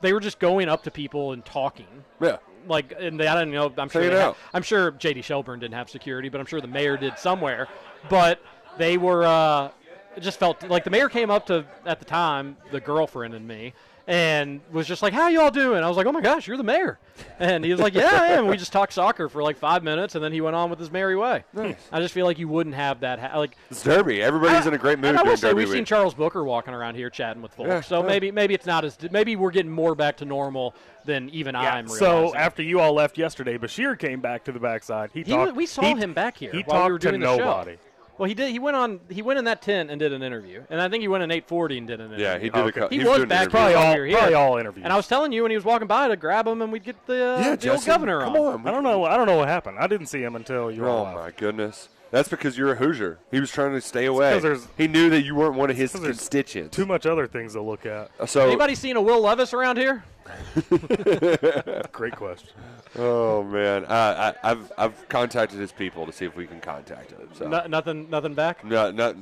they 0.01 0.13
were 0.13 0.19
just 0.19 0.39
going 0.39 0.69
up 0.69 0.83
to 0.83 0.91
people 0.91 1.33
and 1.33 1.43
talking. 1.43 1.87
Yeah. 2.21 2.37
Like, 2.67 2.93
and 2.99 3.19
they, 3.19 3.25
I 3.25 3.35
don't 3.35 3.51
know. 3.51 3.73
I'm 3.77 3.89
sure. 3.89 4.01
Check 4.01 4.11
it 4.11 4.13
they 4.13 4.19
had- 4.19 4.27
out. 4.29 4.37
I'm 4.53 4.61
sure 4.61 4.91
J.D. 4.91 5.21
Shelburne 5.23 5.59
didn't 5.59 5.73
have 5.73 5.89
security, 5.89 6.29
but 6.29 6.39
I'm 6.39 6.45
sure 6.45 6.61
the 6.61 6.67
mayor 6.67 6.97
did 6.97 7.17
somewhere. 7.17 7.67
But 8.09 8.41
they 8.79 8.97
were. 8.97 9.23
Uh, 9.23 9.69
it 10.15 10.21
just 10.21 10.39
felt 10.39 10.67
like 10.67 10.83
the 10.83 10.89
mayor 10.89 11.07
came 11.07 11.29
up 11.29 11.45
to 11.45 11.63
at 11.85 11.99
the 11.99 12.05
time 12.05 12.57
the 12.71 12.79
girlfriend 12.79 13.35
and 13.35 13.47
me. 13.47 13.73
And 14.07 14.61
was 14.71 14.87
just 14.87 15.03
like, 15.03 15.13
"How 15.13 15.27
y'all 15.27 15.51
doing?" 15.51 15.83
I 15.83 15.87
was 15.87 15.95
like, 15.95 16.07
"Oh 16.07 16.11
my 16.11 16.19
gosh, 16.21 16.47
you're 16.47 16.57
the 16.57 16.63
mayor," 16.63 16.97
and 17.37 17.63
he 17.63 17.69
was 17.69 17.79
like, 17.79 17.93
"Yeah, 17.93 18.09
I 18.11 18.27
am." 18.29 18.47
We 18.47 18.57
just 18.57 18.73
talked 18.73 18.91
soccer 18.91 19.29
for 19.29 19.43
like 19.43 19.55
five 19.55 19.83
minutes, 19.83 20.15
and 20.15 20.23
then 20.23 20.33
he 20.33 20.41
went 20.41 20.55
on 20.55 20.71
with 20.71 20.79
his 20.79 20.89
merry 20.89 21.15
way. 21.15 21.43
Nice. 21.53 21.75
I 21.91 21.99
just 21.99 22.11
feel 22.15 22.25
like 22.25 22.39
you 22.39 22.47
wouldn't 22.47 22.75
have 22.75 23.01
that. 23.01 23.19
Ha- 23.19 23.37
like 23.37 23.55
It's 23.69 23.83
Derby. 23.83 24.19
Everybody's 24.23 24.65
in 24.65 24.73
a 24.73 24.79
great 24.79 24.97
mood 24.97 25.15
I 25.15 25.21
will 25.21 25.37
say 25.37 25.49
Derby 25.49 25.59
we've 25.65 25.69
seen. 25.69 25.85
Charles 25.85 26.15
Booker 26.15 26.43
walking 26.43 26.73
around 26.73 26.95
here 26.95 27.11
chatting 27.11 27.43
with 27.43 27.53
folks, 27.53 27.67
Yeah, 27.69 27.81
so 27.81 27.99
yeah. 28.01 28.07
maybe 28.07 28.31
maybe 28.31 28.55
it's 28.55 28.65
not 28.65 28.83
as 28.83 28.97
maybe 29.11 29.35
we're 29.35 29.51
getting 29.51 29.71
more 29.71 29.93
back 29.93 30.17
to 30.17 30.25
normal 30.25 30.73
than 31.05 31.29
even 31.29 31.55
I'm. 31.55 31.87
So 31.87 32.33
after 32.33 32.63
you 32.63 32.79
all 32.79 32.93
left 32.95 33.15
yesterday, 33.15 33.59
Bashir 33.59 33.97
came 33.99 34.21
back 34.21 34.43
to 34.45 34.51
the 34.51 34.59
backside. 34.59 35.11
He, 35.13 35.21
He 35.21 35.31
talked. 35.33 35.55
we 35.55 35.67
saw 35.67 35.83
he- 35.83 35.93
him 36.01 36.13
back 36.15 36.35
here 36.35 36.51
He 36.51 36.63
while 36.63 36.79
talked 36.79 36.87
we 36.87 36.91
were 36.93 36.99
to 36.99 37.09
doing 37.09 37.21
the 37.21 37.37
show. 37.37 37.45
nobody. 37.45 37.77
Well, 38.19 38.27
he 38.27 38.35
did. 38.35 38.51
He 38.51 38.59
went 38.59 38.75
on. 38.75 38.99
He 39.09 39.21
went 39.21 39.39
in 39.39 39.45
that 39.45 39.61
tent 39.61 39.89
and 39.89 39.97
did 39.99 40.11
an 40.13 40.21
interview, 40.21 40.63
and 40.69 40.79
I 40.81 40.89
think 40.89 41.01
he 41.01 41.07
went 41.07 41.23
in 41.23 41.31
840 41.31 41.77
and 41.77 41.87
did 41.87 41.99
an 42.01 42.07
interview. 42.07 42.25
Yeah, 42.25 42.37
he 42.37 42.49
did 42.49 42.65
a 42.67 42.71
cou- 42.71 42.87
He, 42.89 42.97
he 42.97 42.99
was 42.99 43.07
was 43.07 43.17
doing 43.19 43.29
back 43.29 43.49
Probably 43.49 43.73
all- 43.75 43.93
we 43.93 43.99
were 44.01 44.05
here. 44.05 44.17
probably 44.17 44.33
all 44.35 44.57
interviews. 44.57 44.83
And 44.83 44.91
I 44.93 44.97
was 44.97 45.07
telling 45.07 45.31
you 45.31 45.41
when 45.43 45.51
he 45.51 45.57
was 45.57 45.63
walking 45.65 45.87
by 45.87 46.09
to 46.09 46.15
grab 46.17 46.45
him, 46.45 46.61
and 46.61 46.71
we'd 46.71 46.83
get 46.83 46.97
the, 47.07 47.13
uh, 47.13 47.37
Yeah, 47.39 47.43
the 47.43 47.49
old 47.49 47.59
Jesse, 47.79 47.87
governor 47.87 48.19
come 48.21 48.35
on. 48.35 48.53
on. 48.55 48.67
I 48.67 48.71
don't 48.71 48.83
know. 48.83 49.05
I 49.05 49.15
don't 49.17 49.25
know 49.25 49.37
what 49.37 49.47
happened. 49.47 49.77
I 49.79 49.87
didn't 49.87 50.07
see 50.07 50.21
him 50.21 50.35
until 50.35 50.69
you 50.69 50.85
Oh 50.85 51.03
left. 51.03 51.15
my 51.15 51.31
goodness. 51.31 51.87
That's 52.11 52.27
because 52.27 52.57
you're 52.57 52.71
a 52.71 52.75
Hoosier. 52.75 53.19
He 53.31 53.39
was 53.39 53.51
trying 53.51 53.71
to 53.73 53.79
stay 53.81 54.05
away. 54.05 54.33
'cause 54.33 54.41
there's- 54.43 54.67
he 54.77 54.87
knew 54.87 55.09
that 55.11 55.21
you 55.21 55.35
weren't 55.35 55.53
one 55.55 55.69
of 55.69 55.77
his 55.77 55.93
there's 55.93 56.03
constituents. 56.05 56.75
Too 56.75 56.85
much 56.87 57.05
other 57.05 57.25
things 57.27 57.53
to 57.53 57.61
look 57.61 57.85
at. 57.85 58.09
So 58.27 58.41
Anybody 58.41 58.75
seen 58.75 58.95
a 58.97 59.01
Will 59.01 59.21
Levis 59.21 59.53
around 59.53 59.77
here? 59.77 60.03
Great 61.91 62.15
question. 62.15 62.49
Oh 62.97 63.43
man, 63.43 63.85
uh, 63.85 64.33
I, 64.43 64.51
I've 64.51 64.71
I've 64.77 65.09
contacted 65.09 65.59
his 65.59 65.71
people 65.71 66.05
to 66.05 66.11
see 66.11 66.25
if 66.25 66.35
we 66.35 66.47
can 66.47 66.59
contact 66.59 67.11
him. 67.11 67.29
So 67.33 67.47
No, 67.47 67.65
nothing. 67.67 68.09
Nothing 68.09 68.33
back. 68.33 68.63
no, 68.63 68.91
not 68.91 69.15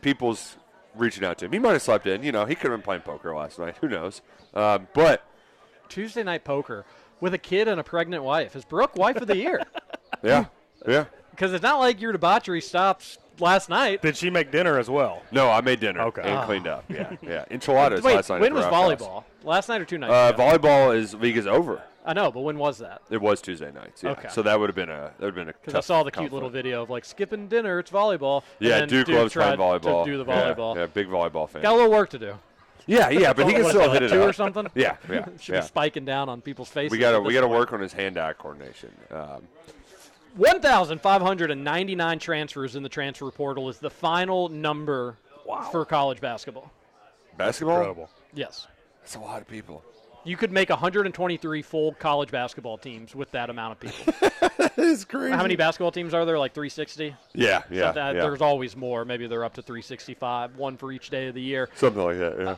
people's 0.00 0.56
reaching 0.94 1.24
out 1.24 1.38
to 1.38 1.46
him. 1.46 1.52
He 1.52 1.58
might 1.58 1.72
have 1.72 1.82
slept 1.82 2.06
in. 2.06 2.22
You 2.22 2.32
know, 2.32 2.44
he 2.44 2.54
could 2.54 2.70
have 2.70 2.78
been 2.80 2.84
playing 2.84 3.02
poker 3.02 3.34
last 3.34 3.58
night. 3.58 3.76
Who 3.80 3.88
knows? 3.88 4.20
Um, 4.54 4.88
but 4.94 5.24
Tuesday 5.88 6.22
night 6.22 6.44
poker 6.44 6.84
with 7.20 7.34
a 7.34 7.38
kid 7.38 7.68
and 7.68 7.80
a 7.80 7.84
pregnant 7.84 8.24
wife. 8.24 8.56
Is 8.56 8.64
Brooke 8.64 8.96
wife 8.96 9.16
of 9.16 9.28
the 9.28 9.36
year? 9.36 9.60
yeah, 10.22 10.46
yeah. 10.86 11.04
Because 11.32 11.54
it's 11.54 11.62
not 11.62 11.78
like 11.78 11.98
your 11.98 12.12
debauchery 12.12 12.60
stops 12.60 13.16
last 13.42 13.68
night. 13.68 14.00
Did 14.00 14.16
she 14.16 14.30
make 14.30 14.50
dinner 14.50 14.78
as 14.78 14.88
well? 14.88 15.22
No, 15.30 15.50
I 15.50 15.60
made 15.60 15.80
dinner 15.80 16.00
Okay. 16.02 16.22
and 16.22 16.38
Ah. 16.38 16.46
cleaned 16.46 16.66
up. 16.66 16.84
Yeah, 16.88 17.10
yeah. 17.20 17.44
Enchiladas 17.50 18.02
Wait, 18.02 18.14
last 18.16 18.30
night. 18.30 18.40
when 18.40 18.54
was 18.54 18.64
Rough 18.64 18.72
House. 18.72 18.90
volleyball? 19.02 19.24
Last 19.44 19.68
night 19.68 19.80
or 19.80 19.84
two 19.84 19.98
nights? 19.98 20.12
Uh, 20.12 20.32
ago? 20.34 20.42
volleyball 20.42 20.96
is 20.96 21.14
league 21.14 21.36
is 21.36 21.46
over. 21.46 21.82
I 22.04 22.14
know, 22.14 22.32
but 22.32 22.40
when 22.40 22.58
was 22.58 22.78
that? 22.78 23.00
It 23.10 23.20
was 23.20 23.40
Tuesday 23.40 23.70
nights. 23.70 24.02
Yeah. 24.02 24.10
Okay. 24.10 24.28
So 24.30 24.42
that 24.42 24.58
would 24.58 24.68
have 24.68 24.74
been 24.74 24.88
a 24.90 25.12
that 25.18 25.20
would 25.20 25.26
have 25.26 25.34
been 25.36 25.48
a. 25.48 25.52
Because 25.52 25.74
I 25.76 25.80
saw 25.80 26.02
the 26.02 26.10
cute 26.10 26.14
conflict. 26.14 26.32
little 26.34 26.48
video 26.50 26.82
of 26.82 26.90
like 26.90 27.04
skipping 27.04 27.46
dinner. 27.48 27.78
It's 27.78 27.90
volleyball. 27.92 28.42
Yeah, 28.58 28.80
then 28.80 28.88
Duke, 28.88 29.06
loves 29.08 29.32
playing 29.34 29.56
tried 29.56 29.58
volleyball. 29.58 30.04
To 30.04 30.10
do 30.10 30.18
the 30.18 30.24
volleyball. 30.24 30.74
Yeah, 30.76 30.86
big 30.86 31.06
volleyball 31.08 31.48
fan. 31.48 31.62
Got 31.62 31.74
a 31.74 31.76
little 31.76 31.90
work 31.92 32.10
to 32.10 32.18
do. 32.18 32.34
Yeah, 32.88 33.08
yeah, 33.10 33.32
but 33.32 33.46
he 33.48 33.52
can 33.52 33.64
still 33.66 33.88
hit 33.92 34.02
it 34.02 34.10
two 34.10 34.22
up. 34.22 34.28
or 34.30 34.32
something. 34.32 34.66
Yeah, 34.74 34.96
yeah, 35.08 35.26
Should 35.40 35.54
yeah. 35.54 35.60
be 35.60 35.66
spiking 35.68 36.04
down 36.04 36.28
on 36.28 36.40
people's 36.40 36.68
faces. 36.70 36.90
We 36.90 36.98
gotta 36.98 37.20
we 37.20 37.32
gotta 37.32 37.46
point. 37.46 37.58
work 37.60 37.72
on 37.72 37.78
his 37.80 37.92
hand-eye 37.92 38.32
coordination. 38.32 38.90
Um, 39.12 39.46
1,599 40.36 42.18
transfers 42.18 42.76
in 42.76 42.82
the 42.82 42.88
transfer 42.88 43.30
portal 43.30 43.68
is 43.68 43.78
the 43.78 43.90
final 43.90 44.48
number 44.48 45.16
for 45.70 45.84
college 45.84 46.20
basketball. 46.20 46.70
basketball. 47.36 47.76
Incredible. 47.78 48.10
Yes. 48.34 48.66
That's 49.02 49.16
a 49.16 49.20
lot 49.20 49.40
of 49.40 49.48
people. 49.48 49.82
You 50.24 50.36
could 50.36 50.52
make 50.52 50.68
123 50.70 51.62
full 51.62 51.92
college 51.94 52.30
basketball 52.30 52.78
teams 52.78 53.12
with 53.14 53.30
that 53.32 53.50
amount 53.50 53.72
of 53.72 53.80
people. 53.80 54.30
that 54.58 54.78
is 54.78 55.04
crazy. 55.04 55.34
How 55.34 55.42
many 55.42 55.56
basketball 55.56 55.90
teams 55.90 56.14
are 56.14 56.24
there? 56.24 56.38
Like 56.38 56.54
360? 56.54 57.16
Yeah, 57.34 57.62
So 57.62 57.66
yeah, 57.70 57.92
that- 57.92 57.96
uh, 57.96 58.12
yeah. 58.14 58.20
There's 58.22 58.40
always 58.40 58.76
more. 58.76 59.04
Maybe 59.04 59.26
they're 59.26 59.44
up 59.44 59.54
to 59.54 59.62
365, 59.62 60.56
one 60.56 60.76
for 60.76 60.92
each 60.92 61.10
day 61.10 61.26
of 61.26 61.34
the 61.34 61.42
year. 61.42 61.68
Something 61.74 62.04
like 62.04 62.18
that. 62.18 62.38
Yeah. 62.38 62.56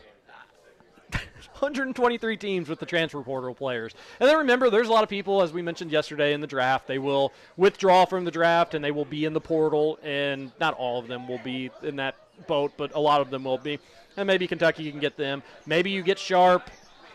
123 1.54 2.36
teams 2.36 2.68
with 2.68 2.80
the 2.80 2.86
transfer 2.86 3.22
portal 3.22 3.54
players. 3.54 3.94
And 4.18 4.28
then 4.28 4.38
remember, 4.38 4.70
there's 4.70 4.88
a 4.88 4.92
lot 4.92 5.04
of 5.04 5.08
people, 5.08 5.40
as 5.40 5.52
we 5.52 5.62
mentioned 5.62 5.92
yesterday 5.92 6.32
in 6.32 6.40
the 6.40 6.46
draft, 6.46 6.88
they 6.88 6.98
will 6.98 7.32
withdraw 7.56 8.04
from 8.04 8.24
the 8.24 8.30
draft 8.32 8.74
and 8.74 8.84
they 8.84 8.90
will 8.90 9.04
be 9.04 9.24
in 9.24 9.32
the 9.32 9.40
portal, 9.40 9.98
and 10.02 10.50
not 10.58 10.74
all 10.74 10.98
of 10.98 11.06
them 11.06 11.28
will 11.28 11.38
be 11.38 11.70
in 11.82 11.96
that 11.96 12.16
boat, 12.48 12.72
but 12.76 12.94
a 12.94 13.00
lot 13.00 13.20
of 13.20 13.30
them 13.30 13.44
will 13.44 13.58
be. 13.58 13.78
And 14.16 14.26
maybe 14.26 14.46
Kentucky 14.46 14.90
can 14.90 15.00
get 15.00 15.16
them. 15.16 15.42
Maybe 15.66 15.90
you 15.90 16.02
get 16.02 16.18
Sharpe. 16.18 16.68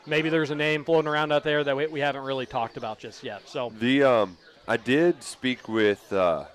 Maybe 0.05 0.29
there's 0.29 0.51
a 0.51 0.55
name 0.55 0.85
floating 0.85 1.09
around 1.09 1.31
out 1.31 1.43
there 1.43 1.63
that 1.63 1.75
we, 1.75 1.87
we 1.87 1.99
haven't 1.99 2.23
really 2.23 2.45
talked 2.45 2.77
about 2.77 2.99
just 2.99 3.23
yet. 3.23 3.47
So 3.47 3.71
The 3.79 4.03
um, 4.03 4.37
I 4.67 4.77
did 4.77 5.21
speak 5.21 5.67
with, 5.67 6.11
uh, 6.13 6.45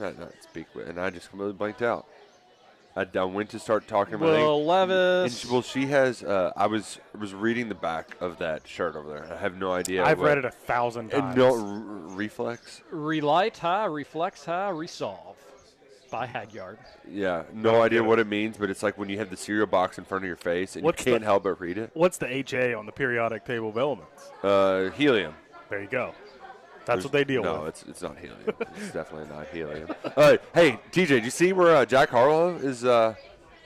not 0.00 0.18
not 0.18 0.32
speak 0.40 0.66
with, 0.74 0.88
and 0.88 0.98
I 0.98 1.10
just 1.10 1.28
completely 1.28 1.54
blanked 1.54 1.82
out. 1.82 2.06
I, 2.96 3.06
I 3.14 3.24
went 3.24 3.50
to 3.50 3.58
start 3.58 3.88
talking 3.88 4.14
about. 4.14 4.26
Will 4.28 4.64
Levis. 4.64 5.32
And 5.32 5.32
she, 5.32 5.48
well, 5.52 5.62
she 5.62 5.86
has. 5.86 6.22
Uh, 6.22 6.52
I 6.56 6.66
was 6.66 6.98
was 7.18 7.34
reading 7.34 7.68
the 7.68 7.74
back 7.74 8.16
of 8.20 8.38
that 8.38 8.66
shirt 8.68 8.94
over 8.96 9.08
there. 9.08 9.32
I 9.32 9.36
have 9.40 9.56
no 9.58 9.72
idea. 9.72 10.04
I've 10.04 10.18
what- 10.18 10.26
read 10.26 10.38
it 10.38 10.44
a 10.44 10.50
thousand 10.50 11.10
times. 11.10 11.36
no 11.36 11.54
r- 11.54 12.14
reflex. 12.16 12.82
Relight 12.90 13.58
high, 13.58 13.86
reflex 13.86 14.44
high, 14.44 14.68
resolve 14.70 15.36
by 16.10 16.26
Hagyard. 16.28 16.76
Yeah, 17.10 17.42
no 17.52 17.82
idea 17.82 18.04
what 18.04 18.20
it 18.20 18.28
means, 18.28 18.56
but 18.56 18.70
it's 18.70 18.84
like 18.84 18.96
when 18.96 19.08
you 19.08 19.18
have 19.18 19.30
the 19.30 19.36
cereal 19.36 19.66
box 19.66 19.98
in 19.98 20.04
front 20.04 20.22
of 20.22 20.28
your 20.28 20.36
face 20.36 20.76
and 20.76 20.84
What's 20.84 21.04
you 21.04 21.10
can't 21.12 21.22
the- 21.22 21.26
help 21.26 21.42
but 21.42 21.60
read 21.60 21.76
it. 21.78 21.90
What's 21.94 22.18
the 22.18 22.28
HA 22.32 22.74
on 22.74 22.86
the 22.86 22.92
periodic 22.92 23.44
table 23.44 23.70
of 23.70 23.76
elements? 23.76 24.30
Uh, 24.42 24.90
helium. 24.90 25.34
There 25.70 25.80
you 25.82 25.88
go. 25.88 26.14
That's 26.86 27.02
There's- 27.02 27.04
what 27.04 27.12
they 27.12 27.24
deal 27.24 27.42
no, 27.42 27.52
with. 27.52 27.60
No, 27.62 27.66
it's 27.66 27.82
it's 27.84 28.02
not 28.02 28.18
helium. 28.18 28.54
it's 28.76 28.92
definitely 28.92 29.34
not 29.34 29.46
helium. 29.52 29.88
Uh, 30.16 30.36
hey, 30.54 30.78
TJ, 30.92 31.08
did 31.08 31.24
you 31.24 31.30
see 31.30 31.52
where 31.52 31.74
uh, 31.74 31.84
Jack 31.84 32.10
Harlow 32.10 32.54
is 32.56 32.84
uh, 32.84 33.14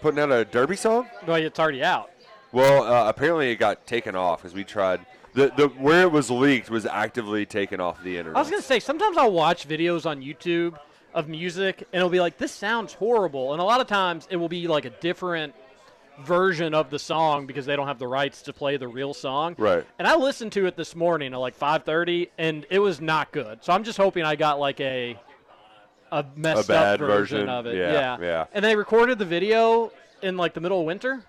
putting 0.00 0.18
out 0.20 0.32
a 0.32 0.44
Derby 0.44 0.76
song? 0.76 1.06
No, 1.26 1.34
it's 1.34 1.58
already 1.58 1.82
out. 1.82 2.10
Well, 2.52 2.84
uh, 2.84 3.08
apparently 3.08 3.50
it 3.50 3.56
got 3.56 3.86
taken 3.86 4.14
off 4.14 4.40
because 4.40 4.54
we 4.54 4.64
tried. 4.64 5.04
The, 5.34 5.52
the 5.56 5.68
where 5.68 6.02
it 6.02 6.12
was 6.12 6.30
leaked 6.30 6.70
was 6.70 6.86
actively 6.86 7.44
taken 7.44 7.80
off 7.80 8.02
the 8.02 8.16
internet. 8.16 8.36
I 8.36 8.40
was 8.40 8.48
gonna 8.50 8.62
say 8.62 8.80
sometimes 8.80 9.18
I'll 9.18 9.32
watch 9.32 9.68
videos 9.68 10.06
on 10.06 10.22
YouTube 10.22 10.78
of 11.14 11.28
music 11.28 11.80
and 11.92 12.00
it'll 12.00 12.08
be 12.08 12.20
like 12.20 12.38
this 12.38 12.52
sounds 12.52 12.94
horrible, 12.94 13.52
and 13.52 13.60
a 13.60 13.64
lot 13.64 13.80
of 13.80 13.86
times 13.86 14.26
it 14.30 14.36
will 14.36 14.48
be 14.48 14.66
like 14.68 14.84
a 14.86 14.90
different 14.90 15.54
version 16.24 16.74
of 16.74 16.90
the 16.90 16.98
song 16.98 17.46
because 17.46 17.66
they 17.66 17.76
don't 17.76 17.86
have 17.86 17.98
the 17.98 18.06
rights 18.06 18.42
to 18.42 18.52
play 18.52 18.76
the 18.76 18.88
real 18.88 19.14
song. 19.14 19.54
Right. 19.58 19.84
And 19.98 20.08
I 20.08 20.16
listened 20.16 20.52
to 20.52 20.66
it 20.66 20.76
this 20.76 20.94
morning 20.96 21.32
at 21.32 21.38
like 21.38 21.58
5:30, 21.58 22.28
and 22.38 22.66
it 22.70 22.78
was 22.78 23.00
not 23.00 23.32
good. 23.32 23.64
So 23.64 23.72
I'm 23.72 23.84
just 23.84 23.98
hoping 23.98 24.24
I 24.24 24.36
got 24.36 24.58
like 24.58 24.80
a 24.80 25.18
a 26.10 26.24
messed 26.36 26.68
bad 26.68 26.94
up 26.94 27.06
version, 27.06 27.38
version. 27.38 27.48
of 27.48 27.66
it. 27.66 27.76
Yeah, 27.76 28.18
yeah. 28.20 28.46
And 28.52 28.64
they 28.64 28.76
recorded 28.76 29.18
the 29.18 29.24
video 29.24 29.92
in 30.22 30.36
like 30.36 30.54
the 30.54 30.60
middle 30.60 30.80
of 30.80 30.86
winter, 30.86 31.22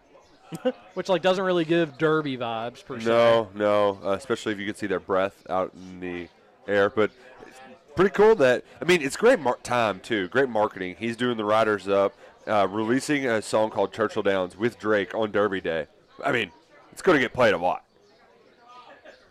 which 0.94 1.10
like 1.10 1.22
doesn't 1.22 1.44
really 1.44 1.66
give 1.66 1.98
Derby 1.98 2.38
vibes 2.38 2.84
per 2.84 3.00
se. 3.00 3.10
No, 3.10 3.50
no, 3.54 4.00
uh, 4.04 4.12
especially 4.12 4.54
if 4.54 4.60
you 4.60 4.66
can 4.66 4.76
see 4.76 4.88
their 4.88 5.00
breath 5.00 5.46
out 5.50 5.74
in 5.74 6.00
the 6.00 6.28
air. 6.68 6.90
But 6.90 7.12
pretty 7.96 8.12
cool 8.12 8.36
that 8.36 8.64
I 8.82 8.86
mean, 8.86 9.02
it's 9.02 9.18
great 9.18 9.40
mar- 9.40 9.60
time 9.64 10.00
too. 10.00 10.28
Great 10.30 10.50
marketing. 10.50 10.96
He's 10.98 11.18
doing 11.18 11.38
the 11.38 11.46
Riders 11.46 11.88
Up, 11.88 12.14
uh, 12.50 12.68
releasing 12.68 13.26
a 13.26 13.42
song 13.42 13.70
called 13.70 13.94
Churchill 13.94 14.24
Downs 14.24 14.58
with 14.58 14.80
Drake 14.80 15.14
on 15.16 15.32
Derby 15.32 15.62
Day. 15.62 15.88
I 16.24 16.32
mean, 16.32 16.52
it's 16.92 17.02
going 17.02 17.16
to 17.18 17.22
get 17.22 17.34
played 17.34 17.54
a 17.54 17.58
lot, 17.58 17.84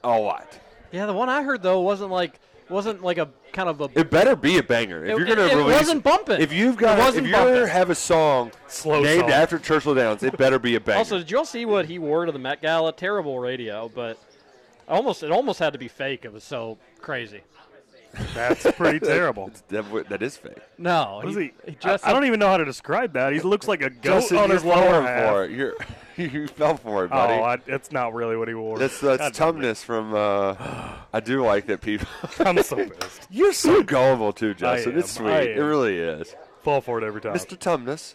a 0.05 0.19
lot. 0.19 0.59
Yeah, 0.93 1.07
the 1.07 1.13
one 1.13 1.29
I 1.29 1.43
heard 1.43 1.63
though 1.63 1.81
wasn't 1.81 2.11
like 2.11 2.41
wasn't 2.71 3.03
like 3.03 3.19
a 3.19 3.29
kind 3.53 3.69
of 3.69 3.81
a 3.81 3.89
It 3.95 4.11
better 4.11 4.37
be 4.37 4.59
a 4.59 4.63
banger. 4.63 5.05
If 5.05 5.11
It- 5.13 5.17
you're 5.19 5.27
going 5.37 5.39
it- 5.39 5.51
to 5.53 5.61
it 5.61 5.65
wasn't 5.65 6.03
bumping. 6.03 6.41
If 6.41 6.53
you've 6.53 6.77
got, 6.77 6.99
if 6.99 7.05
wasn't 7.05 7.27
you 7.27 7.33
bumping. 7.33 7.67
have 7.67 7.91
a 7.91 7.95
song 7.95 8.53
Slow 8.69 9.03
named 9.03 9.23
song. 9.23 9.31
after 9.33 9.59
Churchill 9.59 9.95
Downs, 9.95 10.23
it 10.23 10.37
better 10.37 10.59
be 10.59 10.75
a 10.77 10.81
banger. 10.81 10.99
Also, 10.99 11.19
did 11.19 11.31
y'all 11.31 11.45
see 11.45 11.65
what 11.65 11.87
he 11.87 11.99
wore 11.99 12.25
to 12.27 12.33
the 12.33 12.39
Met 12.39 12.63
Gala? 12.63 12.93
Terrible 12.93 13.39
radio, 13.39 13.91
but 13.95 14.19
almost 14.89 15.23
it 15.23 15.31
almost 15.31 15.59
had 15.59 15.73
to 15.73 15.79
be 15.79 15.89
fake. 15.89 16.25
It 16.25 16.33
was 16.33 16.45
so 16.45 16.79
crazy. 17.01 17.43
That's 18.35 18.71
pretty 18.73 19.01
terrible. 19.07 19.51
That, 19.69 20.09
that 20.09 20.23
is 20.23 20.37
fake. 20.37 20.59
No, 20.79 21.21
What 21.23 21.29
is 21.29 21.37
he, 21.37 21.43
he? 21.65 21.71
he 21.73 21.77
just 21.81 22.07
I, 22.07 22.11
I 22.11 22.13
don't 22.13 22.25
even 22.25 22.41
know 22.41 22.49
how 22.49 22.57
to 22.57 22.65
describe 22.65 23.13
that. 23.13 23.33
He 23.33 23.41
looks 23.41 23.69
like 23.69 23.83
a 23.83 23.91
goat 23.91 24.03
Justin, 24.21 24.39
on 24.39 24.51
his 24.51 24.65
lower 24.65 25.03
half. 25.03 25.33
for 25.33 25.45
it. 25.45 25.51
You're, 25.53 25.75
you 26.17 26.49
fell 26.49 26.77
for 26.77 27.05
it, 27.05 27.11
buddy. 27.11 27.35
Oh, 27.35 27.43
I, 27.43 27.59
it's 27.67 27.93
not 27.93 28.15
really 28.15 28.37
what 28.37 28.49
he 28.49 28.55
wore. 28.55 28.79
That's 28.79 29.01
that's 29.01 29.19
God 29.19 29.19
damn 29.19 29.29
it. 29.29 29.35
toughness 29.35 29.85
from. 29.85 30.15
Uh, 30.15 30.55
I 31.13 31.21
do 31.21 31.45
like 31.45 31.67
that 31.67 31.81
people. 31.81 32.09
I'm 32.41 32.63
so 32.63 32.77
pissed. 32.89 33.27
You're 33.31 33.53
so 33.53 33.83
gullible 33.83 34.33
too, 34.33 34.51
I 34.51 34.55
Justin. 34.55 34.93
am, 34.95 34.99
It's 34.99 35.13
sweet. 35.13 35.31
I 35.31 35.41
It 35.43 35.59
really 35.61 35.97
is. 35.99 36.35
Fall 36.63 36.81
for 36.81 36.99
it 36.99 37.05
every 37.05 37.21
time. 37.21 37.35
Mr. 37.35 37.57
Tumnus. 37.57 38.15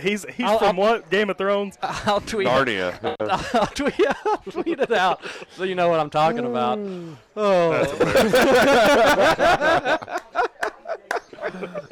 He's 0.00 0.24
he's 0.34 0.46
I'll- 0.46 0.58
from 0.58 0.78
I'll- 0.80 0.86
what? 0.94 1.10
Game 1.10 1.30
of 1.30 1.36
Thrones? 1.38 1.78
I'll 1.82 2.20
tweet. 2.20 2.46
Narnia. 2.46 2.98
I'll 3.54 3.66
tweet, 3.68 3.94
I'll 4.24 4.38
tweet 4.62 4.80
it 4.80 4.92
out 4.92 5.20
so 5.56 5.64
you 5.64 5.74
know 5.74 5.88
what 5.88 6.00
I'm 6.00 6.10
talking 6.10 6.44
about. 6.44 6.78
Oh, 7.36 7.84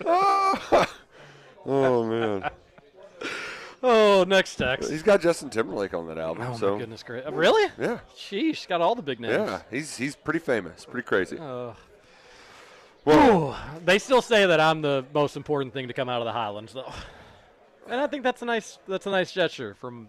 oh 1.66 2.04
man. 2.04 2.50
oh, 3.82 4.24
next 4.26 4.56
text. 4.56 4.90
He's 4.90 5.02
got 5.02 5.20
Justin 5.20 5.50
Timberlake 5.50 5.94
on 5.94 6.06
that 6.08 6.18
album. 6.18 6.46
Oh 6.50 6.56
so 6.56 6.72
my 6.74 6.78
goodness, 6.80 7.02
great! 7.02 7.24
Really? 7.32 7.70
Yeah. 7.78 7.98
Sheesh, 8.16 8.66
got 8.68 8.80
all 8.80 8.94
the 8.94 9.02
big 9.02 9.20
names. 9.20 9.34
Yeah, 9.34 9.62
he's 9.70 9.96
he's 9.96 10.16
pretty 10.16 10.38
famous, 10.40 10.84
pretty 10.84 11.06
crazy. 11.06 11.38
Uh, 11.38 11.72
Well- 13.04 13.50
Ooh, 13.50 13.54
they 13.84 13.98
still 13.98 14.22
say 14.22 14.46
that 14.46 14.60
I'm 14.60 14.82
the 14.82 15.04
most 15.14 15.36
important 15.36 15.72
thing 15.72 15.88
to 15.88 15.94
come 15.94 16.08
out 16.08 16.20
of 16.20 16.24
the 16.26 16.32
Highlands, 16.32 16.72
though, 16.72 16.92
and 17.88 18.00
I 18.00 18.06
think 18.06 18.22
that's 18.22 18.42
a 18.42 18.44
nice 18.44 18.78
that's 18.88 19.06
a 19.06 19.10
nice 19.10 19.32
gesture 19.32 19.74
from 19.74 20.08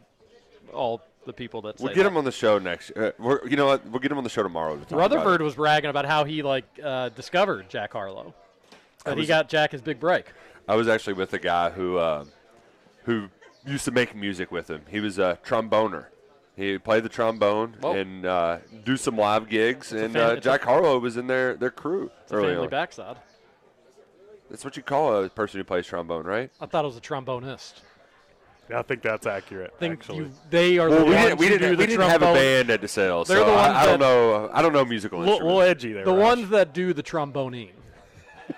all 0.74 1.02
the 1.26 1.34
people 1.34 1.62
that 1.64 1.80
We'll 1.80 1.94
get 1.94 2.04
that. 2.04 2.10
him 2.10 2.18
on 2.18 2.24
the 2.24 2.32
show 2.32 2.58
next. 2.60 2.92
Uh, 2.96 3.12
we're, 3.20 3.46
you 3.48 3.58
know 3.58 3.66
what? 3.66 3.86
We'll 3.88 4.00
get 4.00 4.12
him 4.12 4.18
on 4.18 4.24
the 4.24 4.30
show 4.30 4.44
tomorrow. 4.44 4.78
To 4.78 4.86
talk 4.86 4.98
Rutherford 4.98 5.42
was 5.42 5.56
bragging 5.56 5.90
about 5.90 6.06
how 6.06 6.24
he 6.24 6.42
like 6.44 6.66
uh, 6.84 7.10
discovered 7.10 7.70
Jack 7.70 7.94
Harlow, 7.94 8.34
that 9.06 9.18
he 9.18 9.26
got 9.26 9.50
Jack 9.50 9.72
his 9.72 9.82
big 9.82 10.00
break. 10.00 10.26
I 10.68 10.76
was 10.76 10.88
actually 10.88 11.14
with 11.14 11.34
a 11.34 11.40
guy 11.40 11.70
who 11.70 11.98
uh, 11.98 12.26
who 13.04 13.28
used 13.66 13.86
to 13.86 13.92
make 13.92 14.16
music 14.16 14.52
with 14.52 14.70
him. 14.70 14.82
He 14.90 15.00
was 15.00 15.20
a 15.20 15.38
tromboner. 15.46 16.06
He 16.56 16.78
played 16.80 17.04
the 17.04 17.10
trombone 17.10 17.76
Whoa. 17.82 17.94
and 17.94 18.26
uh, 18.26 18.58
do 18.84 18.98
some 18.98 19.16
live 19.18 19.48
gigs. 19.48 19.94
a 19.94 20.06
and 20.06 20.14
fam- 20.14 20.30
uh, 20.30 20.34
it's 20.34 20.46
a- 20.46 20.50
Jack 20.50 20.64
Harlow 20.64 20.98
was 21.00 21.16
in 21.18 21.28
their 21.28 21.56
their 21.56 21.70
crew 21.72 22.10
It's 22.24 22.32
a 22.32 22.36
family 22.36 22.56
on. 22.56 22.70
backside. 22.70 23.18
That's 24.50 24.64
what 24.64 24.78
you 24.78 24.84
call 24.84 25.24
a 25.24 25.30
person 25.30 25.60
who 25.60 25.64
plays 25.64 25.86
trombone, 25.88 26.26
right? 26.26 26.50
I 26.62 26.66
thought 26.66 26.86
it 26.86 26.88
was 26.88 26.98
a 26.98 27.02
trombonist. 27.02 27.82
Yeah, 28.70 28.80
I 28.80 28.82
think 28.82 29.02
that's 29.02 29.26
accurate. 29.26 29.72
I 29.76 29.80
think 29.80 29.94
actually. 30.00 30.18
you, 30.18 30.32
they 30.50 30.78
are 30.78 30.90
Well, 30.90 31.00
the 31.00 31.06
we 31.06 31.12
ones 31.12 31.24
didn't, 31.26 31.40
we 31.40 31.46
who 31.48 31.52
didn't, 31.54 31.62
do 31.62 31.70
we 31.72 31.76
the 31.78 31.88
didn't 31.88 32.10
have 32.10 32.22
a 32.22 32.34
band 32.34 32.70
at 32.70 32.82
DeSales, 32.82 33.28
They're 33.28 33.38
so 33.38 33.46
the 33.46 33.52
ones 33.52 33.68
I, 33.68 33.82
I 33.82 33.86
don't 33.86 34.00
that- 34.00 34.06
know. 34.06 34.50
I 34.54 34.62
don't 34.62 34.74
know 34.74 34.84
musical 34.86 35.20
little, 35.20 35.34
instruments. 35.36 35.56
little 35.56 35.70
edgy 35.72 35.94
there. 35.94 36.04
The 36.06 36.12
Raj. 36.14 36.22
ones 36.40 36.50
that 36.50 36.74
do 36.74 36.94
the 36.94 37.04
trombone. 37.04 37.70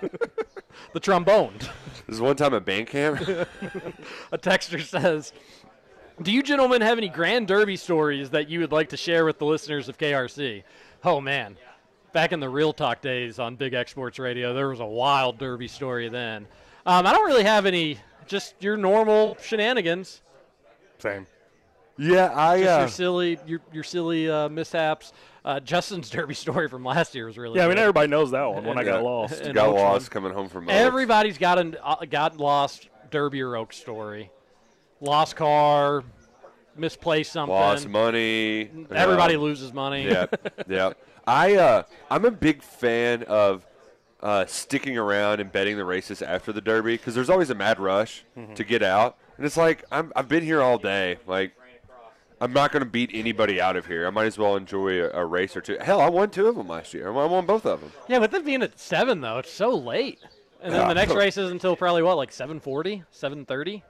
the 0.92 1.00
trombone. 1.00 1.54
This 2.06 2.16
is 2.16 2.20
one 2.20 2.36
time 2.36 2.54
at 2.54 2.64
band 2.64 2.88
camp. 2.88 3.20
A 4.32 4.38
texter 4.38 4.82
says, 4.82 5.32
"Do 6.22 6.32
you 6.32 6.42
gentlemen 6.42 6.80
have 6.82 6.98
any 6.98 7.08
Grand 7.08 7.46
Derby 7.48 7.76
stories 7.76 8.30
that 8.30 8.48
you 8.48 8.60
would 8.60 8.72
like 8.72 8.88
to 8.90 8.96
share 8.96 9.24
with 9.24 9.38
the 9.38 9.46
listeners 9.46 9.88
of 9.88 9.98
KRC?" 9.98 10.62
Oh 11.04 11.20
man, 11.20 11.56
back 12.12 12.32
in 12.32 12.40
the 12.40 12.48
Real 12.48 12.72
Talk 12.72 13.00
days 13.00 13.38
on 13.38 13.56
Big 13.56 13.74
X 13.74 13.90
Sports 13.90 14.18
Radio, 14.18 14.54
there 14.54 14.68
was 14.68 14.80
a 14.80 14.86
wild 14.86 15.38
Derby 15.38 15.68
story 15.68 16.08
then. 16.08 16.46
Um, 16.86 17.06
I 17.06 17.12
don't 17.12 17.26
really 17.26 17.44
have 17.44 17.66
any, 17.66 17.98
just 18.26 18.54
your 18.60 18.76
normal 18.76 19.36
shenanigans. 19.40 20.22
Same. 20.98 21.26
yeah, 21.98 22.32
I. 22.34 22.60
Just 22.60 22.70
Uh, 22.70 22.80
your 22.80 22.88
silly, 22.88 23.38
your 23.46 23.60
your 23.72 23.84
silly 23.84 24.30
uh, 24.30 24.48
mishaps. 24.48 25.12
Uh, 25.44 25.60
Justin's 25.60 26.10
Derby 26.10 26.34
story 26.34 26.68
from 26.68 26.84
last 26.84 27.14
year 27.14 27.26
was 27.26 27.38
really. 27.38 27.58
Yeah, 27.58 27.66
I 27.66 27.68
mean 27.68 27.78
everybody 27.78 28.08
knows 28.08 28.30
that 28.32 28.44
one. 28.44 28.64
When 28.64 28.78
I 28.78 28.84
got 28.84 29.02
yeah, 29.02 29.08
lost. 29.08 29.42
Got 29.42 29.68
Oaks 29.68 29.80
lost 29.80 30.02
one. 30.02 30.10
coming 30.10 30.32
home 30.32 30.48
from. 30.48 30.64
Oaks. 30.64 30.74
Everybody's 30.74 31.38
got 31.38 31.58
a 31.58 31.86
uh, 31.86 32.04
got 32.04 32.36
lost 32.36 32.88
Derby 33.10 33.42
or 33.42 33.56
Oak 33.56 33.72
story. 33.72 34.30
Lost 35.00 35.36
car, 35.36 36.04
misplaced 36.76 37.32
something. 37.32 37.54
lost 37.54 37.88
money. 37.88 38.70
Everybody 38.90 39.34
yeah. 39.34 39.40
loses 39.40 39.72
money. 39.72 40.06
yeah, 40.06 40.26
yeah. 40.68 40.92
I 41.26 41.56
uh, 41.56 41.82
I'm 42.10 42.24
a 42.24 42.30
big 42.30 42.62
fan 42.62 43.22
of 43.24 43.66
uh, 44.22 44.44
sticking 44.46 44.98
around 44.98 45.40
and 45.40 45.50
betting 45.50 45.76
the 45.76 45.84
races 45.84 46.20
after 46.22 46.52
the 46.52 46.60
Derby 46.60 46.94
because 46.96 47.14
there's 47.14 47.30
always 47.30 47.50
a 47.50 47.54
mad 47.54 47.78
rush 47.80 48.24
Mm-hmm. 48.36 48.54
to 48.54 48.64
get 48.64 48.82
out, 48.82 49.16
and 49.36 49.46
it's 49.46 49.56
like 49.56 49.84
I'm, 49.92 50.12
I've 50.16 50.28
been 50.28 50.42
here 50.42 50.60
all 50.62 50.78
day. 50.78 51.18
Like 51.26 51.52
I'm 52.40 52.52
not 52.54 52.72
going 52.72 52.82
to 52.82 52.88
beat 52.88 53.10
anybody 53.12 53.60
out 53.60 53.76
of 53.76 53.86
here. 53.86 54.06
I 54.06 54.10
might 54.10 54.24
as 54.26 54.38
well 54.38 54.56
enjoy 54.56 55.02
a, 55.02 55.10
a 55.10 55.24
race 55.26 55.54
or 55.56 55.60
two. 55.60 55.76
Hell, 55.80 56.00
I 56.00 56.08
won 56.08 56.30
two 56.30 56.46
of 56.48 56.56
them 56.56 56.68
last 56.68 56.94
year. 56.94 57.08
I 57.08 57.26
won 57.26 57.44
both 57.46 57.66
of 57.66 57.80
them. 57.80 57.92
Yeah, 58.08 58.18
with 58.18 58.32
it 58.34 58.44
being 58.46 58.62
at 58.62 58.78
seven 58.78 59.20
though, 59.20 59.38
it's 59.38 59.52
so 59.52 59.70
late. 59.76 60.18
And 60.62 60.74
then 60.74 60.88
the 60.88 60.94
next 60.94 61.14
race 61.24 61.36
is 61.38 61.50
until 61.50 61.74
probably 61.76 62.02
what, 62.02 62.16
like 62.18 62.30
7:40, 62.30 63.04
7:30. 63.14 63.82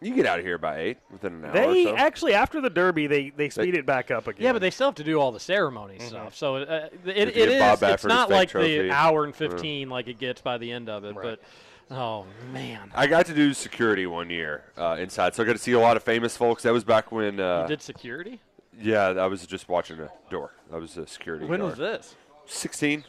You 0.00 0.14
get 0.14 0.26
out 0.26 0.38
of 0.38 0.44
here 0.44 0.58
by 0.58 0.78
eight 0.80 0.98
within 1.10 1.34
an 1.36 1.44
hour. 1.46 1.52
They 1.52 1.86
or 1.86 1.90
so. 1.90 1.96
actually 1.96 2.34
after 2.34 2.60
the 2.60 2.68
Derby 2.70 3.06
they 3.06 3.30
they 3.30 3.48
speed 3.48 3.74
it 3.74 3.86
back 3.86 4.10
up 4.10 4.26
again. 4.26 4.44
Yeah, 4.44 4.52
but 4.52 4.58
they 4.60 4.70
still 4.70 4.88
have 4.88 4.94
to 4.96 5.04
do 5.04 5.18
all 5.18 5.32
the 5.32 5.40
ceremony 5.40 5.98
stuff. 6.00 6.36
So 6.36 6.56
uh, 6.56 6.88
it, 7.06 7.08
it, 7.08 7.16
If 7.16 7.28
it 7.28 7.36
you 7.36 7.46
get 7.46 7.72
is. 7.74 7.80
Bob 7.80 7.94
It's 7.94 8.04
not 8.04 8.28
like 8.30 8.50
trophy. 8.50 8.78
the 8.82 8.90
hour 8.90 9.24
and 9.24 9.32
Yeah. 9.32 9.48
15 9.48 9.88
like 9.88 10.08
it 10.08 10.18
gets 10.18 10.40
by 10.42 10.58
the 10.58 10.70
end 10.70 10.88
of 10.90 11.04
it. 11.04 11.14
But 11.14 11.40
oh 11.90 12.26
man, 12.52 12.90
I 12.94 13.06
got 13.06 13.24
to 13.26 13.34
do 13.34 13.54
security 13.54 14.06
one 14.06 14.28
year 14.28 14.64
uh, 14.76 14.96
inside, 15.00 15.34
so 15.34 15.42
I 15.42 15.46
got 15.46 15.52
to 15.54 15.58
see 15.58 15.72
a 15.72 15.80
lot 15.80 15.96
of 15.96 16.02
famous 16.02 16.36
folks. 16.36 16.62
That 16.64 16.72
was 16.74 16.84
back 16.84 17.10
when. 17.10 17.40
Uh, 17.40 17.62
you 17.62 17.68
did 17.68 17.80
security. 17.82 18.40
Yeah, 18.78 19.06
I 19.08 19.26
was 19.26 19.46
just 19.46 19.68
watching 19.70 19.98
a 20.00 20.10
door. 20.30 20.52
I 20.70 20.76
was 20.76 20.98
a 20.98 21.06
security 21.06 21.46
When 21.46 21.60
guard. 21.60 21.70
was 21.70 21.78
this? 21.78 22.14
16. 22.44 23.04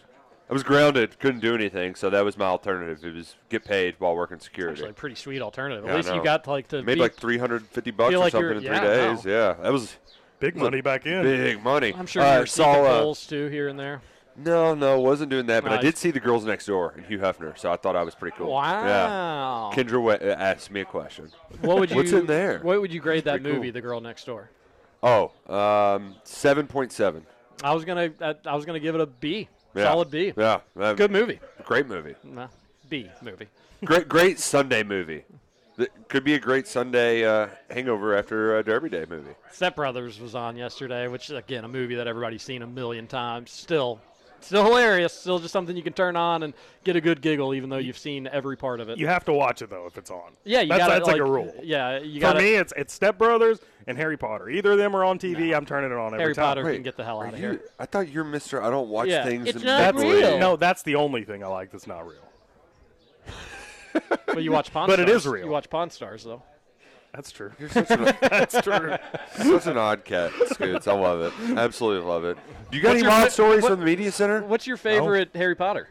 I 0.49 0.53
was 0.53 0.63
grounded, 0.63 1.19
couldn't 1.19 1.41
do 1.41 1.53
anything, 1.55 1.95
so 1.95 2.09
that 2.09 2.23
was 2.23 2.37
my 2.37 2.45
alternative. 2.45 3.03
It 3.03 3.13
was 3.13 3.35
get 3.49 3.65
paid 3.65 3.95
while 3.99 4.15
working 4.15 4.39
security. 4.39 4.75
Actually, 4.79 4.91
a 4.91 4.93
pretty 4.93 5.15
sweet 5.15 5.41
alternative. 5.41 5.83
Yeah, 5.83 5.89
At 5.89 5.93
I 5.93 5.97
least 5.97 6.09
you 6.09 6.15
know. 6.15 6.23
got 6.23 6.43
to, 6.45 6.51
like 6.51 6.67
to 6.69 6.81
made 6.83 6.95
be- 6.95 7.01
like 7.01 7.15
350 7.15 7.91
bucks 7.91 8.09
feel 8.11 8.19
or 8.19 8.23
like 8.23 8.31
something 8.31 8.45
you're- 8.45 8.57
in 8.57 8.61
three 8.63 8.75
yeah, 8.75 8.81
I 8.81 9.13
days. 9.13 9.25
know. 9.25 9.31
Yeah, 9.31 9.53
that 9.63 9.73
was 9.73 9.97
Big 10.39 10.53
was 10.53 10.63
money 10.63 10.79
back 10.81 11.05
in. 11.05 11.23
Big 11.23 11.61
money. 11.63 11.93
I'm 11.97 12.05
sure 12.05 12.21
Uh, 12.23 12.33
you 12.35 12.39
were 12.41 12.45
saw, 12.45 12.73
seeking 12.75 12.85
uh, 12.85 12.99
polls 13.01 13.25
too 13.27 13.47
here 13.47 13.67
and 13.67 13.77
there. 13.79 14.01
No, 14.37 14.75
no, 14.75 14.99
wasn't 14.99 15.31
doing 15.31 15.47
that, 15.47 15.63
but 15.63 15.71
I 15.71 15.75
Nice. 15.77 15.83
did 15.83 15.97
see 15.97 16.11
the 16.11 16.19
girls 16.19 16.45
next 16.45 16.67
door 16.67 16.93
and 16.95 17.03
Hugh 17.07 17.17
Hefner, 17.17 17.57
so 17.57 17.71
I 17.71 17.75
thought 17.75 17.95
I 17.95 18.03
was 18.03 18.13
pretty 18.15 18.37
cool. 18.37 18.51
Wow. 18.53 19.71
Yeah. 19.75 19.83
Kendra 19.83 20.01
we- 20.01 20.29
uh, 20.29 20.35
asked 20.35 20.69
me 20.71 20.81
a 20.81 20.85
question. 20.85 21.29
What 21.61 21.79
would 21.79 21.89
you? 21.89 21.95
What's 21.97 22.11
in 22.11 22.25
there? 22.27 22.59
What 22.59 22.79
would 22.79 22.93
you 22.93 22.99
grade 23.01 23.23
that 23.25 23.41
pretty 23.41 23.49
movie, 23.57 23.67
cool. 23.69 23.73
The 23.73 23.81
Girl 23.81 23.99
Next 23.99 24.25
Door? 24.25 24.49
Oh, 25.03 25.31
um, 25.49 26.15
7.7. 26.23 27.23
I 27.63 27.73
was 27.73 27.83
gonna. 27.83 28.11
I, 28.21 28.35
I 28.45 28.55
was 28.55 28.65
gonna 28.65 28.79
give 28.79 28.93
it 28.93 29.01
a 29.01 29.07
B. 29.07 29.49
Yeah. 29.78 29.84
Solid 29.84 30.11
B. 30.11 30.34
Yeah. 30.36 30.59
uh, 30.80 30.93
Good 30.93 31.11
movie. 31.11 31.39
Great 31.63 31.88
movie. 31.88 32.15
Nah, 32.23 32.47
B 32.89 33.09
movie. 33.21 33.47
great, 33.86 34.07
great 34.09 34.39
Sunday 34.39 34.84
movie. 34.84 35.23
Could 36.07 36.23
be 36.23 36.34
a 36.34 36.39
great 36.39 36.67
Sunday 36.67 37.23
uh, 37.23 37.47
hangover 37.69 38.15
after 38.17 38.57
a 38.57 38.63
Derby 38.63 38.89
Day 38.89 39.05
movie. 39.07 39.36
Step 39.51 39.75
Brothers 39.75 40.19
was 40.19 40.34
on 40.34 40.55
yesterday, 40.55 41.07
which 41.07 41.30
is 41.30 41.36
again 41.36 41.65
a 41.65 41.67
movie 41.67 41.93
that 41.95 42.07
everybody's 42.07 42.41
seen 42.41 42.63
a 42.63 42.67
million 42.67 43.05
times. 43.05 43.51
Still, 43.51 43.99
still 44.47 44.63
hilarious. 44.65 45.13
Still 45.13 45.39
just 45.39 45.51
something 45.53 45.75
you 45.77 45.83
can 45.83 45.93
turn 45.93 46.15
on 46.15 46.43
and 46.43 46.53
get 46.83 46.95
a 46.95 47.01
good 47.01 47.21
giggle, 47.21 47.53
even 47.53 47.69
though 47.69 47.77
you've 47.77 47.97
seen 47.97 48.27
every 48.31 48.57
part 48.57 48.79
of 48.79 48.89
it. 48.89 48.97
You 48.97 49.07
have 49.07 49.23
to 49.25 49.33
watch 49.33 49.61
it 49.61 49.69
though 49.69 49.85
if 49.85 49.97
it's 49.97 50.09
on. 50.09 50.31
Yeah, 50.43 50.61
you 50.61 50.69
that's, 50.69 50.79
gotta, 50.79 50.93
that's 50.93 51.05
like, 51.07 51.13
like, 51.19 51.21
a 51.21 51.31
rule. 51.31 51.53
yeah, 51.63 51.99
you 51.99 52.19
gotta- 52.19 52.39
me, 52.39 52.55
it's 52.55 52.73
it's 52.75 52.93
Step 52.93 53.17
Brothers 53.17 53.59
and 53.85 53.97
Harry 53.97 54.17
Potter. 54.17 54.49
Either 54.49 54.71
of 54.71 54.77
them 54.77 54.95
are 54.95 55.03
on 55.05 55.19
TV. 55.19 55.55
I'm 55.55 55.65
turning 55.65 55.91
it 55.91 55.97
on 55.97 56.13
every 56.13 56.17
time. 56.17 56.19
Harry 56.19 56.33
time. 56.33 56.43
Potter 56.45 56.73
can 56.73 56.83
get 56.83 56.97
the 56.97 57.03
hell 57.05 57.21
out 57.21 57.33
of 57.33 57.39
you, 57.39 57.49
here. 57.51 57.61
I 57.79 57.85
thought 57.85 58.09
you're 58.09 58.23
Mister. 58.23 58.61
I 58.61 58.69
don't 58.69 58.89
watch 58.89 59.07
Yeah, 59.09 59.23
things. 59.23 59.47
it's 59.47 59.59
in 59.59 59.65
not 59.65 59.95
That's 59.95 60.03
real. 60.03 60.39
no, 60.39 60.55
that's 60.55 60.83
the 60.83 60.95
only 60.95 61.23
thing 61.23 61.43
I 61.43 61.47
like 61.47 61.71
that's 61.71 61.87
not 61.87 62.07
real. 62.07 62.21
But 64.25 64.43
you 64.43 64.51
watch 64.51 64.71
Pawn 64.71 64.87
But 64.87 64.99
it 64.99 65.07
Stars. 65.07 65.21
is 65.25 65.27
real. 65.27 65.45
You 65.45 65.51
watch 65.51 65.69
Pawn 65.69 65.89
Stars 65.89 66.23
though. 66.23 66.43
That's 67.13 67.31
true. 67.31 67.51
You're 67.59 67.69
such 67.69 67.89
an, 67.89 68.03
that's 68.21 68.61
true. 68.61 68.95
such 69.35 69.65
an 69.67 69.77
odd 69.77 70.03
cat, 70.05 70.31
Scoots. 70.51 70.87
I 70.87 70.93
love 70.93 71.21
it. 71.21 71.57
Absolutely 71.57 72.07
love 72.07 72.25
it. 72.25 72.37
Do 72.69 72.77
you 72.77 72.83
got 72.83 72.89
What's 72.89 72.95
any 72.97 73.03
your 73.03 73.09
wild 73.11 73.25
fa- 73.25 73.31
stories 73.31 73.63
what- 73.63 73.71
from 73.71 73.79
the 73.79 73.85
media 73.85 74.11
center? 74.11 74.43
What's 74.43 74.67
your 74.67 74.77
favorite 74.77 75.29
Harry 75.35 75.55
Potter? 75.55 75.89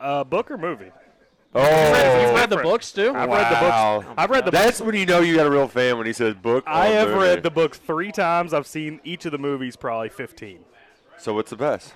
Uh, 0.00 0.24
book 0.24 0.50
or 0.50 0.58
movie? 0.58 0.90
Oh, 1.54 1.60
You've 2.22 2.34
read 2.34 2.48
the 2.50 2.56
books 2.56 2.92
too. 2.92 3.10
I've 3.14 3.28
read 3.28 3.50
the 3.50 3.68
wow. 3.68 4.00
books. 4.00 4.14
I've 4.16 4.30
read 4.30 4.44
the 4.46 4.50
That's 4.50 4.78
books. 4.80 4.86
when 4.86 4.94
you 4.96 5.04
know 5.06 5.20
you 5.20 5.36
got 5.36 5.46
a 5.46 5.50
real 5.50 5.68
fan 5.68 5.98
when 5.98 6.06
he 6.06 6.12
says 6.14 6.34
book. 6.34 6.64
I 6.66 6.88
or 6.88 6.92
have 6.94 7.08
movie. 7.08 7.20
read 7.20 7.42
the 7.42 7.50
books 7.50 7.78
three 7.78 8.10
times. 8.10 8.54
I've 8.54 8.66
seen 8.66 9.00
each 9.04 9.26
of 9.26 9.32
the 9.32 9.38
movies 9.38 9.76
probably 9.76 10.08
15. 10.08 10.60
So 11.18 11.34
what's 11.34 11.50
the 11.50 11.56
best? 11.56 11.92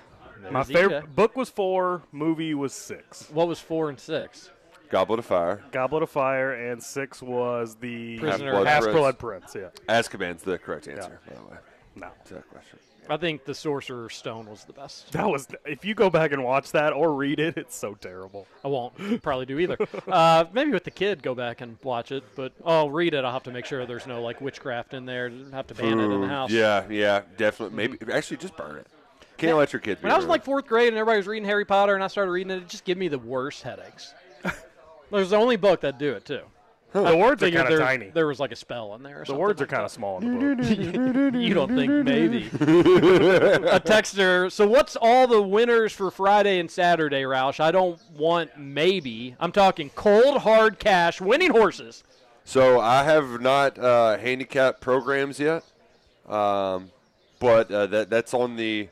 My 0.51 0.61
There's 0.63 0.67
favorite 0.67 1.05
EJ. 1.05 1.15
book 1.15 1.35
was 1.35 1.49
four, 1.49 2.03
movie 2.11 2.53
was 2.53 2.71
six. 2.71 3.29
What 3.31 3.47
was 3.47 3.59
four 3.59 3.89
and 3.89 3.99
six? 3.99 4.51
Goblet 4.89 5.19
of 5.19 5.25
Fire. 5.25 5.63
Goblet 5.71 6.03
of 6.03 6.09
Fire, 6.09 6.53
and 6.53 6.81
six 6.81 7.21
was 7.21 7.75
the 7.75 8.19
Prisoner 8.19 8.51
Half-Blood 8.51 8.67
Half 8.67 8.83
Prince. 8.83 8.97
Blood 8.97 9.19
Prince. 9.19 9.55
Yeah. 9.55 9.69
Azkaban's 9.89 10.43
the 10.43 10.57
correct 10.57 10.87
answer, 10.87 11.19
by 11.27 11.35
the 11.35 11.41
way. 11.41 11.57
No. 11.95 12.09
To 12.25 12.33
that 12.35 12.49
question. 12.49 12.79
I 13.09 13.15
think 13.15 13.45
the 13.45 13.55
Sorcerer's 13.55 14.15
Stone 14.15 14.49
was 14.49 14.65
the 14.65 14.73
best. 14.73 15.13
That 15.13 15.29
was 15.29 15.47
if 15.65 15.85
you 15.85 15.95
go 15.95 16.09
back 16.09 16.33
and 16.33 16.43
watch 16.43 16.73
that 16.73 16.91
or 16.91 17.13
read 17.13 17.39
it, 17.39 17.57
it's 17.57 17.75
so 17.75 17.93
terrible. 17.93 18.45
I 18.65 18.67
won't 18.67 19.21
probably 19.21 19.45
do 19.45 19.59
either. 19.59 19.77
uh, 20.09 20.43
maybe 20.51 20.71
with 20.71 20.83
the 20.83 20.91
kid, 20.91 21.23
go 21.23 21.33
back 21.33 21.61
and 21.61 21.77
watch 21.83 22.11
it. 22.11 22.23
But 22.35 22.51
I'll 22.65 22.89
read 22.89 23.13
it. 23.13 23.23
I'll 23.23 23.31
have 23.31 23.43
to 23.43 23.51
make 23.51 23.65
sure 23.65 23.85
there's 23.85 24.07
no 24.07 24.21
like 24.21 24.41
witchcraft 24.41 24.93
in 24.93 25.05
there. 25.05 25.31
Have 25.53 25.67
to 25.67 25.73
ban 25.73 25.99
it 25.99 26.03
in 26.03 26.21
the 26.21 26.27
house. 26.27 26.51
Yeah, 26.51 26.83
yeah, 26.89 27.21
definitely. 27.37 27.77
Maybe 27.77 27.97
actually 28.11 28.37
just 28.37 28.57
burn 28.57 28.75
it. 28.77 28.87
Can't 29.37 29.57
let 29.57 29.71
your 29.71 29.79
kids. 29.79 30.01
When 30.01 30.09
be 30.09 30.13
I 30.13 30.17
was 30.17 30.25
in 30.25 30.29
like 30.29 30.43
fourth 30.43 30.67
grade 30.67 30.89
and 30.89 30.97
everybody 30.97 31.17
was 31.17 31.27
reading 31.27 31.47
Harry 31.47 31.63
Potter 31.63 31.95
and 31.95 32.03
I 32.03 32.07
started 32.07 32.31
reading 32.31 32.51
it, 32.51 32.63
it 32.63 32.67
just 32.67 32.83
gave 32.83 32.97
me 32.97 33.07
the 33.07 33.19
worst 33.19 33.63
headaches. 33.63 34.13
It 35.11 35.15
was 35.15 35.29
the 35.29 35.37
only 35.37 35.55
book 35.55 35.81
that 35.81 35.97
do 35.97 36.13
it 36.13 36.25
too. 36.25 36.41
The 36.93 37.15
words 37.15 37.43
are 37.43 37.51
kind 37.51 37.71
of 37.71 37.79
tiny. 37.79 38.09
There 38.09 38.25
was 38.27 38.39
like 38.39 38.51
a 38.51 38.55
spell 38.55 38.95
in 38.95 39.03
there. 39.03 39.17
Or 39.17 39.19
The 39.19 39.25
something 39.27 39.41
words 39.41 39.61
are 39.61 39.65
like 39.65 39.71
kind 39.71 39.83
of 39.83 39.91
small 39.91 40.19
in 40.19 40.39
the 40.39 40.55
book. 40.55 41.33
you 41.41 41.53
don't 41.53 41.75
think 41.75 41.91
maybe 42.05 42.45
a 42.59 43.79
texter 43.79 44.51
so 44.51 44.65
what's 44.65 44.95
all 44.95 45.27
the 45.27 45.41
winners 45.41 45.91
for 45.93 46.09
friday 46.09 46.59
and 46.59 46.71
saturday 46.71 47.21
roush 47.23 47.59
i 47.59 47.69
don't 47.71 47.99
want 48.15 48.57
maybe 48.57 49.35
i'm 49.39 49.51
talking 49.51 49.89
cold 49.95 50.39
hard 50.39 50.79
cash 50.79 51.21
winning 51.21 51.51
horses 51.51 52.03
So 52.45 52.79
I 52.79 53.03
have 53.03 53.41
not 53.41 53.77
uh, 53.77 54.17
handicap 54.17 54.79
programs 54.79 55.37
yet, 55.39 55.63
um, 56.27 56.89
but 57.39 57.69
uh, 57.69 57.87
that 57.87 58.09
that's 58.09 58.33
on 58.33 58.55
the 58.55 58.87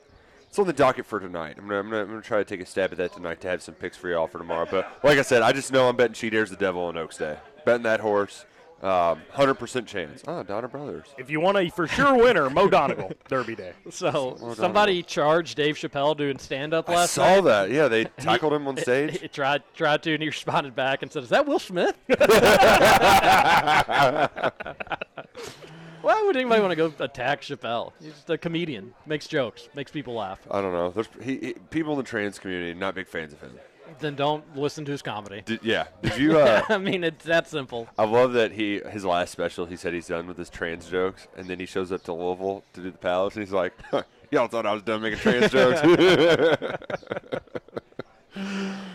it's 0.56 0.60
on 0.62 0.68
the 0.68 0.72
docket 0.72 1.06
for 1.06 1.20
tonight. 1.20 1.58
I'm 1.60 1.68
gonna, 1.68 1.80
I'm, 1.82 1.90
gonna, 1.90 2.02
I'm 2.04 2.08
gonna 2.08 2.22
try 2.22 2.38
to 2.38 2.46
take 2.46 2.62
a 2.62 2.66
stab 2.66 2.94
at 2.94 2.98
that 3.00 3.12
tonight 3.12 3.42
to 3.42 3.50
have 3.50 3.62
some 3.62 3.76
picks 3.76 3.98
for 3.98 4.08
y'all 4.10 4.26
for 4.26 4.38
tomorrow. 4.38 4.66
But 4.72 4.90
like 5.04 5.18
I 5.20 5.22
said, 5.22 5.42
I 5.42 5.52
just 5.52 5.74
know 5.74 5.90
I'm 5.90 5.98
betting 5.98 6.14
She 6.14 6.30
Dares 6.30 6.50
the 6.50 6.56
Devil 6.56 6.82
on 6.84 6.96
Oaks 6.96 7.18
Day. 7.18 7.38
Betting 7.66 7.84
that 7.84 8.00
horse, 8.00 8.46
um, 8.82 9.22
hundred 9.32 9.56
percent 9.56 9.86
chance. 9.86 10.24
Oh, 10.26 10.44
Donner 10.44 10.70
Brothers. 10.70 11.08
If 11.18 11.30
you 11.30 11.42
want 11.42 11.58
a 11.58 11.68
for 11.68 11.88
sure 11.88 12.16
winner, 12.16 12.50
Mo 12.50 12.70
Donegal, 12.70 13.12
Derby 13.28 13.58
Day. 13.58 13.74
so 13.90 14.38
Well, 14.40 14.56
somebody 14.56 15.04
charged 15.04 15.58
dave 15.58 15.76
chappelle 15.76 16.16
doing 16.16 16.38
stand-up 16.40 16.90
I 16.90 16.96
last 16.96 17.12
saw 17.16 17.26
night 17.26 17.36
saw 17.36 17.42
that. 17.42 17.70
Yeah, 17.70 17.90
they 17.90 18.06
tackled 18.20 18.54
him 18.54 18.66
on 18.66 18.78
stage. 18.82 19.20
he 19.20 19.28
tried 19.28 19.62
tried 19.74 20.04
to 20.04 20.14
and 20.14 20.24
he 20.24 20.30
responded 20.30 20.74
back 20.74 21.02
and 21.02 21.12
said 21.12 21.24
is 21.24 21.30
that 21.30 21.46
will 21.46 21.60
smith 21.60 21.98
why 26.06 26.22
would 26.24 26.36
anybody 26.38 26.62
want 26.62 26.72
to 26.72 26.76
go 26.76 26.92
attack 27.04 27.42
chappelle 27.42 27.92
he's 28.00 28.14
just 28.14 28.30
a 28.30 28.38
comedian 28.38 28.94
makes 29.06 29.28
jokes 29.28 29.68
makes 29.76 29.92
people 29.92 30.14
laugh 30.14 30.40
I 30.50 30.62
don't 30.62 30.72
know. 30.74 30.92
There's 30.92 31.08
he, 31.22 31.38
he, 31.38 31.54
people 31.70 31.94
in 31.94 31.98
the 31.98 32.04
trans 32.04 32.38
community 32.40 32.74
not 32.78 32.96
big 32.96 33.08
fans 33.08 33.34
of 33.34 33.42
him. 33.42 33.52
then 34.00 34.16
don't 34.16 34.44
listen 34.56 34.86
to 34.86 34.92
his 34.92 35.02
comedy 35.02 35.42
Did, 35.46 35.60
yeah. 35.64 35.88
Did 36.02 36.18
you? 36.24 36.38
Uh, 36.40 36.62
i 36.70 36.78
mean 36.78 37.04
it's 37.04 37.26
that 37.26 37.48
simple 37.48 37.88
I 37.98 38.06
love 38.06 38.34
that 38.34 38.52
he 38.52 38.82
his 38.92 39.04
last 39.06 39.32
special 39.32 39.66
he 39.66 39.76
said 39.76 39.94
he's 39.94 40.08
done 40.08 40.28
with 40.28 40.38
his 40.38 40.50
trans 40.50 40.88
jokes, 40.88 41.28
and 41.36 41.48
then 41.48 41.60
he 41.60 41.66
shows 41.66 41.92
up 41.92 42.04
to 42.06 42.14
Louisville 42.14 42.64
to 42.74 42.82
do 42.82 42.92
the 42.92 42.98
Palace, 42.98 43.36
and 43.36 43.44
he's 43.44 43.54
like, 43.54 43.74
"Y'all 44.32 44.48
thought 44.48 44.66
I 44.66 44.74
was 44.74 44.82
done 44.84 45.02
making 45.02 45.20
trans 45.20 45.52
jokes." 45.52 45.80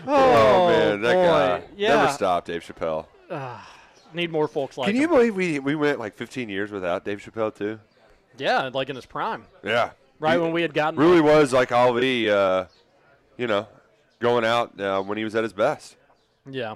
oh, 0.07 0.67
man, 0.67 1.01
that 1.01 1.13
boy. 1.13 1.25
guy 1.25 1.63
Yeah. 1.75 1.95
never 1.95 2.11
stopped. 2.11 2.47
Dave 2.47 2.63
Chappelle. 2.63 3.05
Ah, 3.29 3.67
need 4.13 4.31
more 4.31 4.47
folks 4.47 4.77
like 4.77 4.87
Can 4.87 4.95
you 4.95 5.03
him. 5.03 5.09
believe 5.11 5.35
we 5.35 5.59
we 5.59 5.75
went 5.75 5.99
like 5.99 6.13
15 6.15 6.49
years 6.49 6.71
without 6.71 7.05
Dave 7.05 7.19
Chappelle 7.19 7.53
too? 7.55 7.79
Yeah, 8.37 8.69
like 8.73 8.89
in 8.89 8.95
his 8.95 9.05
prime. 9.05 9.45
Yeah, 9.63 9.91
Right 10.19 10.35
He 10.35 10.39
when 10.39 10.51
we 10.51 10.61
had 10.61 10.73
gotten 10.73 10.99
really 10.99 11.21
was 11.21 11.51
like 11.53 11.71
Ali, 11.71 12.29
uh, 12.29 12.65
you 13.37 13.47
know, 13.47 13.67
going 14.19 14.45
out 14.45 14.79
uh, 14.79 15.01
when 15.01 15.17
he 15.17 15.23
was 15.23 15.35
at 15.35 15.43
his 15.43 15.53
best. 15.53 15.95
Yeah. 16.49 16.75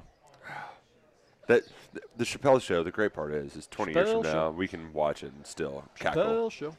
That 1.48 1.64
the 2.18 2.24
Chappelle 2.24 2.62
show. 2.62 2.84
The 2.84 2.91
great 2.91 3.14
part 3.14 3.34
is, 3.34 3.56
is 3.56 3.68
20 3.68 3.94
years 3.94 4.10
from 4.10 4.20
Chappelle 4.20 4.24
now, 4.24 4.32
show. 4.32 4.52
we 4.52 4.68
can 4.68 4.91
watch 4.94 5.24
it 5.24 5.32
and 5.34 5.45
still 5.45 5.84
cackle. 5.98 6.24
Chappelle 6.24 6.52
show. 6.52 6.76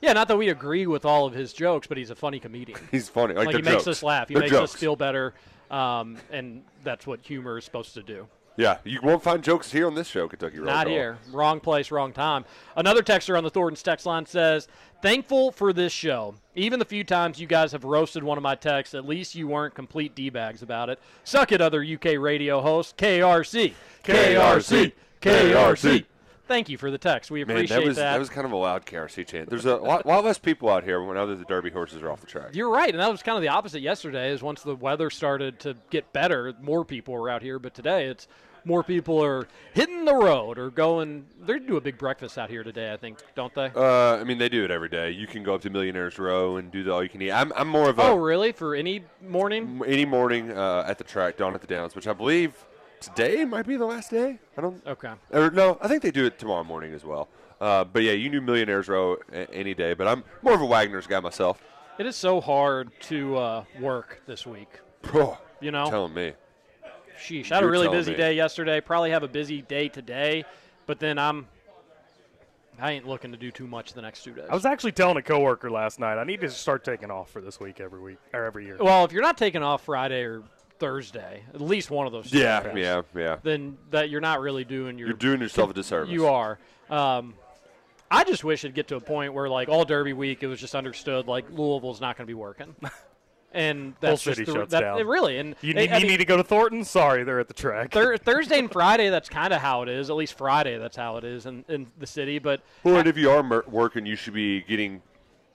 Yeah, 0.00 0.12
not 0.12 0.28
that 0.28 0.36
we 0.36 0.48
agree 0.48 0.86
with 0.86 1.04
all 1.04 1.26
of 1.26 1.34
his 1.34 1.52
jokes, 1.52 1.86
but 1.86 1.96
he's 1.98 2.10
a 2.10 2.14
funny 2.14 2.38
comedian. 2.38 2.78
He's 2.90 3.08
funny. 3.08 3.34
Like, 3.34 3.48
he 3.48 3.60
they're 3.60 3.72
makes 3.74 3.86
us 3.88 4.02
laugh. 4.02 4.28
He 4.28 4.34
They're 4.34 4.42
makes 4.42 4.52
jokes. 4.52 4.74
us 4.74 4.80
feel 4.80 4.94
better, 4.94 5.34
um, 5.72 6.16
and 6.30 6.62
that's 6.84 7.04
what 7.04 7.20
humor 7.20 7.58
is 7.58 7.64
supposed 7.64 7.94
to 7.94 8.02
do. 8.04 8.28
Yeah, 8.58 8.78
you 8.82 8.98
won't 9.04 9.22
find 9.22 9.40
jokes 9.40 9.70
here 9.70 9.86
on 9.86 9.94
this 9.94 10.08
show, 10.08 10.26
Kentucky 10.26 10.58
Roll 10.58 10.66
Not 10.66 10.86
Call. 10.86 10.92
here. 10.92 11.18
Wrong 11.30 11.60
place, 11.60 11.92
wrong 11.92 12.12
time. 12.12 12.44
Another 12.74 13.04
texter 13.04 13.38
on 13.38 13.44
the 13.44 13.50
Thornton's 13.50 13.84
text 13.84 14.04
line 14.04 14.26
says, 14.26 14.66
Thankful 15.00 15.52
for 15.52 15.72
this 15.72 15.92
show. 15.92 16.34
Even 16.56 16.80
the 16.80 16.84
few 16.84 17.04
times 17.04 17.38
you 17.38 17.46
guys 17.46 17.70
have 17.70 17.84
roasted 17.84 18.24
one 18.24 18.36
of 18.36 18.42
my 18.42 18.56
texts, 18.56 18.96
at 18.96 19.06
least 19.06 19.36
you 19.36 19.46
weren't 19.46 19.76
complete 19.76 20.16
D-bags 20.16 20.60
about 20.60 20.90
it. 20.90 20.98
Suck 21.22 21.52
it, 21.52 21.60
other 21.60 21.84
UK 21.84 22.18
radio 22.18 22.60
hosts. 22.60 22.92
KRC. 22.98 23.74
KRC. 24.02 24.92
KRC. 25.22 26.04
Thank 26.48 26.68
you 26.68 26.78
for 26.78 26.90
the 26.90 26.98
text. 26.98 27.30
We 27.30 27.44
Man, 27.44 27.58
appreciate 27.58 27.76
that 27.76 27.86
was 27.86 27.96
that. 27.98 28.18
was 28.18 28.30
kind 28.30 28.46
of 28.46 28.52
a 28.52 28.56
loud 28.56 28.86
KRC 28.86 29.24
chant. 29.24 29.50
There's 29.50 29.66
a 29.66 29.76
lot, 29.76 30.04
lot 30.04 30.24
less 30.24 30.38
people 30.38 30.70
out 30.70 30.82
here 30.82 31.00
when 31.04 31.16
other 31.16 31.36
the 31.36 31.44
Derby 31.44 31.70
horses 31.70 32.02
are 32.02 32.10
off 32.10 32.22
the 32.22 32.26
track. 32.26 32.54
You're 32.54 32.70
right, 32.70 32.88
and 32.88 32.98
that 32.98 33.10
was 33.10 33.22
kind 33.22 33.36
of 33.36 33.42
the 33.42 33.48
opposite 33.48 33.82
yesterday. 33.82 34.32
Is 34.32 34.42
once 34.42 34.62
the 34.62 34.74
weather 34.74 35.10
started 35.10 35.60
to 35.60 35.76
get 35.90 36.12
better, 36.12 36.54
more 36.60 36.84
people 36.86 37.12
were 37.14 37.28
out 37.28 37.42
here. 37.42 37.58
But 37.58 37.74
today, 37.74 38.06
it's 38.06 38.26
more 38.68 38.84
people 38.84 39.24
are 39.24 39.48
hitting 39.72 40.04
the 40.04 40.14
road 40.14 40.58
or 40.58 40.70
going. 40.70 41.24
They 41.40 41.58
do 41.58 41.78
a 41.78 41.80
big 41.80 41.96
breakfast 41.96 42.36
out 42.36 42.50
here 42.50 42.62
today, 42.62 42.92
I 42.92 42.98
think, 42.98 43.18
don't 43.34 43.52
they? 43.54 43.72
Uh, 43.74 44.18
I 44.18 44.24
mean, 44.24 44.36
they 44.36 44.50
do 44.50 44.62
it 44.62 44.70
every 44.70 44.90
day. 44.90 45.10
You 45.10 45.26
can 45.26 45.42
go 45.42 45.54
up 45.54 45.62
to 45.62 45.70
Millionaires 45.70 46.18
Row 46.18 46.58
and 46.58 46.70
do 46.70 46.84
the 46.84 46.92
all 46.92 47.02
you 47.02 47.08
can 47.08 47.22
eat. 47.22 47.32
I'm, 47.32 47.50
I'm 47.56 47.66
more 47.66 47.88
of 47.88 47.98
a 47.98 48.02
oh, 48.02 48.16
really? 48.16 48.52
For 48.52 48.74
any 48.74 49.02
morning? 49.26 49.80
any 49.86 50.04
morning 50.04 50.52
uh, 50.52 50.84
at 50.86 50.98
the 50.98 51.04
track, 51.04 51.38
down 51.38 51.54
at 51.54 51.62
the 51.62 51.66
Downs, 51.66 51.96
which 51.96 52.06
I 52.06 52.12
believe 52.12 52.66
today 53.00 53.44
might 53.46 53.66
be 53.66 53.76
the 53.76 53.86
last 53.86 54.10
day. 54.10 54.38
I 54.56 54.60
don't. 54.60 54.86
Okay. 54.86 55.12
Or 55.32 55.50
no, 55.50 55.78
I 55.80 55.88
think 55.88 56.02
they 56.02 56.10
do 56.10 56.26
it 56.26 56.38
tomorrow 56.38 56.62
morning 56.62 56.92
as 56.92 57.04
well. 57.04 57.28
Uh, 57.60 57.84
but 57.84 58.02
yeah, 58.02 58.12
you 58.12 58.28
knew 58.28 58.42
Millionaires 58.42 58.86
Row 58.86 59.16
a- 59.32 59.50
any 59.52 59.74
day. 59.74 59.94
But 59.94 60.06
I'm 60.08 60.24
more 60.42 60.52
of 60.52 60.60
a 60.60 60.66
Wagner's 60.66 61.06
guy 61.06 61.20
myself. 61.20 61.64
It 61.98 62.04
is 62.04 62.16
so 62.16 62.40
hard 62.40 62.90
to 63.02 63.36
uh, 63.36 63.64
work 63.80 64.22
this 64.26 64.46
week. 64.46 64.68
You 65.60 65.72
know, 65.72 65.88
telling 65.88 66.14
me. 66.14 66.34
Sheesh. 67.18 67.50
I 67.52 67.56
had 67.56 67.62
a 67.62 67.66
You're 67.66 67.72
really 67.72 67.88
busy 67.88 68.12
me. 68.12 68.16
day 68.16 68.34
yesterday. 68.34 68.80
Probably 68.80 69.10
have 69.10 69.22
a 69.22 69.28
busy 69.28 69.62
day 69.62 69.88
today, 69.88 70.44
but 70.86 70.98
then 70.98 71.18
I'm. 71.18 71.46
I 72.80 72.92
ain't 72.92 73.08
looking 73.08 73.32
to 73.32 73.36
do 73.36 73.50
too 73.50 73.66
much 73.66 73.92
the 73.92 74.02
next 74.02 74.22
two 74.22 74.32
days. 74.32 74.44
I 74.48 74.54
was 74.54 74.64
actually 74.64 74.92
telling 74.92 75.16
a 75.16 75.22
coworker 75.22 75.68
last 75.68 75.98
night 75.98 76.16
I 76.16 76.22
need 76.22 76.40
to 76.42 76.50
start 76.50 76.84
taking 76.84 77.10
off 77.10 77.28
for 77.28 77.40
this 77.40 77.58
week 77.58 77.80
every 77.80 77.98
week 78.00 78.18
or 78.32 78.44
every 78.44 78.66
year. 78.66 78.76
Well, 78.78 79.04
if 79.04 79.10
you're 79.10 79.22
not 79.22 79.36
taking 79.36 79.64
off 79.64 79.84
Friday 79.84 80.22
or 80.22 80.44
Thursday, 80.78 81.42
at 81.52 81.60
least 81.60 81.90
one 81.90 82.06
of 82.06 82.12
those. 82.12 82.32
Yeah, 82.32 82.62
days, 82.62 82.72
yeah, 82.76 83.02
yeah. 83.16 83.36
Then 83.42 83.78
that 83.90 84.10
you're 84.10 84.20
not 84.20 84.40
really 84.40 84.64
doing 84.64 84.96
your. 84.96 85.08
You're 85.08 85.16
doing 85.16 85.40
yourself 85.40 85.70
a 85.70 85.74
disservice. 85.74 86.12
You 86.12 86.28
are. 86.28 86.58
Um, 86.88 87.34
I 88.10 88.24
just 88.24 88.44
wish 88.44 88.64
it'd 88.64 88.74
get 88.74 88.88
to 88.88 88.96
a 88.96 89.00
point 89.00 89.34
where, 89.34 89.48
like, 89.48 89.68
all 89.68 89.84
Derby 89.84 90.12
week, 90.14 90.42
it 90.42 90.46
was 90.46 90.60
just 90.60 90.74
understood, 90.74 91.26
like, 91.26 91.50
Louisville's 91.50 92.00
not 92.00 92.16
going 92.16 92.26
to 92.26 92.30
be 92.30 92.34
working. 92.34 92.74
And 93.52 93.94
that's 94.00 94.24
Whole 94.24 94.32
just 94.34 94.38
city 94.38 94.44
the, 94.44 94.52
shuts 94.58 94.70
that, 94.72 94.80
down. 94.80 95.00
it 95.00 95.06
really. 95.06 95.38
And 95.38 95.54
You 95.62 95.72
they- 95.72 95.86
need, 95.86 95.92
I 95.92 95.98
you 95.98 96.06
need 96.06 96.18
to 96.18 96.24
go 96.26 96.36
to 96.36 96.44
Thornton? 96.44 96.84
Sorry, 96.84 97.24
they're 97.24 97.40
at 97.40 97.48
the 97.48 97.54
track. 97.54 97.92
Thur- 97.92 98.16
Thursday 98.18 98.58
and 98.58 98.70
Friday, 98.70 99.08
that's 99.08 99.28
kind 99.28 99.54
of 99.54 99.60
how 99.62 99.82
it 99.82 99.88
is. 99.88 100.10
At 100.10 100.16
least 100.16 100.36
Friday, 100.36 100.76
that's 100.76 100.96
how 100.96 101.16
it 101.16 101.24
is 101.24 101.46
in, 101.46 101.64
in 101.68 101.86
the 101.98 102.06
city. 102.06 102.38
But 102.38 102.60
Well, 102.84 102.96
and 102.96 103.08
if 103.08 103.16
you 103.16 103.30
are 103.30 103.42
mer- 103.42 103.64
working, 103.66 104.04
you 104.04 104.16
should 104.16 104.34
be 104.34 104.60
getting 104.62 105.00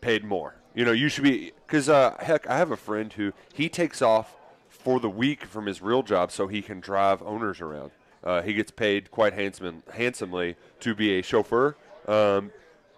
paid 0.02 0.24
more. 0.24 0.56
You 0.76 0.86
know, 0.86 0.92
you 0.92 1.08
should 1.08 1.24
be 1.24 1.52
because 1.68 1.88
uh, 1.88 2.16
heck, 2.20 2.50
I 2.50 2.58
have 2.58 2.72
a 2.72 2.78
friend 2.78 3.14
who 3.14 3.32
he 3.54 3.70
takes 3.70 4.02
off 4.02 4.36
for 4.70 5.00
the 5.00 5.10
week 5.10 5.46
from 5.46 5.68
his 5.68 5.82
real 5.82 6.02
job 6.02 6.32
so 6.32 6.48
he 6.48 6.64
can 6.64 6.80
drive 6.80 7.22
owners 7.22 7.62
around. 7.62 7.92
Uh, 8.24 8.42
he 8.42 8.54
gets 8.54 8.72
paid 8.72 9.12
quite 9.12 9.34
handsome, 9.34 9.84
handsomely 9.94 10.56
to 10.80 10.96
be 10.96 11.20
a 11.20 11.22
chauffeur. 11.22 11.76
Um, 12.08 12.52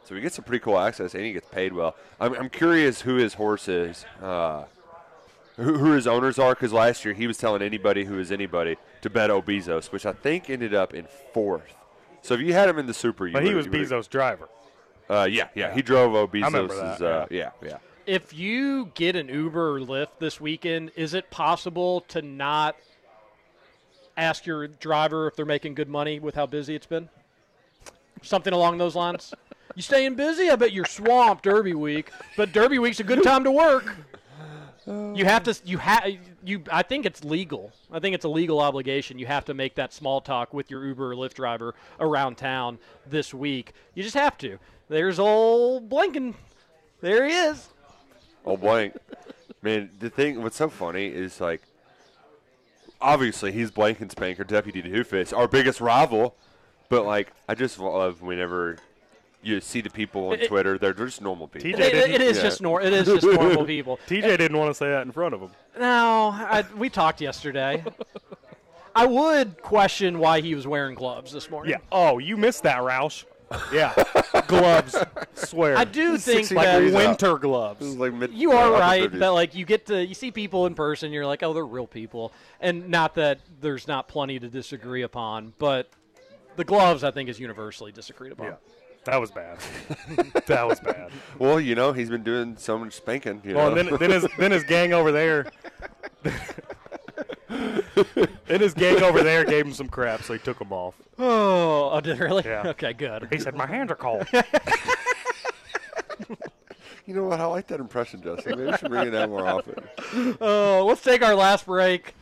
so 0.06 0.16
he 0.16 0.22
gets 0.22 0.36
some 0.36 0.46
pretty 0.46 0.64
cool 0.64 0.80
access, 0.80 1.16
and 1.16 1.26
he 1.26 1.34
gets 1.34 1.50
paid 1.50 1.74
well. 1.74 1.96
I'm, 2.20 2.34
I'm 2.36 2.50
curious 2.50 3.02
who 3.02 3.16
his 3.16 3.34
horse 3.34 3.68
is, 3.68 4.06
uh, 4.22 4.64
who, 5.58 5.78
who 5.78 5.92
his 5.92 6.08
owners 6.08 6.38
are, 6.40 6.54
because 6.54 6.74
last 6.74 7.06
year 7.06 7.14
he 7.14 7.28
was 7.28 7.38
telling 7.38 7.62
anybody 7.62 8.06
who 8.06 8.20
is 8.20 8.32
anybody 8.32 8.78
to 9.02 9.10
bet 9.10 9.30
O 9.30 9.42
Besos, 9.42 9.92
which 9.92 10.06
I 10.06 10.14
think 10.14 10.50
ended 10.50 10.74
up 10.74 10.94
in 10.94 11.08
fourth. 11.34 11.76
So 12.22 12.34
if 12.34 12.42
you 12.42 12.54
had 12.54 12.70
him 12.70 12.80
in 12.80 12.88
the 12.88 12.94
Super, 12.94 13.28
you 13.28 13.34
but 13.34 13.44
he 13.44 13.54
was 13.54 13.66
you 13.66 13.72
Bezos' 13.72 14.10
driver. 14.10 14.50
uh, 15.10 15.28
yeah, 15.30 15.48
yeah, 15.56 15.74
he 15.74 15.82
drove 15.82 16.12
remember 16.34 16.60
O 16.60 16.78
Besos. 16.78 16.98
that, 16.98 17.02
Uh, 17.08 17.26
yeah, 17.30 17.52
yeah. 17.64 17.78
if 18.06 18.34
you 18.34 18.92
get 18.96 19.16
an 19.16 19.30
Uber 19.30 19.76
or 19.76 19.80
Lyft 19.80 20.20
this 20.20 20.42
weekend, 20.42 20.92
is 20.96 21.14
it 21.14 21.30
possible 21.30 22.02
to 22.10 22.22
not 22.22 22.76
ask 24.18 24.46
your 24.46 24.68
driver 24.68 25.28
if 25.28 25.36
they're 25.36 25.46
making 25.46 25.76
good 25.76 25.90
money 25.90 26.20
with 26.20 26.36
how 26.36 26.46
busy 26.46 26.74
it's 26.76 26.86
been? 26.88 27.10
Something 28.22 28.54
along 28.54 28.78
those 28.80 28.96
lines. 28.96 29.34
You 29.76 29.82
staying 29.82 30.16
busy? 30.16 30.50
I 30.50 30.56
bet 30.56 30.72
you're 30.72 30.86
swamped 30.86 31.44
Derby 31.44 31.74
week, 31.74 32.10
but 32.38 32.54
Derby 32.54 32.80
week's 32.80 33.00
a 33.02 33.04
good 33.04 33.22
time 33.24 33.44
to 33.44 33.52
work. 33.52 33.94
You 34.88 35.26
have 35.26 35.44
to. 35.44 35.56
You 35.66 35.80
have. 35.80 36.04
You. 36.44 36.64
I 36.72 36.84
think 36.84 37.06
it's 37.06 37.24
legal. 37.24 37.72
I 37.92 38.00
think 38.00 38.14
it's 38.14 38.26
a 38.26 38.30
legal 38.30 38.60
obligation. 38.60 39.18
You 39.18 39.26
have 39.26 39.46
to 39.46 39.54
make 39.54 39.76
that 39.76 39.94
small 39.94 40.22
talk 40.22 40.54
with 40.54 40.70
your 40.70 40.86
Uber 40.86 41.14
or 41.14 41.16
Lyft 41.16 41.34
driver 41.34 41.74
around 42.00 42.38
town 42.38 42.78
this 43.08 43.34
week. 43.34 43.74
You 43.96 44.04
just 44.04 44.16
have 44.16 44.38
to. 44.40 44.60
There's 44.88 45.18
old 45.18 45.90
Blinken. 45.90 46.36
There 47.02 47.26
he 47.26 47.34
is. 47.34 47.68
Oh, 48.46 48.58
blank. 48.58 48.96
Man, 49.62 49.90
the 50.00 50.10
thing, 50.10 50.44
what's 50.44 50.58
so 50.58 50.70
funny 50.70 51.08
is 51.08 51.42
like, 51.42 51.62
obviously 53.02 53.52
he's 53.52 53.72
Blankenspanker, 53.72 54.46
Deputy 54.46 54.84
to 54.84 54.90
Doofus, 54.90 55.36
our 55.36 55.48
biggest 55.48 55.82
rival. 55.82 56.36
But 56.90 57.06
like, 57.06 57.32
I 57.50 57.56
just 57.56 57.80
love 57.80 58.22
whenever 58.22 58.78
you 59.46 59.62
see 59.62 59.80
the 59.82 59.90
people 59.90 60.30
on 60.30 60.40
It- 60.40 60.48
Twitter. 60.48 60.78
They're 60.78 60.94
just 60.94 61.22
normal 61.22 61.48
people. 61.48 61.70
TJ 61.72 61.80
It- 61.86 62.12
it 62.12 62.22
is 62.22 62.38
Yeah. 62.38 62.44
just 62.44 62.62
nor. 62.62 62.82
It 62.82 62.94
is 62.94 63.06
just 63.06 63.26
normal 63.26 63.66
people. 63.76 64.00
TJ 64.08 64.38
didn't 64.38 64.58
want 64.58 64.72
to 64.72 64.74
say 64.74 64.90
that 64.90 65.04
in 65.06 65.12
front 65.12 65.34
of 65.36 65.42
him. 65.42 65.52
No, 65.80 66.30
I, 66.34 66.64
we 66.76 66.90
talked 66.90 67.22
yesterday. 67.22 67.84
I 68.96 69.06
would 69.06 69.62
question 69.62 70.20
why 70.20 70.42
he 70.42 70.56
was 70.56 70.66
wearing 70.66 70.96
gloves 70.96 71.32
this 71.32 71.50
morning. 71.50 71.72
Yeah. 71.72 71.78
Oh, 71.92 72.18
you 72.18 72.38
missed 72.38 72.64
that, 72.64 72.78
Roush. 72.80 73.26
Yeah. 73.72 73.94
gloves. 74.48 74.96
Swear. 75.36 75.78
I 75.78 75.84
do 75.84 76.18
think 76.18 76.50
like 76.52 76.66
that 76.66 76.82
winter 76.82 77.38
gloves. 77.38 77.96
Like 77.96 78.14
mid- 78.14 78.34
you 78.34 78.54
are 78.54 78.72
right 78.72 79.12
that 79.12 79.28
like 79.30 79.54
you 79.54 79.66
get 79.66 79.86
to 79.88 80.04
you 80.06 80.16
see 80.16 80.32
people 80.32 80.66
in 80.66 80.74
person, 80.76 81.12
you're 81.12 81.26
like, 81.26 81.44
oh, 81.44 81.54
they're 81.54 81.66
real 81.66 81.86
people, 81.88 82.32
and 82.60 82.90
not 82.90 83.16
that 83.16 83.40
there's 83.62 83.88
not 83.88 84.08
plenty 84.08 84.40
to 84.40 84.48
disagree 84.48 85.04
upon, 85.04 85.54
but 85.60 85.90
The 86.56 86.64
gloves, 86.64 87.04
I 87.04 87.12
think, 87.12 87.28
is 87.30 87.38
universally 87.40 87.92
disagreed 87.92 88.32
upon. 88.32 88.46
Yeah. 88.48 88.54
That 89.06 89.22
was 89.22 89.32
bad. 89.32 89.58
that 90.48 90.68
was 90.68 90.80
bad. 90.80 91.12
Well, 91.38 91.60
you 91.60 91.76
know, 91.76 91.94
he's 91.94 92.10
been 92.10 92.24
doing 92.24 92.58
so 92.58 92.78
much 92.78 92.94
spanking. 92.94 93.42
You 93.44 93.56
Well, 93.56 93.72
know? 93.72 93.78
and 93.78 93.90
then, 93.90 93.98
then 94.00 94.10
his 94.12 94.28
then 94.38 94.52
his 94.52 94.64
gang 94.64 94.94
over 94.94 95.12
there. 95.12 95.46
then 97.48 98.60
his 98.60 98.74
gang 98.74 99.02
over 99.04 99.22
there 99.24 99.46
gave 99.46 99.66
him 99.66 99.74
some 99.74 99.88
crap, 99.88 100.24
so 100.24 100.34
he 100.34 100.40
took 100.40 100.58
them 100.60 100.74
off. 100.74 100.96
Oh, 101.20 101.92
oh, 101.94 102.02
did 102.02 102.20
really? 102.20 102.44
Yeah. 102.46 102.64
Okay, 102.68 102.94
good. 102.94 103.28
He 103.32 103.38
said, 103.40 103.56
"My 103.56 103.68
hands 103.68 103.92
are 103.92 103.96
cold." 103.96 104.28
you 107.06 107.14
know 107.14 107.26
what? 107.26 107.40
I 107.40 107.46
like 107.46 107.68
that 107.68 107.80
impression, 107.80 108.22
Justin. 108.24 108.58
Maybe 108.58 108.72
we 108.72 108.78
should 108.78 108.90
bring 108.90 109.08
it 109.08 109.16
out 109.16 109.30
more 109.30 109.48
often. 109.48 109.76
Oh, 110.42 110.84
let's 110.88 111.02
take 111.02 111.22
our 111.24 111.36
last 111.36 111.68
break. 111.68 112.16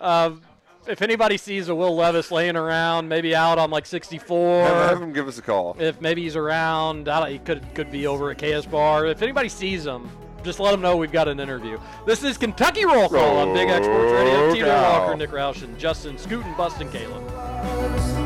Um, 0.00 0.42
if 0.86 1.02
anybody 1.02 1.36
sees 1.36 1.68
a 1.68 1.74
Will 1.74 1.94
Levis 1.96 2.30
laying 2.30 2.56
around, 2.56 3.08
maybe 3.08 3.34
out 3.34 3.58
on 3.58 3.70
like 3.70 3.86
64, 3.86 4.64
Have, 4.64 4.88
have 4.90 5.02
him 5.02 5.12
give 5.12 5.28
us 5.28 5.38
a 5.38 5.42
call. 5.42 5.76
if 5.78 6.00
maybe 6.00 6.22
he's 6.22 6.36
around, 6.36 7.08
I 7.08 7.20
don't, 7.20 7.30
he 7.30 7.38
could 7.38 7.62
could 7.74 7.90
be 7.90 8.06
over 8.06 8.30
at 8.30 8.38
KS 8.38 8.66
Bar. 8.66 9.06
If 9.06 9.22
anybody 9.22 9.48
sees 9.48 9.84
him, 9.86 10.10
just 10.42 10.60
let 10.60 10.74
him 10.74 10.80
know 10.80 10.96
we've 10.96 11.12
got 11.12 11.26
an 11.28 11.40
interview. 11.40 11.78
This 12.06 12.22
is 12.22 12.36
Kentucky 12.36 12.84
Roll 12.84 13.08
Call 13.08 13.38
on 13.38 13.54
Big 13.54 13.68
X 13.68 13.86
Sports 13.86 14.12
Radio. 14.12 14.66
Roll 14.66 14.82
Walker, 14.82 15.16
Nick 15.16 15.30
Roush, 15.30 15.62
and 15.62 15.78
Justin 15.78 16.18
Scootin, 16.18 16.54
Bustin, 16.56 16.90
Caleb. 16.90 18.23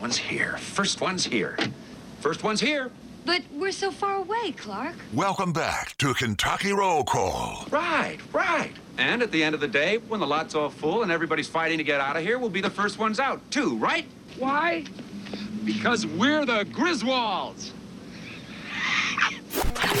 One's 0.00 0.16
here. 0.16 0.56
First 0.56 1.00
one's 1.00 1.24
here. 1.26 1.58
First 2.20 2.42
one's 2.42 2.60
here. 2.60 2.90
But 3.26 3.42
we're 3.52 3.72
so 3.72 3.90
far 3.90 4.16
away, 4.16 4.52
Clark. 4.52 4.94
Welcome 5.12 5.52
back 5.52 5.96
to 5.98 6.14
Kentucky 6.14 6.72
Roll 6.72 7.04
Call. 7.04 7.66
Right, 7.70 8.18
right. 8.32 8.72
And 8.96 9.22
at 9.22 9.30
the 9.30 9.44
end 9.44 9.54
of 9.54 9.60
the 9.60 9.68
day, 9.68 9.98
when 9.98 10.20
the 10.20 10.26
lot's 10.26 10.54
all 10.54 10.70
full 10.70 11.02
and 11.02 11.12
everybody's 11.12 11.48
fighting 11.48 11.78
to 11.78 11.84
get 11.84 12.00
out 12.00 12.16
of 12.16 12.22
here, 12.22 12.38
we'll 12.38 12.48
be 12.48 12.62
the 12.62 12.70
first 12.70 12.98
ones 12.98 13.20
out, 13.20 13.48
too, 13.50 13.76
right? 13.76 14.06
Why? 14.38 14.84
Because 15.64 16.06
we're 16.06 16.46
the 16.46 16.64
Griswolds. 16.64 17.72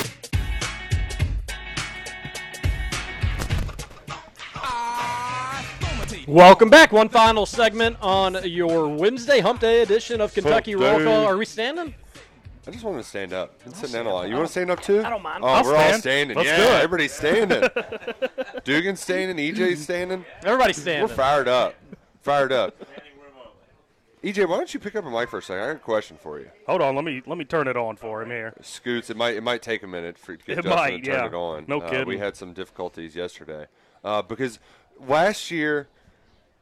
Welcome 6.30 6.70
back. 6.70 6.92
One 6.92 7.08
final 7.08 7.44
segment 7.44 7.96
on 8.00 8.38
your 8.44 8.86
Wednesday 8.86 9.40
Hump 9.40 9.58
Day 9.60 9.82
edition 9.82 10.20
of 10.20 10.32
Kentucky 10.32 10.70
Hump 10.74 10.82
Roll 10.84 11.02
Call. 11.04 11.26
Are 11.26 11.36
we 11.36 11.44
standing? 11.44 11.92
I 12.68 12.70
just 12.70 12.84
want 12.84 12.98
to 12.98 13.02
stand 13.02 13.32
up. 13.32 13.60
Been 13.64 13.74
sitting 13.74 13.94
down 13.94 14.06
a 14.06 14.14
lot. 14.14 14.28
You 14.28 14.36
want 14.36 14.46
to 14.46 14.52
stand 14.52 14.70
up 14.70 14.80
too? 14.80 15.02
I 15.04 15.10
don't 15.10 15.22
mind. 15.24 15.42
Oh, 15.42 15.48
I'll 15.48 15.64
we're 15.64 15.74
all 15.74 15.80
stand. 15.88 16.02
standing. 16.02 16.36
Let's 16.36 16.48
yeah, 16.48 16.56
do 16.58 16.62
it. 16.62 16.84
everybody's 16.84 17.12
standing. 17.12 17.68
Dugan's 18.64 19.00
standing. 19.00 19.38
EJ's 19.38 19.82
standing. 19.82 20.24
Everybody's 20.44 20.80
standing. 20.80 21.08
We're 21.08 21.16
fired 21.16 21.48
up. 21.48 21.74
Fired 22.22 22.52
up. 22.52 22.76
EJ, 24.22 24.48
why 24.48 24.56
don't 24.58 24.72
you 24.72 24.78
pick 24.78 24.94
up 24.94 25.04
a 25.04 25.10
mic 25.10 25.30
for 25.30 25.38
a 25.38 25.42
second? 25.42 25.64
I 25.64 25.66
got 25.66 25.76
a 25.76 25.78
question 25.80 26.16
for 26.16 26.38
you. 26.38 26.48
Hold 26.68 26.80
on, 26.80 26.94
let 26.94 27.04
me 27.04 27.22
let 27.26 27.38
me 27.38 27.44
turn 27.44 27.66
it 27.66 27.76
on 27.76 27.96
for 27.96 28.22
him 28.22 28.30
here. 28.30 28.54
Scoots, 28.62 29.10
it 29.10 29.16
might 29.16 29.34
it 29.34 29.42
might 29.42 29.62
take 29.62 29.82
a 29.82 29.88
minute 29.88 30.16
for 30.16 30.36
to 30.36 30.44
get 30.46 30.58
It 30.58 30.62
Justin 30.62 30.70
might, 30.78 30.90
to 30.90 31.10
turn 31.10 31.14
yeah. 31.22 31.26
it 31.26 31.34
on. 31.34 31.64
No 31.66 31.80
Uh, 31.80 31.90
kidding. 31.90 32.06
we 32.06 32.18
had 32.18 32.36
some 32.36 32.52
difficulties 32.52 33.16
yesterday 33.16 33.66
uh, 34.04 34.22
because 34.22 34.60
last 35.04 35.50
year 35.50 35.88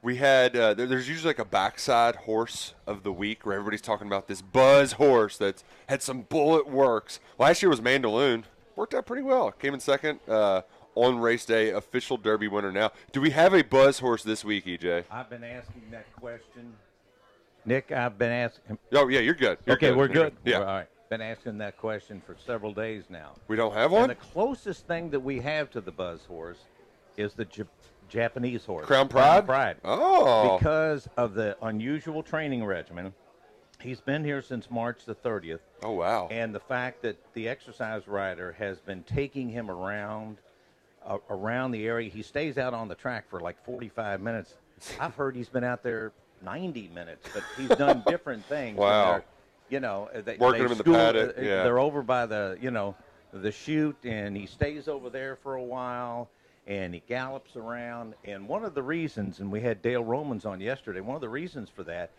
we 0.03 0.17
had 0.17 0.57
uh, 0.57 0.75
there, 0.75 0.87
there's 0.87 1.09
usually 1.09 1.31
like 1.31 1.39
a 1.39 1.45
backside 1.45 2.17
horse 2.17 2.75
of 2.87 3.03
the 3.03 3.13
week 3.13 3.45
where 3.45 3.55
everybody's 3.57 3.81
talking 3.83 4.07
about 4.07 4.29
this 4.29 4.41
buzz 4.43 4.93
horse 4.93 5.37
that's 5.37 5.65
had 5.89 6.03
some 6.03 6.23
bullet 6.23 6.69
works. 6.69 7.21
Last 7.39 7.63
year 7.63 7.71
was 7.71 7.81
Mandaloun, 7.81 8.45
worked 8.77 8.95
out 8.95 9.07
pretty 9.07 9.23
well. 9.23 9.51
Came 9.53 9.75
in 9.75 9.81
second 9.81 10.21
uh, 10.29 10.63
on 10.95 11.19
race 11.19 11.45
day, 11.45 11.71
official 11.71 12.17
Derby 12.17 12.49
winner. 12.49 12.71
Now, 12.73 12.93
do 13.13 13.21
we 13.21 13.31
have 13.31 13.53
a 13.55 13.63
buzz 13.63 13.99
horse 13.99 14.23
this 14.23 14.45
week, 14.45 14.67
EJ? 14.67 15.05
I've 15.11 15.29
been 15.31 15.45
asking 15.45 15.83
that 15.91 16.07
question. 16.17 16.75
Nick, 17.65 17.91
I've 17.93 18.17
been 18.17 18.33
asking. 18.33 18.79
Oh 18.93 19.09
yeah, 19.09 19.21
you're 19.21 19.35
good. 19.35 19.59
You're 19.67 19.77
okay, 19.77 19.89
good. 19.89 19.97
we're 19.97 20.09
good. 20.09 20.33
Yeah. 20.45 20.59
All 20.61 20.65
right. 20.65 20.87
Been 21.11 21.21
asking 21.23 21.57
that 21.59 21.77
question 21.79 22.21
for 22.27 22.37
several 22.47 22.73
days 22.73 23.05
now. 23.09 23.33
We 23.49 23.57
don't 23.57 23.73
have 23.73 23.91
And 23.93 24.01
one. 24.01 24.09
the 24.11 24.15
closest 24.15 24.87
thing 24.87 25.09
that 25.11 25.21
we 25.21 25.41
have 25.41 25.71
to 25.71 25.81
the 25.81 25.91
buzz 25.91 26.21
horse 26.27 26.59
is 27.17 27.33
the 27.33 27.47
J- 27.47 27.65
Japanese 28.09 28.65
horse, 28.65 28.87
Crown 28.87 29.09
Pride? 29.09 29.47
Pride. 29.47 29.77
Oh. 29.85 30.59
because 30.59 31.09
of 31.17 31.35
the 31.35 31.57
unusual 31.63 32.23
training 32.23 32.65
regimen. 32.65 33.13
He's 33.81 34.01
been 34.01 34.25
here 34.25 34.43
since 34.43 34.71
March 34.71 35.05
the 35.05 35.15
30th. 35.15 35.61
Oh 35.85 35.93
wow. 35.93 36.29
And 36.31 36.53
the 36.53 36.61
fact 36.61 37.03
that 37.03 37.17
the 37.35 37.49
exercise 37.49 38.09
rider 38.09 38.53
has 38.59 38.81
been 38.81 39.05
taking 39.05 39.49
him 39.49 39.71
around 39.71 40.39
uh, 41.07 41.19
around 41.31 41.71
the 41.71 41.87
area. 41.87 42.11
He 42.11 42.23
stays 42.23 42.59
out 42.59 42.75
on 42.75 42.89
the 42.89 42.95
track 42.95 43.29
for 43.31 43.41
like 43.41 43.65
45 43.65 44.21
minutes. 44.21 44.55
I've 45.01 45.15
heard 45.15 45.37
he's 45.37 45.49
been 45.49 45.65
out 45.65 45.83
there 45.83 46.13
90 46.43 46.91
minutes, 46.95 47.29
but 47.33 47.43
he's 47.57 47.69
done 47.69 48.03
different 48.09 48.45
things. 48.45 48.79
Wow. 48.79 49.23
You 49.69 49.81
know, 49.81 50.09
they, 50.13 50.37
Working 50.39 50.65
they 50.65 50.73
in 50.73 50.79
the 50.79 50.85
paddock, 50.85 51.39
uh, 51.39 51.41
yeah. 51.41 51.63
They're 51.63 51.79
over 51.79 52.03
by 52.03 52.27
the, 52.27 52.57
you 52.61 52.71
know, 52.71 52.95
the 53.33 53.53
chute, 53.53 53.97
and 54.03 54.35
he 54.37 54.47
stays 54.47 54.89
over 54.89 55.11
there 55.11 55.37
for 55.37 55.57
a 55.57 55.63
while, 55.63 56.31
and 56.69 56.95
he 56.95 57.03
gallops 57.09 57.57
around. 57.57 58.15
And 58.25 58.47
one 58.47 58.63
of 58.65 58.75
the 58.75 58.83
reasons, 58.83 59.41
and 59.41 59.51
we 59.51 59.61
had 59.61 59.83
Dale 59.83 60.05
Romans 60.05 60.45
on 60.45 60.61
yesterday, 60.61 61.01
one 61.01 61.17
of 61.17 61.23
the 61.23 61.29
reasons 61.29 61.69
for 61.71 61.83
that 61.85 62.11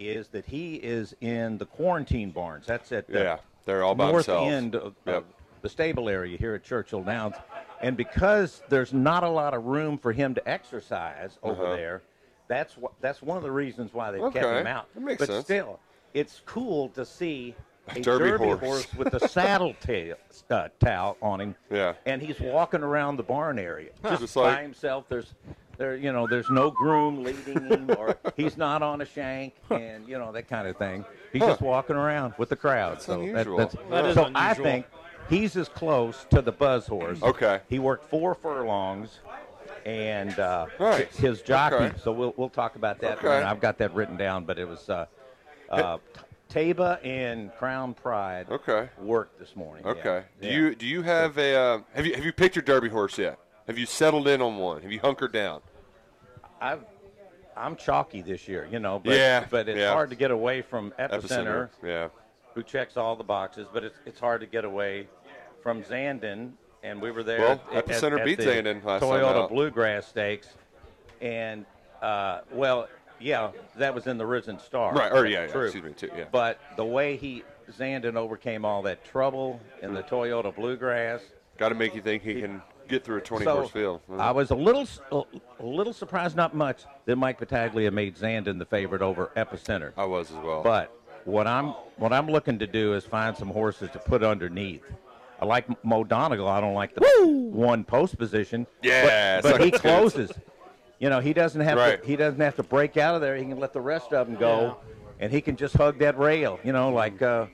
is 0.00 0.28
that 0.28 0.46
he 0.46 0.76
is 0.76 1.14
in 1.20 1.58
the 1.58 1.66
quarantine 1.66 2.30
barns. 2.30 2.66
That's 2.66 2.90
at 2.90 3.06
the 3.06 3.18
Yeah, 3.20 3.38
they're 3.66 3.84
all 3.84 3.94
by 3.94 4.10
north 4.10 4.26
themselves. 4.26 4.52
end 4.52 4.74
of, 4.74 4.94
Yep. 5.06 5.16
of 5.16 5.24
the 5.60 5.68
stable 5.68 6.08
area 6.08 6.38
here 6.38 6.54
at 6.54 6.64
Churchill 6.64 7.02
Downs. 7.02 7.36
And 7.82 7.96
because 7.96 8.62
there's 8.68 8.92
not 8.92 9.24
a 9.24 9.28
lot 9.28 9.54
of 9.54 9.66
room 9.66 9.98
for 9.98 10.12
him 10.12 10.34
to 10.34 10.48
exercise 10.48 11.38
over 11.42 11.64
Uh-huh. 11.64 11.76
there, 11.76 12.02
that's 12.48 12.74
wh- 12.74 12.94
that's 13.00 13.20
one 13.20 13.36
of 13.36 13.42
the 13.42 13.52
reasons 13.52 13.92
why 13.92 14.10
they've 14.10 14.22
Okay, 14.22 14.40
kept 14.40 14.52
him 14.52 14.66
out. 14.66 14.92
that 14.94 15.00
makes 15.00 15.18
but 15.18 15.26
sense. 15.28 15.44
still, 15.44 15.80
it's 16.14 16.40
cool 16.46 16.88
to 16.90 17.04
see 17.04 17.54
a 17.96 18.00
Derby 18.00 18.24
derby, 18.30 18.44
horse. 18.44 18.60
horse. 18.60 18.94
with 18.94 19.14
a 19.14 19.28
saddle 19.28 19.74
tail, 19.80 20.16
uh, 20.50 20.68
towel 20.80 21.16
on 21.22 21.40
him. 21.40 21.54
Yeah. 21.70 21.94
And 22.06 22.20
he's 22.22 22.38
walking 22.40 22.82
around 22.82 23.16
the 23.16 23.22
barn 23.22 23.58
area 23.58 23.90
Huh. 24.02 24.10
just, 24.10 24.22
Just 24.22 24.34
by 24.34 24.40
like- 24.54 24.62
himself. 24.62 25.04
There's 25.08 25.34
there, 25.76 25.94
you 25.96 26.10
know, 26.12 26.26
there's 26.26 26.50
no 26.50 26.72
groom 26.72 27.22
leading 27.22 27.64
him, 27.66 27.88
or 27.96 28.16
he's 28.36 28.56
not 28.56 28.82
on 28.82 29.00
a 29.00 29.04
shank, 29.04 29.54
and 29.70 30.08
you 30.08 30.18
know 30.18 30.32
that 30.32 30.48
kind 30.48 30.66
of 30.66 30.76
thing. 30.76 31.04
He's 31.32 31.40
Huh. 31.42 31.50
just 31.50 31.60
walking 31.60 31.94
around 31.94 32.34
with 32.36 32.48
the 32.48 32.56
crowd. 32.56 32.94
That's 32.94 33.06
so 33.06 33.20
unusual. 33.20 33.56
that's, 33.58 33.76
That 33.88 34.04
is 34.06 34.14
so 34.16 34.28
I 34.34 34.54
think 34.54 34.86
he's 35.30 35.56
as 35.56 35.68
close 35.68 36.26
to 36.30 36.42
the 36.42 36.50
buzz 36.52 36.86
horse. 36.88 37.22
Okay. 37.22 37.60
He 37.68 37.78
worked 37.78 38.10
four 38.10 38.34
furlongs, 38.34 39.20
and 39.86 40.36
uh, 40.40 40.66
Right. 40.80 41.08
his 41.14 41.42
jockey. 41.42 41.76
Okay. 41.76 41.92
So 42.02 42.10
we'll 42.10 42.34
we'll 42.36 42.48
talk 42.50 42.74
about 42.74 42.98
that. 43.00 43.18
Okay. 43.18 43.28
I've 43.28 43.60
got 43.60 43.78
that 43.78 43.94
written 43.94 44.16
down, 44.16 44.44
but 44.46 44.58
it 44.58 44.66
was 44.66 44.88
uh, 44.90 45.06
uh, 45.70 45.98
Taba 46.50 46.98
and 47.04 47.52
Crown 47.56 47.94
Pride. 47.94 48.46
Okay. 48.50 48.88
Worked 48.98 49.38
this 49.38 49.54
morning. 49.54 49.84
yeah. 49.84 49.90
Okay. 49.92 50.22
Do 50.40 50.48
Yeah. 50.48 50.54
you 50.54 50.74
do 50.74 50.86
you 50.86 51.02
have 51.02 51.36
a 51.38 51.54
uh, 51.54 51.78
have 51.94 52.06
you 52.06 52.14
have 52.14 52.24
you 52.24 52.32
picked 52.32 52.56
your 52.56 52.62
Derby 52.62 52.88
horse 52.88 53.18
yet? 53.18 53.38
Have 53.66 53.76
you 53.78 53.84
settled 53.86 54.26
in 54.28 54.40
on 54.40 54.56
one? 54.56 54.80
Have 54.82 54.90
you 54.92 55.00
hunkered 55.00 55.32
down? 55.32 55.60
I've, 56.60 56.80
I'm 57.56 57.76
chalky 57.76 58.22
this 58.22 58.48
year, 58.48 58.66
you 58.70 58.78
know, 58.78 58.98
but, 58.98 59.14
Yeah, 59.14 59.44
but 59.50 59.68
it's 59.68 59.78
yeah. 59.78 59.92
hard 59.92 60.08
to 60.10 60.16
get 60.16 60.30
away 60.30 60.62
from 60.62 60.92
Epicenter, 60.98 61.20
Epicenter. 61.20 61.68
Yeah. 61.84 62.08
who 62.54 62.62
checks 62.62 62.96
all 62.96 63.14
the 63.14 63.24
boxes, 63.24 63.66
but 63.72 63.84
it's, 63.84 63.96
it's 64.06 64.18
hard 64.20 64.40
to 64.40 64.46
get 64.46 64.64
away 64.64 65.06
from 65.62 65.82
Zandon, 65.82 66.52
and 66.82 67.02
we 67.02 67.10
were 67.10 67.22
there. 67.22 67.40
Well, 67.40 67.62
at- 67.72 67.86
Epicenter 67.86 68.20
at 68.20 68.24
beat 68.24 68.38
the 68.38 68.44
Zandon 68.44 68.82
last 68.84 69.00
time 69.02 69.10
Toyota. 69.10 69.48
Bluegrass 69.50 70.06
Stakes, 70.06 70.48
and 71.20 71.66
uh, 72.00 72.40
well, 72.52 72.88
yeah, 73.20 73.50
that 73.76 73.94
was 73.94 74.06
in 74.06 74.18
the 74.18 74.26
Risen 74.26 74.58
Star. 74.58 74.94
Right, 74.94 75.12
or 75.12 75.26
yeah, 75.26 75.42
yeah, 75.42 75.46
True. 75.48 75.64
excuse 75.64 75.84
me, 75.84 75.92
too, 75.92 76.10
yeah. 76.16 76.24
But 76.30 76.60
the 76.76 76.84
way 76.84 77.16
he 77.16 77.42
Zandon 77.72 78.16
overcame 78.16 78.64
all 78.64 78.82
that 78.82 79.04
trouble 79.04 79.60
in 79.82 79.94
the 79.94 80.02
Toyota 80.02 80.54
Bluegrass. 80.54 81.20
Got 81.58 81.70
to 81.70 81.74
make 81.74 81.94
you 81.94 82.00
think 82.02 82.22
he 82.22 82.40
can 82.40 82.62
get 82.88 83.04
through 83.04 83.18
a 83.18 83.20
20 83.20 83.44
So, 83.44 83.56
horse 83.56 83.70
field. 83.70 84.00
Uh-huh. 84.10 84.20
I 84.22 84.30
was 84.30 84.50
a 84.50 84.54
little, 84.54 84.86
a 85.12 85.24
little 85.64 85.92
surprised, 85.92 86.36
not 86.36 86.54
much, 86.54 86.84
that 87.04 87.16
Mike 87.16 87.38
Battaglia 87.38 87.90
made 87.90 88.16
Zandon 88.16 88.58
the 88.58 88.64
favorite 88.64 89.02
over 89.02 89.30
Epicenter. 89.36 89.92
I 89.96 90.04
was 90.04 90.30
as 90.30 90.36
well. 90.36 90.62
But 90.62 90.94
what 91.24 91.46
I'm 91.46 91.68
what 91.96 92.12
I'm 92.12 92.28
looking 92.28 92.58
to 92.60 92.66
do 92.66 92.94
is 92.94 93.04
find 93.04 93.36
some 93.36 93.48
horses 93.48 93.90
to 93.90 93.98
put 93.98 94.22
underneath. 94.22 94.84
I 95.40 95.44
like 95.44 95.84
Mo 95.84 96.02
Donegal. 96.04 96.48
I 96.48 96.60
don't 96.60 96.74
like 96.74 96.94
the 96.94 97.26
one 97.26 97.84
post 97.84 98.18
position. 98.18 98.66
Yeah, 98.82 99.40
but, 99.40 99.58
but 99.58 99.64
he 99.64 99.70
closes. 99.72 100.32
You 100.98 101.10
know, 101.10 101.20
he 101.20 101.32
doesn't 101.32 101.60
have 101.60 101.78
Right. 101.78 102.00
to. 102.00 102.06
He 102.06 102.16
doesn't 102.16 102.40
have 102.40 102.56
to 102.56 102.62
break 102.62 102.96
out 102.96 103.14
of 103.14 103.20
there. 103.20 103.36
He 103.36 103.44
can 103.44 103.58
let 103.60 103.72
the 103.72 103.80
rest 103.80 104.12
of 104.12 104.26
them 104.26 104.36
go, 104.36 104.78
and 105.20 105.30
he 105.32 105.40
can 105.40 105.56
just 105.56 105.76
hug 105.76 105.98
that 106.00 106.18
rail. 106.18 106.58
You 106.64 106.72
know, 106.72 106.90
like 106.90 107.22
uh, 107.22 107.46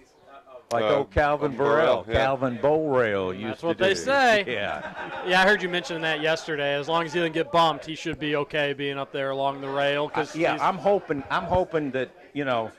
like 0.73 0.85
uh, 0.85 0.97
old 0.99 1.11
Calvin 1.11 1.51
um, 1.53 1.57
Borel, 1.59 2.05
yeah. 2.09 2.15
Calvin 2.15 2.59
Bowrail 2.59 3.33
used 3.35 3.47
That's 3.49 3.61
to 3.61 3.67
what 3.67 3.79
they 3.79 3.91
do. 3.91 3.95
say. 3.97 4.45
Yeah. 4.49 5.23
Yeah, 5.27 5.43
I 5.43 5.45
heard 5.45 5.63
you 5.63 5.69
mention 5.69 6.01
that 6.03 6.21
yesterday. 6.23 6.75
As 6.75 6.89
long 6.89 7.05
as 7.05 7.13
he 7.13 7.21
didn't 7.21 7.35
get 7.35 7.53
bumped, 7.53 7.85
he 7.85 7.95
should 7.95 8.19
be 8.19 8.37
okay 8.37 8.73
being 8.73 8.99
up 8.99 9.13
there 9.13 9.31
along 9.31 9.61
the 9.61 9.69
rail. 9.69 10.09
Cause 10.09 10.35
yeah, 10.35 10.57
I'm 10.61 10.79
hoping. 10.79 11.23
I'm 11.31 11.45
hoping 11.45 11.91
that 11.93 12.11
you 12.33 12.45
know, 12.47 12.71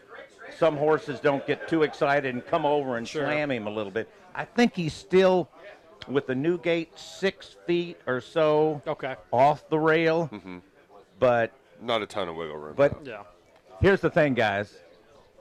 some 0.58 0.76
horses 0.76 1.20
don't 1.20 1.46
get 1.46 1.68
too 1.68 1.84
excited 1.84 2.34
and 2.34 2.46
come 2.46 2.66
over 2.66 2.98
and 2.98 3.08
Sure. 3.08 3.24
slam 3.24 3.52
him 3.52 3.68
a 3.68 3.72
little 3.72 3.92
bit. 3.92 4.10
I 4.34 4.46
think 4.46 4.76
he's 4.76 4.94
still 4.94 5.48
with 6.08 6.28
the 6.28 6.36
new 6.36 6.58
gate 6.58 6.98
six 6.98 7.56
feet 7.66 7.98
or 8.08 8.22
so 8.22 8.82
okay. 8.88 9.16
off 9.32 9.68
the 9.70 9.80
rail, 9.80 10.30
but 11.20 11.52
Not 11.82 12.02
a 12.02 12.06
ton 12.06 12.28
of 12.30 12.36
wiggle 12.36 12.58
room. 12.58 12.74
but 12.76 13.06
yeah. 13.06 13.24
here's 13.82 14.02
the 14.02 14.10
thing, 14.10 14.34
guys. 14.34 14.76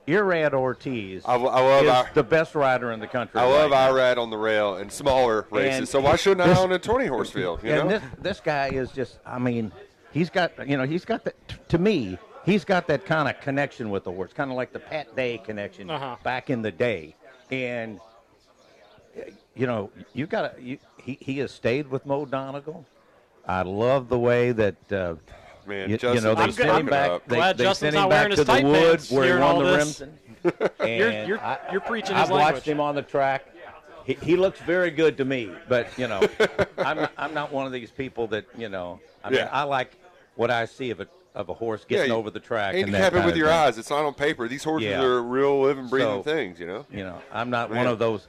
Irad 0.06 0.52
Ortiz 0.52 1.22
I, 1.24 1.34
I 1.36 1.60
love 1.62 1.84
is 1.86 1.90
our, 1.90 2.10
the 2.12 2.22
best 2.22 2.54
rider 2.54 2.92
in 2.92 3.00
the 3.00 3.06
country. 3.06 3.40
I 3.40 3.44
love 3.46 3.70
right 3.70 3.86
now. 3.90 3.92
Irad 3.94 4.18
on 4.18 4.28
the 4.28 4.36
rail 4.36 4.74
and 4.76 4.92
smaller 4.92 5.46
races. 5.50 5.78
And 5.78 5.88
so 5.88 5.98
why 6.00 6.16
shouldn't 6.16 6.42
I 6.42 6.48
this- 6.48 6.58
own 6.58 6.72
a 6.72 6.78
20 6.78 7.06
horse 7.06 7.30
field? 7.30 7.62
You 7.62 7.70
and 7.72 7.88
know? 7.88 7.98
this 7.98 8.02
this 8.20 8.40
guy 8.40 8.68
is 8.68 8.90
just 8.92 9.18
I 9.24 9.38
mean, 9.38 9.72
he's 10.12 10.28
got 10.28 10.68
you 10.68 10.76
know, 10.76 10.84
he's 10.84 11.06
got 11.06 11.24
that 11.24 11.48
t- 11.48 11.56
to 11.68 11.78
me, 11.78 12.18
he's 12.44 12.66
got 12.66 12.86
that 12.88 13.06
kind 13.06 13.30
of 13.30 13.40
connection 13.40 13.88
with 13.88 14.04
the 14.04 14.12
horse, 14.12 14.34
kind 14.34 14.50
of 14.50 14.58
like 14.58 14.74
the 14.74 14.78
Pat 14.78 15.16
Day 15.16 15.38
connection 15.38 15.88
Uh-huh. 15.88 16.16
back 16.22 16.50
in 16.50 16.60
the 16.60 16.70
day. 16.72 17.16
And 17.50 17.98
you 19.54 19.66
know, 19.66 19.90
you've 20.12 20.28
got 20.28 20.56
to 20.56 20.62
you, 20.62 20.78
he 21.02 21.18
he 21.20 21.38
has 21.38 21.52
stayed 21.52 21.88
with 21.88 22.04
Mo 22.06 22.24
Donegal. 22.26 22.84
I 23.46 23.62
love 23.62 24.08
the 24.08 24.18
way 24.18 24.52
that 24.52 24.92
uh, 24.92 25.14
Man, 25.66 25.88
you, 25.88 25.92
you 25.94 25.98
Justin's 25.98 26.24
know 26.24 26.34
they 26.34 26.42
I'm 26.42 26.52
send 26.52 26.68
good- 26.70 26.80
him 26.80 26.86
back. 26.86 27.26
They, 27.26 27.36
glad 27.36 27.58
they 27.58 27.64
Justin's 27.64 27.94
send 27.94 27.96
him 27.96 28.02
not 28.02 28.10
back 28.10 28.18
wearing 28.18 28.30
his 28.32 28.38
to 28.40 28.44
the 28.44 28.52
tight 28.52 28.62
pants 28.64 29.10
where 29.10 29.22
he 29.22 29.28
hearing 29.28 29.42
won 29.44 29.54
all 29.54 29.60
the 29.62 29.76
this. 29.76 30.00
Remsen. 30.00 30.18
You're- 30.80 31.26
you're- 31.26 31.40
you're 31.72 31.80
preaching 31.80 32.16
his 32.16 32.24
I've 32.24 32.30
watched 32.30 32.66
him 32.66 32.80
on 32.80 32.94
the 32.94 33.02
track. 33.02 33.46
He, 34.04 34.12
he 34.20 34.36
looks 34.36 34.60
very 34.60 34.90
good 34.90 35.16
to 35.16 35.24
me, 35.24 35.50
but 35.66 35.88
you 35.98 36.06
know, 36.08 36.20
I'm 36.78 36.96
not, 36.98 37.12
I'm 37.16 37.32
not 37.32 37.50
one 37.52 37.64
of 37.64 37.72
these 37.72 37.90
people 37.90 38.26
that 38.28 38.44
you 38.58 38.68
know. 38.68 39.00
I 39.22 39.30
mean, 39.30 39.38
Yeah. 39.38 39.48
I 39.50 39.62
like 39.62 39.96
what 40.34 40.50
I 40.50 40.66
see 40.66 40.90
of 40.90 41.00
a 41.00 41.08
of 41.34 41.48
a 41.48 41.54
horse 41.54 41.84
getting 41.86 42.10
you- 42.10 42.14
over 42.16 42.30
the 42.30 42.40
track. 42.40 42.74
And 42.74 42.80
and 42.84 42.88
you 42.88 42.92
that 42.92 43.14
have 43.14 43.16
it 43.22 43.24
with 43.26 43.36
your 43.36 43.46
thing. 43.48 43.56
eyes. 43.56 43.78
It's 43.78 43.88
not 43.88 44.04
on 44.04 44.12
paper. 44.12 44.46
These 44.48 44.64
horses 44.64 44.88
Yeah. 44.90 45.02
are 45.02 45.22
real, 45.22 45.62
living, 45.62 45.88
breathing 45.88 46.18
So, 46.18 46.22
things. 46.22 46.60
You 46.60 46.66
know. 46.66 46.86
You 46.90 47.04
know, 47.04 47.22
I'm 47.32 47.48
not 47.48 47.70
Man. 47.70 47.78
one 47.78 47.86
of 47.86 47.98
those 47.98 48.28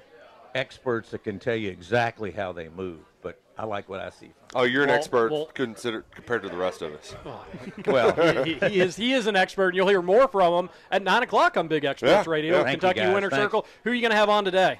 experts 0.56 1.11
that 1.11 1.23
can 1.23 1.38
tell 1.38 1.56
you 1.56 1.69
exactly 1.69 2.32
how 2.32 2.52
they 2.53 2.69
move, 2.69 2.99
but 3.22 3.38
I 3.57 3.65
like 3.65 3.88
what 3.90 3.99
I 3.99 4.10
see. 4.10 4.32
Oh, 4.56 4.64
you're 4.64 4.84
an 4.84 4.90
Well- 4.90 4.98
expert 4.98 5.32
well- 5.32 5.45
considered 5.48 6.06
compared 6.15 6.41
to 6.44 6.49
the 6.49 6.57
rest 6.57 6.82
of 6.82 6.94
us. 6.94 7.15
Well, 7.86 8.14
he, 8.44 8.53
he- 8.56 8.69
he 8.69 8.80
is 8.80 8.95
he 8.95 9.14
is 9.14 9.27
an 9.27 9.36
expert, 9.36 9.68
and 9.69 9.76
you'll 9.76 9.88
hear 9.90 10.02
more 10.02 10.27
from 10.27 10.53
him 10.65 10.69
at 10.90 11.03
nine 11.03 11.22
o'clock 11.23 11.57
on 11.57 11.68
Big 11.68 11.84
Experts 11.86 12.10
Yeah, 12.11 12.23
Radio, 12.27 12.60
yeah. 12.64 12.72
Kentucky 12.72 13.02
guys. 13.02 13.14
Winter 13.14 13.30
Thanks. 13.30 13.44
Circle. 13.44 13.65
Who 13.84 13.91
are 13.91 13.94
you 13.94 14.02
going 14.02 14.11
to 14.11 14.18
have 14.18 14.30
on 14.30 14.45
today? 14.45 14.80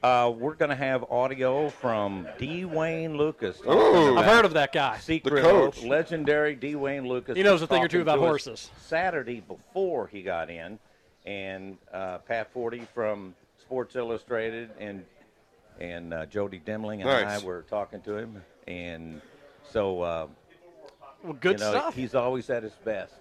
Uh, 0.00 0.32
we're 0.36 0.54
going 0.54 0.68
to 0.68 0.76
have 0.76 1.02
audio 1.10 1.70
from 1.70 2.28
D. 2.38 2.64
Wayne 2.64 3.16
Lukas. 3.16 3.56
talking 3.58 3.72
Ooh. 3.72 4.16
I've 4.16 4.26
heard 4.26 4.44
of 4.44 4.52
that 4.52 4.72
guy. 4.72 4.96
Secret 4.98 5.42
coach. 5.42 5.82
legendary 5.82 6.54
D. 6.54 6.76
Wayne 6.76 7.08
Lukas. 7.08 7.36
He 7.36 7.42
knows 7.42 7.62
a 7.62 7.66
thing 7.66 7.82
or 7.82 7.88
two 7.88 8.02
about 8.02 8.20
horses. 8.20 8.70
Saturday 8.78 9.40
before 9.40 10.06
he 10.06 10.22
got 10.22 10.50
in, 10.50 10.78
and 11.26 11.78
uh, 11.92 12.18
Pat 12.18 12.54
Forde 12.54 12.86
from 12.94 13.34
Sports 13.68 13.96
Illustrated 13.96 14.70
and 14.80 15.04
and 15.78 16.14
uh, 16.14 16.24
Jody 16.24 16.58
Demling 16.58 16.94
and 16.94 17.04
Nice. 17.04 17.42
I 17.42 17.46
were 17.46 17.66
talking 17.68 18.00
to 18.00 18.16
him, 18.16 18.42
and 18.66 19.20
so 19.70 20.00
uh, 20.00 20.26
Well, 21.22 21.34
good 21.34 21.58
you 21.60 21.66
know, 21.66 21.70
stuff. 21.72 21.94
He's 21.94 22.14
always 22.14 22.48
at 22.48 22.62
his 22.62 22.72
best. 22.82 23.12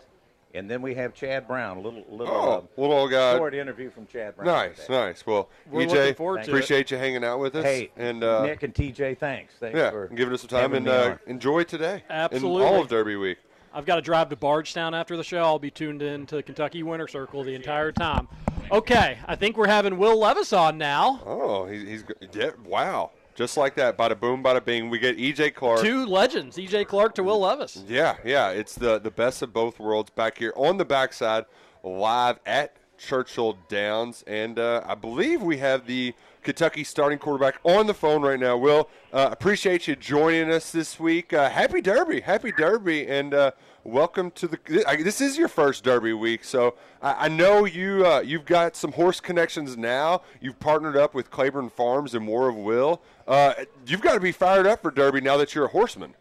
And 0.53 0.71
then 0.71 0.81
we 0.81 0.95
have 0.95 1.13
Chad 1.13 1.47
Brown, 1.49 1.77
a 1.77 1.81
little 1.81 2.05
little 2.09 2.33
Oh, 2.33 2.51
uh, 2.53 2.81
little 2.81 2.95
old 2.95 3.11
guy. 3.11 3.35
short 3.35 3.53
interview 3.53 3.91
from 3.91 4.07
Chad 4.07 4.37
Brown. 4.37 4.47
Nice, 4.47 4.85
today. 4.85 4.93
nice. 4.93 5.25
Well, 5.25 5.49
We're 5.69 5.85
EJ, 5.85 6.15
forward 6.15 6.45
to 6.45 6.49
appreciate 6.49 6.89
you 6.91 6.97
hanging 6.97 7.25
out 7.25 7.39
with 7.39 7.55
us. 7.55 7.65
Hey, 7.65 7.91
and 7.97 8.23
uh, 8.23 8.43
Nick 8.45 8.63
and 8.63 8.73
TJ, 8.73 9.17
thanks. 9.17 9.55
Thanks 9.59 9.77
yeah, 9.77 9.91
for 9.91 10.07
giving 10.07 10.33
us 10.33 10.41
some 10.41 10.47
time 10.47 10.73
and 10.73 10.87
uh, 10.87 11.17
enjoy 11.27 11.63
today. 11.65 12.03
Absolutely. 12.09 12.63
And 12.65 12.75
all 12.75 12.81
of 12.81 12.87
Derby 12.87 13.17
week. 13.17 13.37
I've 13.73 13.85
got 13.85 13.95
to 13.97 14.01
drive 14.01 14.29
to 14.29 14.37
Bardstown 14.37 14.95
after 14.95 15.17
the 15.17 15.23
show. 15.25 15.39
I'll 15.43 15.59
be 15.59 15.69
tuned 15.69 16.01
in 16.01 16.25
to 16.27 16.41
Kentucky 16.41 16.81
Winter 16.81 17.09
Circle 17.09 17.43
the 17.43 17.53
entire 17.53 17.91
time. 17.91 18.29
Okay, 18.71 19.17
I 19.25 19.35
think 19.35 19.57
we're 19.57 19.67
having 19.67 19.97
Will 19.97 20.19
Levis 20.19 20.51
on 20.51 20.77
now. 20.77 21.21
Oh, 21.25 21.65
he's, 21.65 21.83
he's 21.83 22.03
yeah, 22.33 22.51
wow. 22.65 23.11
Just 23.35 23.55
like 23.55 23.75
that, 23.75 23.97
bada 23.97 24.19
boom, 24.19 24.43
bada 24.43 24.63
bing. 24.63 24.89
We 24.89 24.97
get 24.99 25.17
EJ 25.17 25.53
Clark. 25.53 25.81
Two 25.81 26.05
legends, 26.05 26.57
E.J. 26.57 26.85
Clark 26.85 27.13
to 27.15 27.23
Will 27.23 27.39
Levis. 27.39 27.83
Yeah, 27.87 28.17
yeah. 28.25 28.49
It's 28.49 28.73
the 28.73 28.97
the 28.97 29.11
best 29.11 29.41
of 29.43 29.53
both 29.53 29.79
worlds 29.79 30.09
back 30.09 30.39
here 30.39 30.53
on 30.55 30.77
the 30.77 30.85
backside, 30.85 31.45
live 31.83 32.39
at 32.47 32.75
Churchill 32.97 33.57
Downs, 33.69 34.23
and 34.25 34.57
uh, 34.57 34.81
I 34.85 34.95
believe 34.95 35.43
we 35.43 35.57
have 35.57 35.85
the 35.85 36.15
Kentucky 36.41 36.83
starting 36.83 37.19
quarterback 37.19 37.59
on 37.63 37.85
the 37.87 37.93
phone 37.93 38.23
right 38.23 38.39
now. 38.39 38.57
Will, 38.57 38.89
uh, 39.13 39.29
appreciate 39.31 39.87
you 39.87 39.95
joining 39.95 40.51
us 40.51 40.71
this 40.71 40.99
week. 40.99 41.31
Uh, 41.31 41.49
happy 41.49 41.79
Derby, 41.79 42.21
happy 42.21 42.51
Derby, 42.51 43.07
and 43.07 43.33
uh, 43.33 43.51
welcome 43.87 44.29
to 44.31 44.47
the. 44.47 44.59
This 44.99 45.21
is 45.21 45.37
your 45.37 45.47
first 45.47 45.83
Derby 45.83 46.13
week, 46.13 46.43
so 46.43 46.75
I, 47.01 47.25
I 47.25 47.27
know 47.29 47.65
you 47.65 48.05
uh, 48.05 48.19
you've 48.19 48.45
got 48.45 48.75
some 48.75 48.91
horse 48.91 49.19
connections 49.19 49.77
now. 49.77 50.21
You've 50.41 50.59
partnered 50.59 50.97
up 50.97 51.13
with 51.13 51.31
Claiborne 51.31 51.69
Farms 51.69 52.13
and 52.13 52.27
War 52.27 52.49
of 52.49 52.55
Will. 52.55 53.01
Uh, 53.27 53.53
you've 53.87 54.01
got 54.01 54.13
to 54.13 54.19
be 54.19 54.31
fired 54.31 54.67
up 54.67 54.81
for 54.81 54.91
Derby 54.91 55.21
now 55.21 55.37
that 55.37 55.55
you're 55.55 55.65
a 55.65 55.69
horseman. 55.69 56.13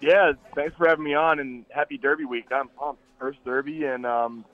Yeah, 0.00 0.32
thanks 0.54 0.76
for 0.76 0.88
having 0.88 1.04
me 1.04 1.14
on 1.14 1.40
and 1.40 1.64
happy 1.70 1.98
Derby 1.98 2.24
week. 2.24 2.46
I'm 2.50 2.68
pumped. 2.68 3.02
First 3.18 3.44
Derby 3.44 3.84
and 3.84 4.04
um, 4.06 4.44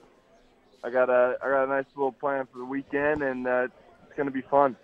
I 0.82 0.90
got 0.90 1.10
a 1.10 1.36
I 1.42 1.48
got 1.48 1.64
a 1.64 1.66
nice 1.66 1.86
little 1.94 2.12
plan 2.12 2.46
for 2.50 2.58
the 2.58 2.64
weekend 2.64 3.22
and 3.22 3.46
uh, 3.46 3.68
it's 4.06 4.16
gonna 4.16 4.30
be 4.30 4.42
fun. 4.42 4.76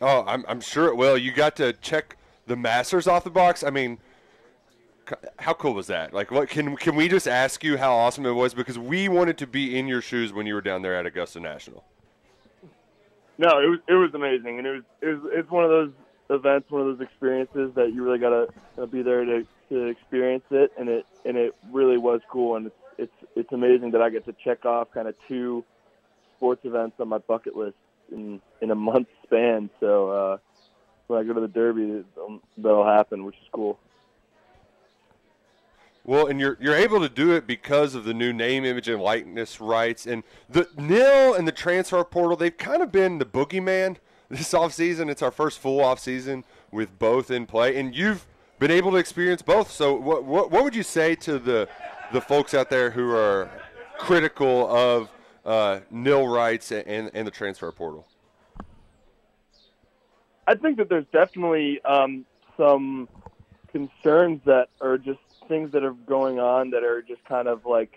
Oh, 0.00 0.24
I'm, 0.26 0.44
I'm 0.48 0.60
sure 0.60 0.86
it 0.86 0.96
will. 0.96 1.18
You 1.18 1.32
got 1.32 1.56
to 1.56 1.72
check 1.72 2.16
the 2.46 2.56
Masters 2.56 3.06
off 3.06 3.24
the 3.24 3.30
box. 3.30 3.64
I 3.64 3.70
mean, 3.70 3.98
how 5.38 5.54
cool 5.54 5.74
was 5.74 5.86
that? 5.88 6.12
Like, 6.12 6.30
what 6.30 6.48
can 6.48 6.76
can 6.76 6.96
we 6.96 7.08
just 7.08 7.28
ask 7.28 7.62
you 7.64 7.76
how 7.76 7.94
awesome 7.94 8.26
it 8.26 8.32
was 8.32 8.54
because 8.54 8.78
we 8.78 9.08
wanted 9.08 9.38
to 9.38 9.46
be 9.46 9.78
in 9.78 9.86
your 9.86 10.00
shoes 10.00 10.32
when 10.32 10.46
you 10.46 10.54
were 10.54 10.60
down 10.60 10.82
there 10.82 10.94
at 10.96 11.06
Augusta 11.06 11.40
National. 11.40 11.84
No, 13.38 13.60
it 13.60 13.68
was 13.68 13.78
it 13.88 13.94
was 13.94 14.14
amazing 14.14 14.58
and 14.58 14.66
it 14.66 14.72
was 14.72 14.82
it 15.00 15.06
was 15.06 15.32
it's 15.32 15.50
one 15.50 15.64
of 15.64 15.70
those 15.70 15.92
events, 16.30 16.70
one 16.70 16.82
of 16.82 16.98
those 16.98 17.06
experiences 17.06 17.72
that 17.74 17.92
you 17.92 18.04
really 18.04 18.18
gotta, 18.18 18.48
gotta 18.76 18.88
be 18.88 19.02
there 19.02 19.24
to, 19.24 19.46
to 19.70 19.86
experience 19.86 20.44
it 20.50 20.72
and 20.78 20.88
it 20.88 21.06
and 21.24 21.36
it 21.36 21.54
really 21.72 21.98
was 21.98 22.20
cool 22.30 22.56
and 22.56 22.66
it's 22.66 22.76
it's 22.98 23.12
it's 23.36 23.52
amazing 23.52 23.92
that 23.92 24.02
I 24.02 24.10
get 24.10 24.26
to 24.26 24.34
check 24.44 24.64
off 24.64 24.90
kind 24.92 25.08
of 25.08 25.14
two 25.28 25.64
sports 26.36 26.64
events 26.64 26.96
on 27.00 27.08
my 27.08 27.18
bucket 27.18 27.56
list 27.56 27.76
in 28.12 28.40
in 28.60 28.70
a 28.70 28.74
month 28.74 29.08
span. 29.22 29.70
So 29.80 30.10
uh, 30.10 30.38
when 31.06 31.20
I 31.20 31.22
go 31.24 31.32
to 31.32 31.40
the 31.40 31.48
Derby, 31.48 32.04
um, 32.22 32.42
that'll 32.56 32.86
happen, 32.86 33.24
which 33.24 33.36
is 33.36 33.48
cool. 33.52 33.78
Well, 36.08 36.26
and 36.26 36.40
you're 36.40 36.56
you're 36.58 36.74
able 36.74 37.00
to 37.00 37.08
do 37.10 37.32
it 37.32 37.46
because 37.46 37.94
of 37.94 38.04
the 38.04 38.14
new 38.14 38.32
name, 38.32 38.64
image, 38.64 38.88
and 38.88 38.98
likeness 38.98 39.60
rights, 39.60 40.06
and 40.06 40.22
the 40.48 40.66
nil 40.74 41.34
and 41.34 41.46
the 41.46 41.52
transfer 41.52 42.02
portal. 42.02 42.34
They've 42.34 42.56
kind 42.56 42.80
of 42.82 42.90
been 42.90 43.18
the 43.18 43.26
boogeyman 43.26 43.96
this 44.30 44.54
offseason. 44.54 45.10
It's 45.10 45.20
our 45.20 45.30
first 45.30 45.58
full 45.58 45.80
offseason 45.80 46.44
with 46.72 46.98
both 46.98 47.30
in 47.30 47.44
play, 47.44 47.78
and 47.78 47.94
you've 47.94 48.26
been 48.58 48.70
able 48.70 48.92
to 48.92 48.96
experience 48.96 49.42
both. 49.42 49.70
So, 49.70 49.92
what 49.92 50.24
what, 50.24 50.50
what 50.50 50.64
would 50.64 50.74
you 50.74 50.82
say 50.82 51.14
to 51.16 51.38
the 51.38 51.68
the 52.10 52.22
folks 52.22 52.54
out 52.54 52.70
there 52.70 52.92
who 52.92 53.10
are 53.10 53.50
critical 53.98 54.66
of 54.74 55.10
uh, 55.44 55.80
nil 55.90 56.26
rights 56.26 56.72
and 56.72 57.10
and 57.12 57.26
the 57.26 57.30
transfer 57.30 57.70
portal? 57.70 58.06
I 60.46 60.54
think 60.54 60.78
that 60.78 60.88
there's 60.88 61.04
definitely 61.12 61.82
um, 61.84 62.24
some 62.56 63.10
concerns 63.70 64.40
that 64.46 64.68
are 64.80 64.96
just 64.96 65.18
things 65.48 65.72
that 65.72 65.84
are 65.84 65.92
going 65.92 66.38
on 66.38 66.70
that 66.70 66.84
are 66.84 67.02
just 67.02 67.24
kind 67.24 67.48
of 67.48 67.64
like 67.64 67.92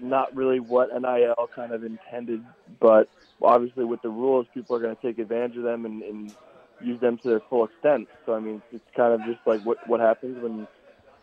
not 0.00 0.34
really 0.34 0.60
what 0.60 0.90
NIL 0.92 1.48
kind 1.54 1.72
of 1.72 1.84
intended, 1.84 2.44
but 2.80 3.08
obviously 3.42 3.84
with 3.84 4.02
the 4.02 4.08
rules, 4.08 4.46
people 4.52 4.76
are 4.76 4.80
going 4.80 4.94
to 4.94 5.02
take 5.02 5.18
advantage 5.18 5.56
of 5.56 5.62
them 5.62 5.86
and, 5.86 6.02
and 6.02 6.34
use 6.80 7.00
them 7.00 7.18
to 7.18 7.28
their 7.28 7.40
full 7.48 7.64
extent. 7.64 8.08
So 8.26 8.34
I 8.34 8.40
mean, 8.40 8.62
it's 8.72 8.84
kind 8.96 9.12
of 9.12 9.26
just 9.26 9.46
like 9.46 9.62
what 9.62 9.86
what 9.88 10.00
happens 10.00 10.42
when 10.42 10.66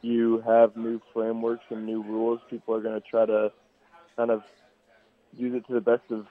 you 0.02 0.44
have 0.48 0.76
new 0.76 1.02
frameworks 1.14 1.65
and 1.69 1.86
new 1.86 2.02
rules. 2.02 2.40
People 2.49 2.76
are 2.76 2.82
going 2.82 2.99
to 2.99 3.07
try 3.07 3.26
to 3.26 3.52
kind 4.15 4.32
of 4.32 4.44
use 5.38 5.53
it 5.56 5.65
to 5.68 5.73
the 5.73 5.82
best 5.82 6.10
of 6.10 6.26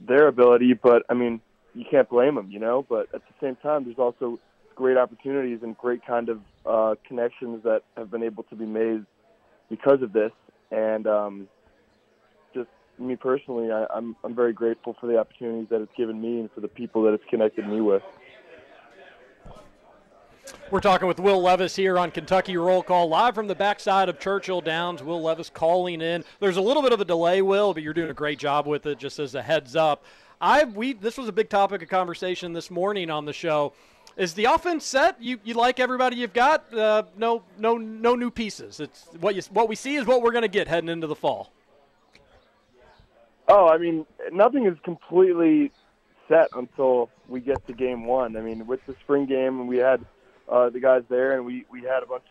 their 0.00 0.28
ability. 0.28 0.74
But 0.74 1.02
I 1.08 1.14
mean, 1.14 1.40
you 1.74 1.84
can't 1.90 2.08
blame 2.08 2.36
them, 2.36 2.50
you 2.50 2.60
know. 2.60 2.84
But 2.88 3.08
at 3.14 3.22
the 3.22 3.34
same 3.40 3.56
time, 3.56 3.84
there's 3.84 3.98
also 3.98 4.38
great 4.74 4.96
opportunities 4.96 5.60
and 5.62 5.76
great 5.76 6.04
kind 6.04 6.28
of 6.28 6.40
uh, 6.66 6.94
connections 7.06 7.62
that 7.64 7.82
have 7.96 8.10
been 8.10 8.22
able 8.22 8.42
to 8.44 8.56
be 8.56 8.66
made 8.66 9.04
because 9.68 10.02
of 10.02 10.12
this. 10.12 10.32
And 10.70 11.06
um, 11.06 11.48
just 12.54 12.68
me 12.98 13.16
personally, 13.16 13.70
I, 13.70 13.86
I'm 13.94 14.16
I'm 14.24 14.34
very 14.34 14.52
grateful 14.52 14.96
for 15.00 15.06
the 15.06 15.18
opportunities 15.18 15.68
that 15.70 15.80
it's 15.80 15.92
given 15.96 16.20
me 16.20 16.40
and 16.40 16.50
for 16.52 16.60
the 16.60 16.68
people 16.68 17.02
that 17.04 17.14
it's 17.14 17.24
connected 17.30 17.66
me 17.68 17.80
with. 17.80 18.02
We're 20.70 20.80
talking 20.80 21.08
with 21.08 21.20
Will 21.20 21.40
Levis 21.40 21.76
here 21.76 21.98
on 21.98 22.10
Kentucky 22.10 22.56
Roll 22.56 22.82
Call, 22.82 23.08
live 23.08 23.34
from 23.34 23.46
the 23.46 23.54
backside 23.54 24.08
of 24.08 24.18
Churchill 24.18 24.60
Downs. 24.60 25.02
Will 25.02 25.22
Levis 25.22 25.48
calling 25.48 26.00
in. 26.00 26.24
There's 26.40 26.56
a 26.56 26.60
little 26.60 26.82
bit 26.82 26.92
of 26.92 27.00
a 27.00 27.04
delay, 27.04 27.42
Will, 27.42 27.72
but 27.72 27.82
you're 27.82 27.94
doing 27.94 28.10
a 28.10 28.14
great 28.14 28.38
job 28.38 28.66
with 28.66 28.86
it. 28.86 28.98
Just 28.98 29.18
as 29.18 29.34
a 29.34 29.42
heads 29.42 29.76
up, 29.76 30.04
I 30.40 30.64
we 30.64 30.94
this 30.94 31.16
was 31.16 31.28
a 31.28 31.32
big 31.32 31.48
topic 31.48 31.82
of 31.82 31.88
conversation 31.88 32.52
this 32.52 32.70
morning 32.70 33.10
on 33.10 33.24
the 33.24 33.32
show. 33.32 33.72
Is 34.16 34.34
the 34.34 34.44
offense 34.44 34.84
set? 34.84 35.20
You 35.20 35.40
you 35.42 35.54
like 35.54 35.80
everybody 35.80 36.16
you've 36.16 36.32
got? 36.32 36.72
Uh, 36.72 37.02
no 37.16 37.42
no 37.58 37.76
no 37.76 38.14
new 38.14 38.30
pieces. 38.30 38.78
It's 38.78 39.08
what 39.18 39.34
you 39.34 39.42
what 39.50 39.68
we 39.68 39.74
see 39.74 39.96
is 39.96 40.06
what 40.06 40.22
we're 40.22 40.30
going 40.30 40.42
to 40.42 40.48
get 40.48 40.68
heading 40.68 40.88
into 40.88 41.08
the 41.08 41.16
fall. 41.16 41.52
Oh, 43.48 43.68
I 43.68 43.76
mean, 43.76 44.06
nothing 44.32 44.66
is 44.66 44.76
completely 44.84 45.72
set 46.28 46.48
until 46.54 47.10
we 47.28 47.40
get 47.40 47.66
to 47.66 47.72
game 47.72 48.06
one. 48.06 48.36
I 48.36 48.40
mean, 48.40 48.66
with 48.66 48.86
the 48.86 48.94
spring 49.00 49.26
game, 49.26 49.66
we 49.66 49.78
had 49.78 50.04
uh, 50.48 50.70
the 50.70 50.80
guys 50.80 51.02
there, 51.08 51.32
and 51.32 51.44
we 51.44 51.64
we 51.68 51.82
had 51.82 52.04
a 52.04 52.06
bunch 52.06 52.24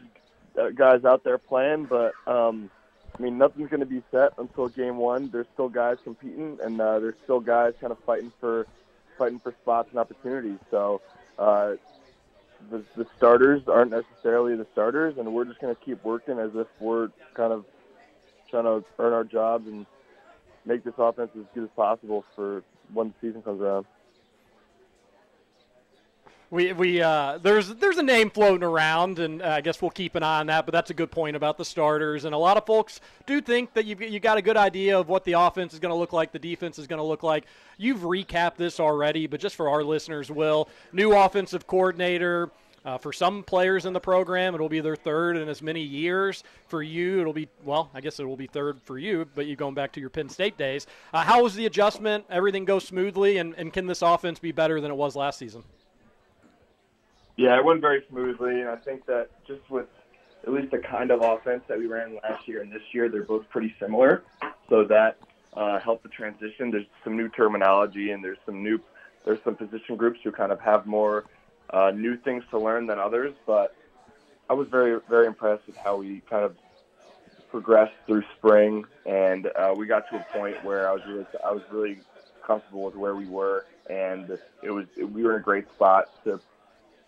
of 0.56 0.66
uh, 0.66 0.70
guys 0.70 1.04
out 1.04 1.26
there 1.26 1.38
playing, 1.38 1.86
but 1.86 2.14
um, 2.28 2.72
I 3.18 3.22
mean, 3.22 3.38
nothing's 3.38 3.70
going 3.70 3.82
to 3.82 3.86
be 3.86 4.02
set 4.10 4.32
until 4.38 4.70
game 4.70 4.96
one. 4.96 5.30
There's 5.30 5.48
still 5.54 5.70
guys 5.70 5.98
competing, 6.02 6.60
and 6.64 6.80
uh, 6.80 7.00
there's 7.00 7.16
still 7.26 7.42
guys 7.42 7.74
kind 7.82 7.92
of 7.92 8.00
fighting 8.06 8.32
for 8.40 8.68
fighting 9.18 9.40
for 9.40 9.54
spots 9.62 9.90
and 9.90 10.00
opportunities. 10.00 10.60
So. 10.72 11.02
Uh, 11.38 11.74
the, 12.72 12.84
the 12.96 13.06
starters 13.18 13.62
aren't 13.68 13.92
necessarily 13.92 14.56
the 14.56 14.68
starters, 14.72 15.16
and 15.18 15.34
we're 15.34 15.46
just 15.46 15.60
going 15.60 15.76
to 15.76 15.82
keep 15.82 16.04
working 16.04 16.40
as 16.40 16.52
if 16.56 16.68
we're 16.80 17.10
kind 17.34 17.52
of 17.52 17.66
trying 18.50 18.64
to 18.64 18.84
earn 19.00 19.14
our 19.14 19.24
jobs 19.24 19.68
and 19.68 19.86
make 20.66 20.84
this 20.84 20.94
offense 20.98 21.32
as 21.38 21.44
good 21.54 21.64
as 21.66 21.70
possible 21.76 22.24
for 22.36 22.64
when 22.94 23.10
the 23.10 23.28
season 23.28 23.42
comes 23.42 23.62
around. 23.62 23.86
We 26.54 26.72
we 26.72 27.02
uh, 27.02 27.40
there's 27.40 27.70
there's 27.70 27.98
a 27.98 28.04
name 28.04 28.30
floating 28.30 28.62
around, 28.62 29.18
and 29.18 29.42
uh, 29.42 29.48
I 29.48 29.62
guess 29.62 29.82
we'll 29.82 29.90
keep 29.90 30.14
an 30.14 30.22
eye 30.22 30.40
on 30.40 30.46
that. 30.46 30.68
But 30.68 30.72
that's 30.72 30.92
a 30.92 30.94
good 30.94 31.10
point 31.10 31.36
about 31.36 31.58
the 31.58 31.66
starters, 31.66 32.26
and 32.26 32.36
a 32.36 32.38
lot 32.38 32.58
of 32.58 32.66
folks 32.68 33.02
do 33.26 33.42
think 33.42 33.74
that 33.74 33.86
you've 33.86 34.00
you 34.00 34.20
got 34.20 34.38
a 34.38 34.42
good 34.44 34.56
idea 34.56 35.00
of 35.00 35.10
what 35.10 35.24
the 35.24 35.32
offense 35.32 35.74
is 35.74 35.80
going 35.80 35.90
to 35.90 35.96
look 35.96 36.14
like, 36.14 36.32
the 36.32 36.38
defense 36.38 36.78
is 36.78 36.86
going 36.86 37.00
to 37.00 37.04
look 37.04 37.24
like. 37.24 37.46
You've 37.80 38.02
recapped 38.02 38.58
this 38.58 38.80
already, 38.80 39.26
but 39.26 39.40
just 39.40 39.56
for 39.56 39.68
our 39.68 39.84
listeners, 39.84 40.30
will 40.30 40.70
new 40.92 41.14
offensive 41.14 41.66
coordinator. 41.66 42.52
Uh, 42.86 43.00
for 43.00 43.12
some 43.12 43.42
players 43.42 43.88
in 43.88 43.94
the 43.94 44.00
program, 44.00 44.54
it'll 44.54 44.70
be 44.70 44.82
their 44.82 44.96
third 44.96 45.38
in 45.38 45.50
as 45.50 45.60
many 45.64 45.82
years. 45.82 46.44
For 46.68 46.84
you, 46.84 47.20
it'll 47.22 47.34
be, 47.34 47.48
well, 47.64 47.90
I 47.96 48.02
guess 48.02 48.20
it 48.20 48.26
will 48.26 48.38
be 48.38 48.46
third 48.46 48.80
for 48.84 49.00
you, 49.00 49.28
but 49.34 49.48
you're 49.48 49.56
going 49.56 49.74
back 49.74 49.94
to 49.94 50.02
your 50.02 50.10
Penn 50.12 50.30
State 50.30 50.58
days. 50.58 50.86
Uh, 51.14 51.24
how 51.24 51.42
was 51.42 51.56
the 51.56 51.66
adjustment? 51.66 52.26
Everything 52.30 52.66
goes 52.66 52.86
smoothly, 52.86 53.38
and, 53.38 53.56
and 53.56 53.74
can 53.74 53.88
this 53.88 54.04
offense 54.04 54.38
be 54.38 54.52
better 54.52 54.82
than 54.82 54.92
it 54.92 54.98
was 54.98 55.16
last 55.16 55.40
season? 55.40 55.64
Yeah, 57.36 57.58
it 57.58 57.66
went 57.66 57.82
very 57.82 58.04
smoothly, 58.10 58.62
and 58.62 58.70
I 58.70 58.76
think 58.76 59.06
that 59.08 59.30
just 59.48 59.68
with 59.70 59.88
at 60.46 60.52
least 60.52 60.72
the 60.72 60.78
kind 60.78 61.10
of 61.10 61.22
offense 61.22 61.64
that 61.68 61.78
we 61.78 61.88
ran 61.88 62.18
last 62.22 62.48
year 62.48 62.62
and 62.62 62.72
this 62.72 62.82
year, 62.92 63.10
they're 63.10 63.24
both 63.24 63.50
pretty 63.50 63.74
similar. 63.80 64.24
So 64.70 64.84
that 64.86 65.18
uh, 65.54 65.80
helped 65.80 66.04
the 66.04 66.10
transition. 66.10 66.70
There's 66.72 66.86
some 67.04 67.16
new 67.18 67.30
terminology, 67.30 68.12
and 68.12 68.24
there's 68.24 68.38
some 68.46 68.62
new 68.64 68.80
there's 69.26 69.40
some 69.46 69.56
position 69.56 69.96
groups 69.96 70.20
who 70.24 70.32
kind 70.32 70.52
of 70.52 70.60
have 70.60 70.86
more 70.86 71.26
uh, 71.70 71.92
new 71.92 72.18
things 72.18 72.44
to 72.52 72.60
learn 72.60 72.88
than 72.88 73.00
others. 73.00 73.34
But 73.48 73.76
I 74.50 74.54
was 74.54 74.68
very 74.70 75.00
very 75.10 75.28
impressed 75.28 75.66
with 75.66 75.78
how 75.78 75.98
we 75.98 76.22
kind 76.30 76.46
of 76.46 76.56
progressed 77.50 77.94
through 78.06 78.24
spring, 78.38 78.86
and 79.06 79.48
uh, 79.48 79.74
we 79.76 79.88
got 79.88 80.10
to 80.10 80.18
a 80.18 80.26
point 80.38 80.64
where 80.64 80.90
I 80.90 80.94
was 80.94 81.02
really 81.08 81.26
I 81.44 81.52
was 81.52 81.64
really 81.72 82.00
comfortable 82.46 82.84
with 82.84 82.96
where 82.96 83.16
we 83.16 83.26
were, 83.26 83.66
and 83.90 84.38
it 84.62 84.72
was 84.72 84.86
we 84.98 85.24
were 85.24 85.36
in 85.36 85.40
a 85.40 85.44
great 85.44 85.66
spot 85.76 86.10
to 86.26 86.40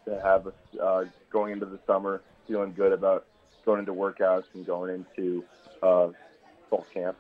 to 0.06 0.20
have 0.22 0.48
us 0.48 0.54
uh, 0.82 1.06
going 1.30 1.54
into 1.54 1.66
the 1.66 1.80
summer 1.86 2.22
feeling 2.48 2.74
good 2.74 2.92
about 2.92 3.26
going 3.66 3.80
into 3.80 3.94
workouts 3.94 4.46
and 4.54 4.66
going 4.66 4.94
into 4.94 5.44
uh, 5.82 6.10
fall 6.70 6.86
camp. 6.94 7.18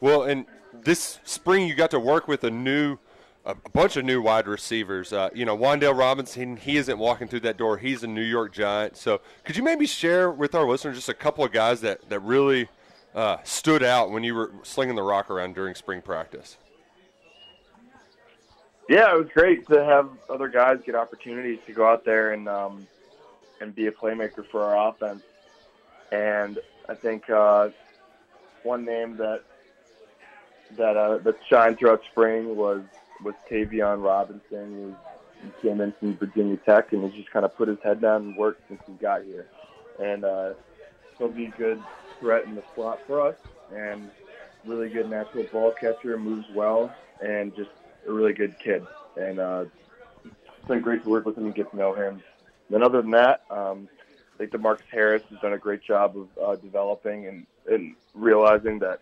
Well, 0.00 0.24
and 0.24 0.46
this 0.72 1.20
spring 1.24 1.66
you 1.66 1.74
got 1.74 1.90
to 1.92 2.00
work 2.00 2.28
with 2.28 2.44
a 2.44 2.50
new, 2.50 2.98
a 3.44 3.54
bunch 3.72 3.96
of 3.96 4.04
new 4.04 4.20
wide 4.20 4.46
receivers. 4.46 5.12
Uh, 5.12 5.30
you 5.34 5.44
know, 5.44 5.56
Wan'Dale 5.56 5.96
Robinson, 5.96 6.56
he 6.56 6.76
isn't 6.76 6.98
walking 6.98 7.28
through 7.28 7.40
that 7.40 7.56
door. 7.56 7.78
He's 7.78 8.02
a 8.02 8.06
New 8.06 8.22
York 8.22 8.52
Giant. 8.52 8.96
So, 8.96 9.20
could 9.44 9.56
you 9.56 9.62
maybe 9.62 9.86
share 9.86 10.30
with 10.30 10.54
our 10.54 10.68
listeners 10.68 10.96
just 10.96 11.08
a 11.08 11.14
couple 11.14 11.44
of 11.44 11.52
guys 11.52 11.80
that 11.80 12.08
that 12.10 12.20
really 12.20 12.68
uh, 13.14 13.38
stood 13.44 13.82
out 13.82 14.10
when 14.10 14.22
you 14.22 14.34
were 14.34 14.52
slinging 14.62 14.96
the 14.96 15.02
rock 15.02 15.30
around 15.30 15.54
during 15.54 15.74
spring 15.74 16.02
practice? 16.02 16.58
Yeah, 18.88 19.12
it 19.12 19.18
was 19.18 19.28
great 19.34 19.66
to 19.68 19.84
have 19.84 20.10
other 20.30 20.48
guys 20.48 20.78
get 20.86 20.94
opportunities 20.94 21.58
to 21.66 21.72
go 21.72 21.88
out 21.88 22.04
there 22.04 22.32
and 22.32 22.48
um, 22.48 22.86
and 23.60 23.74
be 23.74 23.86
a 23.86 23.92
playmaker 23.92 24.46
for 24.50 24.62
our 24.62 24.90
offense. 24.90 25.22
And 26.12 26.58
I 26.88 26.94
think 26.94 27.28
uh, 27.28 27.70
one 28.62 28.84
name 28.84 29.16
that 29.16 29.42
that 30.76 30.96
uh, 30.96 31.18
that 31.18 31.36
shined 31.48 31.78
throughout 31.78 32.02
spring 32.10 32.54
was 32.54 32.82
was 33.24 33.34
Tayvion 33.50 34.04
Robinson. 34.04 34.96
He, 35.42 35.46
he 35.46 35.68
came 35.68 35.80
in 35.80 35.92
from 35.98 36.16
Virginia 36.16 36.56
Tech 36.58 36.92
and 36.92 37.04
he's 37.04 37.22
just 37.22 37.32
kind 37.32 37.44
of 37.44 37.56
put 37.56 37.68
his 37.68 37.78
head 37.82 38.00
down 38.00 38.22
and 38.22 38.36
worked 38.36 38.62
since 38.68 38.80
he 38.86 38.92
got 38.94 39.24
here. 39.24 39.46
And 40.00 40.24
uh, 40.24 40.52
he'll 41.18 41.28
be 41.28 41.46
a 41.46 41.50
good 41.50 41.82
threat 42.20 42.44
in 42.44 42.54
the 42.54 42.62
slot 42.74 43.00
for 43.06 43.20
us 43.20 43.36
and 43.74 44.10
really 44.64 44.88
good 44.88 45.08
natural 45.08 45.44
ball 45.52 45.72
catcher, 45.72 46.18
moves 46.18 46.46
well, 46.54 46.94
and 47.22 47.54
just 47.54 47.70
a 48.06 48.12
really 48.12 48.32
good 48.32 48.58
kid, 48.58 48.86
and 49.16 49.38
uh, 49.38 49.64
it's 50.24 50.68
been 50.68 50.80
great 50.80 51.02
to 51.04 51.08
work 51.08 51.24
with 51.24 51.36
him 51.36 51.44
and 51.46 51.54
get 51.54 51.70
to 51.70 51.76
know 51.76 51.94
him. 51.94 52.22
Then 52.70 52.82
other 52.82 53.02
than 53.02 53.12
that, 53.12 53.42
um, 53.50 53.88
I 54.34 54.38
think 54.38 54.52
DeMarcus 54.52 54.80
Harris 54.90 55.22
has 55.30 55.38
done 55.40 55.52
a 55.52 55.58
great 55.58 55.82
job 55.82 56.16
of 56.16 56.28
uh, 56.42 56.56
developing 56.56 57.26
and, 57.26 57.46
and 57.70 57.94
realizing 58.14 58.78
that 58.80 59.00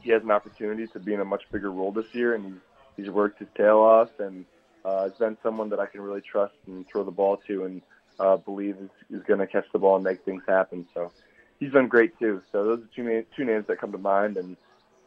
he 0.00 0.10
has 0.10 0.22
an 0.22 0.30
opportunity 0.30 0.86
to 0.88 0.98
be 0.98 1.14
in 1.14 1.20
a 1.20 1.24
much 1.24 1.42
bigger 1.52 1.70
role 1.70 1.92
this 1.92 2.06
year, 2.12 2.34
and 2.34 2.44
he's, 2.44 2.60
he's 2.96 3.10
worked 3.10 3.38
his 3.38 3.48
tail 3.56 3.78
off, 3.78 4.10
and 4.18 4.44
uh, 4.84 5.04
has 5.04 5.12
been 5.12 5.36
someone 5.42 5.68
that 5.70 5.80
I 5.80 5.86
can 5.86 6.00
really 6.00 6.22
trust 6.22 6.54
and 6.66 6.86
throw 6.88 7.04
the 7.04 7.10
ball 7.10 7.36
to, 7.46 7.64
and 7.64 7.82
uh, 8.18 8.36
believe 8.36 8.76
is, 8.76 8.90
is 9.10 9.22
going 9.24 9.40
to 9.40 9.46
catch 9.46 9.66
the 9.72 9.78
ball 9.78 9.96
and 9.96 10.04
make 10.04 10.24
things 10.24 10.42
happen. 10.48 10.86
So 10.94 11.12
he's 11.60 11.72
been 11.72 11.88
great 11.88 12.18
too. 12.18 12.42
So 12.52 12.64
those 12.64 12.80
are 12.80 12.88
two, 12.94 13.24
two 13.36 13.44
names 13.44 13.66
that 13.68 13.80
come 13.80 13.92
to 13.92 13.98
mind, 13.98 14.36
and 14.36 14.56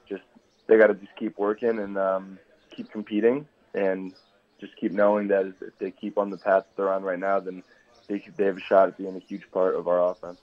just 0.07 0.23
they 0.68 0.77
got 0.77 0.88
to 0.88 0.93
just 0.93 1.15
keep 1.18 1.38
working 1.38 1.80
and 1.80 1.98
um, 1.98 2.39
keep 2.72 2.91
competing 2.91 3.48
and 3.73 4.14
just 4.60 4.76
keep 4.76 4.91
knowing 4.91 5.27
that 5.30 5.53
if 5.61 5.77
they 5.80 5.91
keep 5.91 6.18
on 6.18 6.30
the 6.30 6.38
path 6.38 6.65
they're 6.76 6.91
on 6.91 7.03
right 7.03 7.19
now, 7.19 7.39
then 7.39 7.64
they 8.07 8.23
they 8.38 8.45
have 8.45 8.57
a 8.57 8.61
shot 8.61 8.88
at 8.89 8.98
being 8.98 9.15
a 9.15 9.19
huge 9.19 9.49
part 9.52 9.76
of 9.76 9.88
our 9.88 10.11
offense. 10.11 10.39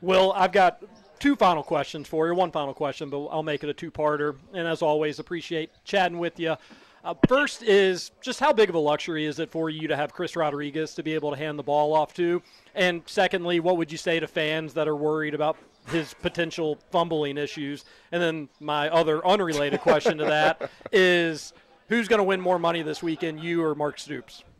Well, 0.00 0.32
I've 0.32 0.52
got 0.52 0.82
two 1.20 1.36
final 1.36 1.62
questions 1.62 2.08
for 2.08 2.26
you. 2.26 2.34
One 2.34 2.50
final 2.50 2.74
question, 2.74 3.08
but 3.08 3.26
I'll 3.26 3.44
make 3.44 3.62
it 3.62 3.70
a 3.70 3.74
two-parter. 3.74 4.36
And 4.52 4.66
as 4.66 4.82
always, 4.82 5.20
appreciate 5.20 5.70
chatting 5.84 6.18
with 6.18 6.40
you. 6.40 6.56
Uh, 7.04 7.14
first 7.26 7.64
is 7.64 8.12
just 8.20 8.38
how 8.38 8.52
big 8.52 8.68
of 8.68 8.76
a 8.76 8.78
luxury 8.78 9.24
is 9.24 9.40
it 9.40 9.50
for 9.50 9.68
you 9.68 9.88
to 9.88 9.96
have 9.96 10.12
Chris 10.12 10.36
Rodriguez 10.36 10.94
to 10.94 11.02
be 11.02 11.14
able 11.14 11.30
to 11.32 11.36
hand 11.36 11.58
the 11.58 11.62
ball 11.62 11.94
off 11.94 12.14
to? 12.14 12.40
And 12.76 13.02
secondly, 13.06 13.58
what 13.58 13.76
would 13.76 13.90
you 13.90 13.98
say 13.98 14.20
to 14.20 14.28
fans 14.28 14.74
that 14.74 14.86
are 14.86 14.94
worried 14.94 15.34
about 15.34 15.56
his 15.88 16.14
potential 16.14 16.78
fumbling 16.92 17.38
issues? 17.38 17.84
And 18.12 18.22
then 18.22 18.48
my 18.60 18.88
other 18.88 19.26
unrelated 19.26 19.80
question 19.80 20.16
to 20.18 20.26
that 20.26 20.70
is 20.92 21.52
who's 21.88 22.06
going 22.06 22.18
to 22.18 22.24
win 22.24 22.40
more 22.40 22.58
money 22.60 22.82
this 22.82 23.02
weekend, 23.02 23.40
you 23.40 23.64
or 23.64 23.74
Mark 23.74 23.98
Stoops? 23.98 24.44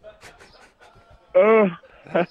Uh, 1.35 1.70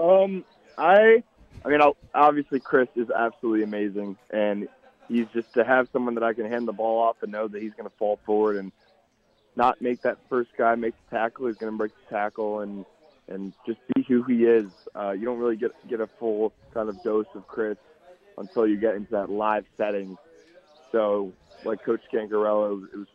um, 0.00 0.44
I, 0.78 1.24
I 1.64 1.68
mean, 1.68 1.80
I'll, 1.80 1.96
obviously 2.14 2.60
Chris 2.60 2.88
is 2.94 3.10
absolutely 3.10 3.64
amazing, 3.64 4.16
and 4.30 4.68
he's 5.08 5.26
just 5.34 5.52
to 5.54 5.64
have 5.64 5.88
someone 5.92 6.14
that 6.14 6.22
I 6.22 6.32
can 6.32 6.46
hand 6.46 6.68
the 6.68 6.72
ball 6.72 7.02
off 7.02 7.16
and 7.22 7.32
know 7.32 7.48
that 7.48 7.60
he's 7.60 7.72
going 7.72 7.88
to 7.88 7.96
fall 7.96 8.20
forward 8.24 8.58
and 8.58 8.70
not 9.56 9.80
make 9.80 10.02
that 10.02 10.18
first 10.28 10.50
guy 10.56 10.74
make 10.74 10.94
the 11.10 11.16
tackle. 11.16 11.46
He's 11.46 11.56
going 11.56 11.72
to 11.72 11.78
break 11.78 11.92
the 12.08 12.14
tackle 12.14 12.60
and 12.60 12.84
and 13.28 13.52
just 13.66 13.78
be 13.94 14.02
who 14.02 14.22
he 14.24 14.44
is. 14.44 14.66
Uh, 14.94 15.12
you 15.12 15.24
don't 15.24 15.38
really 15.38 15.56
get 15.56 15.70
get 15.88 16.00
a 16.00 16.08
full 16.18 16.52
kind 16.74 16.88
of 16.88 17.02
dose 17.02 17.26
of 17.34 17.46
Chris 17.46 17.76
until 18.38 18.66
you 18.66 18.78
get 18.78 18.94
into 18.94 19.10
that 19.12 19.30
live 19.30 19.64
setting. 19.76 20.16
So, 20.90 21.32
like 21.64 21.84
Coach 21.84 22.00
Scangarello, 22.12 22.84
it 22.92 22.96
was 22.96 23.06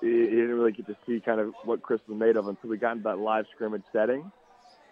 he 0.00 0.06
didn't 0.08 0.54
really 0.54 0.72
get 0.72 0.86
to 0.86 0.96
see 1.06 1.20
kind 1.24 1.40
of 1.40 1.54
what 1.64 1.82
Chris 1.82 2.00
was 2.06 2.18
made 2.18 2.36
of 2.36 2.46
until 2.48 2.70
we 2.70 2.76
got 2.76 2.92
into 2.92 3.04
that 3.04 3.18
live 3.18 3.46
scrimmage 3.54 3.82
setting. 3.92 4.30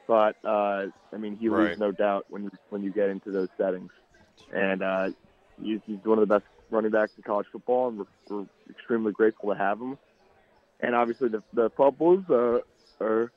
But 0.06 0.36
uh, 0.44 0.86
I 1.12 1.16
mean, 1.18 1.36
he 1.36 1.48
Right. 1.48 1.68
leaves 1.68 1.80
no 1.80 1.92
doubt 1.92 2.26
when 2.28 2.44
you 2.44 2.50
when 2.70 2.82
you 2.82 2.90
get 2.92 3.08
into 3.08 3.30
those 3.30 3.48
settings, 3.56 3.90
and 4.52 4.82
uh, 4.82 5.10
he's, 5.62 5.80
he's 5.86 5.98
one 6.04 6.18
of 6.18 6.28
the 6.28 6.34
best 6.34 6.44
running 6.70 6.90
backs 6.90 7.12
in 7.16 7.22
college 7.22 7.46
football, 7.52 7.88
and 7.88 7.98
we're, 7.98 8.04
we're 8.28 8.46
extremely 8.70 9.12
grateful 9.12 9.52
to 9.52 9.58
have 9.58 9.80
him. 9.80 9.98
And 10.84 10.94
obviously, 10.94 11.30
the 11.30 11.42
the 11.54 11.70
fumbles 11.70 12.24
uh, 12.28 12.58
are 13.00 13.32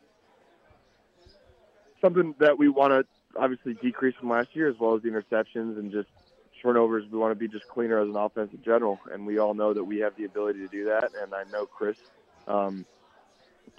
something 2.01 2.35
that 2.39 2.57
we 2.57 2.67
want 2.67 2.91
to 2.91 3.05
obviously 3.39 3.73
decrease 3.75 4.15
from 4.19 4.29
last 4.29 4.49
year, 4.53 4.67
as 4.67 4.75
well 4.77 4.95
as 4.95 5.01
the 5.01 5.09
interceptions 5.09 5.79
and 5.79 5.89
just 5.89 6.09
turnovers. 6.61 7.05
We 7.09 7.17
want 7.17 7.31
to 7.31 7.35
be 7.35 7.47
just 7.47 7.65
cleaner 7.69 8.01
as 8.01 8.09
an 8.09 8.17
offense 8.17 8.51
in 8.51 8.61
general, 8.63 8.99
and 9.13 9.25
we 9.25 9.37
all 9.37 9.53
know 9.53 9.73
that 9.73 9.83
we 9.85 9.99
have 9.99 10.13
the 10.17 10.25
ability 10.25 10.59
to 10.59 10.67
do 10.67 10.85
that. 10.85 11.11
And 11.21 11.33
I 11.33 11.43
know 11.49 11.65
Chris 11.65 11.97
um, 12.49 12.85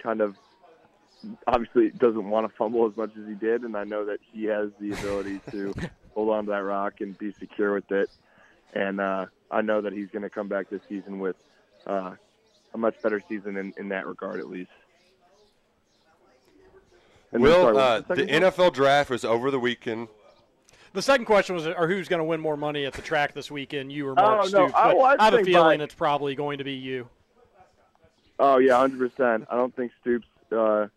kind 0.01 0.21
of 0.21 0.35
obviously 1.45 1.91
doesn't 1.91 2.27
want 2.27 2.49
to 2.49 2.57
fumble 2.57 2.89
as 2.89 2.97
much 2.97 3.11
as 3.21 3.27
he 3.27 3.35
did, 3.35 3.61
and 3.61 3.77
I 3.77 3.83
know 3.83 4.03
that 4.05 4.19
he 4.33 4.45
has 4.45 4.71
the 4.79 4.93
ability 4.93 5.41
to 5.51 5.75
hold 6.15 6.29
on 6.29 6.45
to 6.45 6.51
that 6.53 6.63
rock 6.63 7.01
and 7.01 7.15
be 7.19 7.33
secure 7.33 7.75
with 7.75 7.91
it. 7.91 8.09
And 8.73 8.99
uh, 8.99 9.27
I 9.51 9.61
know 9.61 9.81
that 9.81 9.93
he's 9.93 10.09
going 10.09 10.23
to 10.23 10.29
come 10.31 10.47
back 10.47 10.71
this 10.71 10.81
season 10.89 11.19
with 11.19 11.35
uh, 11.85 12.13
a 12.73 12.77
much 12.77 13.01
better 13.01 13.21
season 13.27 13.57
in, 13.57 13.73
in 13.77 13.89
that 13.89 14.05
regard, 14.07 14.39
at 14.39 14.49
least. 14.49 14.69
And 17.31 17.43
Will, 17.43 17.61
sorry, 17.61 17.77
uh, 17.77 18.01
the 18.01 18.15
the? 18.15 18.25
NFL 18.25 18.73
draft 18.73 19.09
was 19.09 19.23
over 19.23 19.51
the 19.51 19.59
weekend. 19.59 20.07
The 20.93 21.01
second 21.03 21.25
question 21.25 21.53
was, 21.55 21.67
or 21.67 21.87
who's 21.87 22.07
going 22.07 22.17
to 22.19 22.23
win 22.23 22.41
more 22.41 22.57
money 22.57 22.85
at 22.85 22.93
the 22.93 23.03
track 23.03 23.33
this 23.35 23.51
weekend, 23.51 23.91
you 23.91 24.07
or 24.07 24.11
Oh, 24.11 24.23
Mark 24.23 24.41
no, 24.41 24.47
Stoops? 24.47 24.73
I- 24.75 24.87
But 24.87 24.97
well, 24.97 25.05
I'd 25.05 25.19
I 25.19 25.25
have 25.25 25.33
a 25.35 25.43
feeling 25.43 25.77
by- 25.77 25.83
it's 25.83 25.93
probably 25.93 26.33
going 26.33 26.57
to 26.57 26.63
be 26.63 26.73
you. 26.73 27.07
Oh 28.39 28.57
yeah, 28.57 28.77
hundred 28.79 29.11
percent. 29.11 29.45
I 29.51 29.57
don't 29.57 29.75
think 29.75 29.91
Stoops 30.01 30.25
uh, 30.51 30.87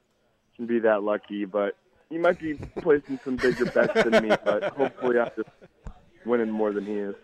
can 0.57 0.67
be 0.67 0.79
that 0.79 1.03
lucky, 1.03 1.45
but 1.45 1.77
he 2.09 2.17
might 2.17 2.39
be 2.39 2.55
placing 2.81 3.19
some 3.25 3.35
bigger 3.37 3.65
bets 3.67 3.93
than 4.05 4.23
me. 4.29 4.35
But 4.45 4.63
hopefully, 4.75 5.19
I'm 5.19 5.31
just 5.37 5.49
winning 6.25 6.51
more 6.51 6.73
than 6.73 6.87
he 6.87 6.93
is. 6.95 7.17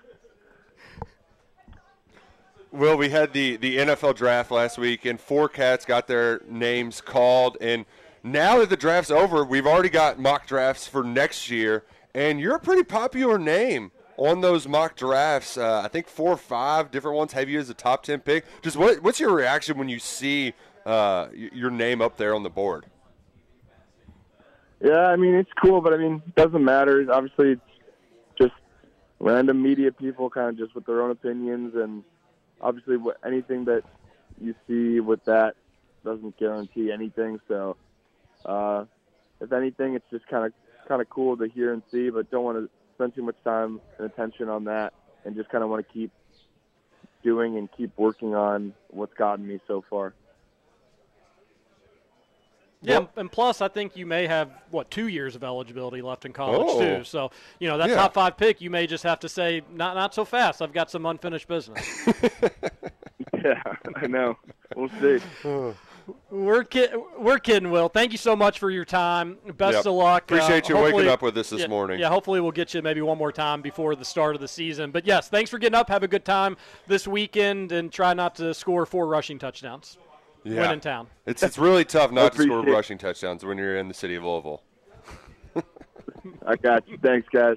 Will, 2.70 2.96
we 2.96 3.08
had 3.08 3.32
the, 3.32 3.56
the 3.56 3.78
NFL 3.78 4.16
draft 4.16 4.50
last 4.50 4.78
week, 4.78 5.04
and 5.04 5.18
four 5.18 5.48
cats 5.48 5.84
got 5.84 6.06
their 6.06 6.42
names 6.48 7.00
called. 7.00 7.56
And 7.60 7.86
now 8.22 8.58
that 8.58 8.68
the 8.68 8.76
draft's 8.76 9.10
over, 9.10 9.44
we've 9.44 9.66
already 9.66 9.88
got 9.88 10.18
mock 10.18 10.46
drafts 10.46 10.86
for 10.86 11.02
next 11.02 11.50
year, 11.50 11.84
and 12.14 12.40
you're 12.40 12.56
a 12.56 12.60
pretty 12.60 12.84
popular 12.84 13.38
name 13.38 13.90
on 14.18 14.42
those 14.42 14.68
mock 14.68 14.96
drafts. 14.96 15.56
Uh, 15.56 15.80
I 15.82 15.88
think 15.88 16.08
four 16.08 16.32
or 16.32 16.36
five 16.36 16.90
different 16.90 17.16
ones 17.16 17.32
have 17.32 17.48
you 17.48 17.58
as 17.58 17.70
a 17.70 17.74
top 17.74 18.02
10 18.02 18.20
pick. 18.20 18.44
Just 18.62 18.76
what, 18.76 19.02
what's 19.02 19.18
your 19.18 19.34
reaction 19.34 19.78
when 19.78 19.88
you 19.88 19.98
see 19.98 20.52
uh, 20.84 21.28
your 21.32 21.70
name 21.70 22.02
up 22.02 22.16
there 22.18 22.34
on 22.34 22.42
the 22.42 22.50
board? 22.50 22.84
Yeah, 24.80 25.06
I 25.06 25.16
mean 25.16 25.34
it's 25.34 25.50
cool, 25.60 25.80
but 25.80 25.92
I 25.92 25.96
mean 25.96 26.22
it 26.26 26.34
doesn't 26.34 26.64
matter. 26.64 27.04
Obviously, 27.10 27.52
it's 27.52 27.62
just 28.40 28.54
random 29.18 29.60
media 29.60 29.90
people, 29.90 30.30
kind 30.30 30.50
of 30.50 30.56
just 30.56 30.74
with 30.74 30.86
their 30.86 31.02
own 31.02 31.10
opinions, 31.10 31.74
and 31.74 32.04
obviously 32.60 32.96
anything 33.24 33.64
that 33.66 33.82
you 34.40 34.54
see 34.66 35.00
with 35.00 35.24
that 35.24 35.54
doesn't 36.04 36.36
guarantee 36.38 36.92
anything. 36.92 37.40
So, 37.48 37.76
uh, 38.44 38.84
if 39.40 39.52
anything, 39.52 39.94
it's 39.94 40.04
just 40.10 40.26
kind 40.28 40.46
of 40.46 40.52
kind 40.86 41.02
of 41.02 41.08
cool 41.10 41.36
to 41.36 41.48
hear 41.48 41.72
and 41.72 41.82
see, 41.92 42.10
but 42.10 42.30
don't 42.30 42.44
want 42.44 42.58
to 42.58 42.70
spend 42.94 43.14
too 43.14 43.22
much 43.22 43.36
time 43.44 43.80
and 43.98 44.06
attention 44.06 44.48
on 44.48 44.64
that, 44.64 44.92
and 45.24 45.36
just 45.36 45.48
kind 45.50 45.62
of 45.62 45.70
want 45.70 45.86
to 45.86 45.92
keep 45.92 46.10
doing 47.22 47.56
and 47.58 47.68
keep 47.76 47.90
working 47.96 48.34
on 48.34 48.72
what's 48.90 49.14
gotten 49.14 49.46
me 49.46 49.60
so 49.66 49.84
far. 49.90 50.14
Yeah, 52.80 53.06
and 53.16 53.30
plus, 53.30 53.60
I 53.60 53.66
think 53.68 53.96
you 53.96 54.06
may 54.06 54.26
have 54.28 54.50
what 54.70 54.88
two 54.90 55.08
years 55.08 55.34
of 55.34 55.42
eligibility 55.42 56.00
left 56.00 56.24
in 56.24 56.32
college 56.32 56.62
Oh. 56.64 56.80
too. 56.98 57.04
So 57.04 57.30
you 57.58 57.68
know 57.68 57.76
that 57.78 57.88
Yeah. 57.88 57.96
top 57.96 58.14
five 58.14 58.36
pick, 58.36 58.60
you 58.60 58.70
may 58.70 58.86
just 58.86 59.02
have 59.02 59.18
to 59.20 59.28
say, 59.28 59.62
not 59.72 59.96
not 59.96 60.14
so 60.14 60.24
fast. 60.24 60.62
I've 60.62 60.72
got 60.72 60.90
some 60.90 61.04
unfinished 61.04 61.48
business. 61.48 61.84
yeah, 63.44 63.62
I 63.96 64.06
know. 64.06 64.36
We'll 64.76 64.88
see. 65.00 65.18
we're 66.30 66.62
kid- 66.64 66.92
we're 67.18 67.38
kidding, 67.38 67.70
Will. 67.70 67.88
Thank 67.88 68.12
you 68.12 68.18
so 68.18 68.36
much 68.36 68.60
for 68.60 68.70
your 68.70 68.84
time. 68.84 69.38
Best 69.56 69.78
Yep. 69.78 69.86
of 69.86 69.92
luck. 69.94 70.22
Appreciate 70.22 70.70
uh, 70.70 70.76
you 70.76 70.82
waking 70.82 71.08
up 71.08 71.22
with 71.22 71.36
us 71.36 71.50
this 71.50 71.62
yeah, 71.62 71.66
morning. 71.66 71.98
Yeah, 71.98 72.08
hopefully 72.10 72.40
we'll 72.40 72.52
get 72.52 72.74
you 72.74 72.82
maybe 72.82 73.00
one 73.02 73.18
more 73.18 73.32
time 73.32 73.60
before 73.60 73.96
the 73.96 74.04
start 74.04 74.34
of 74.34 74.40
the 74.40 74.48
season. 74.48 74.90
But 74.92 75.04
yes, 75.06 75.28
thanks 75.28 75.50
for 75.50 75.58
getting 75.58 75.74
up. 75.76 75.88
Have 75.88 76.04
a 76.04 76.08
good 76.08 76.24
time 76.24 76.56
this 76.86 77.08
weekend, 77.08 77.72
and 77.72 77.90
try 77.92 78.14
not 78.14 78.36
to 78.36 78.54
score 78.54 78.86
four 78.86 79.08
rushing 79.08 79.38
touchdowns. 79.38 79.98
Yeah. 80.44 80.62
When 80.62 80.72
in 80.72 80.80
town. 80.80 81.08
It's, 81.26 81.42
it's 81.42 81.58
really 81.58 81.84
tough 81.84 82.10
not 82.12 82.32
to 82.34 82.42
score 82.42 82.62
rushing 82.62 82.98
touchdowns 82.98 83.44
when 83.44 83.58
you're 83.58 83.76
in 83.76 83.88
the 83.88 83.94
city 83.94 84.14
of 84.14 84.24
Louisville. 84.24 84.62
I 86.46 86.56
got 86.56 86.88
you. 86.88 86.98
Thanks, 86.98 87.28
guys. 87.28 87.56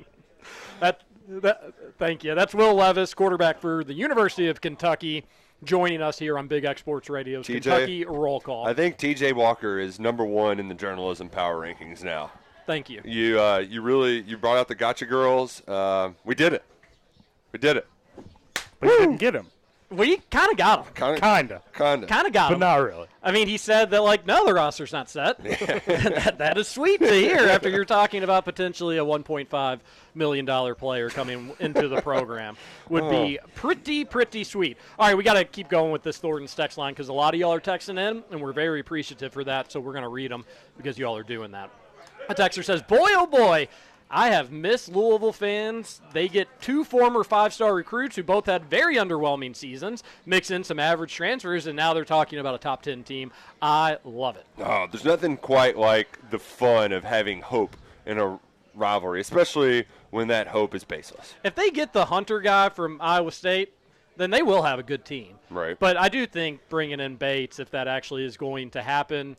That, 0.79 1.03
that, 1.27 1.73
thank 1.97 2.23
you. 2.23 2.35
That's 2.35 2.53
Will 2.53 2.73
Levis, 2.73 3.13
quarterback 3.13 3.59
for 3.59 3.83
the 3.83 3.93
University 3.93 4.47
of 4.47 4.61
Kentucky, 4.61 5.25
joining 5.63 6.01
us 6.01 6.19
here 6.19 6.37
on 6.37 6.47
Big 6.47 6.65
X 6.65 6.81
Sports 6.81 7.09
Radio's 7.09 7.45
TJ, 7.45 7.53
Kentucky 7.53 8.05
Roll 8.05 8.39
Call. 8.41 8.65
I 8.67 8.73
think 8.73 8.97
TJ 8.97 9.33
Walker 9.33 9.79
is 9.79 9.99
number 9.99 10.25
one 10.25 10.59
in 10.59 10.67
the 10.67 10.73
journalism 10.75 11.29
power 11.29 11.57
rankings 11.57 12.03
now. 12.03 12.31
Thank 12.65 12.89
you. 12.89 13.01
You 13.03 13.39
uh, 13.39 13.57
you 13.57 13.81
really 13.81 14.21
you 14.21 14.37
brought 14.37 14.57
out 14.57 14.67
the 14.67 14.75
gotcha 14.75 15.05
girls. 15.05 15.61
Uh, 15.67 16.11
we 16.23 16.35
did 16.35 16.53
it. 16.53 16.63
We 17.51 17.59
did 17.59 17.77
it. 17.77 17.87
But 18.79 18.89
you 18.89 18.99
didn't 18.99 19.17
get 19.17 19.35
him. 19.35 19.47
We 19.91 20.17
kind 20.31 20.49
of 20.49 20.57
got 20.57 20.85
him. 20.85 20.93
Kinda. 20.93 21.19
Kinda. 21.19 21.61
Kinda. 21.73 22.07
Kind 22.07 22.27
of 22.27 22.31
got 22.31 22.49
But 22.49 22.53
him. 22.53 22.59
not 22.61 22.75
really. 22.75 23.07
I 23.21 23.31
mean, 23.31 23.47
he 23.47 23.57
said 23.57 23.91
that 23.91 24.01
like, 24.01 24.25
no, 24.25 24.45
the 24.45 24.53
roster's 24.53 24.93
not 24.93 25.09
set. 25.09 25.43
that, 25.43 26.35
that 26.37 26.57
is 26.57 26.69
sweet 26.69 27.01
to 27.01 27.13
hear 27.13 27.39
after 27.39 27.69
you're 27.69 27.83
talking 27.83 28.23
about 28.23 28.45
potentially 28.45 28.97
a 28.97 29.03
1.5 29.03 29.79
million 30.15 30.45
dollar 30.45 30.75
player 30.75 31.09
coming 31.09 31.51
into 31.59 31.89
the 31.89 32.01
program. 32.01 32.55
Would 32.89 33.09
be 33.09 33.37
oh. 33.37 33.47
pretty 33.53 34.05
pretty 34.05 34.45
sweet. 34.45 34.77
All 34.97 35.07
right, 35.07 35.17
we 35.17 35.23
got 35.23 35.33
to 35.33 35.43
keep 35.43 35.67
going 35.67 35.91
with 35.91 36.03
this 36.03 36.17
Thornton's 36.17 36.55
text 36.55 36.77
line 36.77 36.93
because 36.93 37.09
a 37.09 37.13
lot 37.13 37.33
of 37.33 37.39
y'all 37.39 37.53
are 37.53 37.59
texting 37.59 37.99
in, 37.99 38.23
and 38.31 38.41
we're 38.41 38.53
very 38.53 38.79
appreciative 38.79 39.33
for 39.33 39.43
that. 39.43 39.71
So 39.71 39.81
we're 39.81 39.93
gonna 39.93 40.09
read 40.09 40.31
them 40.31 40.45
because 40.77 40.97
y'all 40.97 41.17
are 41.17 41.23
doing 41.23 41.51
that. 41.51 41.69
A 42.29 42.35
texter 42.35 42.63
says, 42.63 42.81
"Boy, 42.81 43.09
oh 43.09 43.27
boy." 43.27 43.67
I 44.11 44.29
have 44.29 44.51
missed 44.51 44.89
Louisville 44.89 45.31
fans. 45.31 46.01
They 46.13 46.27
get 46.27 46.47
two 46.61 46.83
former 46.83 47.23
five 47.23 47.53
star 47.53 47.73
recruits 47.73 48.15
who 48.17 48.23
both 48.23 48.45
had 48.45 48.65
very 48.65 48.97
underwhelming 48.97 49.55
seasons, 49.55 50.03
mix 50.25 50.51
in 50.51 50.63
some 50.63 50.79
average 50.79 51.13
transfers, 51.13 51.65
and 51.65 51.75
now 51.75 51.93
they're 51.93 52.05
talking 52.05 52.39
about 52.39 52.55
a 52.55 52.57
top 52.57 52.83
10 52.83 53.03
team. 53.03 53.31
I 53.61 53.97
love 54.03 54.35
it. 54.35 54.45
Oh, 54.59 54.87
there's 54.91 55.05
nothing 55.05 55.37
quite 55.37 55.77
like 55.77 56.19
the 56.29 56.39
fun 56.39 56.91
of 56.91 57.05
having 57.05 57.41
hope 57.41 57.77
in 58.05 58.19
a 58.19 58.37
rivalry, 58.75 59.21
especially 59.21 59.85
when 60.09 60.27
that 60.27 60.47
hope 60.47 60.75
is 60.75 60.83
baseless. 60.83 61.35
If 61.43 61.55
they 61.55 61.69
get 61.69 61.93
the 61.93 62.05
Hunter 62.05 62.41
guy 62.41 62.69
from 62.69 62.99
Iowa 63.01 63.31
State, 63.31 63.73
then 64.17 64.29
they 64.29 64.41
will 64.41 64.63
have 64.63 64.77
a 64.77 64.83
good 64.83 65.05
team. 65.05 65.35
Right. 65.49 65.79
But 65.79 65.97
I 65.97 66.09
do 66.09 66.25
think 66.25 66.59
bringing 66.69 66.99
in 66.99 67.15
Bates, 67.15 67.59
if 67.59 67.71
that 67.71 67.87
actually 67.87 68.25
is 68.25 68.35
going 68.37 68.71
to 68.71 68.81
happen, 68.81 69.37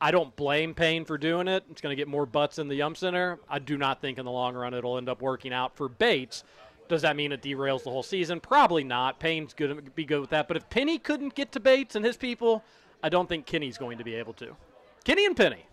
I 0.00 0.10
don't 0.10 0.34
blame 0.34 0.74
Payne 0.74 1.04
for 1.04 1.18
doing 1.18 1.46
it. 1.46 1.64
It's 1.70 1.80
going 1.80 1.92
to 1.92 1.96
get 1.96 2.08
more 2.08 2.24
butts 2.24 2.58
in 2.58 2.68
the 2.68 2.76
Yum 2.76 2.94
Center. 2.94 3.38
I 3.48 3.58
do 3.58 3.76
not 3.76 4.00
think 4.00 4.18
in 4.18 4.24
the 4.24 4.30
long 4.30 4.54
run 4.54 4.72
it'll 4.72 4.96
end 4.96 5.08
up 5.08 5.20
working 5.20 5.52
out 5.52 5.76
for 5.76 5.88
Bates. 5.88 6.42
Does 6.88 7.02
that 7.02 7.16
mean 7.16 7.32
it 7.32 7.42
derails 7.42 7.84
the 7.84 7.90
whole 7.90 8.02
season? 8.02 8.40
Probably 8.40 8.82
not. 8.82 9.20
Payne's 9.20 9.52
going 9.54 9.76
to 9.76 9.82
be 9.90 10.04
good 10.04 10.20
with 10.20 10.30
that. 10.30 10.48
But 10.48 10.56
if 10.56 10.68
Penny 10.70 10.98
couldn't 10.98 11.34
get 11.34 11.52
to 11.52 11.60
Bates 11.60 11.94
and 11.96 12.04
his 12.04 12.16
people, 12.16 12.64
I 13.02 13.08
don't 13.10 13.28
think 13.28 13.46
Kenny's 13.46 13.78
going 13.78 13.98
to 13.98 14.04
be 14.04 14.14
able 14.14 14.32
to. 14.34 14.56
Kenny 15.04 15.26
and 15.26 15.36
Penny. 15.36 15.66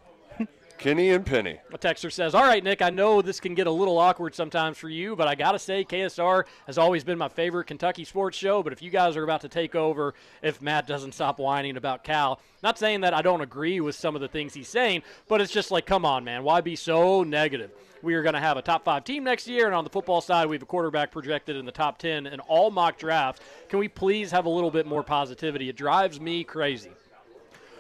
Kenny 0.78 1.10
and 1.10 1.26
Penny. 1.26 1.60
A 1.74 1.78
texter 1.78 2.12
says, 2.12 2.36
All 2.36 2.44
right, 2.44 2.64
Nick, 2.64 2.84
I 2.84 2.92
know 2.92 3.22
this 3.22 3.40
can 3.40 3.56
get 3.56 3.66
a 3.66 3.72
little 3.72 3.98
awkward 3.98 4.36
sometimes 4.36 4.78
for 4.78 4.90
you, 4.90 5.16
but 5.16 5.28
I 5.28 5.34
got 5.34 5.54
to 5.54 5.60
say, 5.60 5.84
KSR 5.84 6.44
has 6.68 6.78
always 6.78 7.04
been 7.04 7.18
my 7.18 7.30
favorite 7.30 7.66
Kentucky 7.66 8.04
sports 8.04 8.38
show. 8.38 8.62
But 8.62 8.74
if 8.74 8.82
you 8.82 8.92
guys 8.92 9.18
are 9.18 9.24
about 9.24 9.42
to 9.42 9.50
take 9.50 9.74
over, 9.74 10.14
if 10.44 10.62
Matt 10.62 10.86
doesn't 10.86 11.14
stop 11.14 11.40
whining 11.40 11.78
about 11.78 12.04
Cal, 12.04 12.40
not 12.62 12.78
saying 12.78 13.02
that 13.02 13.14
I 13.14 13.24
don't 13.24 13.42
agree 13.42 13.80
with 13.80 13.96
some 13.96 14.14
of 14.14 14.22
the 14.22 14.28
things 14.28 14.54
he's 14.54 14.70
saying, 14.70 15.02
but 15.28 15.42
it's 15.42 15.52
just 15.52 15.72
like, 15.72 15.88
come 15.88 16.06
on, 16.06 16.24
man, 16.24 16.44
why 16.44 16.62
be 16.62 16.76
so 16.76 17.24
negative? 17.24 17.72
We 18.04 18.14
are 18.14 18.22
going 18.22 18.36
to 18.36 18.40
have 18.40 18.58
a 18.58 18.62
top 18.62 18.86
five 18.86 19.04
team 19.04 19.24
next 19.24 19.48
year, 19.48 19.66
and 19.66 19.74
on 19.74 19.84
the 19.84 19.90
football 19.90 20.22
side, 20.22 20.48
we 20.48 20.56
have 20.56 20.62
a 20.62 20.68
quarterback 20.68 21.12
projected 21.12 21.56
in 21.56 21.66
the 21.66 21.72
top 21.72 21.98
10 21.98 22.28
in 22.28 22.40
all 22.42 22.70
mock 22.70 23.00
drafts. 23.00 23.42
Can 23.70 23.80
we 23.80 23.88
please 23.88 24.30
have 24.30 24.46
a 24.46 24.50
little 24.50 24.70
bit 24.72 24.86
more 24.86 25.02
positivity? 25.02 25.70
It 25.70 25.76
drives 25.76 26.22
me 26.22 26.44
crazy 26.44 26.92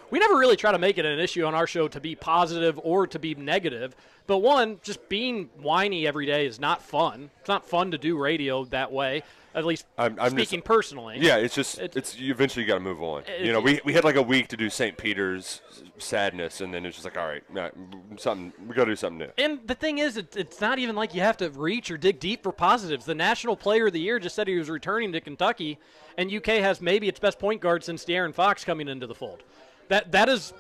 we 0.09 0.19
never 0.19 0.37
really 0.37 0.55
try 0.55 0.71
to 0.71 0.77
make 0.79 0.97
it 0.97 1.05
an 1.05 1.19
issue 1.19 1.45
on 1.45 1.53
our 1.55 1.67
show 1.67 1.87
to 1.87 1.99
be 1.99 2.15
positive 2.15 2.79
or 2.83 3.07
to 3.07 3.19
be 3.19 3.35
negative. 3.35 3.95
But 4.25 4.39
one, 4.39 4.79
just 4.83 5.07
being 5.09 5.49
whiny 5.61 6.05
every 6.07 6.25
day 6.25 6.45
is 6.45 6.59
not 6.59 6.81
fun. 6.81 7.29
It's 7.39 7.47
not 7.49 7.65
fun 7.65 7.91
to 7.91 7.97
do 7.97 8.17
radio 8.17 8.65
that 8.65 8.91
way. 8.91 9.23
At 9.55 9.65
least 9.65 9.87
I'm, 9.97 10.19
I'm 10.19 10.31
speaking 10.31 10.59
just, 10.59 10.65
personally. 10.67 11.17
Yeah, 11.19 11.37
it's 11.37 11.55
just 11.55 11.79
It's- 11.79 11.95
it's, 11.95 12.19
you 12.19 12.31
eventually 12.31 12.63
got 12.65 12.75
to 12.75 12.79
move 12.79 13.01
on. 13.01 13.23
You 13.41 13.51
know, 13.53 13.59
we, 13.59 13.79
we 13.83 13.93
had 13.93 14.03
like 14.03 14.15
a 14.17 14.21
week 14.21 14.49
to 14.49 14.57
do 14.57 14.69
St. 14.69 14.95
Peter's 14.97 15.61
sadness, 15.97 16.61
and 16.61 16.71
then 16.71 16.85
it's 16.85 16.95
just 16.97 17.05
like, 17.05 17.17
all 17.17 17.25
right, 17.27 17.73
something 18.17 18.53
we 18.67 18.75
got 18.75 18.85
to 18.85 18.91
do 18.91 18.95
something 18.95 19.17
new. 19.19 19.31
And 19.43 19.59
the 19.65 19.73
thing 19.73 19.97
is, 19.97 20.15
it, 20.17 20.35
it's 20.35 20.61
not 20.61 20.77
even 20.77 20.95
like 20.95 21.15
you 21.15 21.21
have 21.21 21.37
to 21.37 21.49
reach 21.49 21.89
or 21.89 21.97
dig 21.97 22.19
deep 22.19 22.43
for 22.43 22.51
positives. 22.51 23.05
The 23.05 23.15
National 23.15 23.55
Player 23.55 23.87
of 23.87 23.93
the 23.93 23.99
Year 23.99 24.19
just 24.19 24.35
said 24.35 24.47
he 24.47 24.57
was 24.57 24.69
returning 24.69 25.11
to 25.13 25.21
Kentucky, 25.21 25.79
and 26.19 26.31
UK 26.31 26.45
has 26.59 26.79
maybe 26.79 27.07
its 27.07 27.19
best 27.19 27.39
point 27.39 27.59
guard 27.61 27.83
since 27.83 28.05
De'Aaron 28.05 28.35
Fox 28.35 28.63
coming 28.63 28.87
into 28.87 29.07
the 29.07 29.15
fold. 29.15 29.41
That 29.89 30.11
that 30.11 30.29
is, 30.29 30.53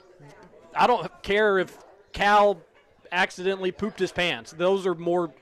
I 0.75 0.87
don't 0.87 1.09
care 1.23 1.59
if 1.59 1.77
Cal 2.13 2.61
accidentally 3.11 3.71
pooped 3.71 3.99
his 3.99 4.11
pants. 4.11 4.51
Those 4.51 4.85
are 4.85 4.95
more 4.95 5.33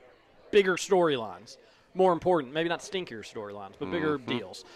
bigger 0.50 0.76
storylines. 0.76 1.56
more 1.94 2.12
important, 2.12 2.52
maybe 2.52 2.68
not 2.68 2.80
stinkier 2.80 3.22
storylines, 3.22 3.72
but 3.78 3.90
bigger 3.90 4.18
Mhm. 4.18 4.26
deals. 4.26 4.66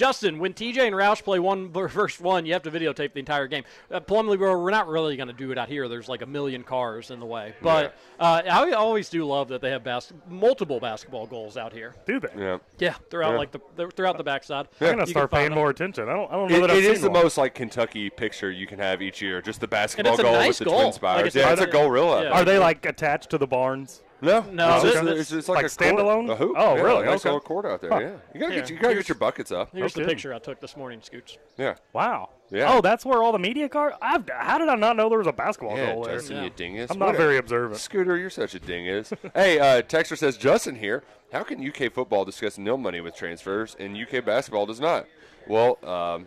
Justin, 0.00 0.38
when 0.38 0.54
TJ 0.54 0.78
and 0.78 0.96
Roush 0.96 1.22
play 1.22 1.38
one 1.38 1.68
versus 1.70 2.18
one, 2.22 2.46
you 2.46 2.54
have 2.54 2.62
to 2.62 2.70
videotape 2.70 3.12
the 3.12 3.18
entire 3.18 3.46
game. 3.46 3.64
Uh, 3.92 4.00
Plumley, 4.00 4.38
Road, 4.38 4.58
we're 4.62 4.70
not 4.70 4.88
really 4.88 5.14
going 5.14 5.26
to 5.28 5.34
do 5.34 5.50
it 5.52 5.58
out 5.58 5.68
here. 5.68 5.88
There's 5.88 6.08
like 6.08 6.22
a 6.22 6.26
million 6.26 6.62
cars 6.62 7.10
in 7.10 7.20
the 7.20 7.26
way. 7.26 7.52
But 7.60 7.94
uh, 8.18 8.40
I 8.50 8.70
always 8.72 9.10
do 9.10 9.26
love 9.26 9.48
that 9.48 9.60
they 9.60 9.68
have 9.68 9.84
bas- 9.84 10.10
multiple 10.26 10.80
basketball 10.80 11.26
goals 11.26 11.58
out 11.58 11.74
here. 11.74 11.94
Do 12.06 12.18
they? 12.18 12.28
Yeah. 12.34 12.56
Yeah, 12.78 12.94
throughout 13.10 13.32
Yeah. 13.32 13.36
like 13.38 13.50
the 13.52 13.90
throughout 13.94 14.16
the 14.16 14.24
backside. 14.24 14.68
I'm 14.80 14.86
gonna 14.92 15.06
start 15.06 15.30
paying 15.30 15.52
more 15.52 15.68
attention. 15.68 16.08
I 16.08 16.14
don't. 16.14 16.30
I 16.32 16.34
don't 16.36 16.50
know 16.50 16.56
It, 16.56 16.60
that 16.62 16.70
I've 16.70 16.78
it 16.78 16.84
is 16.84 16.92
seen 16.96 17.02
the 17.02 17.10
one. 17.10 17.22
most 17.24 17.36
like 17.36 17.54
Kentucky 17.54 18.08
picture 18.08 18.50
you 18.50 18.66
can 18.66 18.78
have 18.78 19.02
each 19.02 19.20
year. 19.20 19.42
Just 19.42 19.60
the 19.60 19.68
basketball 19.68 20.14
it's 20.14 20.20
a 20.20 20.22
goal 20.22 20.32
nice 20.32 20.48
with 20.48 20.58
the 20.60 20.64
goal. 20.64 20.80
twin 20.80 20.92
spires. 20.94 21.16
Like, 21.18 21.26
it's 21.26 21.36
yeah, 21.36 21.52
it's 21.52 21.60
a 21.60 21.64
a- 21.64 21.70
gorilla. 21.70 22.22
yeah. 22.24 22.30
Are 22.30 22.44
they 22.46 22.58
like 22.58 22.86
attached 22.86 23.28
to 23.30 23.36
the 23.38 23.46
barns? 23.46 24.00
No, 24.22 24.40
No, 24.50 24.74
It's, 24.76 24.82
just, 24.92 25.04
this- 25.04 25.20
it's, 25.20 25.32
it's 25.32 25.48
like 25.48 25.56
like, 25.62 25.66
a 25.66 25.68
standalone? 25.68 26.26
Court, 26.26 26.30
a 26.30 26.36
hoop. 26.36 26.54
Oh, 26.56 26.76
yeah, 26.76 26.82
really? 26.82 27.04
Nice 27.06 27.20
Okay. 27.20 27.28
little 27.30 27.40
court 27.40 27.64
out 27.66 27.80
there. 27.80 27.90
Huh. 27.90 27.98
Yeah, 28.00 28.10
you 28.34 28.40
gotta 28.40 28.52
Here, 28.52 28.60
get 28.62 28.70
you 28.70 28.76
gotta 28.76 28.88
here's- 28.88 28.96
get 29.04 29.08
your 29.08 29.18
buckets 29.18 29.50
up. 29.52 29.70
Here's 29.72 29.92
the 29.94 30.00
kidding. 30.00 30.14
picture 30.14 30.34
I 30.34 30.38
took 30.38 30.60
this 30.60 30.76
morning, 30.76 31.00
Scoots. 31.02 31.38
Yeah. 31.56 31.74
Wow. 31.92 32.30
Yeah. 32.50 32.72
Oh, 32.74 32.80
that's 32.80 33.04
where 33.06 33.22
all 33.22 33.32
the 33.32 33.38
media 33.38 33.68
cars. 33.68 33.94
I've, 34.02 34.28
how 34.28 34.58
did 34.58 34.68
I 34.68 34.74
not 34.74 34.96
know 34.96 35.08
there 35.08 35.18
was 35.18 35.26
a 35.26 35.32
basketball 35.32 35.76
Yeah, 35.76 35.92
goal 35.94 36.04
there? 36.04 36.16
Justin, 36.16 36.44
you 36.44 36.50
dingus. 36.50 36.90
I'm 36.90 36.98
not 36.98 37.06
What 37.06 37.14
a- 37.14 37.18
very 37.18 37.36
observant. 37.38 37.80
Scooter, 37.80 38.16
you're 38.16 38.28
such 38.30 38.54
a 38.54 38.58
dingus. 38.60 39.12
hey, 39.34 39.58
uh, 39.58 39.82
Texter 39.82 40.18
says 40.18 40.36
Justin 40.36 40.74
here. 40.76 41.02
How 41.32 41.42
can 41.44 41.66
UK 41.66 41.92
football 41.92 42.24
discuss 42.24 42.58
nil 42.58 42.76
money 42.76 43.00
with 43.00 43.14
transfers 43.14 43.76
and 43.78 43.96
UK 43.96 44.24
basketball 44.24 44.66
does 44.66 44.80
not? 44.80 45.06
Well, 45.46 45.78
um, 45.84 46.26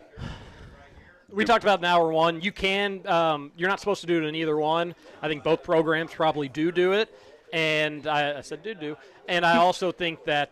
We 1.30 1.46
talked 1.46 1.64
about 1.64 1.80
in 1.80 1.86
hour 1.86 2.12
one. 2.12 2.42
You 2.42 2.52
can. 2.52 3.06
Um, 3.08 3.52
you're 3.58 3.70
not 3.70 3.80
supposed 3.80 4.02
to 4.02 4.08
do 4.08 4.24
it 4.24 4.28
in 4.28 4.36
either 4.36 4.56
one. 4.58 4.96
I 5.22 5.28
think 5.28 5.44
both 5.44 5.64
programs 5.64 6.14
probably 6.14 6.48
do 6.48 6.72
do 6.72 6.94
it, 6.94 7.14
and 7.54 8.08
I, 8.08 8.40
I 8.40 8.42
said 8.42 8.64
do 8.64 8.74
do. 8.74 8.98
And 9.30 9.46
I 9.46 9.58
also 9.58 9.92
think 9.94 10.26
that 10.26 10.52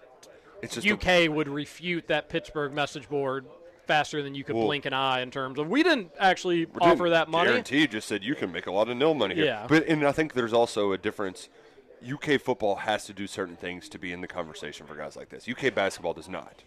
just 0.61 0.86
a- 0.86 0.94
UK 0.94 1.30
would 1.30 1.49
refute 1.49 2.07
that 2.07 2.30
Pittsburgh 2.30 2.72
message 2.72 3.10
board 3.10 3.45
faster 3.88 4.22
than 4.22 4.36
you 4.36 4.44
could 4.44 4.56
Well- 4.56 4.68
blink 4.68 4.86
an 4.86 4.94
eye 4.94 5.22
in 5.22 5.32
terms 5.32 5.60
of 5.60 5.68
we 5.68 5.84
didn't 5.84 6.11
actually 6.19 6.65
we 6.65 6.80
offer 6.80 7.06
didn't 7.06 7.10
that 7.11 7.30
money. 7.30 7.49
Guarantee 7.49 7.88
just 7.88 8.07
said 8.07 8.23
you 8.23 8.36
can 8.36 8.52
make 8.52 8.68
a 8.68 8.72
lot 8.72 8.88
of 8.88 8.95
nil 8.95 9.15
money 9.15 9.36
here. 9.36 9.45
Yeah. 9.45 9.65
But 9.68 9.88
and 9.88 10.07
I 10.07 10.11
think 10.14 10.34
there's 10.34 10.53
also 10.53 10.94
a 10.94 10.98
difference. 10.98 11.49
UK 12.07 12.40
football 12.40 12.78
has 12.78 13.06
to 13.06 13.14
do 13.14 13.28
certain 13.28 13.56
things 13.56 13.90
to 13.90 13.99
be 13.99 14.14
in 14.14 14.22
the 14.22 14.28
conversation 14.28 14.86
for 14.88 14.95
guys 14.95 15.15
like 15.15 15.30
this. 15.30 15.48
UK 15.48 15.73
basketball 15.73 16.14
does 16.14 16.30
not. 16.30 16.64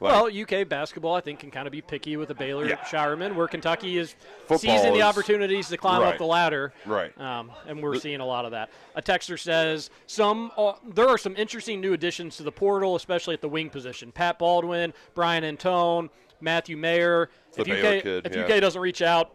Like, 0.00 0.12
Well, 0.12 0.26
UK 0.26 0.68
basketball, 0.68 1.14
I 1.14 1.20
think, 1.20 1.38
can 1.38 1.50
kind 1.50 1.66
of 1.66 1.72
be 1.72 1.80
picky 1.80 2.16
with 2.16 2.30
a 2.30 2.34
Baylor 2.34 2.68
Yeah. 2.68 2.76
Scheierman, 2.78 3.34
where 3.34 3.46
Kentucky 3.46 3.98
is 3.98 4.16
Football 4.40 4.58
seizing 4.58 4.92
the 4.92 5.02
opportunities 5.02 5.68
to 5.68 5.76
climb 5.76 6.02
up 6.02 6.18
the 6.18 6.24
ladder. 6.24 6.72
Right. 6.84 7.18
Um, 7.20 7.52
and 7.66 7.82
we're 7.82 7.96
seeing 7.96 8.20
a 8.20 8.26
lot 8.26 8.44
of 8.44 8.50
that. 8.50 8.70
A 8.96 9.02
texter 9.02 9.38
says 9.38 9.90
some 10.06 10.50
uh, 10.56 10.74
there 10.92 11.08
are 11.08 11.18
some 11.18 11.36
interesting 11.36 11.80
new 11.80 11.92
additions 11.92 12.36
to 12.36 12.42
the 12.42 12.52
portal, 12.52 12.96
especially 12.96 13.34
at 13.34 13.40
the 13.40 13.48
wing 13.48 13.70
position. 13.70 14.12
Pat 14.12 14.38
Baldwin, 14.38 14.92
Bryan 15.14 15.44
Antoine, 15.44 16.10
Matthew 16.40 16.76
Mayer. 16.76 17.30
If 17.56 17.68
UK, 17.68 18.02
kid, 18.02 18.26
if 18.26 18.34
yeah. 18.34 18.42
UK 18.44 18.60
doesn't 18.60 18.80
reach 18.80 19.02
out 19.02 19.32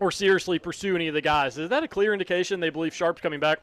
or 0.00 0.10
seriously 0.12 0.58
pursue 0.58 0.94
any 0.94 1.08
of 1.08 1.14
the 1.14 1.20
guys, 1.20 1.58
is 1.58 1.68
that 1.70 1.82
a 1.82 1.88
clear 1.88 2.12
indication 2.12 2.60
they 2.60 2.70
believe 2.70 2.94
Sharpe's 2.94 3.20
coming 3.20 3.40
back? 3.40 3.60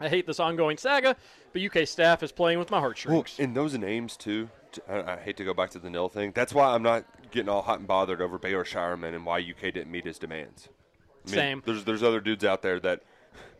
I 0.00 0.08
hate 0.08 0.26
this 0.26 0.40
ongoing 0.40 0.78
saga, 0.78 1.14
but 1.52 1.62
UK 1.62 1.86
staff 1.86 2.22
is 2.22 2.32
playing 2.32 2.58
with 2.58 2.70
my 2.70 2.80
heartstrings. 2.80 3.14
Well, 3.38 3.44
and 3.44 3.54
those 3.54 3.76
names 3.76 4.16
too. 4.16 4.48
I 4.88 5.16
hate 5.16 5.36
to 5.38 5.44
go 5.44 5.54
back 5.54 5.70
to 5.70 5.78
the 5.78 5.90
nil 5.90 6.08
thing. 6.08 6.32
That's 6.34 6.54
why 6.54 6.74
I'm 6.74 6.82
not 6.82 7.04
getting 7.30 7.48
all 7.48 7.62
hot 7.62 7.78
and 7.78 7.88
bothered 7.88 8.20
over 8.20 8.38
Baylor 8.38 8.64
Scheierman 8.64 9.14
and 9.14 9.24
why 9.24 9.38
UK 9.38 9.72
didn't 9.72 9.90
meet 9.90 10.04
his 10.04 10.18
demands. 10.18 10.68
I 11.26 11.30
mean, 11.30 11.34
Same. 11.34 11.62
There's 11.64 11.84
there's 11.84 12.02
other 12.02 12.20
dudes 12.20 12.44
out 12.44 12.62
there 12.62 12.80
that 12.80 13.02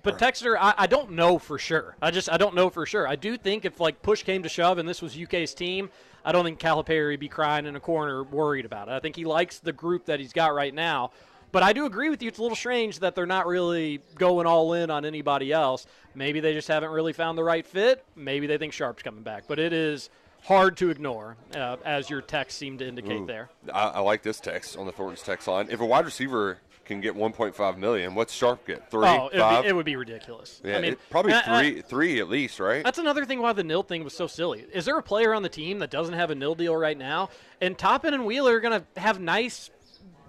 But 0.02 0.18
Texter, 0.18 0.56
I, 0.58 0.74
I 0.78 0.86
don't 0.86 1.12
know 1.12 1.38
for 1.38 1.58
sure. 1.58 1.96
I 2.00 2.10
just 2.10 2.30
I 2.30 2.36
don't 2.36 2.54
know 2.54 2.70
for 2.70 2.86
sure. 2.86 3.06
I 3.06 3.16
do 3.16 3.36
think 3.36 3.64
if 3.64 3.80
like 3.80 4.02
push 4.02 4.22
came 4.22 4.42
to 4.42 4.48
shove 4.48 4.78
and 4.78 4.88
this 4.88 5.02
was 5.02 5.18
UK's 5.20 5.54
team, 5.54 5.90
I 6.24 6.32
don't 6.32 6.44
think 6.44 6.58
Calipari 6.58 7.12
would 7.12 7.20
be 7.20 7.28
crying 7.28 7.66
in 7.66 7.76
a 7.76 7.80
corner 7.80 8.22
worried 8.22 8.64
about 8.64 8.88
it. 8.88 8.92
I 8.92 9.00
think 9.00 9.16
he 9.16 9.24
likes 9.24 9.58
the 9.58 9.72
group 9.72 10.06
that 10.06 10.20
he's 10.20 10.32
got 10.32 10.54
right 10.54 10.74
now. 10.74 11.12
But 11.52 11.64
I 11.64 11.72
do 11.72 11.84
agree 11.86 12.10
with 12.10 12.22
you. 12.22 12.28
It's 12.28 12.38
a 12.38 12.42
little 12.42 12.56
strange 12.56 13.00
that 13.00 13.14
they're 13.16 13.26
not 13.26 13.46
really 13.46 14.00
going 14.14 14.46
all 14.46 14.72
in 14.74 14.88
on 14.88 15.04
anybody 15.04 15.52
else. 15.52 15.86
Maybe 16.14 16.38
they 16.38 16.52
just 16.52 16.68
haven't 16.68 16.90
really 16.90 17.12
found 17.12 17.36
the 17.36 17.42
right 17.42 17.66
fit. 17.66 18.04
Maybe 18.14 18.46
they 18.46 18.56
think 18.56 18.72
Sharpe's 18.72 19.02
coming 19.02 19.24
back. 19.24 19.44
But 19.48 19.58
it 19.58 19.72
is 19.72 20.10
hard 20.44 20.76
to 20.78 20.90
ignore, 20.90 21.36
uh, 21.54 21.76
as 21.84 22.10
your 22.10 22.20
text 22.20 22.58
seemed 22.58 22.80
to 22.80 22.88
indicate 22.88 23.20
Ooh. 23.22 23.26
there. 23.26 23.50
I, 23.72 23.84
I 23.88 24.00
like 24.00 24.22
this 24.22 24.40
text 24.40 24.76
on 24.76 24.86
the 24.86 24.92
Thornton's 24.92 25.22
text 25.22 25.46
line. 25.48 25.68
If 25.70 25.80
a 25.80 25.86
wide 25.86 26.04
receiver 26.04 26.58
can 26.84 27.00
get 27.00 27.14
1.5 27.14 27.76
million, 27.78 28.14
what's 28.14 28.32
Sharpe 28.32 28.66
get? 28.66 28.90
Three, 28.90 29.06
oh, 29.06 29.28
it 29.32 29.38
would, 29.38 29.62
be, 29.62 29.68
it 29.68 29.76
would 29.76 29.86
be 29.86 29.96
ridiculous. 29.96 30.60
yeah, 30.64 30.78
I 30.78 30.80
mean, 30.80 30.92
it- 30.92 31.10
probably 31.10 31.34
I- 31.34 31.60
three, 31.60 31.82
three 31.82 32.20
at 32.20 32.28
least, 32.28 32.58
right? 32.58 32.82
That's 32.82 32.98
another 32.98 33.24
thing 33.24 33.40
why 33.40 33.52
the 33.52 33.62
nil 33.64 33.82
thing 33.82 34.02
was 34.02 34.14
so 34.14 34.26
silly. 34.26 34.64
Is 34.72 34.84
there 34.86 34.98
a 34.98 35.02
player 35.02 35.32
on 35.34 35.42
the 35.42 35.48
team 35.48 35.78
that 35.80 35.90
doesn't 35.90 36.14
have 36.14 36.30
a 36.30 36.34
nil 36.34 36.54
deal 36.54 36.76
right 36.76 36.98
now? 36.98 37.30
And 37.60 37.78
Toppin 37.78 38.14
and 38.14 38.24
Wheeler 38.26 38.56
are 38.56 38.60
going 38.60 38.80
to 38.80 39.00
have 39.00 39.20
nice, 39.20 39.70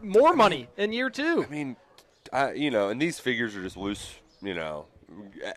more 0.03 0.35
money 0.35 0.67
in 0.77 0.93
year 0.93 1.09
two. 1.09 1.45
I 1.47 1.51
mean, 1.51 1.75
you 2.55 2.69
know, 2.69 2.89
and 2.89 3.01
these 3.01 3.19
figures 3.19 3.55
are 3.55 3.63
just 3.63 3.77
loose, 3.77 4.13
you 4.41 4.53
know, 4.53 4.85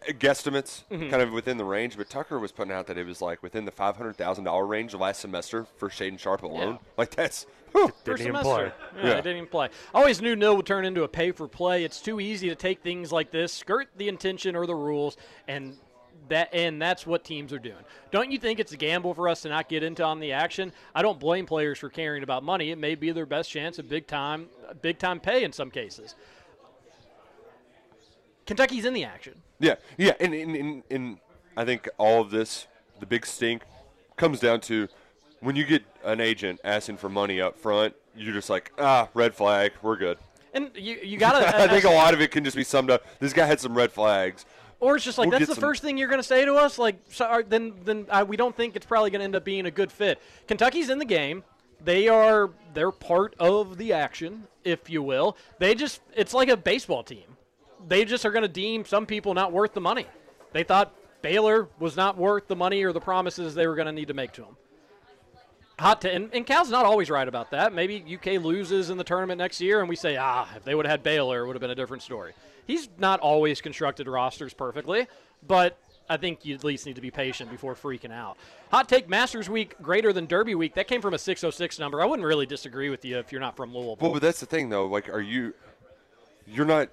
guesstimates, 0.08 0.84
Mhm. 0.90 1.10
kind 1.10 1.22
of 1.22 1.32
within 1.32 1.56
the 1.56 1.64
range. 1.64 1.96
But 1.96 2.08
Tucker 2.10 2.38
was 2.38 2.52
putting 2.52 2.72
out 2.72 2.86
that 2.86 2.98
it 2.98 3.06
was 3.06 3.20
like 3.20 3.42
within 3.42 3.64
the 3.64 3.70
five 3.70 3.96
hundred 3.96 4.16
thousand 4.16 4.44
dollar 4.44 4.66
range 4.66 4.94
last 4.94 5.20
semester 5.20 5.66
for 5.76 5.88
Shaedon 5.88 6.18
Sharpe 6.18 6.42
alone. 6.42 6.78
Like 6.96 7.10
that's 7.10 7.46
whew. 7.72 7.92
per 8.04 8.16
semester. 8.16 8.72
Yeah, 8.96 9.02
Yeah. 9.08 9.14
didn't 9.16 9.36
even 9.36 9.48
play. 9.48 9.68
I 9.94 9.98
always 9.98 10.20
knew 10.22 10.36
nil 10.36 10.56
would 10.56 10.66
turn 10.66 10.84
into 10.84 11.02
a 11.02 11.08
pay 11.08 11.32
for 11.32 11.48
play. 11.48 11.84
It's 11.84 12.00
too 12.00 12.20
easy 12.20 12.48
to 12.48 12.54
take 12.54 12.82
things 12.82 13.12
like 13.12 13.30
this, 13.30 13.52
skirt 13.52 13.88
the 13.96 14.08
intention 14.08 14.56
or 14.56 14.66
the 14.66 14.74
rules, 14.74 15.16
and 15.48 15.76
that 16.28 16.48
and 16.54 16.80
that's 16.80 17.06
what 17.06 17.22
teams 17.24 17.52
are 17.52 17.58
doing. 17.58 17.76
Don't 18.10 18.30
you 18.30 18.38
think 18.38 18.58
it's 18.58 18.72
a 18.72 18.78
gamble 18.78 19.12
for 19.12 19.28
us 19.28 19.42
to 19.42 19.50
not 19.50 19.68
get 19.68 19.82
into 19.82 20.02
on 20.02 20.20
the 20.20 20.32
action? 20.32 20.72
I 20.94 21.02
don't 21.02 21.18
blame 21.20 21.44
players 21.44 21.78
for 21.78 21.90
caring 21.90 22.22
about 22.22 22.42
money. 22.42 22.70
It 22.70 22.78
may 22.78 22.94
be 22.94 23.10
their 23.10 23.26
best 23.26 23.50
chance 23.50 23.78
of 23.78 23.88
big 23.88 24.06
time 24.06 24.48
big 24.80 24.98
time 24.98 25.20
pay 25.20 25.44
in 25.44 25.52
some 25.52 25.70
cases. 25.70 26.14
Kentucky's 28.46 28.84
in 28.84 28.94
the 28.94 29.04
action. 29.04 29.34
Yeah, 29.58 29.76
yeah, 29.96 30.12
and, 30.20 30.34
and, 30.34 30.56
and, 30.56 30.82
and 30.90 31.18
I 31.56 31.64
think 31.64 31.88
all 31.98 32.20
of 32.20 32.30
this, 32.30 32.66
the 33.00 33.06
big 33.06 33.24
stink, 33.26 33.62
comes 34.16 34.40
down 34.40 34.60
to 34.62 34.88
when 35.40 35.56
you 35.56 35.64
get 35.64 35.82
an 36.04 36.20
agent 36.20 36.60
asking 36.64 36.96
for 36.96 37.08
money 37.08 37.40
up 37.40 37.58
front, 37.58 37.94
you're 38.16 38.34
just 38.34 38.50
like, 38.50 38.72
ah, 38.78 39.08
red 39.14 39.34
flag, 39.34 39.72
we're 39.82 39.96
good. 39.96 40.18
And 40.52 40.70
you 40.74 40.98
you 41.02 41.18
got 41.18 41.38
to 41.38 41.56
I 41.62 41.68
think 41.68 41.84
a 41.84 41.90
lot 41.90 42.14
of 42.14 42.20
it 42.20 42.30
can 42.30 42.44
just 42.44 42.56
be 42.56 42.64
summed 42.64 42.90
up. 42.90 43.04
This 43.18 43.32
guy 43.32 43.44
had 43.44 43.60
some 43.60 43.76
red 43.76 43.90
flags. 43.92 44.46
Or 44.80 44.96
it's 44.96 45.04
just 45.04 45.18
like 45.18 45.30
We'll 45.30 45.38
that's 45.38 45.48
the 45.48 45.54
some- 45.54 45.62
first 45.62 45.82
thing 45.82 45.96
you're 45.98 46.08
going 46.08 46.20
to 46.20 46.26
say 46.26 46.44
to 46.44 46.54
us. 46.54 46.78
Like, 46.78 46.96
so, 47.08 47.42
then 47.46 47.74
then 47.84 48.06
we 48.28 48.36
don't 48.36 48.56
think 48.56 48.76
it's 48.76 48.86
probably 48.86 49.10
going 49.10 49.20
to 49.20 49.24
end 49.24 49.34
up 49.34 49.44
being 49.44 49.66
a 49.66 49.70
good 49.70 49.90
fit. 49.90 50.20
Kentucky's 50.46 50.90
in 50.90 50.98
the 50.98 51.04
game. 51.04 51.42
They 51.82 52.08
are 52.08 52.50
they're 52.72 52.92
part 52.92 53.34
of 53.38 53.78
the 53.78 53.92
action, 53.92 54.46
if 54.62 54.88
you 54.88 55.02
will. 55.02 55.36
They 55.58 55.74
just 55.74 56.00
it's 56.14 56.32
like 56.32 56.48
a 56.48 56.56
baseball 56.56 57.02
team. 57.02 57.36
They 57.86 58.04
just 58.04 58.24
are 58.24 58.30
going 58.30 58.42
to 58.42 58.48
deem 58.48 58.84
some 58.84 59.06
people 59.06 59.34
not 59.34 59.52
worth 59.52 59.74
the 59.74 59.80
money. 59.80 60.06
They 60.52 60.62
thought 60.62 60.94
Baylor 61.22 61.68
was 61.78 61.96
not 61.96 62.16
worth 62.16 62.48
the 62.48 62.56
money 62.56 62.82
or 62.84 62.92
the 62.92 63.00
promises 63.00 63.54
they 63.54 63.66
were 63.66 63.74
going 63.74 63.86
to 63.86 63.92
need 63.92 64.08
to 64.08 64.14
make 64.14 64.32
to 64.32 64.42
them. 64.42 64.56
Hot 65.78 66.00
to, 66.02 66.12
and, 66.12 66.32
and 66.32 66.46
Cal's 66.46 66.70
not 66.70 66.84
always 66.84 67.10
right 67.10 67.26
about 67.26 67.50
that. 67.50 67.74
Maybe 67.74 68.04
UK 68.14 68.40
loses 68.40 68.90
in 68.90 68.96
the 68.96 69.04
tournament 69.04 69.38
next 69.38 69.60
year, 69.60 69.80
and 69.80 69.88
we 69.88 69.96
say, 69.96 70.16
ah, 70.16 70.48
if 70.54 70.64
they 70.64 70.74
would 70.74 70.86
have 70.86 70.92
had 70.92 71.02
Baylor, 71.02 71.42
it 71.42 71.46
would 71.46 71.56
have 71.56 71.60
been 71.60 71.70
a 71.70 71.74
different 71.74 72.02
story. 72.02 72.32
He's 72.66 72.88
not 72.98 73.20
always 73.20 73.60
constructed 73.60 74.06
rosters 74.06 74.54
perfectly, 74.54 75.08
but 75.46 75.76
I 76.08 76.16
think 76.16 76.44
you 76.44 76.54
at 76.54 76.62
least 76.62 76.86
need 76.86 76.96
to 76.96 77.00
be 77.00 77.10
patient 77.10 77.50
before 77.50 77.74
freaking 77.74 78.12
out. 78.12 78.36
Hot 78.70 78.88
take 78.88 79.08
Masters 79.08 79.48
Week 79.48 79.74
greater 79.82 80.12
than 80.12 80.26
Derby 80.26 80.54
Week. 80.54 80.74
That 80.74 80.86
came 80.86 81.00
from 81.00 81.14
a 81.14 81.18
606 81.18 81.78
number. 81.78 82.00
I 82.00 82.04
wouldn't 82.04 82.26
really 82.26 82.46
disagree 82.46 82.90
with 82.90 83.04
you 83.04 83.18
if 83.18 83.32
you're 83.32 83.40
not 83.40 83.56
from 83.56 83.72
Louisville. 83.74 83.96
Well, 84.00 84.12
but 84.12 84.22
that's 84.22 84.40
the 84.40 84.46
thing, 84.46 84.68
though. 84.68 84.86
Like, 84.86 85.08
are 85.08 85.20
you? 85.20 85.54
You're 86.46 86.66
not. 86.66 86.88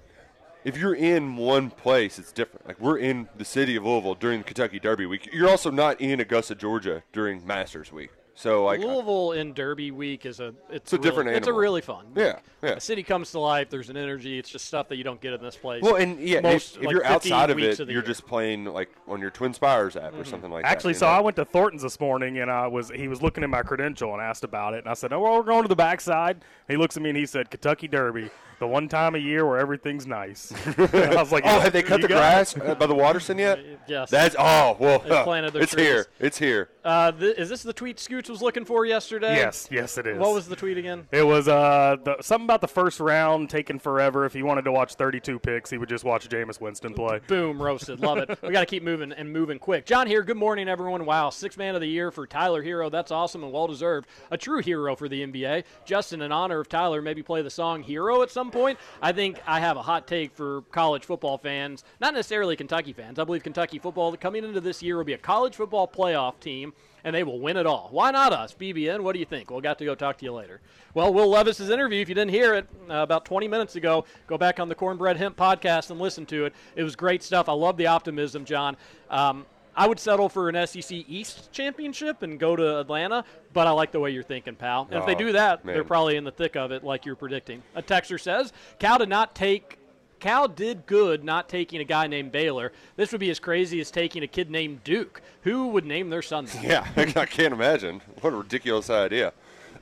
If 0.64 0.76
you're 0.76 0.94
in 0.94 1.36
one 1.36 1.70
place, 1.70 2.18
it's 2.18 2.32
different. 2.32 2.66
Like 2.66 2.80
we're 2.80 2.98
in 2.98 3.28
the 3.36 3.44
city 3.44 3.76
of 3.76 3.84
Louisville 3.84 4.14
during 4.14 4.42
Kentucky 4.42 4.78
Derby 4.78 5.06
week. 5.06 5.28
You're 5.32 5.50
also 5.50 5.70
not 5.70 6.00
in 6.00 6.20
Augusta, 6.20 6.54
Georgia 6.54 7.02
during 7.12 7.46
Masters 7.46 7.92
week. 7.92 8.10
So 8.34 8.64
like, 8.64 8.80
uh, 8.80 8.86
Louisville 8.86 9.32
in 9.32 9.52
Derby 9.52 9.90
Week 9.90 10.24
is 10.24 10.40
a 10.40 10.54
it's, 10.70 10.84
It's 10.84 10.92
a 10.94 10.98
different 10.98 11.28
really, 11.28 11.38
It's 11.38 11.48
a 11.48 11.52
really 11.52 11.80
fun. 11.80 12.06
Yeah, 12.16 12.38
yeah. 12.62 12.74
The 12.76 12.80
city 12.80 13.02
comes 13.02 13.30
to 13.32 13.38
life. 13.38 13.68
There's 13.68 13.90
an 13.90 13.96
energy. 13.96 14.38
It's 14.38 14.48
just 14.48 14.64
stuff 14.64 14.88
that 14.88 14.96
you 14.96 15.04
don't 15.04 15.20
get 15.20 15.34
in 15.34 15.42
this 15.42 15.56
place. 15.56 15.82
well, 15.82 15.96
and 15.96 16.18
yeah, 16.18 16.40
Most, 16.40 16.76
if, 16.76 16.78
if 16.78 16.86
like, 16.86 16.92
you're 16.94 17.04
outside 17.04 17.50
of 17.50 17.58
it, 17.58 17.78
of 17.78 17.88
you're 17.88 17.98
year. 17.98 18.02
just 18.02 18.26
playing 18.26 18.64
like 18.64 18.90
on 19.06 19.20
your 19.20 19.30
Twin 19.30 19.52
Spires 19.52 19.96
app 19.96 20.14
or 20.14 20.16
mm-hmm. 20.16 20.30
something 20.30 20.50
like 20.50 20.64
Actually, 20.64 20.70
that. 20.70 20.76
Actually, 20.76 20.94
so 20.94 21.06
I 21.08 21.20
went 21.20 21.36
to 21.36 21.44
Thornton's 21.44 21.82
this 21.82 22.00
morning, 22.00 22.38
and 22.38 22.50
I 22.50 22.66
was 22.66 22.90
he 22.90 23.06
was 23.06 23.20
looking 23.20 23.44
at 23.44 23.50
my 23.50 23.62
credential 23.62 24.12
and 24.12 24.22
asked 24.22 24.44
about 24.44 24.74
it, 24.74 24.78
and 24.78 24.88
I 24.88 24.94
said, 24.94 25.12
"Oh, 25.12 25.20
well, 25.20 25.36
we're 25.36 25.42
going 25.42 25.62
to 25.62 25.68
the 25.68 25.76
backside." 25.76 26.42
He 26.68 26.76
looks 26.76 26.96
at 26.96 27.02
me 27.02 27.10
and 27.10 27.18
he 27.18 27.26
said, 27.26 27.50
"Kentucky 27.50 27.86
Derby," 27.86 28.30
The 28.62 28.68
one 28.68 28.86
time 28.86 29.16
a 29.16 29.18
year 29.18 29.44
where 29.44 29.58
everything's 29.58 30.06
nice. 30.06 30.52
I 30.78 31.16
was 31.16 31.32
like, 31.32 31.42
oh, 31.44 31.58
have 31.58 31.72
they 31.72 31.82
cut 31.82 32.00
the 32.00 32.06
grass 32.06 32.56
it. 32.56 32.62
uh, 32.64 32.76
by 32.76 32.86
the 32.86 32.94
Watterson 32.94 33.36
yet? 33.36 33.58
Yes. 33.88 34.10
That's 34.10 34.36
oh 34.38 34.76
well. 34.78 35.00
They 35.00 35.22
planted 35.24 35.52
their 35.52 35.62
it's 35.62 35.74
here. 35.74 36.04
trees. 36.04 36.06
It's 36.20 36.38
here. 36.38 36.68
Uh, 36.84 37.10
th- 37.10 37.36
is 37.36 37.48
this 37.48 37.64
the 37.64 37.72
tweet 37.72 37.98
Scoots 37.98 38.28
was 38.28 38.40
looking 38.40 38.64
for 38.64 38.86
yesterday? 38.86 39.34
Yes, 39.34 39.66
yes, 39.72 39.98
it 39.98 40.06
is. 40.06 40.18
What 40.18 40.34
was 40.34 40.46
the 40.46 40.54
tweet 40.54 40.78
again? 40.78 41.08
It 41.10 41.24
was 41.24 41.48
uh 41.48 41.96
the, 42.04 42.16
something 42.22 42.46
about 42.46 42.60
the 42.60 42.68
first 42.68 43.00
round 43.00 43.50
taking 43.50 43.80
forever. 43.80 44.24
If 44.24 44.34
he 44.34 44.44
wanted 44.44 44.62
to 44.66 44.72
watch 44.72 44.94
32 44.94 45.40
picks, 45.40 45.68
he 45.68 45.78
would 45.78 45.88
just 45.88 46.04
watch 46.04 46.28
Jameis 46.28 46.60
Winston 46.60 46.94
play. 46.94 47.20
Boom, 47.26 47.60
roasted. 47.60 47.98
Love 48.00 48.18
it. 48.18 48.38
We 48.40 48.52
got 48.52 48.60
to 48.60 48.66
keep 48.66 48.84
moving 48.84 49.10
and 49.10 49.32
moving 49.32 49.58
quick. 49.58 49.84
John 49.84 50.06
here. 50.06 50.22
Good 50.22 50.36
morning, 50.36 50.68
everyone. 50.68 51.04
Wow, 51.04 51.30
six 51.30 51.56
man 51.56 51.74
of 51.74 51.80
the 51.80 51.88
year 51.88 52.12
for 52.12 52.24
Tyler 52.26 52.62
Herro. 52.62 52.88
That's 52.88 53.10
awesome 53.10 53.42
and 53.42 53.52
well 53.52 53.66
deserved. 53.66 54.08
A 54.30 54.38
true 54.38 54.60
hero 54.60 54.94
for 54.94 55.08
the 55.08 55.26
NBA. 55.26 55.64
Justin, 55.84 56.22
in 56.22 56.30
honor 56.30 56.60
of 56.60 56.68
Tyler, 56.68 57.02
maybe 57.02 57.22
play 57.24 57.42
the 57.42 57.50
song 57.50 57.82
"Hero" 57.82 58.22
at 58.22 58.30
some 58.30 58.51
point. 58.52 58.78
I 59.00 59.12
think 59.12 59.40
I 59.46 59.58
have 59.60 59.76
a 59.76 59.82
hot 59.82 60.06
take 60.06 60.34
for 60.34 60.62
college 60.70 61.04
football 61.04 61.38
fans, 61.38 61.84
not 62.00 62.14
necessarily 62.14 62.54
Kentucky 62.54 62.92
fans. 62.92 63.18
I 63.18 63.24
believe 63.24 63.42
Kentucky 63.42 63.78
football 63.78 64.16
coming 64.16 64.44
into 64.44 64.60
this 64.60 64.82
year 64.82 64.96
will 64.96 65.04
be 65.04 65.14
a 65.14 65.18
college 65.18 65.56
football 65.56 65.88
playoff 65.88 66.38
team 66.38 66.72
and 67.04 67.14
they 67.14 67.24
will 67.24 67.40
win 67.40 67.56
it 67.56 67.66
all. 67.66 67.88
Why 67.90 68.10
not 68.10 68.32
us? 68.32 68.54
BBN, 68.54 69.00
what 69.00 69.14
do 69.14 69.18
you 69.18 69.24
think? 69.24 69.50
We'll 69.50 69.60
got 69.60 69.78
to 69.78 69.84
go 69.84 69.94
talk 69.94 70.18
to 70.18 70.24
you 70.24 70.32
later. 70.32 70.60
Well, 70.94 71.12
Will 71.12 71.28
Levis's 71.28 71.70
interview, 71.70 72.00
if 72.00 72.08
you 72.08 72.14
didn't 72.14 72.30
hear 72.30 72.54
it 72.54 72.68
uh, 72.88 72.94
about 72.94 73.24
20 73.24 73.48
minutes 73.48 73.76
ago, 73.76 74.04
go 74.26 74.38
back 74.38 74.60
on 74.60 74.68
the 74.68 74.74
Cornbread 74.74 75.16
Hemp 75.16 75.36
podcast 75.36 75.90
and 75.90 76.00
listen 76.00 76.26
to 76.26 76.44
it. 76.44 76.54
It 76.76 76.84
was 76.84 76.94
great 76.94 77.22
stuff. 77.22 77.48
I 77.48 77.52
love 77.52 77.76
the 77.76 77.86
optimism, 77.86 78.44
John. 78.44 78.76
Um, 79.10 79.46
I 79.74 79.86
would 79.86 79.98
settle 79.98 80.28
for 80.28 80.48
an 80.48 80.66
SEC 80.66 80.90
East 81.08 81.50
championship 81.52 82.22
and 82.22 82.38
go 82.38 82.54
to 82.56 82.78
Atlanta, 82.80 83.24
but 83.52 83.66
I 83.66 83.70
like 83.70 83.90
the 83.92 84.00
way 84.00 84.10
you're 84.10 84.22
thinking, 84.22 84.54
pal. 84.54 84.86
And 84.90 84.98
if 85.00 85.06
they 85.06 85.14
Oh, 85.14 85.18
do 85.18 85.32
that, 85.32 85.64
man. 85.64 85.74
they're 85.74 85.84
probably 85.84 86.16
in 86.16 86.24
the 86.24 86.30
thick 86.30 86.56
of 86.56 86.72
it, 86.72 86.84
like 86.84 87.06
you're 87.06 87.16
predicting. 87.16 87.62
A 87.74 87.82
texter 87.82 88.20
says 88.20 88.52
Cal 88.78 88.98
did 88.98 89.08
not 89.08 89.34
take 89.34 89.78
Cal 90.20 90.46
did 90.46 90.86
good 90.86 91.24
not 91.24 91.48
taking 91.48 91.80
a 91.80 91.84
guy 91.84 92.06
named 92.06 92.30
Baylor. 92.30 92.70
This 92.94 93.10
would 93.10 93.20
be 93.20 93.30
as 93.30 93.40
crazy 93.40 93.80
as 93.80 93.90
taking 93.90 94.22
a 94.22 94.28
kid 94.28 94.50
named 94.50 94.84
Duke. 94.84 95.20
Who 95.42 95.66
would 95.68 95.84
name 95.84 96.10
their 96.10 96.22
son 96.22 96.44
that? 96.44 96.62
Yeah, 96.62 96.86
I 96.96 97.26
can't 97.26 97.52
imagine. 97.52 98.00
What 98.20 98.32
a 98.32 98.36
ridiculous 98.36 98.88
idea. 98.88 99.32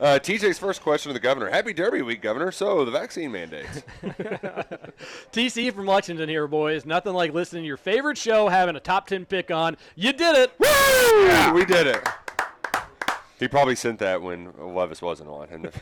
Uh, 0.01 0.19
TJ's 0.19 0.59
first 0.59 0.81
question 0.81 1.11
to 1.11 1.13
the 1.13 1.21
governor. 1.21 1.51
Happy 1.51 1.75
Derby 1.75 2.01
week, 2.01 2.23
Governor. 2.23 2.51
So 2.53 2.87
the 2.87 2.91
vaccine 2.91 3.31
mandates. 3.33 3.83
TC 5.31 5.73
from 5.75 5.87
Lexington 5.87 6.27
here, 6.27 6.47
boys. 6.47 6.87
Nothing 6.87 7.13
like 7.13 7.35
listening 7.35 7.65
to 7.65 7.67
your 7.67 7.77
favorite 7.77 8.17
show, 8.17 8.49
having 8.49 8.77
a 8.77 8.81
top 8.81 9.07
10 9.09 9.27
pick 9.27 9.51
on. 9.51 9.77
You 9.97 10.15
did 10.15 10.37
it. 10.37 10.53
Woo! 10.59 10.67
Yeah, 11.27 11.53
we 11.53 11.67
did 11.67 11.87
it. 11.87 12.03
He 13.39 13.47
probably 13.47 13.77
sent 13.77 13.99
that 13.99 14.23
when 14.23 14.53
Levis 14.59 15.03
wasn't 15.03 15.29
on. 15.29 15.71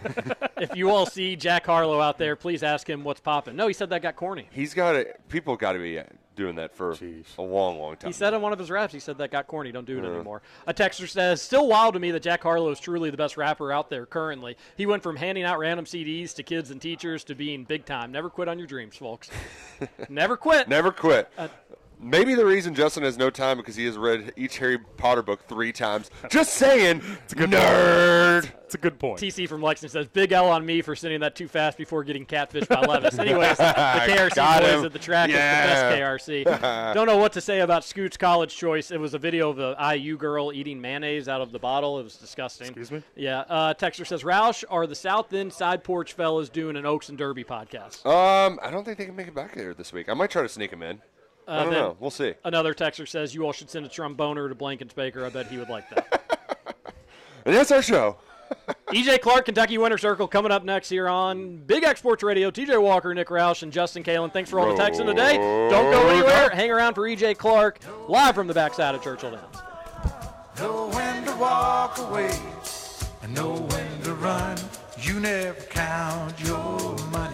If 0.61 0.75
you 0.75 0.91
all 0.91 1.07
see 1.07 1.37
Jack 1.37 1.67
Harlow 1.67 2.01
out 2.01 2.19
there, 2.19 2.35
please 2.35 2.65
ask 2.65 2.91
him 2.91 3.05
what's 3.05 3.21
popping. 3.21 3.55
No, 3.55 3.69
he 3.69 3.73
said 3.73 3.91
that 3.91 4.03
got 4.03 4.17
corny. 4.17 4.49
he's 4.51 4.75
got 4.75 4.93
to. 4.95 5.07
People 5.29 5.57
got 5.57 5.75
to 5.75 5.79
be 5.79 6.01
doing 6.39 6.55
that 6.57 6.75
for 6.75 6.93
a 6.93 7.43
long, 7.43 7.79
long 7.79 7.97
time. 7.97 8.09
He 8.09 8.13
said 8.15 8.33
in 8.33 8.41
one 8.41 8.53
of 8.55 8.59
his 8.59 8.71
raps, 8.71 8.95
he 8.95 9.01
said 9.01 9.19
that 9.19 9.31
got 9.31 9.47
corny. 9.47 9.73
Don't 9.73 9.85
do 9.87 9.99
it 9.99 10.05
Yeah. 10.05 10.11
anymore. 10.15 10.41
A 10.67 10.73
texter 10.73 11.07
says, 11.07 11.43
still 11.43 11.67
wild 11.69 11.95
to 11.95 12.01
me 12.01 12.11
that 12.13 12.23
Jack 12.23 12.43
Harlow 12.43 12.71
is 12.71 12.81
truly 12.81 13.11
the 13.11 13.17
best 13.17 13.37
rapper 13.37 13.71
out 13.73 13.91
there 13.91 14.07
currently. 14.07 14.57
He 14.77 14.87
went 14.87 15.03
from 15.03 15.17
handing 15.17 15.45
out 15.45 15.59
random 15.59 15.85
CDs 15.85 16.35
to 16.37 16.43
kids 16.43 16.71
and 16.71 16.81
teachers 16.81 17.25
to 17.25 17.35
being 17.35 17.65
big 17.65 17.85
time. 17.85 18.13
Never 18.13 18.31
quit 18.31 18.49
on 18.49 18.57
your 18.59 18.67
dreams, 18.69 18.97
folks. 18.97 19.29
Never 20.09 20.37
quit. 20.37 20.69
Never 20.69 20.93
quit. 20.93 21.29
Uh, 21.37 21.49
Maybe 22.01 22.35
the 22.35 22.47
reason 22.47 22.75
Justin 22.75 23.03
has 23.03 23.19
no 23.19 23.29
time 23.29 23.57
because 23.57 23.75
he 23.75 23.85
has 23.87 23.99
read 23.99 24.33
each 24.37 24.59
Harry 24.59 24.79
Potter 24.79 25.23
book 25.23 25.47
three 25.49 25.73
times. 25.73 26.11
Just 26.31 26.55
saying, 26.55 27.03
it's 27.25 27.33
a 27.33 27.37
good 27.37 27.51
nerd. 27.51 28.51
It's 28.65 28.75
a 28.75 28.79
good 28.79 28.99
point. 28.99 29.19
TC 29.21 29.49
from 29.49 29.63
Lexington 29.63 29.91
says, 29.93 30.07
"Big 30.09 30.31
L 30.31 30.49
on 30.51 30.65
me 30.65 30.83
for 30.83 30.95
sending 30.95 31.21
that 31.21 31.35
too 31.35 31.49
fast 31.49 31.77
before 31.79 32.05
getting 32.05 32.27
catfished 32.27 32.69
by 32.69 32.83
Levis." 32.83 33.19
Anyways, 33.19 33.57
the 33.57 33.65
KRC 33.65 34.35
Got 34.37 34.61
boys 34.63 34.71
him. 34.75 34.85
at 34.85 34.93
the 34.93 34.99
track 34.99 35.31
Yeah. 35.31 35.65
is 35.65 35.71
the 35.71 35.97
best 35.97 36.23
KRC. 36.61 36.95
Don't 36.95 37.07
know 37.07 37.17
what 37.17 37.33
to 37.33 37.41
say 37.41 37.61
about 37.61 37.83
Scoot's 37.83 38.17
college 38.19 38.55
choice. 38.55 38.91
It 38.91 39.01
was 39.01 39.15
a 39.15 39.19
video 39.19 39.49
of 39.51 39.59
a 39.59 39.75
IU 39.97 40.17
girl 40.19 40.53
eating 40.53 40.81
mayonnaise 40.81 41.29
out 41.29 41.41
of 41.41 41.51
the 41.51 41.59
bottle. 41.59 41.99
It 41.99 42.05
was 42.05 42.17
disgusting. 42.17 42.67
Excuse 42.69 42.93
me? 42.93 43.03
Yeah. 43.17 43.41
Uh, 43.49 43.75
Texter 43.75 44.07
says, 44.07 44.23
"Roush 44.23 44.65
are 44.69 44.87
the 44.87 44.95
South 44.95 45.33
End 45.33 45.53
side 45.53 45.83
porch 45.83 46.13
fellas 46.13 46.49
doing 46.51 46.77
an 46.77 46.85
Oaks 46.85 47.09
and 47.09 47.17
Derby 47.17 47.45
podcast." 47.45 48.05
Um, 48.07 48.61
I 48.63 48.71
don't 48.71 48.85
think 48.85 48.99
they 48.99 49.07
can 49.07 49.17
make 49.17 49.29
it 49.29 49.35
back 49.35 49.55
there 49.55 49.73
this 49.75 49.93
week. 49.93 50.09
I 50.11 50.15
might 50.15 50.31
try 50.31 50.43
to 50.43 50.49
sneak 50.49 50.71
them 50.71 50.83
in. 50.83 51.01
I 51.49 51.57
Uh, 51.61 51.65
don't 51.65 51.73
know. 51.73 51.97
We'll 51.99 52.11
see. 52.11 52.35
Another 52.45 52.75
texter 52.75 53.09
says, 53.09 53.35
"You 53.35 53.45
all 53.47 53.53
should 53.53 53.71
send 53.71 53.87
a 53.87 53.89
tromboner 53.89 54.49
to 54.49 54.55
Blankenbaker. 54.55 55.25
I 55.25 55.31
bet 55.31 55.47
he 55.47 55.57
would 55.59 55.71
like 55.71 55.89
that." 55.91 56.15
And 57.47 57.57
that's 57.57 57.73
our 57.73 57.81
show. 57.81 58.17
EJ 58.89 59.23
Clark, 59.23 59.47
Kentucky 59.47 59.79
Winter 59.79 59.97
Circle, 59.97 60.29
coming 60.29 60.53
up 60.53 60.65
next 60.65 60.91
here 60.91 61.09
on 61.09 61.57
Big 61.59 61.83
X 61.83 62.01
Sports 62.01 62.23
Radio. 62.23 62.51
TJ 62.51 62.81
Walker, 62.83 63.15
Nick 63.15 63.29
Roush, 63.29 63.63
and 63.63 63.73
Justin 63.73 64.03
Kalen. 64.03 64.31
Thanks 64.33 64.51
for 64.51 64.61
all 64.61 64.67
the 64.75 64.83
texting 64.83 65.07
today. 65.07 65.39
Don't 65.71 65.91
go 65.91 66.09
anywhere. 66.09 66.51
Hang 66.51 66.71
around 66.71 66.93
for 66.93 67.03
EJ 67.09 67.39
Clark 67.39 67.79
live 68.07 68.35
from 68.35 68.49
the 68.49 68.53
backside 68.55 68.95
of 68.95 69.03
Churchill 69.03 69.31
Downs. 69.31 69.57
Know 70.59 70.89
when 70.93 71.25
to 71.25 71.37
walk 71.37 71.97
away 71.99 72.37
and 73.23 73.35
know 73.35 73.55
when 73.55 74.03
to 74.03 74.13
run. 74.15 74.59
You 75.01 75.21
never 75.21 75.63
count 75.71 76.39
your 76.41 76.97
money. 77.11 77.28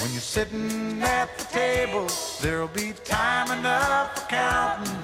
When 0.00 0.12
you're 0.12 0.20
sitting 0.20 1.02
at 1.02 1.36
the 1.38 1.44
table, 1.44 2.06
there'll 2.40 2.68
be 2.68 2.92
time 3.04 3.50
enough 3.58 4.14
for 4.14 4.28
counting. 4.28 4.94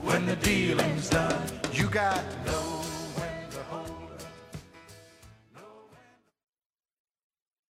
When 0.00 0.24
the 0.24 0.36
dealing's 0.36 1.10
done, 1.10 1.42
you 1.70 1.88
got 1.88 2.24
know 2.46 2.73